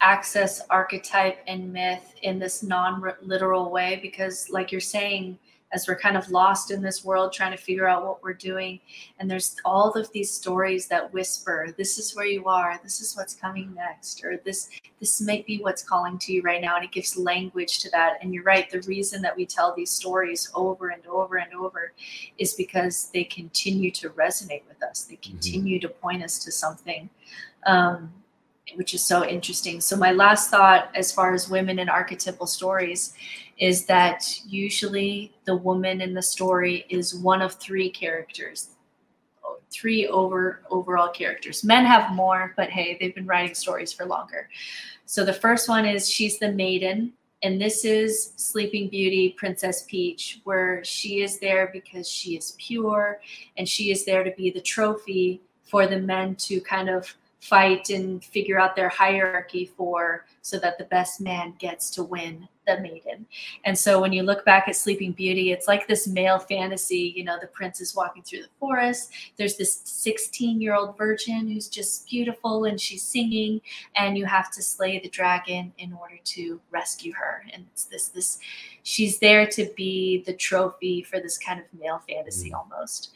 access 0.00 0.60
archetype 0.68 1.38
and 1.46 1.72
myth 1.72 2.14
in 2.22 2.38
this 2.38 2.62
non-literal 2.62 3.70
way 3.70 3.98
because 4.02 4.50
like 4.50 4.70
you're 4.70 4.80
saying 4.80 5.38
as 5.72 5.88
we're 5.88 5.98
kind 5.98 6.16
of 6.16 6.30
lost 6.30 6.70
in 6.70 6.80
this 6.80 7.04
world 7.04 7.32
trying 7.32 7.50
to 7.50 7.62
figure 7.62 7.88
out 7.88 8.04
what 8.06 8.22
we're 8.22 8.32
doing 8.32 8.78
and 9.18 9.30
there's 9.30 9.56
all 9.64 9.92
of 9.92 10.10
these 10.12 10.30
stories 10.30 10.86
that 10.86 11.12
whisper 11.12 11.74
this 11.76 11.98
is 11.98 12.14
where 12.14 12.26
you 12.26 12.44
are 12.44 12.78
this 12.82 13.00
is 13.00 13.16
what's 13.16 13.34
coming 13.34 13.74
next 13.74 14.22
or 14.22 14.36
this 14.44 14.70
this 15.00 15.20
might 15.20 15.44
be 15.46 15.58
what's 15.58 15.82
calling 15.82 16.18
to 16.18 16.32
you 16.32 16.42
right 16.42 16.60
now 16.60 16.76
and 16.76 16.84
it 16.84 16.92
gives 16.92 17.16
language 17.16 17.78
to 17.78 17.90
that 17.90 18.18
and 18.22 18.32
you're 18.32 18.44
right 18.44 18.70
the 18.70 18.80
reason 18.82 19.20
that 19.22 19.36
we 19.36 19.44
tell 19.44 19.74
these 19.74 19.90
stories 19.90 20.50
over 20.54 20.90
and 20.90 21.04
over 21.06 21.36
and 21.36 21.52
over 21.54 21.92
is 22.38 22.54
because 22.54 23.10
they 23.12 23.24
continue 23.24 23.90
to 23.90 24.10
resonate 24.10 24.62
with 24.68 24.82
us 24.82 25.04
they 25.04 25.14
mm-hmm. 25.14 25.30
continue 25.32 25.78
mm-hmm. 25.78 25.88
to 25.88 25.94
point 25.94 26.22
us 26.22 26.38
to 26.38 26.52
something 26.52 27.08
um, 27.66 28.12
which 28.74 28.94
is 28.94 29.02
so 29.02 29.24
interesting. 29.24 29.80
So 29.80 29.96
my 29.96 30.12
last 30.12 30.50
thought 30.50 30.90
as 30.94 31.12
far 31.12 31.32
as 31.32 31.48
women 31.48 31.78
in 31.78 31.88
archetypal 31.88 32.46
stories 32.46 33.14
is 33.58 33.86
that 33.86 34.40
usually 34.46 35.32
the 35.44 35.56
woman 35.56 36.00
in 36.00 36.12
the 36.12 36.22
story 36.22 36.84
is 36.88 37.14
one 37.14 37.40
of 37.40 37.54
three 37.54 37.88
characters 37.88 38.70
three 39.70 40.06
over 40.08 40.62
overall 40.70 41.08
characters 41.08 41.64
men 41.64 41.84
have 41.84 42.14
more 42.14 42.54
but 42.56 42.70
hey 42.70 42.96
they've 43.00 43.14
been 43.14 43.26
writing 43.26 43.54
stories 43.54 43.92
for 43.92 44.06
longer 44.06 44.48
so 45.06 45.24
the 45.24 45.32
first 45.32 45.68
one 45.68 45.84
is 45.84 46.08
she's 46.08 46.38
the 46.38 46.52
maiden 46.52 47.12
and 47.42 47.60
this 47.60 47.84
is 47.84 48.32
sleeping 48.36 48.88
beauty 48.88 49.34
princess 49.36 49.84
peach 49.88 50.40
where 50.44 50.84
she 50.84 51.20
is 51.20 51.38
there 51.40 51.68
because 51.72 52.08
she 52.08 52.36
is 52.36 52.56
pure 52.58 53.20
and 53.56 53.68
she 53.68 53.90
is 53.90 54.04
there 54.04 54.22
to 54.22 54.30
be 54.32 54.50
the 54.50 54.60
trophy 54.60 55.40
for 55.64 55.86
the 55.86 55.98
men 55.98 56.34
to 56.36 56.60
kind 56.60 56.88
of 56.88 57.14
fight 57.48 57.90
and 57.90 58.24
figure 58.24 58.58
out 58.58 58.74
their 58.76 58.88
hierarchy 58.88 59.70
for 59.76 60.26
so 60.42 60.58
that 60.58 60.78
the 60.78 60.84
best 60.84 61.20
man 61.20 61.54
gets 61.58 61.90
to 61.90 62.02
win 62.02 62.48
the 62.66 62.80
maiden. 62.80 63.26
And 63.64 63.78
so 63.78 64.00
when 64.00 64.12
you 64.12 64.22
look 64.22 64.44
back 64.44 64.66
at 64.66 64.76
Sleeping 64.76 65.12
Beauty, 65.12 65.52
it's 65.52 65.68
like 65.68 65.86
this 65.86 66.08
male 66.08 66.38
fantasy. 66.38 67.12
You 67.16 67.24
know, 67.24 67.38
the 67.40 67.46
prince 67.46 67.80
is 67.80 67.94
walking 67.94 68.22
through 68.22 68.42
the 68.42 68.48
forest. 68.58 69.12
There's 69.36 69.56
this 69.56 69.80
16 69.84 70.60
year 70.60 70.74
old 70.74 70.98
virgin 70.98 71.48
who's 71.48 71.68
just 71.68 72.08
beautiful 72.08 72.64
and 72.64 72.80
she's 72.80 73.02
singing, 73.02 73.60
and 73.94 74.18
you 74.18 74.26
have 74.26 74.50
to 74.52 74.62
slay 74.62 74.98
the 74.98 75.08
dragon 75.08 75.72
in 75.78 75.92
order 75.92 76.18
to 76.24 76.60
rescue 76.70 77.12
her. 77.12 77.44
And 77.52 77.66
it's 77.72 77.84
this, 77.84 78.08
this, 78.08 78.38
she's 78.82 79.18
there 79.18 79.46
to 79.46 79.70
be 79.76 80.22
the 80.26 80.34
trophy 80.34 81.02
for 81.02 81.20
this 81.20 81.38
kind 81.38 81.60
of 81.60 81.66
male 81.78 82.02
fantasy 82.08 82.50
mm. 82.50 82.58
almost. 82.58 83.12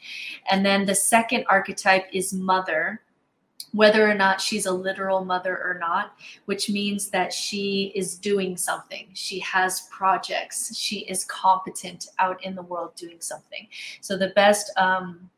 And 0.49 0.65
then 0.65 0.85
the 0.85 0.95
second 0.95 1.45
archetype 1.49 2.07
is 2.13 2.33
mother 2.33 3.01
whether 3.71 4.09
or 4.09 4.13
not 4.13 4.41
she's 4.41 4.65
a 4.65 4.71
literal 4.71 5.23
mother 5.23 5.57
or 5.57 5.77
not, 5.79 6.13
which 6.45 6.69
means 6.69 7.09
that 7.09 7.31
she 7.33 7.91
is 7.95 8.17
doing 8.17 8.57
something. 8.57 9.07
She 9.13 9.39
has 9.39 9.87
projects. 9.91 10.75
She 10.77 10.99
is 11.01 11.25
competent 11.25 12.07
out 12.19 12.43
in 12.43 12.55
the 12.55 12.61
world 12.61 12.95
doing 12.95 13.19
something. 13.19 13.67
So, 14.01 14.17
the 14.17 14.29
best 14.29 14.71
um, 14.77 15.29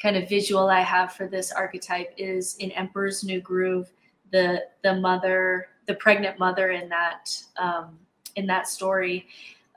kind 0.00 0.16
of 0.16 0.28
visual 0.28 0.68
I 0.68 0.80
have 0.80 1.12
for 1.12 1.26
this 1.26 1.52
archetype 1.52 2.12
is 2.16 2.56
in 2.56 2.70
Emperor's 2.72 3.24
New 3.24 3.40
Groove, 3.40 3.90
the 4.30 4.64
the 4.82 4.94
mother, 4.94 5.68
the 5.86 5.94
pregnant 5.94 6.38
mother 6.38 6.70
in 6.70 6.88
that 6.88 7.30
um, 7.58 7.98
in 8.36 8.46
that 8.46 8.68
story 8.68 9.26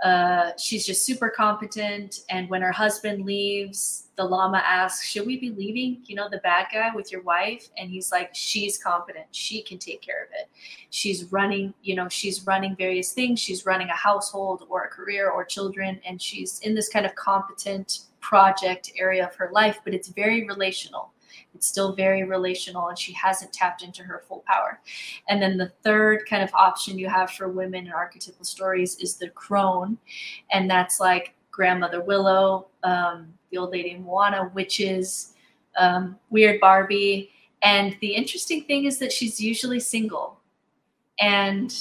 uh, 0.02 0.52
she's 0.58 0.86
just 0.86 1.06
super 1.06 1.30
competent. 1.30 2.22
And 2.30 2.50
when 2.50 2.62
her 2.62 2.72
husband 2.72 3.24
leaves, 3.24 4.08
the 4.16 4.24
Llama 4.24 4.58
asks, 4.66 5.08
Should 5.08 5.28
we 5.28 5.40
be 5.40 5.52
leaving, 5.52 6.02
you 6.06 6.16
know, 6.16 6.28
the 6.28 6.40
bad 6.40 6.68
guy 6.74 6.90
with 6.96 7.12
your 7.12 7.22
wife? 7.22 7.70
And 7.78 7.90
he's 7.90 8.12
like, 8.12 8.32
She's 8.34 8.78
competent. 8.78 9.28
She 9.32 9.62
can 9.62 9.78
take 9.78 10.02
care 10.02 10.24
of 10.24 10.30
it. 10.34 10.50
She's 10.90 11.32
running, 11.32 11.74
you 11.84 11.96
know, 11.96 12.10
she's 12.10 12.46
running 12.48 12.76
various 12.76 13.14
things. 13.14 13.40
She's 13.40 13.66
running 13.66 13.90
a 13.90 13.96
household 13.96 14.66
or 14.70 14.84
a 14.86 14.90
career 14.90 15.30
or 15.30 15.46
children. 15.46 16.02
And 16.06 16.22
she's 16.22 16.60
in 16.62 16.74
this 16.74 16.90
kind 16.90 17.06
of 17.06 17.14
competent 17.16 18.02
project 18.22 18.92
area 18.98 19.28
of 19.28 19.36
her 19.36 19.50
life, 19.52 19.80
but 19.84 19.94
it's 19.94 20.08
very 20.08 20.48
relational. 20.48 21.12
It's 21.54 21.68
still 21.68 21.94
very 21.96 22.24
relational 22.24 22.88
and 22.88 22.98
she 22.98 23.14
hasn't 23.14 23.54
tapped 23.54 23.84
into 23.84 24.04
her 24.04 24.24
full 24.28 24.44
power. 24.48 24.80
And 25.30 25.42
then 25.42 25.58
the 25.58 25.72
third 25.84 26.26
kind 26.28 26.44
of 26.44 26.54
option 26.54 26.98
you 26.98 27.10
have 27.10 27.32
for 27.32 27.50
women 27.50 27.88
in 27.88 27.92
archetypal 27.92 28.46
stories 28.46 28.98
is 29.00 29.16
the 29.16 29.30
crone. 29.30 29.98
And 30.52 30.70
that's 30.70 31.00
like 31.00 31.34
grandmother 31.52 32.02
Willow, 32.02 32.68
um, 32.84 33.34
the 33.52 33.58
old 33.58 33.72
lady 33.72 33.96
Moana, 33.98 34.52
witches, 34.54 35.34
um, 35.78 36.18
weird 36.30 36.60
Barbie. 36.60 37.32
And 37.62 37.96
the 38.02 38.16
interesting 38.16 38.64
thing 38.64 38.86
is 38.86 38.98
that 39.00 39.12
she's 39.12 39.40
usually 39.40 39.80
single. 39.80 40.40
And 41.20 41.74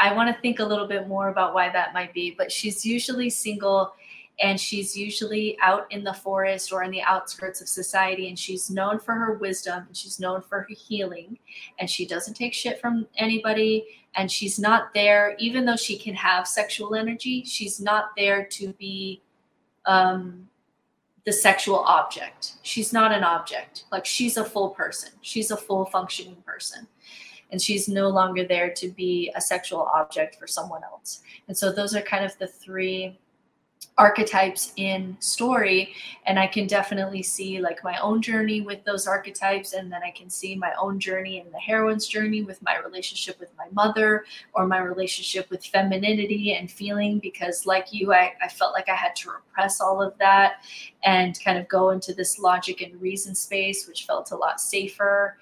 I 0.00 0.12
want 0.12 0.34
to 0.34 0.40
think 0.42 0.58
a 0.58 0.64
little 0.64 0.86
bit 0.86 1.08
more 1.08 1.28
about 1.28 1.54
why 1.54 1.70
that 1.70 1.94
might 1.94 2.12
be, 2.12 2.34
but 2.36 2.50
she's 2.52 2.84
usually 2.84 3.30
single 3.30 3.94
and 4.40 4.58
she's 4.58 4.96
usually 4.96 5.56
out 5.62 5.90
in 5.92 6.02
the 6.02 6.12
forest 6.12 6.72
or 6.72 6.82
in 6.82 6.90
the 6.90 7.02
outskirts 7.02 7.60
of 7.60 7.68
society 7.68 8.28
and 8.28 8.38
she's 8.38 8.70
known 8.70 8.98
for 8.98 9.14
her 9.14 9.34
wisdom 9.34 9.84
and 9.86 9.96
she's 9.96 10.18
known 10.18 10.42
for 10.42 10.62
her 10.62 10.74
healing 10.76 11.38
and 11.78 11.88
she 11.88 12.04
doesn't 12.04 12.34
take 12.34 12.52
shit 12.52 12.80
from 12.80 13.06
anybody 13.16 13.84
and 14.16 14.30
she's 14.30 14.58
not 14.58 14.92
there 14.94 15.36
even 15.38 15.64
though 15.64 15.76
she 15.76 15.96
can 15.96 16.14
have 16.14 16.48
sexual 16.48 16.94
energy 16.94 17.44
she's 17.44 17.80
not 17.80 18.10
there 18.16 18.44
to 18.44 18.72
be 18.72 19.22
um, 19.86 20.48
the 21.24 21.32
sexual 21.32 21.78
object. 21.80 22.52
She's 22.62 22.92
not 22.92 23.12
an 23.12 23.24
object. 23.24 23.84
Like 23.90 24.04
she's 24.04 24.36
a 24.36 24.44
full 24.44 24.70
person. 24.70 25.10
She's 25.22 25.50
a 25.50 25.56
full 25.56 25.86
functioning 25.86 26.36
person. 26.46 26.86
And 27.50 27.60
she's 27.60 27.88
no 27.88 28.08
longer 28.08 28.44
there 28.44 28.70
to 28.74 28.88
be 28.88 29.32
a 29.34 29.40
sexual 29.40 29.88
object 29.94 30.36
for 30.36 30.46
someone 30.46 30.82
else. 30.82 31.22
And 31.48 31.56
so 31.56 31.70
those 31.70 31.94
are 31.94 32.02
kind 32.02 32.24
of 32.24 32.36
the 32.38 32.46
three 32.46 33.18
archetypes 33.96 34.72
in 34.76 35.16
story 35.20 35.94
and 36.26 36.36
i 36.36 36.46
can 36.46 36.66
definitely 36.66 37.22
see 37.22 37.60
like 37.60 37.82
my 37.84 37.96
own 37.98 38.20
journey 38.20 38.60
with 38.60 38.82
those 38.84 39.06
archetypes 39.06 39.72
and 39.72 39.92
then 39.92 40.00
i 40.02 40.10
can 40.10 40.28
see 40.28 40.56
my 40.56 40.72
own 40.80 40.98
journey 40.98 41.38
and 41.38 41.52
the 41.52 41.58
heroine's 41.60 42.08
journey 42.08 42.42
with 42.42 42.60
my 42.62 42.76
relationship 42.78 43.38
with 43.38 43.50
my 43.56 43.66
mother 43.72 44.24
or 44.52 44.66
my 44.66 44.78
relationship 44.78 45.48
with 45.48 45.64
femininity 45.64 46.54
and 46.54 46.68
feeling 46.70 47.20
because 47.20 47.66
like 47.66 47.92
you 47.92 48.12
i, 48.12 48.32
I 48.42 48.48
felt 48.48 48.72
like 48.72 48.88
i 48.88 48.96
had 48.96 49.14
to 49.16 49.30
repress 49.30 49.80
all 49.80 50.02
of 50.02 50.18
that 50.18 50.64
and 51.04 51.38
kind 51.44 51.56
of 51.56 51.68
go 51.68 51.90
into 51.90 52.12
this 52.12 52.40
logic 52.40 52.80
and 52.82 53.00
reason 53.00 53.32
space 53.34 53.86
which 53.86 54.06
felt 54.06 54.32
a 54.32 54.36
lot 54.36 54.60
safer 54.60 55.38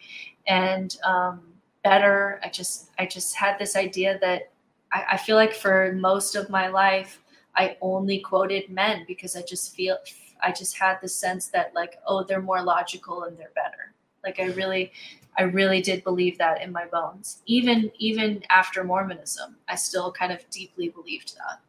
and 0.46 0.96
um, 1.04 1.40
better. 1.82 2.40
I 2.42 2.48
just 2.48 2.90
i 2.98 3.06
just 3.06 3.34
had 3.34 3.58
this 3.58 3.76
idea 3.76 4.18
that 4.20 4.50
I, 4.92 5.04
I 5.12 5.16
feel 5.16 5.36
like 5.36 5.54
for 5.54 5.92
most 5.92 6.34
of 6.34 6.50
my 6.50 6.68
life 6.68 7.21
I 7.56 7.76
only 7.80 8.20
quoted 8.20 8.70
men 8.70 9.04
because 9.06 9.36
I 9.36 9.42
just 9.42 9.74
feel 9.74 9.98
I 10.42 10.52
just 10.52 10.76
had 10.76 10.98
the 11.00 11.08
sense 11.08 11.48
that 11.48 11.74
like 11.74 11.98
oh 12.06 12.24
they're 12.24 12.42
more 12.42 12.62
logical 12.62 13.24
and 13.24 13.36
they're 13.36 13.52
better. 13.54 13.94
Like 14.24 14.40
I 14.40 14.46
really 14.46 14.92
I 15.38 15.42
really 15.42 15.80
did 15.80 16.04
believe 16.04 16.38
that 16.38 16.62
in 16.62 16.72
my 16.72 16.86
bones. 16.86 17.42
Even 17.46 17.90
even 17.98 18.42
after 18.50 18.84
Mormonism, 18.84 19.56
I 19.68 19.74
still 19.74 20.12
kind 20.12 20.32
of 20.32 20.48
deeply 20.50 20.88
believed 20.88 21.36
that. 21.36 21.60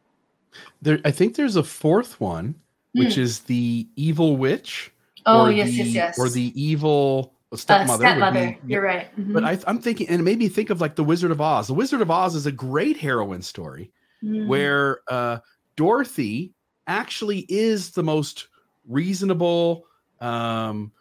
There 0.82 1.00
I 1.04 1.10
think 1.10 1.36
there's 1.36 1.56
a 1.56 1.64
fourth 1.64 2.20
one 2.20 2.54
which 2.92 3.16
mm. 3.16 3.18
is 3.18 3.40
the 3.40 3.88
evil 3.96 4.36
witch. 4.36 4.92
Oh 5.26 5.48
yes, 5.48 5.68
the, 5.68 5.74
yes, 5.76 5.88
yes. 5.88 6.18
Or 6.18 6.28
the 6.28 6.52
evil 6.60 7.34
stepmother. 7.54 8.04
Uh, 8.04 8.08
stepmother. 8.08 8.58
Be, 8.62 8.72
You're 8.72 8.82
right. 8.82 9.10
Mm-hmm. 9.18 9.32
But 9.32 9.44
I, 9.44 9.58
am 9.66 9.80
thinking, 9.80 10.08
and 10.08 10.20
it 10.20 10.24
made 10.24 10.38
me 10.38 10.48
think 10.48 10.70
of 10.70 10.80
like 10.80 10.94
the 10.94 11.04
Wizard 11.04 11.30
of 11.30 11.40
Oz. 11.40 11.66
The 11.66 11.74
Wizard 11.74 12.00
of 12.00 12.10
Oz 12.10 12.34
is 12.34 12.46
a 12.46 12.52
great 12.52 12.96
heroine 12.96 13.42
story 13.42 13.90
mm. 14.22 14.46
where 14.46 15.00
uh, 15.08 15.38
Dorothy 15.76 16.52
actually 16.86 17.40
is 17.48 17.90
the 17.90 18.02
most 18.02 18.48
reasonable, 18.88 19.86
um, 20.20 20.92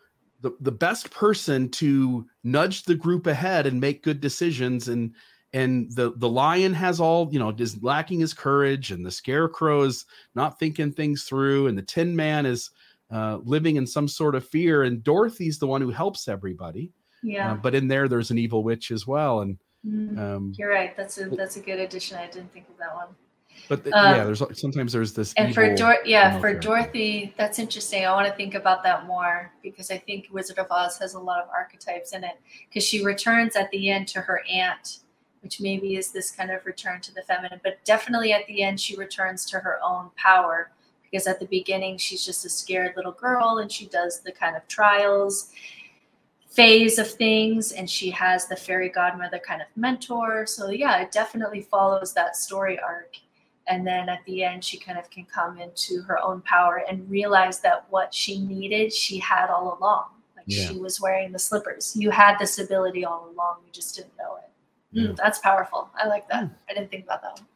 the, 0.42 0.52
the 0.60 0.72
best 0.72 1.12
person 1.12 1.70
to 1.70 2.26
nudge 2.44 2.84
the 2.84 2.96
group 2.96 3.28
ahead 3.28 3.66
and 3.66 3.80
make 3.80 4.04
good 4.04 4.22
decisions. 4.22 4.88
And 4.88 5.14
and 5.54 5.92
the 5.92 6.14
the 6.16 6.28
lion 6.30 6.74
has 6.74 7.00
all 7.00 7.30
you 7.32 7.40
know 7.40 7.54
is 7.58 7.82
lacking 7.84 8.20
his 8.20 8.34
courage, 8.34 8.92
and 8.92 9.06
the 9.06 9.12
scarecrow 9.12 9.84
is 9.84 10.06
not 10.36 10.60
thinking 10.60 10.92
things 10.92 11.24
through, 11.24 11.68
and 11.68 11.78
the 11.78 11.84
Tin 11.84 12.16
Man 12.16 12.46
is 12.46 12.72
uh, 13.12 13.38
living 13.44 13.76
in 13.76 13.86
some 13.86 14.08
sort 14.08 14.34
of 14.34 14.48
fear. 14.48 14.84
And 14.84 15.04
Dorothy's 15.04 15.60
the 15.60 15.68
one 15.68 15.82
who 15.82 15.92
helps 15.92 16.28
everybody. 16.28 16.92
Yeah. 17.22 17.52
Uh, 17.52 17.56
but 17.56 17.76
in 17.76 17.88
there, 17.88 18.08
there's 18.08 18.32
an 18.32 18.40
evil 18.40 18.64
witch 18.64 18.92
as 18.92 19.06
well. 19.06 19.42
And 19.42 19.58
mm, 19.86 20.18
um, 20.18 20.54
you're 20.58 20.72
right. 20.72 20.98
That's 20.98 21.20
a 21.20 21.30
that's 21.30 21.56
a 21.56 21.62
good 21.62 21.80
addition. 21.80 22.18
I 22.18 22.26
didn't 22.28 22.52
think 22.52 22.68
of 22.70 22.78
that 22.80 22.96
one. 22.96 23.10
But 23.70 23.84
the, 23.84 23.92
um, 23.92 24.16
yeah, 24.16 24.24
there's 24.26 24.42
sometimes 24.60 24.94
there's 24.94 25.14
this. 25.14 25.34
And 25.38 25.54
for 25.54 25.74
Dor- 25.74 26.06
yeah, 26.06 26.40
for 26.40 26.54
Dorothy, 26.54 27.34
that's 27.38 27.60
interesting. 27.60 28.06
I 28.06 28.12
want 28.12 28.28
to 28.28 28.34
think 28.34 28.56
about 28.56 28.84
that 28.84 29.06
more 29.06 29.52
because 29.62 29.90
I 29.90 29.98
think 29.98 30.28
Wizard 30.32 30.60
of 30.60 30.68
Oz 30.70 30.98
has 31.00 31.14
a 31.14 31.20
lot 31.20 31.42
of 31.42 31.50
archetypes 31.50 32.14
in 32.14 32.24
it. 32.24 32.40
Because 32.68 32.84
she 32.84 33.04
returns 33.04 33.56
at 33.56 33.72
the 33.72 33.90
end 33.90 34.08
to 34.10 34.22
her 34.22 34.44
aunt, 34.50 35.00
which 35.42 35.62
maybe 35.62 35.96
is 35.96 36.12
this 36.12 36.32
kind 36.32 36.52
of 36.52 36.66
return 36.66 37.00
to 37.02 37.14
the 37.14 37.22
feminine. 37.24 37.62
But 37.64 37.84
definitely 37.86 38.34
at 38.34 38.46
the 38.48 38.64
end, 38.64 38.80
she 38.80 38.96
returns 38.96 39.46
to 39.52 39.60
her 39.60 39.80
own 39.84 40.10
power 40.16 40.72
because 41.14 41.28
at 41.28 41.40
the 41.40 41.46
beginning, 41.46 41.98
she's 41.98 42.26
just 42.26 42.44
a 42.44 42.50
scared 42.50 42.94
little 42.98 43.12
girl 43.12 43.60
and 43.60 43.72
she 43.72 43.86
does 43.86 44.22
the 44.22 44.32
kind 44.32 44.56
of 44.56 44.68
trials 44.68 45.52
phase 46.50 46.98
of 47.00 47.10
things 47.10 47.72
and 47.72 47.90
she 47.90 48.10
has 48.10 48.48
the 48.48 48.56
fairy 48.56 48.90
godmother 48.90 49.40
kind 49.40 49.62
of 49.62 49.68
mentor. 49.76 50.48
So, 50.48 50.70
yeah, 50.70 51.02
it 51.02 51.12
definitely 51.12 51.62
follows 51.62 52.14
that 52.14 52.36
story 52.36 52.80
arc. 52.80 53.18
And 53.68 53.88
then 53.88 54.10
at 54.10 54.20
the 54.26 54.44
end, 54.44 54.64
she 54.64 54.78
kind 54.78 55.00
of 55.00 55.10
can 55.10 55.26
come 55.26 55.58
into 55.58 56.02
her 56.04 56.20
own 56.22 56.42
power 56.42 56.84
and 56.90 57.10
realize 57.10 57.60
that 57.62 57.86
what 57.90 58.14
she 58.14 58.40
needed, 58.40 58.92
she 58.92 59.20
had 59.20 59.50
all 59.50 59.78
along. 59.80 60.06
Like 60.36 60.46
yeah. 60.48 60.68
she 60.68 60.78
was 60.78 61.00
wearing 61.00 61.32
the 61.32 61.40
slippers. 61.40 61.96
You 61.96 62.10
had 62.10 62.38
this 62.38 62.60
ability 62.60 63.06
all 63.06 63.30
along, 63.34 63.58
you 63.66 63.72
just 63.72 63.96
didn't 63.96 64.18
know 64.18 64.36
it. 64.36 64.50
Yeah. 64.92 65.08
Mm, 65.10 65.16
that's 65.16 65.40
powerful. 65.40 65.90
I 65.98 66.08
like 66.08 66.28
that. 66.30 66.50
I 66.70 66.74
didn't 66.74 66.92
think 66.92 67.06
about 67.06 67.22
that 67.22 67.34
one. 67.40 67.48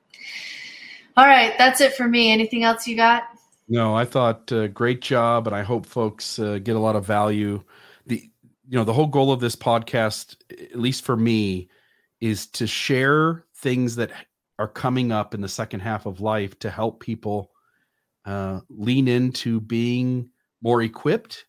All 1.18 1.26
right, 1.26 1.58
that's 1.58 1.82
it 1.82 1.94
for 1.94 2.08
me. 2.08 2.32
Anything 2.32 2.64
else 2.64 2.88
you 2.88 2.96
got? 2.96 3.24
No, 3.68 3.96
I 3.96 4.06
thought 4.06 4.52
uh, 4.52 4.68
great 4.68 5.02
job, 5.02 5.48
and 5.48 5.56
I 5.56 5.64
hope 5.64 5.86
folks 5.86 6.40
uh, 6.40 6.60
get 6.60 6.76
a 6.76 6.80
lot 6.80 6.96
of 6.96 7.06
value. 7.06 7.64
The 8.06 8.30
you 8.70 8.78
know 8.78 8.84
the 8.84 8.94
whole 8.94 9.08
goal 9.08 9.32
of 9.32 9.40
this 9.40 9.56
podcast, 9.56 10.38
at 10.52 10.80
least 10.80 11.04
for 11.04 11.18
me, 11.18 11.70
is 12.22 12.46
to 12.48 12.68
share 12.68 13.46
things 13.56 13.96
that 13.96 14.12
are 14.60 14.68
coming 14.68 15.12
up 15.12 15.34
in 15.34 15.42
the 15.42 15.48
second 15.48 15.82
half 15.82 16.06
of 16.06 16.22
life 16.22 16.58
to 16.60 16.70
help 16.70 17.00
people 17.00 17.52
uh, 18.26 18.60
lean 18.70 19.08
into 19.08 19.62
being 19.62 20.30
more 20.62 20.82
equipped 20.82 21.46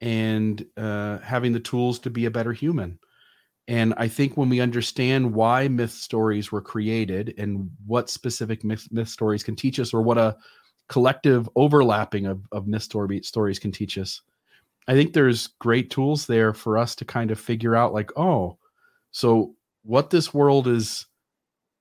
and 0.00 0.64
uh, 0.76 1.18
having 1.18 1.52
the 1.52 1.60
tools 1.60 1.98
to 1.98 2.10
be 2.10 2.26
a 2.26 2.30
better 2.30 2.52
human. 2.52 2.98
And 3.68 3.94
I 3.96 4.06
think 4.06 4.36
when 4.36 4.48
we 4.48 4.60
understand 4.60 5.34
why 5.34 5.66
myth 5.66 5.90
stories 5.90 6.52
were 6.52 6.62
created 6.62 7.34
and 7.36 7.68
what 7.84 8.08
specific 8.08 8.62
myth, 8.62 8.86
myth 8.92 9.08
stories 9.08 9.42
can 9.42 9.56
teach 9.56 9.80
us, 9.80 9.92
or 9.92 10.02
what 10.02 10.18
a 10.18 10.36
collective 10.88 11.48
overlapping 11.56 12.26
of, 12.26 12.46
of 12.52 12.68
myth 12.68 12.84
story, 12.84 13.20
stories 13.22 13.58
can 13.58 13.72
teach 13.72 13.98
us, 13.98 14.22
I 14.86 14.94
think 14.94 15.12
there's 15.12 15.48
great 15.58 15.90
tools 15.90 16.26
there 16.26 16.54
for 16.54 16.78
us 16.78 16.94
to 16.94 17.04
kind 17.04 17.32
of 17.32 17.40
figure 17.40 17.74
out, 17.74 17.92
like, 17.92 18.16
oh, 18.16 18.56
so 19.10 19.56
what 19.82 20.10
this 20.10 20.32
world 20.32 20.68
is 20.68 21.06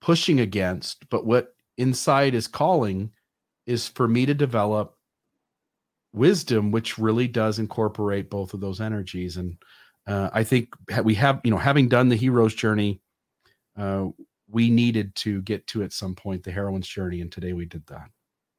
pushing 0.05 0.39
against, 0.39 1.09
but 1.09 1.25
what 1.25 1.55
inside 1.79 2.35
is 2.35 2.47
calling 2.47 3.09
is 3.65 3.87
for 3.87 4.07
me 4.07 4.23
to 4.23 4.35
develop 4.35 4.95
wisdom, 6.13 6.69
which 6.69 6.99
really 6.99 7.27
does 7.27 7.57
incorporate 7.57 8.29
both 8.29 8.53
of 8.53 8.59
those 8.59 8.79
energies. 8.79 9.37
And 9.37 9.57
uh, 10.05 10.29
I 10.31 10.43
think 10.43 10.75
we 11.03 11.15
have, 11.15 11.41
you 11.43 11.49
know, 11.49 11.57
having 11.57 11.89
done 11.89 12.07
the 12.07 12.15
hero's 12.15 12.53
journey, 12.53 13.01
uh, 13.75 14.09
we 14.47 14.69
needed 14.69 15.15
to 15.15 15.41
get 15.41 15.65
to 15.67 15.81
at 15.81 15.91
some 15.91 16.13
point 16.13 16.43
the 16.43 16.51
heroine's 16.51 16.87
journey, 16.87 17.21
and 17.21 17.31
today 17.31 17.53
we 17.53 17.65
did 17.65 17.83
that. 17.87 18.07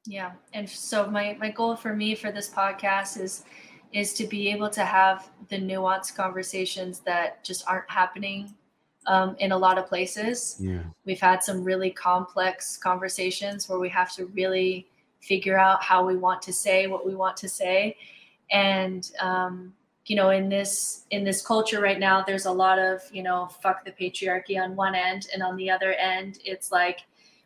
Yeah, 0.05 0.33
and 0.51 0.69
so 0.69 1.09
my 1.09 1.37
my 1.39 1.49
goal 1.49 1.77
for 1.77 1.95
me 1.95 2.13
for 2.13 2.29
this 2.29 2.49
podcast 2.49 3.21
is 3.21 3.45
is 3.93 4.13
to 4.15 4.27
be 4.27 4.49
able 4.49 4.69
to 4.71 4.83
have 4.83 5.29
the 5.47 5.57
nuanced 5.57 6.13
conversations 6.13 6.99
that 7.05 7.41
just 7.45 7.65
aren't 7.69 7.89
happening 7.89 8.53
um, 9.07 9.35
in 9.39 9.51
a 9.51 9.57
lot 9.57 9.77
of 9.77 9.87
places. 9.87 10.57
Yeah, 10.59 10.83
we've 11.05 11.19
had 11.19 11.43
some 11.43 11.63
really 11.63 11.89
complex 11.89 12.77
conversations 12.77 13.67
where 13.67 13.79
we 13.79 13.89
have 13.89 14.11
to 14.13 14.25
really 14.27 14.87
figure 15.19 15.57
out 15.57 15.83
how 15.83 16.05
we 16.05 16.15
want 16.15 16.41
to 16.43 16.53
say 16.53 16.87
what 16.87 17.05
we 17.05 17.15
want 17.15 17.35
to 17.37 17.49
say, 17.49 17.97
and 18.51 19.11
um, 19.19 19.73
you 20.07 20.15
know 20.15 20.29
in 20.29 20.49
this 20.49 21.03
in 21.11 21.23
this 21.23 21.45
culture 21.45 21.81
right 21.81 21.99
now 21.99 22.23
there's 22.23 22.45
a 22.45 22.51
lot 22.51 22.79
of 22.79 23.01
you 23.11 23.21
know 23.21 23.47
fuck 23.61 23.85
the 23.85 23.91
patriarchy 23.91 24.61
on 24.61 24.75
one 24.75 24.95
end 24.95 25.27
and 25.33 25.43
on 25.43 25.55
the 25.57 25.69
other 25.69 25.93
end 25.93 26.39
it's 26.45 26.71
like 26.71 27.01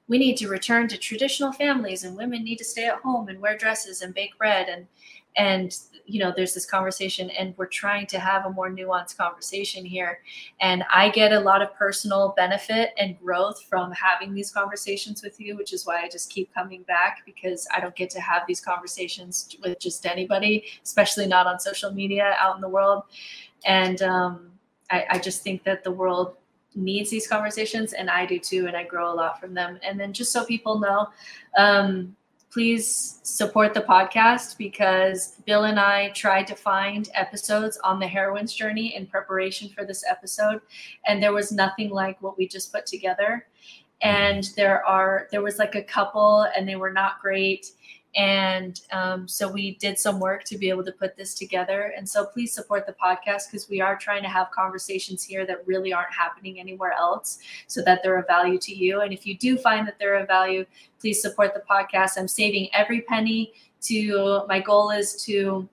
we 0.08 0.18
need 0.18 0.36
to 0.38 0.48
return 0.48 0.88
to 0.88 0.98
traditional 0.98 1.52
families 1.52 2.04
and 2.04 2.16
women 2.16 2.44
need 2.44 2.58
to 2.58 2.66
stay 2.66 2.86
at 2.86 3.00
home 3.00 3.30
and 3.30 3.40
wear 3.40 3.58
dresses 3.58 4.02
and 4.02 4.14
bake 4.14 4.38
bread 4.38 4.68
and 4.70 4.86
and 5.38 5.78
you 6.06 6.20
know 6.20 6.34
there's 6.36 6.54
this 6.54 6.66
conversation 6.66 7.30
and 7.32 7.54
we're 7.58 7.66
trying 7.66 8.06
to 8.08 8.20
have 8.20 8.46
a 8.46 8.50
more 8.50 8.70
nuanced 8.70 9.18
conversation 9.18 9.86
here. 9.86 10.20
And 10.60 10.84
i 10.94 11.10
get 11.10 11.32
a 11.32 11.40
lot 11.40 11.62
of 11.62 11.74
personal 11.76 12.34
benefit 12.36 12.92
and 12.98 13.18
growth 13.20 13.64
from 13.70 13.92
having 13.92 14.34
these 14.34 14.52
conversations 14.52 15.24
with 15.24 15.40
you 15.40 15.56
which 15.56 15.74
is 15.74 15.86
why 15.86 16.02
i 16.02 16.10
just 16.10 16.30
keep 16.30 16.54
coming 16.54 16.84
back 16.84 17.20
because 17.26 17.68
i 17.76 17.80
don't 17.80 17.96
get 17.96 18.10
to 18.10 18.20
have 18.20 18.44
these 18.48 18.60
conversations 18.60 19.56
with 19.62 19.80
just 19.80 20.06
anybody 20.06 20.66
especially 20.84 21.28
not 21.28 21.48
on 21.48 21.60
social 21.60 21.92
media 21.92 22.36
out 22.40 22.56
in 22.56 22.62
the 22.62 22.70
world. 22.70 23.04
And 23.66 24.02
um, 24.02 24.52
I, 24.90 25.06
I 25.12 25.20
just 25.20 25.44
think 25.44 25.64
that 25.64 25.84
the 25.84 25.92
world 25.92 26.36
needs 26.74 27.10
these 27.10 27.28
conversations 27.28 27.92
and 27.92 28.10
i 28.10 28.26
do 28.26 28.40
too 28.40 28.66
and 28.66 28.78
i 28.78 28.84
grow 28.84 29.12
a 29.12 29.14
lot 29.14 29.40
from 29.40 29.54
them. 29.54 29.78
And 29.84 30.00
then 30.00 30.14
just 30.14 30.32
so 30.32 30.46
people 30.46 30.80
know 30.80 31.10
um, 31.58 32.16
please 32.52 33.20
support 33.24 33.74
the 33.74 33.82
podcast 33.82 34.58
because 34.58 35.36
Bill 35.46 35.64
and 35.64 35.80
I 35.80 36.10
tried 36.10 36.48
to 36.48 36.56
find 36.56 37.10
episodes 37.14 37.80
on 37.84 38.00
the 38.00 38.08
heroine's 38.08 38.54
journey 38.54 38.96
in 38.96 39.08
preparation 39.08 39.70
for 39.70 39.86
this 39.86 40.04
episode, 40.10 40.62
and 41.08 41.24
there 41.24 41.34
was 41.34 41.52
nothing 41.52 41.90
like 41.90 42.22
what 42.22 42.38
we 42.38 42.48
just 42.48 42.74
put 42.74 42.86
together. 42.86 43.48
And 44.02 44.50
there 44.58 44.86
are 44.86 45.28
there 45.32 45.42
was 45.42 45.60
like 45.60 45.76
a 45.76 45.84
couple, 45.84 46.48
and 46.56 46.68
they 46.68 46.76
were 46.76 46.92
not 46.92 47.22
great. 47.22 47.72
And 48.16 48.82
um, 48.92 49.28
so 49.28 49.50
we 49.50 49.76
did 49.76 49.98
some 49.98 50.20
work 50.20 50.44
to 50.46 50.58
be 50.58 50.70
able 50.70 50.84
to 50.84 50.92
put 50.92 51.16
this 51.16 51.34
together. 51.34 51.94
And 51.96 52.08
so 52.08 52.26
please 52.26 52.54
support 52.54 52.86
the 52.86 52.94
podcast 52.94 53.50
because 53.50 53.70
we 53.70 53.80
are 53.80 53.98
trying 53.98 54.22
to 54.24 54.30
have 54.30 54.52
conversations 54.52 55.24
here 55.24 55.46
that 55.46 55.66
really 55.66 55.94
aren't 55.94 56.14
happening 56.14 56.60
anywhere 56.60 56.92
else 56.92 57.40
so 57.68 57.82
that 57.84 58.04
they're 58.04 58.18
of 58.18 58.28
value 58.28 58.58
to 58.60 58.76
you. 58.76 59.02
And 59.02 59.14
if 59.14 59.26
you 59.26 59.38
do 59.38 59.58
find 59.58 59.88
that 59.88 59.98
they're 59.98 60.16
of 60.16 60.28
value, 60.28 60.66
please 61.00 61.22
support 61.22 61.54
the 61.54 61.64
podcast. 61.70 62.18
I'm 62.18 62.28
saving 62.28 62.70
every 62.74 63.02
penny 63.02 63.54
to 63.84 64.44
my 64.48 64.60
goal 64.60 64.92
is 64.92 65.24
to 65.24 65.68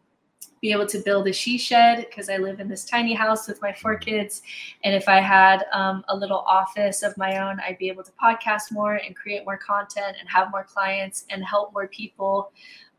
be 0.61 0.73
able 0.73 0.87
to 0.87 0.99
build 0.99 1.29
a 1.29 1.33
she 1.33 1.59
shed 1.59 2.07
because 2.09 2.29
I 2.29 2.37
live 2.37 2.61
in 2.61 2.69
this 2.69 2.85
tiny 2.85 3.15
house 3.15 3.47
with 3.49 3.61
my 3.63 3.73
four 3.73 3.97
kids. 3.97 4.43
And 4.85 4.95
if 4.95 5.09
I 5.09 5.21
had 5.21 5.65
um, 5.73 6.05
a 6.09 6.17
little 6.17 6.45
office 6.49 7.03
of 7.03 7.17
my 7.17 7.39
own, 7.39 7.61
I'd 7.61 7.79
be 7.79 7.89
able 7.89 8.03
to 8.05 8.13
podcast 8.23 8.73
more 8.73 8.95
and 8.95 9.15
create 9.15 9.45
more 9.45 9.59
content 9.59 10.17
and 10.19 10.29
have 10.29 10.51
more 10.51 10.65
clients 10.65 11.25
and 11.31 11.45
help 11.45 11.73
more 11.73 11.89
people 11.89 12.53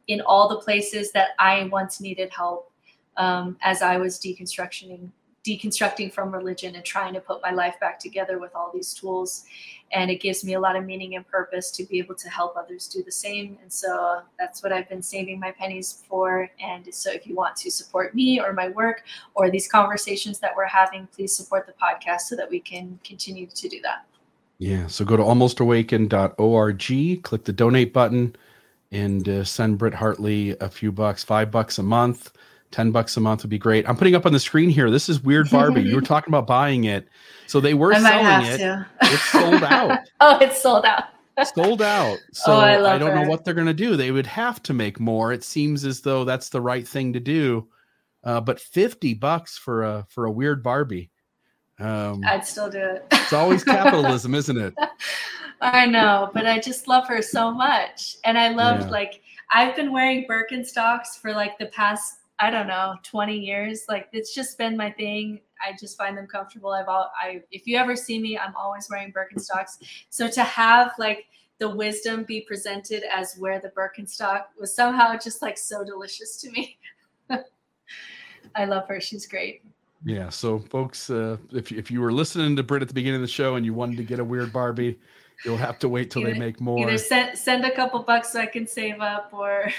in 0.07 0.21
all 0.21 0.47
the 0.49 0.57
places 0.57 1.11
that 1.11 1.29
I 1.37 1.69
once 1.71 2.01
needed 2.01 2.31
help 2.31 2.71
um, 3.17 3.57
as 3.61 3.81
I 3.81 3.97
was 3.97 4.19
deconstructing 4.19 5.09
deconstructing 5.47 6.11
from 6.11 6.31
religion 6.31 6.75
and 6.75 6.83
trying 6.83 7.13
to 7.13 7.19
put 7.21 7.41
my 7.41 7.51
life 7.51 7.79
back 7.79 7.97
together 7.97 8.39
with 8.39 8.53
all 8.53 8.71
these 8.73 8.93
tools 8.93 9.45
and 9.91 10.11
it 10.11 10.21
gives 10.21 10.43
me 10.43 10.53
a 10.53 10.59
lot 10.59 10.75
of 10.75 10.85
meaning 10.85 11.15
and 11.15 11.27
purpose 11.27 11.71
to 11.71 11.83
be 11.83 11.99
able 11.99 12.15
to 12.15 12.29
help 12.29 12.55
others 12.55 12.87
do 12.87 13.03
the 13.03 13.11
same. 13.11 13.57
And 13.61 13.71
so 13.71 14.21
that's 14.37 14.61
what 14.61 14.71
i've 14.71 14.89
been 14.89 15.01
saving 15.01 15.39
my 15.39 15.51
pennies 15.51 16.03
for. 16.07 16.49
And 16.61 16.93
so 16.93 17.11
if 17.11 17.25
you 17.25 17.35
want 17.35 17.55
to 17.57 17.71
support 17.71 18.13
me 18.13 18.39
or 18.39 18.53
my 18.53 18.69
work 18.69 19.03
or 19.33 19.49
these 19.49 19.67
conversations 19.67 20.39
that 20.39 20.51
we're 20.55 20.65
having 20.65 21.07
please 21.07 21.35
support 21.35 21.65
the 21.65 21.73
podcast 21.73 22.21
so 22.21 22.35
that 22.35 22.49
we 22.49 22.59
can 22.59 22.99
continue 23.03 23.47
to 23.47 23.69
do 23.69 23.81
that. 23.81 24.05
Yeah 24.57 24.87
so 24.87 25.05
go 25.05 25.17
to 25.17 25.23
almostawakened.org 25.23 27.23
click 27.23 27.43
the 27.43 27.53
donate 27.53 27.93
button 27.93 28.35
and 28.91 29.29
uh, 29.29 29.43
send 29.43 29.77
britt 29.77 29.93
hartley 29.93 30.57
a 30.59 30.69
few 30.69 30.91
bucks 30.91 31.23
five 31.23 31.51
bucks 31.51 31.77
a 31.77 31.83
month 31.83 32.31
10 32.71 32.91
bucks 32.91 33.17
a 33.17 33.19
month 33.19 33.43
would 33.43 33.49
be 33.49 33.57
great. 33.57 33.87
I'm 33.87 33.97
putting 33.97 34.15
up 34.15 34.25
on 34.25 34.33
the 34.33 34.39
screen 34.39 34.69
here. 34.69 34.91
This 34.91 35.09
is 35.09 35.21
Weird 35.23 35.49
Barbie. 35.49 35.81
you 35.81 35.95
were 35.95 36.01
talking 36.03 36.31
about 36.31 36.47
buying 36.47 36.83
it. 36.83 37.07
So 37.47 37.59
they 37.59 37.73
were 37.73 37.93
selling 37.95 38.45
it. 38.47 38.57
To. 38.59 38.87
It's 39.01 39.31
sold 39.31 39.63
out. 39.63 39.99
oh, 40.19 40.37
it's 40.39 40.61
sold 40.61 40.85
out. 40.85 41.05
sold 41.55 41.81
out. 41.81 42.17
So 42.31 42.53
oh, 42.53 42.59
I, 42.59 42.95
I, 42.95 42.97
don't 42.97 43.09
her. 43.09 43.23
know 43.23 43.29
what 43.29 43.43
they're 43.43 43.53
going 43.53 43.67
to 43.67 43.73
do. 43.73 43.95
They 43.95 44.11
would 44.11 44.27
have 44.27 44.61
to 44.63 44.73
make 44.73 44.99
more. 44.99 45.33
It 45.33 45.43
seems 45.43 45.83
as 45.83 46.01
though 46.01 46.25
that's 46.25 46.49
the 46.49 46.61
right 46.61 46.87
thing 46.87 47.13
to 47.13 47.19
do. 47.19 47.67
Uh, 48.23 48.41
but 48.41 48.59
50 48.59 49.13
bucks 49.15 49.57
for 49.57 49.83
a 49.83 50.05
for 50.09 50.25
a 50.25 50.31
weird 50.31 50.61
Barbie. 50.61 51.09
Um, 51.79 52.21
I'd 52.25 52.45
still 52.45 52.69
do 52.69 52.79
it. 52.79 53.05
it's 53.11 53.31
always 53.31 53.63
capitalism, 53.63 54.35
isn't 54.35 54.57
it? 54.57 54.73
I 55.61 55.85
know, 55.85 56.29
but 56.33 56.45
I 56.45 56.59
just 56.59 56.87
love 56.87 57.07
her 57.07 57.21
so 57.21 57.51
much. 57.51 58.17
And 58.25 58.37
I 58.37 58.49
loved 58.49 58.83
yeah. 58.83 58.89
like 58.89 59.21
I've 59.51 59.75
been 59.75 59.91
wearing 59.91 60.27
Birkenstocks 60.27 61.19
for 61.21 61.31
like 61.31 61.57
the 61.57 61.67
past 61.67 62.18
I 62.39 62.49
don't 62.49 62.67
know, 62.67 62.95
20 63.03 63.37
years. 63.37 63.83
Like 63.89 64.07
it's 64.13 64.33
just 64.33 64.57
been 64.57 64.77
my 64.77 64.91
thing. 64.91 65.41
I 65.61 65.75
just 65.77 65.97
find 65.97 66.17
them 66.17 66.27
comfortable. 66.27 66.71
I've 66.71 66.87
all 66.87 67.11
I 67.21 67.41
if 67.51 67.67
you 67.67 67.77
ever 67.77 67.95
see 67.95 68.19
me, 68.19 68.37
I'm 68.37 68.55
always 68.55 68.87
wearing 68.89 69.11
Birkenstocks. 69.11 69.77
So 70.09 70.29
to 70.29 70.43
have 70.43 70.93
like 70.97 71.25
the 71.59 71.69
wisdom 71.69 72.23
be 72.23 72.41
presented 72.41 73.03
as 73.13 73.35
where 73.37 73.59
the 73.59 73.69
Birkenstock 73.69 74.43
was 74.57 74.73
somehow 74.73 75.17
just 75.17 75.41
like 75.41 75.57
so 75.57 75.83
delicious 75.83 76.37
to 76.37 76.51
me. 76.51 76.77
I 78.55 78.65
love 78.65 78.87
her. 78.87 79.01
She's 79.01 79.27
great. 79.27 79.61
Yeah. 80.05 80.29
So, 80.29 80.59
folks, 80.59 81.09
uh, 81.09 81.37
if 81.51 81.71
if 81.71 81.91
you 81.91 82.01
were 82.01 82.13
listening 82.13 82.55
to 82.55 82.63
Britt 82.63 82.81
at 82.81 82.87
the 82.87 82.93
beginning 82.93 83.17
of 83.17 83.21
the 83.21 83.27
show 83.27 83.55
and 83.55 83.65
you 83.65 83.73
wanted 83.73 83.97
to 83.97 84.03
get 84.03 84.19
a 84.19 84.23
weird 84.23 84.53
Barbie, 84.53 84.97
you'll 85.43 85.57
have 85.57 85.77
to 85.79 85.89
wait 85.89 86.09
till 86.09 86.21
either, 86.21 86.33
they 86.33 86.39
make 86.39 86.61
more. 86.61 86.87
Either 86.87 86.97
send 86.97 87.37
send 87.37 87.65
a 87.65 87.75
couple 87.75 88.01
bucks 88.01 88.31
so 88.31 88.39
I 88.39 88.45
can 88.45 88.65
save 88.65 89.01
up, 89.01 89.29
or 89.33 89.69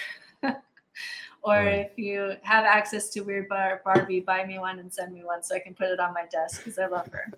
Or 1.42 1.54
right. 1.54 1.90
if 1.90 1.98
you 1.98 2.34
have 2.42 2.64
access 2.64 3.08
to 3.10 3.22
Weird 3.22 3.48
Bar 3.48 3.80
Barbie, 3.84 4.20
buy 4.20 4.44
me 4.44 4.58
one 4.58 4.78
and 4.78 4.92
send 4.92 5.14
me 5.14 5.24
one 5.24 5.42
so 5.42 5.54
I 5.54 5.58
can 5.58 5.74
put 5.74 5.88
it 5.88 5.98
on 5.98 6.12
my 6.12 6.26
desk 6.30 6.58
because 6.58 6.78
I 6.78 6.86
love 6.86 7.08
her. 7.12 7.32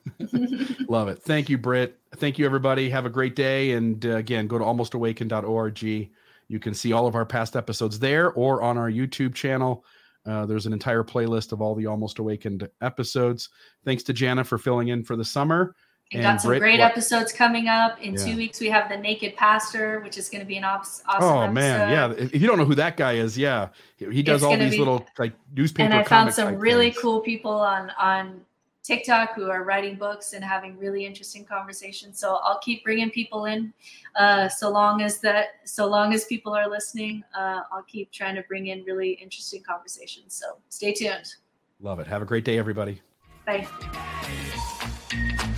love 0.88 1.08
it. 1.08 1.22
Thank 1.22 1.48
you, 1.48 1.56
Britt. 1.56 1.98
Thank 2.16 2.38
you, 2.38 2.44
everybody. 2.44 2.90
Have 2.90 3.06
a 3.06 3.10
great 3.10 3.36
day. 3.36 3.72
And 3.72 4.04
uh, 4.04 4.16
again, 4.16 4.48
go 4.48 4.58
to 4.58 4.64
almostawakened.org. 4.64 5.82
You 5.82 6.58
can 6.58 6.74
see 6.74 6.92
all 6.92 7.06
of 7.06 7.14
our 7.14 7.24
past 7.24 7.54
episodes 7.54 7.98
there 7.98 8.32
or 8.32 8.60
on 8.60 8.76
our 8.76 8.90
YouTube 8.90 9.34
channel. 9.34 9.84
Uh, 10.26 10.46
there's 10.46 10.66
an 10.66 10.72
entire 10.72 11.02
playlist 11.02 11.52
of 11.52 11.60
all 11.60 11.74
the 11.74 11.86
Almost 11.86 12.18
Awakened 12.18 12.68
episodes. 12.80 13.48
Thanks 13.84 14.02
to 14.04 14.12
Jana 14.12 14.44
for 14.44 14.58
filling 14.58 14.88
in 14.88 15.02
for 15.02 15.16
the 15.16 15.24
summer. 15.24 15.74
We 16.14 16.20
got 16.20 16.40
some 16.40 16.50
Britt, 16.50 16.60
great 16.60 16.80
what? 16.80 16.90
episodes 16.90 17.32
coming 17.32 17.68
up. 17.68 18.00
In 18.00 18.14
yeah. 18.14 18.24
two 18.24 18.36
weeks, 18.36 18.60
we 18.60 18.68
have 18.68 18.88
the 18.88 18.96
Naked 18.96 19.36
Pastor, 19.36 20.00
which 20.00 20.18
is 20.18 20.28
going 20.28 20.40
to 20.40 20.46
be 20.46 20.56
an 20.56 20.64
awesome. 20.64 21.04
Oh 21.08 21.40
episode. 21.40 21.52
man, 21.52 21.90
yeah. 21.90 22.24
If 22.24 22.40
you 22.40 22.46
don't 22.46 22.58
know 22.58 22.64
who 22.64 22.74
that 22.74 22.96
guy 22.96 23.14
is, 23.14 23.36
yeah, 23.38 23.68
he 23.98 24.22
does 24.22 24.36
it's 24.36 24.44
all 24.44 24.56
these 24.56 24.72
be, 24.72 24.78
little 24.78 25.06
like 25.18 25.32
newspaper. 25.54 25.84
And 25.84 25.94
I 25.94 26.04
found 26.04 26.32
some 26.34 26.56
really 26.56 26.90
things. 26.90 27.02
cool 27.02 27.20
people 27.20 27.52
on 27.52 27.90
on 27.98 28.42
TikTok 28.82 29.34
who 29.34 29.48
are 29.48 29.62
writing 29.62 29.96
books 29.96 30.32
and 30.32 30.44
having 30.44 30.76
really 30.76 31.06
interesting 31.06 31.44
conversations. 31.44 32.18
So 32.18 32.40
I'll 32.42 32.58
keep 32.58 32.82
bringing 32.82 33.10
people 33.10 33.44
in, 33.44 33.72
uh, 34.16 34.48
so 34.48 34.70
long 34.70 35.02
as 35.02 35.18
that, 35.20 35.60
so 35.64 35.86
long 35.86 36.12
as 36.12 36.24
people 36.24 36.52
are 36.52 36.68
listening. 36.68 37.22
Uh, 37.36 37.60
I'll 37.70 37.84
keep 37.84 38.10
trying 38.10 38.34
to 38.34 38.42
bring 38.42 38.66
in 38.68 38.82
really 38.84 39.12
interesting 39.12 39.62
conversations. 39.62 40.34
So 40.34 40.56
stay 40.68 40.92
tuned. 40.92 41.34
Love 41.80 42.00
it. 42.00 42.06
Have 42.06 42.22
a 42.22 42.26
great 42.26 42.44
day, 42.44 42.58
everybody. 42.58 43.00
Bye. 43.46 43.66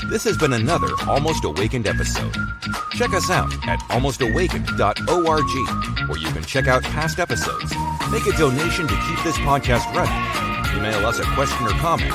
This 0.09 0.24
has 0.24 0.36
been 0.36 0.52
another 0.52 0.89
Almost 1.09 1.44
Awakened 1.44 1.86
episode. 1.86 2.35
Check 2.93 3.14
us 3.14 3.31
out 3.31 3.51
at 3.66 3.81
almostawakened.org, 3.90 6.09
where 6.09 6.18
you 6.18 6.26
can 6.28 6.43
check 6.44 6.68
out 6.68 6.82
past 6.82 7.18
episodes, 7.18 7.72
make 8.10 8.26
a 8.26 8.32
donation 8.36 8.86
to 8.86 8.94
keep 9.09 9.22
this 9.24 9.39
podcast 9.39 9.86
running, 9.94 10.12
email 10.76 11.06
us 11.06 11.18
a 11.18 11.24
question 11.35 11.66
or 11.66 11.70
comment, 11.81 12.12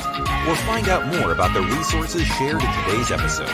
or 0.48 0.54
find 0.66 0.88
out 0.88 1.08
more 1.08 1.32
about 1.32 1.52
the 1.52 1.62
resources 1.62 2.24
shared 2.38 2.62
in 2.62 2.72
today's 2.84 3.10
episode. 3.10 3.50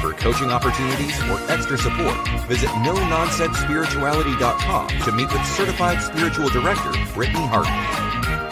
For 0.00 0.12
coaching 0.12 0.50
opportunities 0.50 1.18
or 1.28 1.40
extra 1.50 1.76
support, 1.76 2.16
visit 2.46 2.70
no-nonsense-spirituality.com 2.84 4.88
to 4.88 5.12
meet 5.12 5.32
with 5.32 5.44
certified 5.46 6.00
spiritual 6.02 6.48
director 6.48 6.92
Brittany 7.12 7.44
Hartman. 7.46 8.07